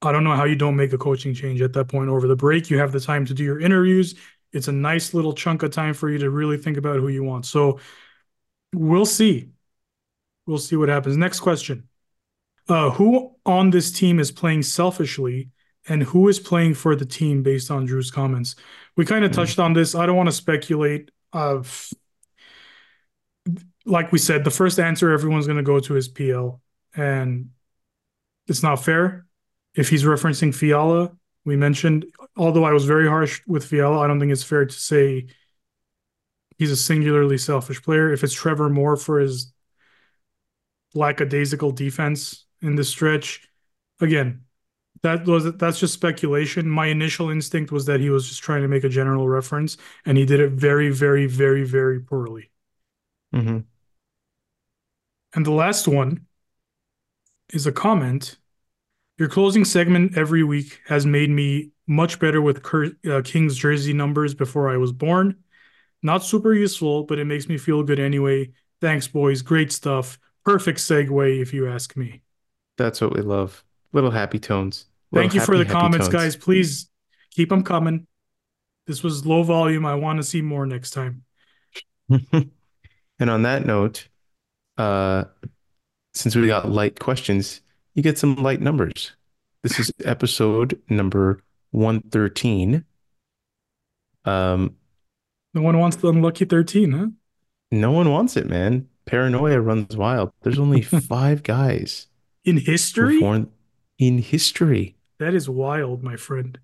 I 0.00 0.10
don't 0.12 0.24
know 0.24 0.34
how 0.34 0.44
you 0.44 0.56
don't 0.56 0.76
make 0.76 0.92
a 0.92 0.98
coaching 0.98 1.34
change 1.34 1.60
at 1.62 1.72
that 1.74 1.88
point 1.88 2.08
over 2.10 2.26
the 2.26 2.36
break. 2.36 2.70
You 2.70 2.78
have 2.78 2.92
the 2.92 3.00
time 3.00 3.24
to 3.26 3.34
do 3.34 3.44
your 3.44 3.60
interviews. 3.60 4.14
It's 4.52 4.68
a 4.68 4.72
nice 4.72 5.14
little 5.14 5.32
chunk 5.32 5.62
of 5.62 5.70
time 5.70 5.94
for 5.94 6.10
you 6.10 6.18
to 6.18 6.30
really 6.30 6.56
think 6.58 6.76
about 6.76 6.96
who 6.98 7.08
you 7.08 7.22
want. 7.24 7.46
So 7.46 7.78
we'll 8.74 9.06
see. 9.06 9.50
We'll 10.46 10.58
see 10.58 10.76
what 10.76 10.88
happens. 10.88 11.16
Next 11.16 11.40
question. 11.40 11.88
Uh, 12.68 12.90
who 12.90 13.32
on 13.46 13.70
this 13.70 13.90
team 13.92 14.18
is 14.20 14.30
playing 14.30 14.62
selfishly 14.62 15.50
and 15.88 16.02
who 16.02 16.28
is 16.28 16.38
playing 16.38 16.74
for 16.74 16.94
the 16.96 17.06
team 17.06 17.42
based 17.42 17.70
on 17.70 17.86
Drew's 17.86 18.10
comments? 18.10 18.56
We 18.96 19.04
kind 19.04 19.24
of 19.24 19.30
Hmm. 19.30 19.36
touched 19.36 19.58
on 19.58 19.72
this. 19.72 19.94
I 19.94 20.06
don't 20.06 20.16
want 20.16 20.28
to 20.28 20.34
speculate. 20.34 21.10
Uh, 21.32 21.62
like 23.84 24.12
we 24.12 24.18
said, 24.18 24.44
the 24.44 24.50
first 24.50 24.78
answer 24.78 25.10
everyone's 25.10 25.46
going 25.46 25.56
to 25.56 25.62
go 25.62 25.80
to 25.80 25.96
is 25.96 26.08
PL, 26.08 26.60
and 26.94 27.50
it's 28.46 28.62
not 28.62 28.84
fair. 28.84 29.26
If 29.74 29.88
he's 29.88 30.04
referencing 30.04 30.54
Fiala, 30.54 31.12
we 31.44 31.56
mentioned, 31.56 32.06
although 32.36 32.64
I 32.64 32.72
was 32.72 32.84
very 32.84 33.08
harsh 33.08 33.40
with 33.46 33.64
Fiala, 33.64 34.00
I 34.00 34.06
don't 34.06 34.20
think 34.20 34.32
it's 34.32 34.44
fair 34.44 34.64
to 34.64 34.74
say 34.74 35.26
he's 36.58 36.70
a 36.70 36.76
singularly 36.76 37.38
selfish 37.38 37.82
player. 37.82 38.12
If 38.12 38.22
it's 38.22 38.34
Trevor 38.34 38.68
Moore 38.68 38.96
for 38.96 39.18
his 39.18 39.52
lackadaisical 40.94 41.72
defense 41.72 42.46
in 42.60 42.76
the 42.76 42.84
stretch, 42.84 43.48
again, 44.00 44.44
that 45.02 45.26
was 45.26 45.52
that's 45.56 45.80
just 45.80 45.94
speculation. 45.94 46.68
My 46.68 46.86
initial 46.86 47.30
instinct 47.30 47.72
was 47.72 47.86
that 47.86 48.00
he 48.00 48.10
was 48.10 48.28
just 48.28 48.42
trying 48.42 48.62
to 48.62 48.68
make 48.68 48.84
a 48.84 48.88
general 48.88 49.28
reference, 49.28 49.76
and 50.06 50.16
he 50.16 50.24
did 50.24 50.40
it 50.40 50.52
very, 50.52 50.90
very, 50.90 51.26
very, 51.26 51.64
very 51.64 52.00
poorly. 52.00 52.50
hmm 53.32 53.71
And 55.34 55.46
the 55.46 55.52
last 55.52 55.88
one 55.88 56.26
is 57.52 57.66
a 57.66 57.72
comment. 57.72 58.36
Your 59.18 59.28
closing 59.28 59.64
segment 59.64 60.16
every 60.16 60.42
week 60.42 60.80
has 60.86 61.06
made 61.06 61.30
me 61.30 61.70
much 61.86 62.18
better 62.18 62.40
with 62.40 62.62
Kurt, 62.62 62.94
uh, 63.06 63.22
King's 63.22 63.56
jersey 63.56 63.92
numbers 63.92 64.34
before 64.34 64.70
I 64.70 64.76
was 64.76 64.92
born. 64.92 65.36
Not 66.02 66.24
super 66.24 66.52
useful, 66.52 67.04
but 67.04 67.18
it 67.18 67.26
makes 67.26 67.48
me 67.48 67.58
feel 67.58 67.82
good 67.82 68.00
anyway. 68.00 68.50
Thanks, 68.80 69.06
boys. 69.06 69.42
Great 69.42 69.70
stuff. 69.70 70.18
Perfect 70.44 70.78
segue, 70.78 71.40
if 71.40 71.52
you 71.54 71.68
ask 71.68 71.96
me. 71.96 72.22
That's 72.76 73.00
what 73.00 73.14
we 73.14 73.20
love. 73.20 73.62
Little 73.92 74.10
happy 74.10 74.38
tones. 74.38 74.86
Little 75.12 75.28
Thank 75.28 75.34
you 75.34 75.40
for 75.42 75.56
the 75.56 75.64
comments, 75.64 76.08
tones. 76.08 76.14
guys. 76.14 76.36
Please 76.36 76.88
Keep 77.34 77.48
them 77.48 77.62
coming. 77.62 78.06
This 78.86 79.02
was 79.02 79.24
low 79.24 79.42
volume. 79.42 79.86
I 79.86 79.94
want 79.94 80.18
to 80.18 80.22
see 80.22 80.42
more 80.42 80.66
next 80.66 80.90
time. 80.90 81.24
And 83.18 83.30
on 83.30 83.42
that 83.42 83.64
note, 83.64 84.08
uh, 84.82 85.24
since 86.14 86.34
we 86.36 86.46
got 86.46 86.70
light 86.70 86.98
questions, 86.98 87.60
you 87.94 88.02
get 88.02 88.18
some 88.18 88.36
light 88.36 88.60
numbers. 88.60 89.12
This 89.62 89.78
is 89.78 89.92
episode 90.04 90.80
number 90.88 91.40
113. 91.70 92.84
Um, 94.24 94.76
No 95.54 95.62
one 95.62 95.78
wants 95.78 95.96
the 95.96 96.08
unlucky 96.08 96.44
13, 96.44 96.92
huh? 96.92 97.06
no 97.70 97.90
one 97.92 98.10
wants 98.10 98.36
it, 98.36 98.48
man. 98.48 98.88
Paranoia 99.06 99.60
runs 99.60 99.96
wild. 99.96 100.32
There's 100.42 100.58
only 100.58 100.82
five 101.14 101.42
guys 101.42 102.06
In 102.44 102.56
history? 102.58 103.20
in 103.98 104.18
history, 104.18 104.96
That 105.18 105.34
is 105.34 105.48
wild, 105.48 106.02
my 106.02 106.16
friend. 106.16 106.58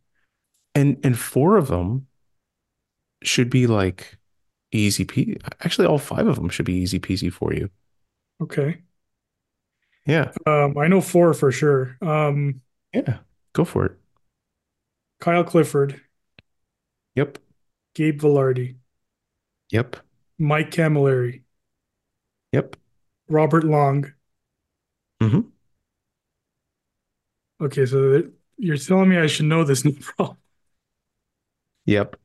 and 0.75 0.99
and 1.05 1.17
four 1.19 1.57
of 1.57 1.69
them 1.69 2.07
should 3.23 3.51
be 3.51 3.67
like 3.67 4.19
easy 4.73 5.05
peasy. 5.05 5.41
Actually, 5.65 5.87
all 5.89 5.99
five 5.99 6.27
of 6.27 6.37
them 6.37 6.49
should 6.49 6.67
be 6.67 6.75
easy 6.75 6.99
peasy 7.01 7.33
for 7.33 7.53
you. 7.55 7.71
Okay. 8.41 8.83
Yeah, 10.07 10.33
Um, 10.47 10.77
I 10.79 10.89
know 10.89 11.01
four 11.01 11.35
for 11.35 11.53
sure. 11.53 11.97
Um, 12.01 12.61
yeah, 12.93 13.19
go 13.53 13.65
for 13.65 13.87
it. 13.87 13.99
Kyle 15.21 15.45
Clifford, 15.45 16.01
Yep, 17.15 17.39
Gabe 17.95 18.19
Vilardi, 18.23 18.79
yep, 19.71 19.97
Mike 20.39 20.71
Cammalleri, 20.73 21.45
yep. 22.53 22.77
Robert 23.29 23.63
Lang. 23.65 24.13
hmm 25.21 25.41
Okay, 27.61 27.87
so 27.87 28.23
you're 28.57 28.77
telling 28.77 29.09
me 29.09 29.19
I 29.19 29.27
should 29.27 29.47
know 29.47 29.65
this, 29.65 29.85
no 29.85 29.93
problem. 29.93 30.39
Yep. 31.87 32.17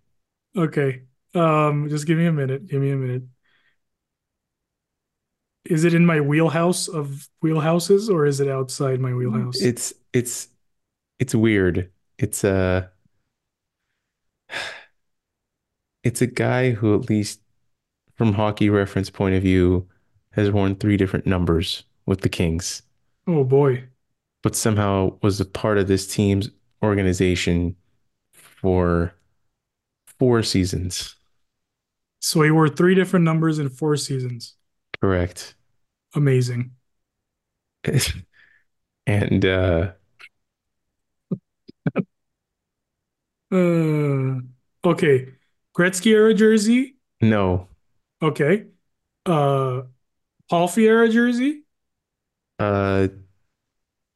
Okay. 0.56 1.04
Um, 1.34 1.90
just 1.90 2.06
give 2.06 2.18
me 2.18 2.26
a 2.28 2.32
minute. 2.32 2.68
Give 2.68 2.82
me 2.82 2.92
a 2.92 2.96
minute. 2.96 3.24
Is 5.66 5.84
it 5.86 5.94
in 5.94 6.06
my 6.06 6.20
wheelhouse 6.20 6.88
of 6.88 7.30
wheelhouses 7.44 8.10
or 8.10 8.26
is 8.26 8.40
it 8.40 8.50
outside 8.50 9.00
my 9.00 9.14
wheelhouse? 9.14 9.62
It's 9.62 9.94
it's 10.12 10.50
it's 11.20 11.34
weird. 11.34 11.90
It's 12.18 12.44
a 12.44 12.92
it's 16.04 16.22
a 16.22 16.28
guy 16.28 16.72
who 16.72 16.94
at 16.96 17.10
least 17.10 17.40
from 18.16 18.34
hockey 18.34 18.70
reference 18.70 19.10
point 19.10 19.36
of 19.36 19.42
view 19.42 19.88
has 20.32 20.52
worn 20.52 20.76
three 20.76 20.98
different 20.98 21.26
numbers 21.26 21.84
with 22.06 22.22
the 22.22 22.30
Kings, 22.30 22.82
Oh 23.28 23.44
boy. 23.44 23.86
but 24.42 24.56
somehow 24.56 25.18
was 25.22 25.40
a 25.40 25.46
part 25.46 25.78
of 25.78 25.88
this 25.88 26.06
team's 26.08 26.50
organization 26.84 27.76
for 28.34 29.14
four 30.20 30.44
seasons. 30.44 31.16
So 32.20 32.42
he 32.42 32.52
wore 32.52 32.68
three 32.70 32.96
different 32.96 33.26
numbers 33.26 33.60
in 33.60 33.70
four 33.70 33.96
seasons. 33.96 34.56
Correct. 35.04 35.56
Amazing. 36.16 36.76
And 39.08 39.46
uh 39.46 39.94
Uh, 43.52 44.42
okay. 44.84 45.34
Gretzky 45.76 46.12
era 46.14 46.34
jersey. 46.34 46.98
no. 47.22 47.68
Okay. 48.22 48.68
Uh, 49.26 49.84
Palffy 50.50 50.88
era 50.88 51.10
jersey. 51.10 51.64
Uh 52.60 53.08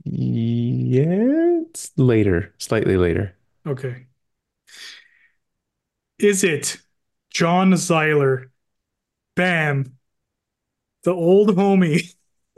yeah, 0.03 1.61
it's 1.67 1.91
later, 1.97 2.53
slightly 2.57 2.97
later. 2.97 3.35
Okay. 3.65 4.07
Is 6.19 6.43
it 6.43 6.77
John 7.31 7.71
Zeiler? 7.73 8.49
Bam. 9.35 9.97
The 11.03 11.13
old 11.13 11.49
homie, 11.49 12.15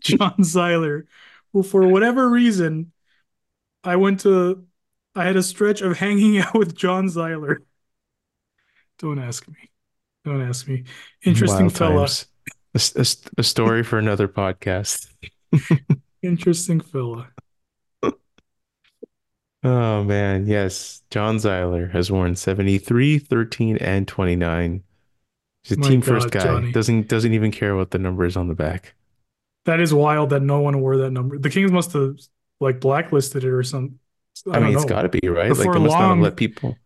John 0.00 0.36
Zeiler, 0.38 1.04
who 1.52 1.62
for 1.62 1.86
whatever 1.86 2.28
reason, 2.28 2.92
I 3.84 3.96
went 3.96 4.20
to, 4.20 4.66
I 5.14 5.24
had 5.24 5.36
a 5.36 5.42
stretch 5.42 5.80
of 5.80 5.98
hanging 5.98 6.38
out 6.42 6.54
with 6.54 6.76
John 6.76 7.08
Zeiler. 7.08 7.58
Don't 8.98 9.18
ask 9.18 9.46
me. 9.48 9.70
Don't 10.24 10.42
ask 10.42 10.66
me. 10.66 10.84
Interesting 11.24 11.66
Wild 11.66 11.76
fella. 11.76 12.08
A, 12.74 12.80
a 12.96 13.06
a 13.38 13.42
story 13.42 13.82
for 13.82 13.98
another 13.98 14.26
podcast. 14.26 15.06
Interesting 16.22 16.80
fella. 16.80 17.28
Oh 19.62 20.04
man, 20.04 20.46
yes. 20.46 21.02
John 21.10 21.36
Zeiler 21.36 21.90
has 21.90 22.10
worn 22.10 22.36
73, 22.36 23.18
13, 23.18 23.76
and 23.78 24.06
29. 24.06 24.82
He's 25.66 25.76
a 25.76 25.80
My 25.80 25.88
team 25.88 26.00
first 26.02 26.30
guy. 26.30 26.44
Johnny. 26.44 26.72
Doesn't 26.72 27.08
doesn't 27.08 27.32
even 27.34 27.50
care 27.50 27.74
what 27.76 27.90
the 27.90 27.98
number 27.98 28.24
is 28.24 28.36
on 28.36 28.48
the 28.48 28.54
back. 28.54 28.94
That 29.64 29.80
is 29.80 29.92
wild 29.92 30.30
that 30.30 30.42
no 30.42 30.60
one 30.60 30.80
wore 30.80 30.96
that 30.98 31.10
number. 31.10 31.38
The 31.38 31.50
Kings 31.50 31.72
must 31.72 31.92
have 31.92 32.16
like 32.60 32.80
blacklisted 32.80 33.42
it 33.42 33.48
or 33.50 33.62
something. 33.64 33.98
I 34.46 34.50
I 34.50 34.60
mean, 34.60 34.62
don't 34.62 34.74
it's 34.74 34.82
know. 34.84 34.88
got 34.88 35.02
to 35.02 35.08
be, 35.08 35.26
right? 35.28 35.48
Like 35.48 35.58
Before 35.58 35.74
they 35.74 35.80
must 35.80 35.94
not 35.98 36.08
long- 36.08 36.20
let 36.20 36.36
people. 36.36 36.76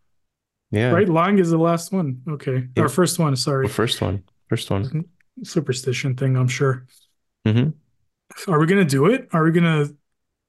Yeah. 0.71 0.93
Right? 0.93 1.09
Lang 1.09 1.39
is 1.39 1.51
the 1.51 1.59
last 1.59 1.93
one. 1.93 2.23
Okay. 2.29 2.69
Yeah. 2.77 2.85
Our 2.85 2.89
first 2.89 3.19
one. 3.19 3.35
Sorry. 3.37 3.67
The 3.67 3.73
first 3.73 4.01
one. 4.01 4.23
First 4.49 4.71
one. 4.71 5.05
Superstition 5.43 6.15
thing, 6.17 6.37
I'm 6.37 6.49
sure. 6.49 6.87
hmm 7.45 7.71
Are 8.49 8.59
we 8.61 8.67
going 8.67 8.81
to 8.87 8.91
do 8.91 9.07
it? 9.07 9.29
Are 9.33 9.43
we 9.45 9.51
going 9.51 9.65
to 9.65 9.97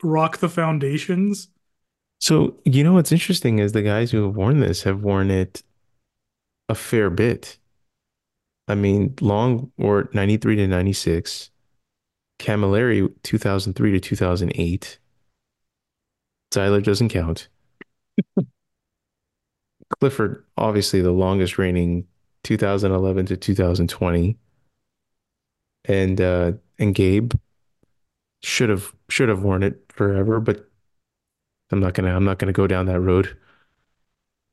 rock 0.04 0.38
the 0.38 0.48
foundations? 0.50 1.50
So, 2.20 2.56
you 2.66 2.84
know 2.84 2.94
what's 2.94 3.12
interesting 3.12 3.58
is 3.60 3.72
the 3.72 3.82
guys 3.82 4.12
who 4.12 4.24
have 4.26 4.36
worn 4.36 4.60
this 4.60 4.84
have 4.84 5.02
worn 5.02 5.32
it 5.32 5.64
a 6.70 6.76
fair 6.76 7.10
bit. 7.10 7.58
I 8.72 8.76
mean, 8.76 9.14
Lang 9.20 9.70
wore 9.78 10.10
93 10.14 10.56
to 10.56 10.68
96, 10.68 11.52
Cammalleri 12.40 13.14
2003 13.24 13.92
to 13.92 14.00
2008. 14.00 15.00
Zeiler 16.54 16.82
doesn't 16.84 17.10
count. 17.10 17.50
Clifford, 20.00 20.46
obviously 20.58 21.02
the 21.02 21.12
longest 21.12 21.58
reigning 21.58 22.08
2011 22.44 23.26
to 23.28 23.38
2020. 23.38 24.38
And 25.86 26.22
uh 26.22 26.54
and 26.80 26.94
Gabe 26.96 27.34
should 28.44 28.70
have 28.70 28.94
should 29.10 29.30
have 29.30 29.44
worn 29.44 29.64
it 29.64 29.82
forever, 29.90 30.40
but 30.40 30.70
I'm 31.72 31.80
not 31.80 31.94
gonna 31.94 32.16
I'm 32.16 32.24
not 32.24 32.38
gonna 32.40 32.52
go 32.54 32.68
down 32.68 32.86
that 32.86 33.00
road. 33.00 33.38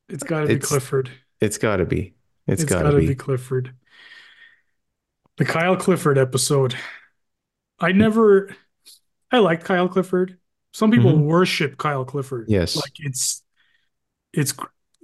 It's 0.08 0.24
got 0.24 0.40
to 0.40 0.46
be 0.46 0.54
It's- 0.54 0.68
Clifford. 0.68 1.10
It's 1.40 1.58
gotta 1.58 1.84
be. 1.84 2.14
It's 2.46 2.62
it's 2.62 2.70
got 2.72 2.82
gotta 2.82 2.96
to 2.96 3.00
be 3.00 3.08
be. 3.08 3.14
Clifford. 3.14 3.74
The 5.38 5.44
Kyle 5.44 5.76
Clifford 5.76 6.18
episode. 6.18 6.74
I 7.78 7.92
never, 7.92 8.54
I 9.30 9.38
like 9.38 9.64
Kyle 9.64 9.88
Clifford. 9.88 10.38
Some 10.72 10.90
people 10.90 11.12
Mhm. 11.12 11.24
worship 11.24 11.78
Kyle 11.78 12.04
Clifford. 12.04 12.46
Yes. 12.48 12.76
Like 12.76 12.92
it's, 12.98 13.42
it's 14.32 14.52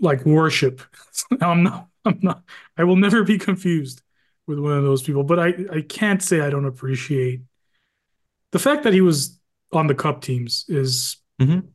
like 0.01 0.27
worship. 0.27 0.82
I'm 1.40 1.62
not, 1.62 1.89
I'm 2.05 2.19
not, 2.20 2.43
I 2.77 2.85
will 2.85 2.97
never 2.97 3.23
be 3.23 3.39
confused 3.39 4.02
with 4.47 4.59
one 4.59 4.73
of 4.77 4.82
those 4.82 5.02
people, 5.02 5.23
but 5.24 5.39
I, 5.39 5.55
I 5.73 5.81
can't 5.81 6.23
say 6.23 6.40
I 6.40 6.51
don't 6.51 6.66
appreciate 6.66 7.43
the 8.51 8.59
fact 8.59 8.82
that 8.85 8.93
he 8.93 9.01
was 9.01 9.40
on 9.73 9.86
the 9.86 9.94
cup 9.94 10.20
teams 10.20 10.65
is, 10.69 11.16
mm-hmm. 11.40 11.66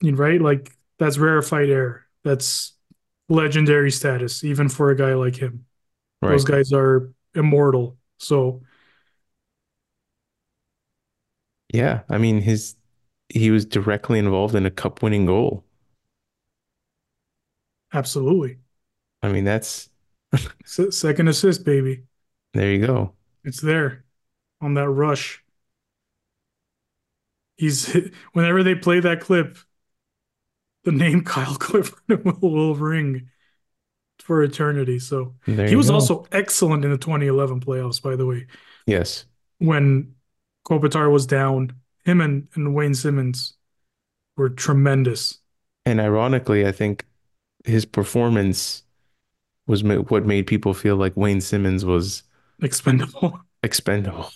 you 0.00 0.12
know, 0.12 0.18
right? 0.18 0.40
Like 0.40 0.72
that's 0.98 1.18
rarefied 1.18 1.70
air. 1.70 2.06
That's 2.24 2.74
legendary 3.28 3.90
status, 3.90 4.42
even 4.42 4.68
for 4.68 4.90
a 4.90 4.96
guy 4.96 5.14
like 5.14 5.36
him. 5.36 5.66
Right. 6.22 6.32
Those 6.32 6.44
guys 6.44 6.72
are 6.72 7.12
immortal. 7.34 7.96
So 8.18 8.62
Yeah. 11.72 12.02
I 12.08 12.18
mean, 12.18 12.40
his 12.42 12.76
he 13.30 13.50
was 13.50 13.64
directly 13.66 14.18
involved 14.18 14.54
in 14.54 14.66
a 14.66 14.70
cup 14.70 15.02
winning 15.02 15.26
goal. 15.26 15.64
absolutely. 17.92 18.58
I 19.22 19.28
mean, 19.32 19.44
that's 19.44 19.90
Se- 20.64 20.90
second 20.92 21.26
assist, 21.28 21.64
baby. 21.64 22.04
there 22.54 22.72
you 22.72 22.86
go. 22.86 23.14
It's 23.42 23.60
there 23.60 24.04
on 24.60 24.74
that 24.74 24.88
rush. 24.90 25.44
He's 27.56 27.92
whenever 28.32 28.62
they 28.62 28.74
play 28.74 29.00
that 29.00 29.20
clip, 29.20 29.58
the 30.84 30.92
name 30.92 31.22
Kyle 31.24 31.54
Clifford 31.56 32.24
will, 32.24 32.50
will 32.50 32.74
ring 32.74 33.28
for 34.22 34.42
eternity. 34.42 34.98
So 34.98 35.34
There 35.46 35.68
he 35.68 35.76
was 35.76 35.90
also 35.90 36.26
excellent 36.32 36.84
in 36.84 36.90
the 36.90 36.98
2011 36.98 37.60
playoffs, 37.60 38.02
by 38.02 38.16
the 38.16 38.26
way, 38.26 38.46
Yes. 38.86 39.24
when 39.58 40.14
Kopitar 40.66 41.10
was 41.10 41.26
down. 41.26 41.72
Him 42.04 42.20
and, 42.20 42.48
and 42.54 42.74
Wayne 42.74 42.94
Simmonds 42.94 43.54
were 44.36 44.48
tremendous. 44.48 45.38
And 45.84 46.00
ironically, 46.00 46.66
I 46.66 46.72
think 46.72 47.04
his 47.64 47.84
performance 47.84 48.82
was 49.66 49.84
ma 49.84 49.96
what 49.96 50.24
made 50.24 50.46
people 50.46 50.72
feel 50.74 50.96
like 50.96 51.16
Wayne 51.16 51.40
Simmonds 51.42 51.84
was 51.84 52.22
Expendable. 52.62 53.40
expendable. 53.62 54.30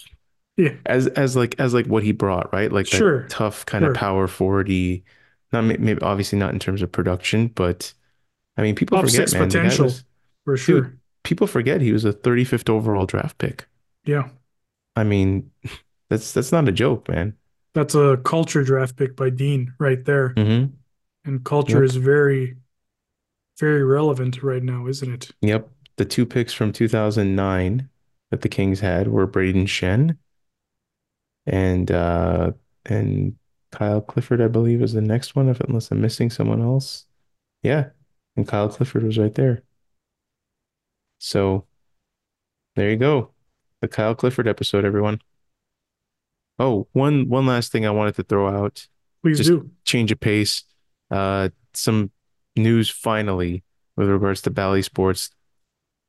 Yeah. 0.56 0.74
As 0.84 1.06
as 1.08 1.34
like 1.34 1.58
as 1.58 1.72
like 1.72 1.86
what 1.86 2.02
he 2.02 2.12
brought, 2.12 2.52
right? 2.52 2.70
Like 2.70 2.86
Sure. 2.86 3.26
tough 3.28 3.64
kind 3.64 3.82
Sure. 3.82 3.92
of 3.92 3.96
power 3.96 4.26
forwardy, 4.28 5.02
Not 5.52 5.64
maybe 5.64 6.00
obviously 6.02 6.38
not 6.38 6.52
in 6.52 6.58
terms 6.58 6.82
of 6.82 6.92
production, 6.92 7.48
but 7.48 7.94
I 8.56 8.62
mean, 8.62 8.74
people 8.74 9.00
forget, 9.00 9.32
man. 9.32 9.48
Potential 9.48 9.84
was, 9.84 10.04
for 10.44 10.54
dude, 10.56 10.60
sure. 10.64 10.94
people 11.24 11.46
forget 11.46 11.80
he 11.80 11.92
was 11.92 12.04
a 12.04 12.12
35th 12.12 12.68
overall 12.68 13.06
draft 13.06 13.38
pick. 13.38 13.66
Yeah. 14.04 14.28
I 14.96 15.04
mean, 15.04 15.50
that's 16.10 16.32
that's 16.32 16.52
not 16.52 16.68
a 16.68 16.72
joke, 16.72 17.08
man. 17.08 17.36
That's 17.74 17.94
a 17.94 18.18
culture 18.24 18.62
draft 18.62 18.96
pick 18.96 19.16
by 19.16 19.30
Dean 19.30 19.72
right 19.78 20.04
there. 20.04 20.30
hmm 20.30 20.64
And 21.24 21.44
culture 21.44 21.82
Yep. 21.82 21.90
is 21.90 21.96
very, 21.96 22.56
very 23.58 23.82
relevant 23.84 24.42
right 24.42 24.62
now, 24.62 24.86
isn't 24.86 25.10
it? 25.12 25.30
Yep. 25.40 25.68
The 25.96 26.04
two 26.04 26.26
picks 26.26 26.52
from 26.52 26.72
2009 26.72 27.88
that 28.30 28.40
the 28.42 28.48
Kings 28.48 28.80
had 28.80 29.08
were 29.08 29.26
Brayden 29.26 29.66
Schenn 29.66 30.16
and 31.46 31.90
uh 31.90 32.52
and 32.86 33.36
Kyle 33.70 34.00
Clifford, 34.02 34.42
I 34.42 34.48
believe, 34.48 34.82
is 34.82 34.92
the 34.92 35.00
next 35.00 35.34
one, 35.34 35.48
if 35.48 35.58
unless 35.60 35.90
I'm 35.90 36.00
missing 36.00 36.28
someone 36.30 36.60
else. 36.60 37.06
Yeah. 37.62 37.90
And 38.36 38.46
Kyle 38.48 38.68
Clifford 38.68 39.02
was 39.02 39.18
right 39.18 39.34
there. 39.34 39.62
So 41.18 41.66
there 42.76 42.90
you 42.90 42.96
go. 42.96 43.30
The 43.80 43.88
Kyle 43.88 44.14
Clifford 44.14 44.48
episode, 44.48 44.84
everyone. 44.84 45.20
Oh, 46.58 46.86
one 46.92 47.28
one 47.28 47.46
last 47.46 47.72
thing 47.72 47.86
I 47.86 47.90
wanted 47.90 48.14
to 48.16 48.22
throw 48.22 48.48
out, 48.48 48.86
Please 49.22 49.38
just 49.38 49.50
do. 49.50 49.70
change 49.84 50.12
of 50.12 50.20
pace. 50.20 50.64
Uh 51.10 51.50
some 51.74 52.10
news 52.56 52.90
finally 52.90 53.64
with 53.96 54.08
regards 54.08 54.42
to 54.42 54.50
Bally 54.50 54.82
Sports 54.82 55.30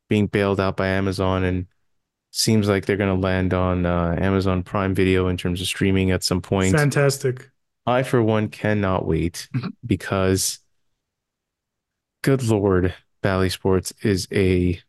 being 0.09 0.27
bailed 0.27 0.59
out 0.59 0.77
by 0.77 0.87
Amazon 0.87 1.43
and 1.43 1.67
seems 2.31 2.67
like 2.67 2.85
they're 2.85 2.97
going 2.97 3.13
to 3.15 3.21
land 3.21 3.53
on 3.53 3.85
uh, 3.85 4.15
Amazon 4.19 4.63
Prime 4.63 4.93
Video 4.93 5.27
in 5.27 5.37
terms 5.37 5.61
of 5.61 5.67
streaming 5.67 6.11
at 6.11 6.23
some 6.23 6.41
point. 6.41 6.75
Fantastic. 6.75 7.49
I, 7.85 8.03
for 8.03 8.21
one, 8.23 8.49
cannot 8.49 9.05
wait 9.05 9.47
because, 9.85 10.59
good 12.23 12.41
Lord, 12.43 12.95
Bally 13.21 13.49
Sports 13.49 13.93
is 14.01 14.27
a 14.31 14.81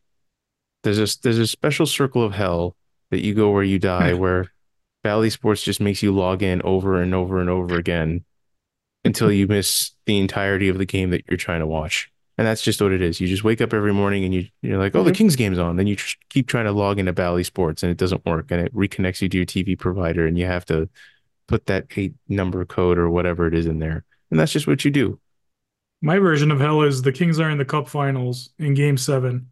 there's 0.81 0.97
a 0.97 1.21
there's 1.21 1.37
a 1.37 1.45
special 1.45 1.85
circle 1.85 2.23
of 2.23 2.33
hell 2.33 2.75
that 3.11 3.23
you 3.23 3.35
go 3.35 3.51
where 3.51 3.63
you 3.63 3.77
die, 3.77 4.13
where 4.15 4.51
Bally 5.03 5.29
Sports 5.29 5.61
just 5.61 5.79
makes 5.79 6.01
you 6.01 6.11
log 6.11 6.41
in 6.41 6.63
over 6.63 6.99
and 6.99 7.13
over 7.13 7.39
and 7.39 7.49
over 7.49 7.75
again 7.75 8.25
until 9.03 9.31
you 9.31 9.47
miss 9.47 9.91
the 10.07 10.19
entirety 10.19 10.67
of 10.67 10.79
the 10.79 10.85
game 10.85 11.11
that 11.11 11.23
you're 11.29 11.37
trying 11.37 11.59
to 11.59 11.67
watch. 11.67 12.11
And 12.37 12.45
that's 12.45 12.63
just 12.63 12.81
what 12.81 12.91
it 12.91 13.01
is. 13.01 13.21
You 13.21 13.27
just 13.27 13.43
wake 13.43 13.61
up 13.61 13.73
every 13.73 13.93
morning 13.93 14.25
and 14.25 14.33
you 14.33 14.47
you're 14.61 14.79
like, 14.79 14.95
oh, 14.95 15.03
the 15.03 15.11
mm-hmm. 15.11 15.17
Kings 15.17 15.35
game's 15.35 15.59
on. 15.59 15.75
Then 15.75 15.87
you 15.87 15.95
tr 15.95 16.17
keep 16.29 16.47
trying 16.47 16.65
to 16.65 16.71
log 16.71 16.97
into 16.99 17.13
Bally 17.13 17.43
Sports 17.43 17.83
and 17.83 17.91
it 17.91 17.97
doesn't 17.97 18.25
work, 18.25 18.49
and 18.49 18.65
it 18.65 18.73
reconnects 18.73 19.21
you 19.21 19.29
to 19.29 19.37
your 19.37 19.45
TV 19.45 19.77
provider, 19.77 20.25
and 20.25 20.37
you 20.37 20.45
have 20.45 20.65
to 20.65 20.89
put 21.47 21.67
that 21.67 21.85
eight 21.95 22.15
number 22.27 22.65
code 22.65 22.97
or 22.97 23.09
whatever 23.09 23.45
it 23.45 23.53
is 23.53 23.67
in 23.67 23.79
there. 23.79 24.03
And 24.31 24.39
that's 24.39 24.51
just 24.51 24.67
what 24.67 24.83
you 24.83 24.91
do. 24.91 25.19
My 26.05 26.19
version 26.19 26.51
of 26.51 26.59
hell 26.59 26.83
is 26.83 27.01
the 27.01 27.11
Kings 27.11 27.39
are 27.39 27.49
in 27.49 27.57
the 27.57 27.65
Cup 27.65 27.89
Finals 27.89 28.51
in 28.59 28.75
Game 28.75 28.95
Seven, 28.95 29.49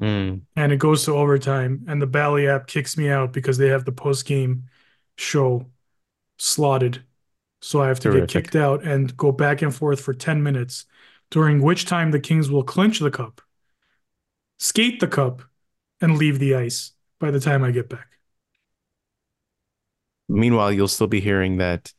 Mm, 0.00 0.40
and 0.56 0.72
it 0.72 0.78
goes 0.78 1.04
to 1.04 1.12
overtime, 1.12 1.84
and 1.86 2.00
the 2.00 2.06
Bally 2.06 2.48
app 2.48 2.66
kicks 2.66 2.96
me 2.96 3.10
out 3.10 3.34
because 3.34 3.58
they 3.58 3.68
have 3.68 3.84
the 3.84 3.92
post 3.92 4.24
game 4.24 4.64
show 5.18 5.66
slotted. 6.38 7.04
So 7.60 7.82
I 7.82 7.88
have 7.88 8.00
to 8.00 8.10
get 8.10 8.28
kicked 8.28 8.56
out 8.56 8.82
and 8.82 9.14
go 9.14 9.30
back 9.30 9.60
and 9.60 9.74
forth 9.74 10.00
for 10.00 10.14
10 10.14 10.42
minutes, 10.42 10.86
during 11.30 11.60
which 11.60 11.84
time 11.84 12.12
the 12.12 12.20
Kings 12.20 12.50
will 12.50 12.64
clinch 12.64 12.98
the 12.98 13.10
cup, 13.10 13.42
skate 14.58 15.00
the 15.00 15.06
cup, 15.06 15.42
and 16.00 16.16
leave 16.16 16.38
the 16.38 16.54
ice 16.54 16.92
by 17.18 17.30
the 17.30 17.40
time 17.40 17.62
I 17.62 17.72
get 17.72 17.90
back. 17.90 18.08
Meanwhile, 20.30 20.72
you'll 20.72 20.88
still 20.88 21.08
be 21.08 21.20
hearing 21.20 21.58
that 21.58 21.92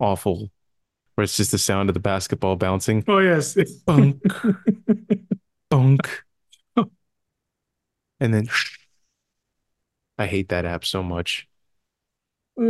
awful, 0.00 0.50
where 1.14 1.24
it's 1.24 1.36
just 1.36 1.50
the 1.50 1.58
sound 1.58 1.90
of 1.90 1.94
the 1.94 2.00
basketball 2.00 2.56
bouncing. 2.56 3.04
Oh, 3.08 3.18
yes. 3.18 3.56
Bunk, 3.86 4.22
bunk. 5.70 6.22
And 8.20 8.32
then 8.32 8.48
I 10.18 10.26
hate 10.26 10.48
that 10.50 10.64
app 10.64 10.84
so 10.84 11.02
much. 11.02 11.48
Hate 12.56 12.64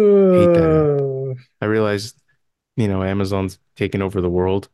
that 0.55 1.35
Uh, 1.37 1.41
I 1.61 1.67
realized, 1.67 2.17
you 2.77 2.89
know, 2.89 3.03
Amazon's 3.03 3.59
taking 3.77 4.01
over 4.01 4.21
the 4.21 4.31
world. 4.31 4.69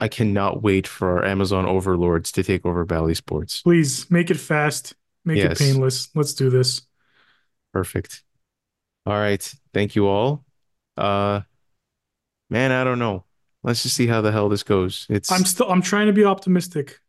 I 0.00 0.08
cannot 0.08 0.62
wait 0.62 0.86
for 0.86 1.18
our 1.18 1.24
Amazon 1.24 1.66
overlords 1.66 2.32
to 2.32 2.42
take 2.42 2.64
over 2.64 2.84
Bally 2.84 3.14
Sports. 3.14 3.62
please 3.62 4.10
make 4.10 4.30
it 4.30 4.38
fast, 4.38 4.94
make 5.24 5.38
it 5.38 5.58
painless. 5.58 6.08
Let's 6.14 6.34
do 6.34 6.50
this. 6.50 6.82
Perfect. 7.72 8.22
All 9.06 9.18
right. 9.18 9.42
Thank 9.74 9.94
you 9.94 10.06
all. 10.06 10.44
Uh, 10.96 11.42
man, 12.50 12.72
I 12.72 12.84
don't 12.84 12.98
know. 12.98 13.24
Let's 13.62 13.82
just 13.82 13.96
see 13.96 14.06
how 14.06 14.20
the 14.20 14.30
hell 14.30 14.48
this 14.48 14.62
goes. 14.62 15.06
It's 15.08 15.32
I'm 15.32 15.44
still 15.44 15.70
I'm 15.70 15.82
trying 15.82 16.06
to 16.06 16.12
be 16.12 16.24
optimistic. 16.24 17.00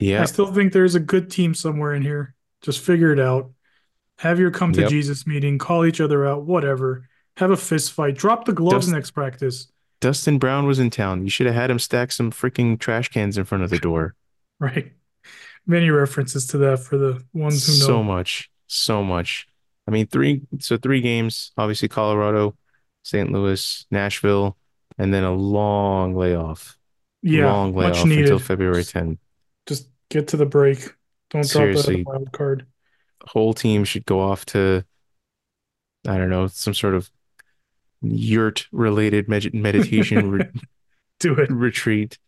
Yeah. 0.00 0.22
I 0.22 0.24
still 0.24 0.52
think 0.52 0.72
there's 0.72 0.96
a 0.96 1.00
good 1.00 1.30
team 1.30 1.54
somewhere 1.54 1.94
in 1.94 2.02
here. 2.02 2.34
Just 2.60 2.80
figure 2.80 3.12
it 3.12 3.20
out. 3.20 3.52
Have 4.18 4.38
your 4.38 4.50
come 4.50 4.72
to 4.72 4.82
yep. 4.82 4.90
Jesus 4.90 5.26
meeting, 5.26 5.58
call 5.58 5.84
each 5.84 6.00
other 6.00 6.26
out, 6.26 6.44
whatever. 6.44 7.08
Have 7.36 7.50
a 7.50 7.56
fist 7.56 7.92
fight. 7.92 8.16
Drop 8.16 8.44
the 8.44 8.52
gloves 8.52 8.86
Dust, 8.86 8.94
next 8.94 9.10
practice. 9.12 9.70
Dustin 10.00 10.38
Brown 10.38 10.66
was 10.66 10.78
in 10.78 10.90
town. 10.90 11.22
You 11.22 11.30
should 11.30 11.46
have 11.46 11.54
had 11.54 11.70
him 11.70 11.78
stack 11.78 12.12
some 12.12 12.30
freaking 12.30 12.78
trash 12.78 13.08
cans 13.08 13.38
in 13.38 13.44
front 13.44 13.64
of 13.64 13.70
the 13.70 13.78
door. 13.78 14.14
Right. 14.60 14.92
Many 15.66 15.90
references 15.90 16.46
to 16.46 16.58
that 16.58 16.78
for 16.78 16.96
the 16.96 17.20
ones 17.34 17.66
who 17.66 17.72
know. 17.72 17.86
So 17.86 18.02
much, 18.04 18.50
so 18.68 19.02
much. 19.02 19.48
I 19.86 19.90
mean, 19.90 20.06
three, 20.06 20.42
so 20.60 20.76
three 20.76 21.00
games, 21.00 21.50
obviously 21.58 21.88
Colorado, 21.88 22.56
St. 23.04 23.30
Louis, 23.30 23.86
Nashville, 23.92 24.56
and 24.98 25.14
then 25.14 25.22
a 25.24 25.32
long 25.32 26.16
layoff, 26.16 26.76
Yeah, 27.22 27.46
long 27.52 27.74
much 27.74 28.04
layoff 28.04 28.04
until. 28.04 28.38
February 28.40 28.82
Just, 28.82 28.94
10th. 28.94 29.18
just 29.66 29.88
get 30.10 30.28
to 30.28 30.36
the 30.36 30.46
break. 30.46 30.78
Don't 31.30 31.48
drop 31.48 31.62
out 31.62 31.68
of 31.70 31.76
the 31.76 31.82
Seriously, 31.82 32.02
wild 32.04 32.32
card. 32.32 32.66
whole 33.26 33.54
team 33.54 33.84
should 33.84 34.06
go 34.06 34.20
off 34.20 34.46
to, 34.46 34.84
I 36.06 36.16
don't 36.18 36.30
know, 36.30 36.46
some 36.48 36.74
sort 36.74 36.94
of 36.94 37.10
yurt 38.02 38.66
related 38.72 39.28
med 39.28 39.52
meditation 39.54 40.30
re 40.30 40.44
Do 41.20 41.34
it. 41.34 41.50
retreat, 41.50 42.18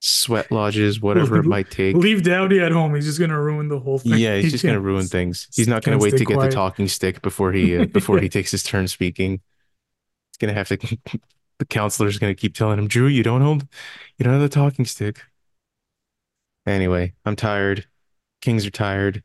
sweat 0.00 0.50
lodges, 0.52 1.00
whatever 1.00 1.38
it 1.38 1.44
might 1.44 1.70
take. 1.70 1.96
Leave 1.96 2.22
Doughty 2.22 2.60
at 2.60 2.72
home. 2.72 2.94
He's 2.94 3.06
just 3.06 3.18
gonna 3.20 3.40
ruin 3.40 3.68
the 3.68 3.78
whole 3.78 3.98
thing. 3.98 4.18
Yeah, 4.18 4.36
he's 4.40 4.44
He 4.46 4.50
just 4.50 4.64
gonna 4.64 4.80
ruin 4.80 5.06
things. 5.06 5.48
He's 5.54 5.68
not 5.68 5.82
gonna 5.82 5.98
wait 5.98 6.16
to 6.16 6.24
get 6.24 6.38
the 6.38 6.48
talking 6.50 6.88
stick 6.88 7.22
before 7.22 7.52
he 7.52 7.76
uh, 7.78 7.84
before 7.92 8.18
he 8.18 8.28
takes 8.28 8.50
his 8.50 8.62
turn 8.62 8.88
speaking. 8.88 9.40
Gonna 10.40 10.54
have 10.54 10.68
to. 10.68 10.78
The 11.58 11.64
counselor's 11.66 12.20
gonna 12.20 12.36
keep 12.36 12.54
telling 12.54 12.78
him, 12.78 12.86
Drew, 12.86 13.08
you 13.08 13.24
don't 13.24 13.40
hold, 13.40 13.66
you 14.16 14.22
don't 14.22 14.32
have 14.34 14.42
the 14.42 14.48
talking 14.48 14.84
stick. 14.84 15.22
Anyway, 16.66 17.14
I'm 17.24 17.34
tired. 17.34 17.86
Kings 18.40 18.64
are 18.64 18.70
tired. 18.70 19.24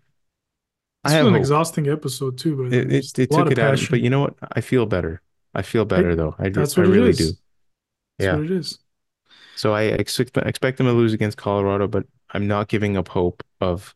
I 1.03 1.09
This 1.09 1.11
was 1.11 1.13
have 1.13 1.25
an 1.27 1.33
hope. 1.33 1.41
exhausting 1.41 1.87
episode 1.89 2.37
too, 2.37 2.55
but 2.55 2.73
It 2.73 2.91
it, 2.91 3.19
it 3.19 3.29
took 3.29 3.45
of 3.47 3.51
it 3.51 3.59
out, 3.59 3.79
but 3.91 4.01
you 4.01 4.09
know 4.09 4.21
what? 4.21 4.35
I 4.53 4.61
feel 4.61 4.85
better. 4.87 5.21
I 5.53 5.61
feel 5.61 5.85
better 5.85 6.15
though. 6.15 6.35
I 6.39 6.49
do. 6.49 6.61
I 6.61 6.63
what 6.63 6.77
it 6.77 6.89
really 6.89 7.13
do. 7.13 7.25
That's 7.25 7.37
Yeah. 8.19 8.35
what 8.37 8.45
it 8.45 8.51
is. 8.51 8.79
So 9.55 9.73
I 9.73 9.83
expect 9.83 10.35
expect 10.37 10.77
them 10.77 10.87
to 10.87 10.93
lose 10.93 11.13
against 11.13 11.37
Colorado, 11.37 11.87
but 11.87 12.05
I'm 12.31 12.47
not 12.47 12.67
giving 12.67 12.97
up 12.97 13.09
hope 13.09 13.43
of 13.61 13.93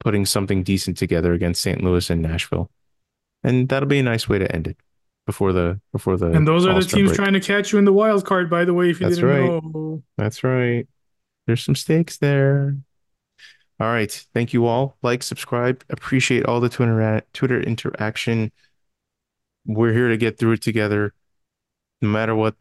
putting 0.00 0.24
something 0.26 0.62
decent 0.62 0.96
together 0.96 1.32
against 1.34 1.60
St. 1.62 1.82
Louis 1.82 2.08
and 2.10 2.22
Nashville. 2.22 2.70
And 3.42 3.68
that'll 3.68 3.88
be 3.88 3.98
a 3.98 4.02
nice 4.02 4.28
way 4.28 4.38
to 4.38 4.50
end 4.54 4.66
it 4.68 4.78
before 5.26 5.52
the 5.52 5.80
before 5.92 6.16
the 6.16 6.30
And 6.30 6.46
those 6.46 6.66
are 6.66 6.74
the 6.74 6.84
teams 6.84 7.10
break. 7.10 7.16
trying 7.16 7.32
to 7.32 7.40
catch 7.40 7.72
you 7.72 7.78
in 7.78 7.84
the 7.84 7.92
wild 7.92 8.24
card, 8.24 8.50
by 8.50 8.64
the 8.64 8.74
way, 8.74 8.90
if 8.90 9.00
you 9.00 9.06
That's 9.06 9.16
didn't 9.20 9.30
right. 9.30 9.62
know. 9.62 10.02
That's 10.16 10.44
right. 10.44 10.86
There's 11.46 11.62
some 11.62 11.74
stakes 11.74 12.18
there. 12.18 12.76
All 13.80 13.88
right. 13.88 14.12
Thank 14.32 14.52
you 14.52 14.66
all. 14.66 14.96
Like, 15.02 15.22
subscribe. 15.22 15.84
Appreciate 15.90 16.46
all 16.46 16.60
the 16.60 16.68
Twitter 16.68 17.22
Twitter 17.32 17.60
interaction. 17.60 18.52
We're 19.66 19.92
here 19.92 20.08
to 20.08 20.16
get 20.16 20.38
through 20.38 20.52
it 20.52 20.62
together. 20.62 21.12
No 22.00 22.08
matter 22.08 22.34
what. 22.34 22.54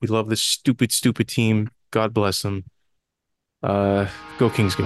We 0.00 0.08
love 0.08 0.28
this 0.28 0.42
stupid, 0.42 0.90
stupid 0.90 1.28
team. 1.28 1.70
God 1.92 2.12
bless 2.12 2.42
them. 2.42 2.64
Uh, 3.62 4.08
go 4.38 4.50
Kings, 4.50 4.74
go. 4.74 4.84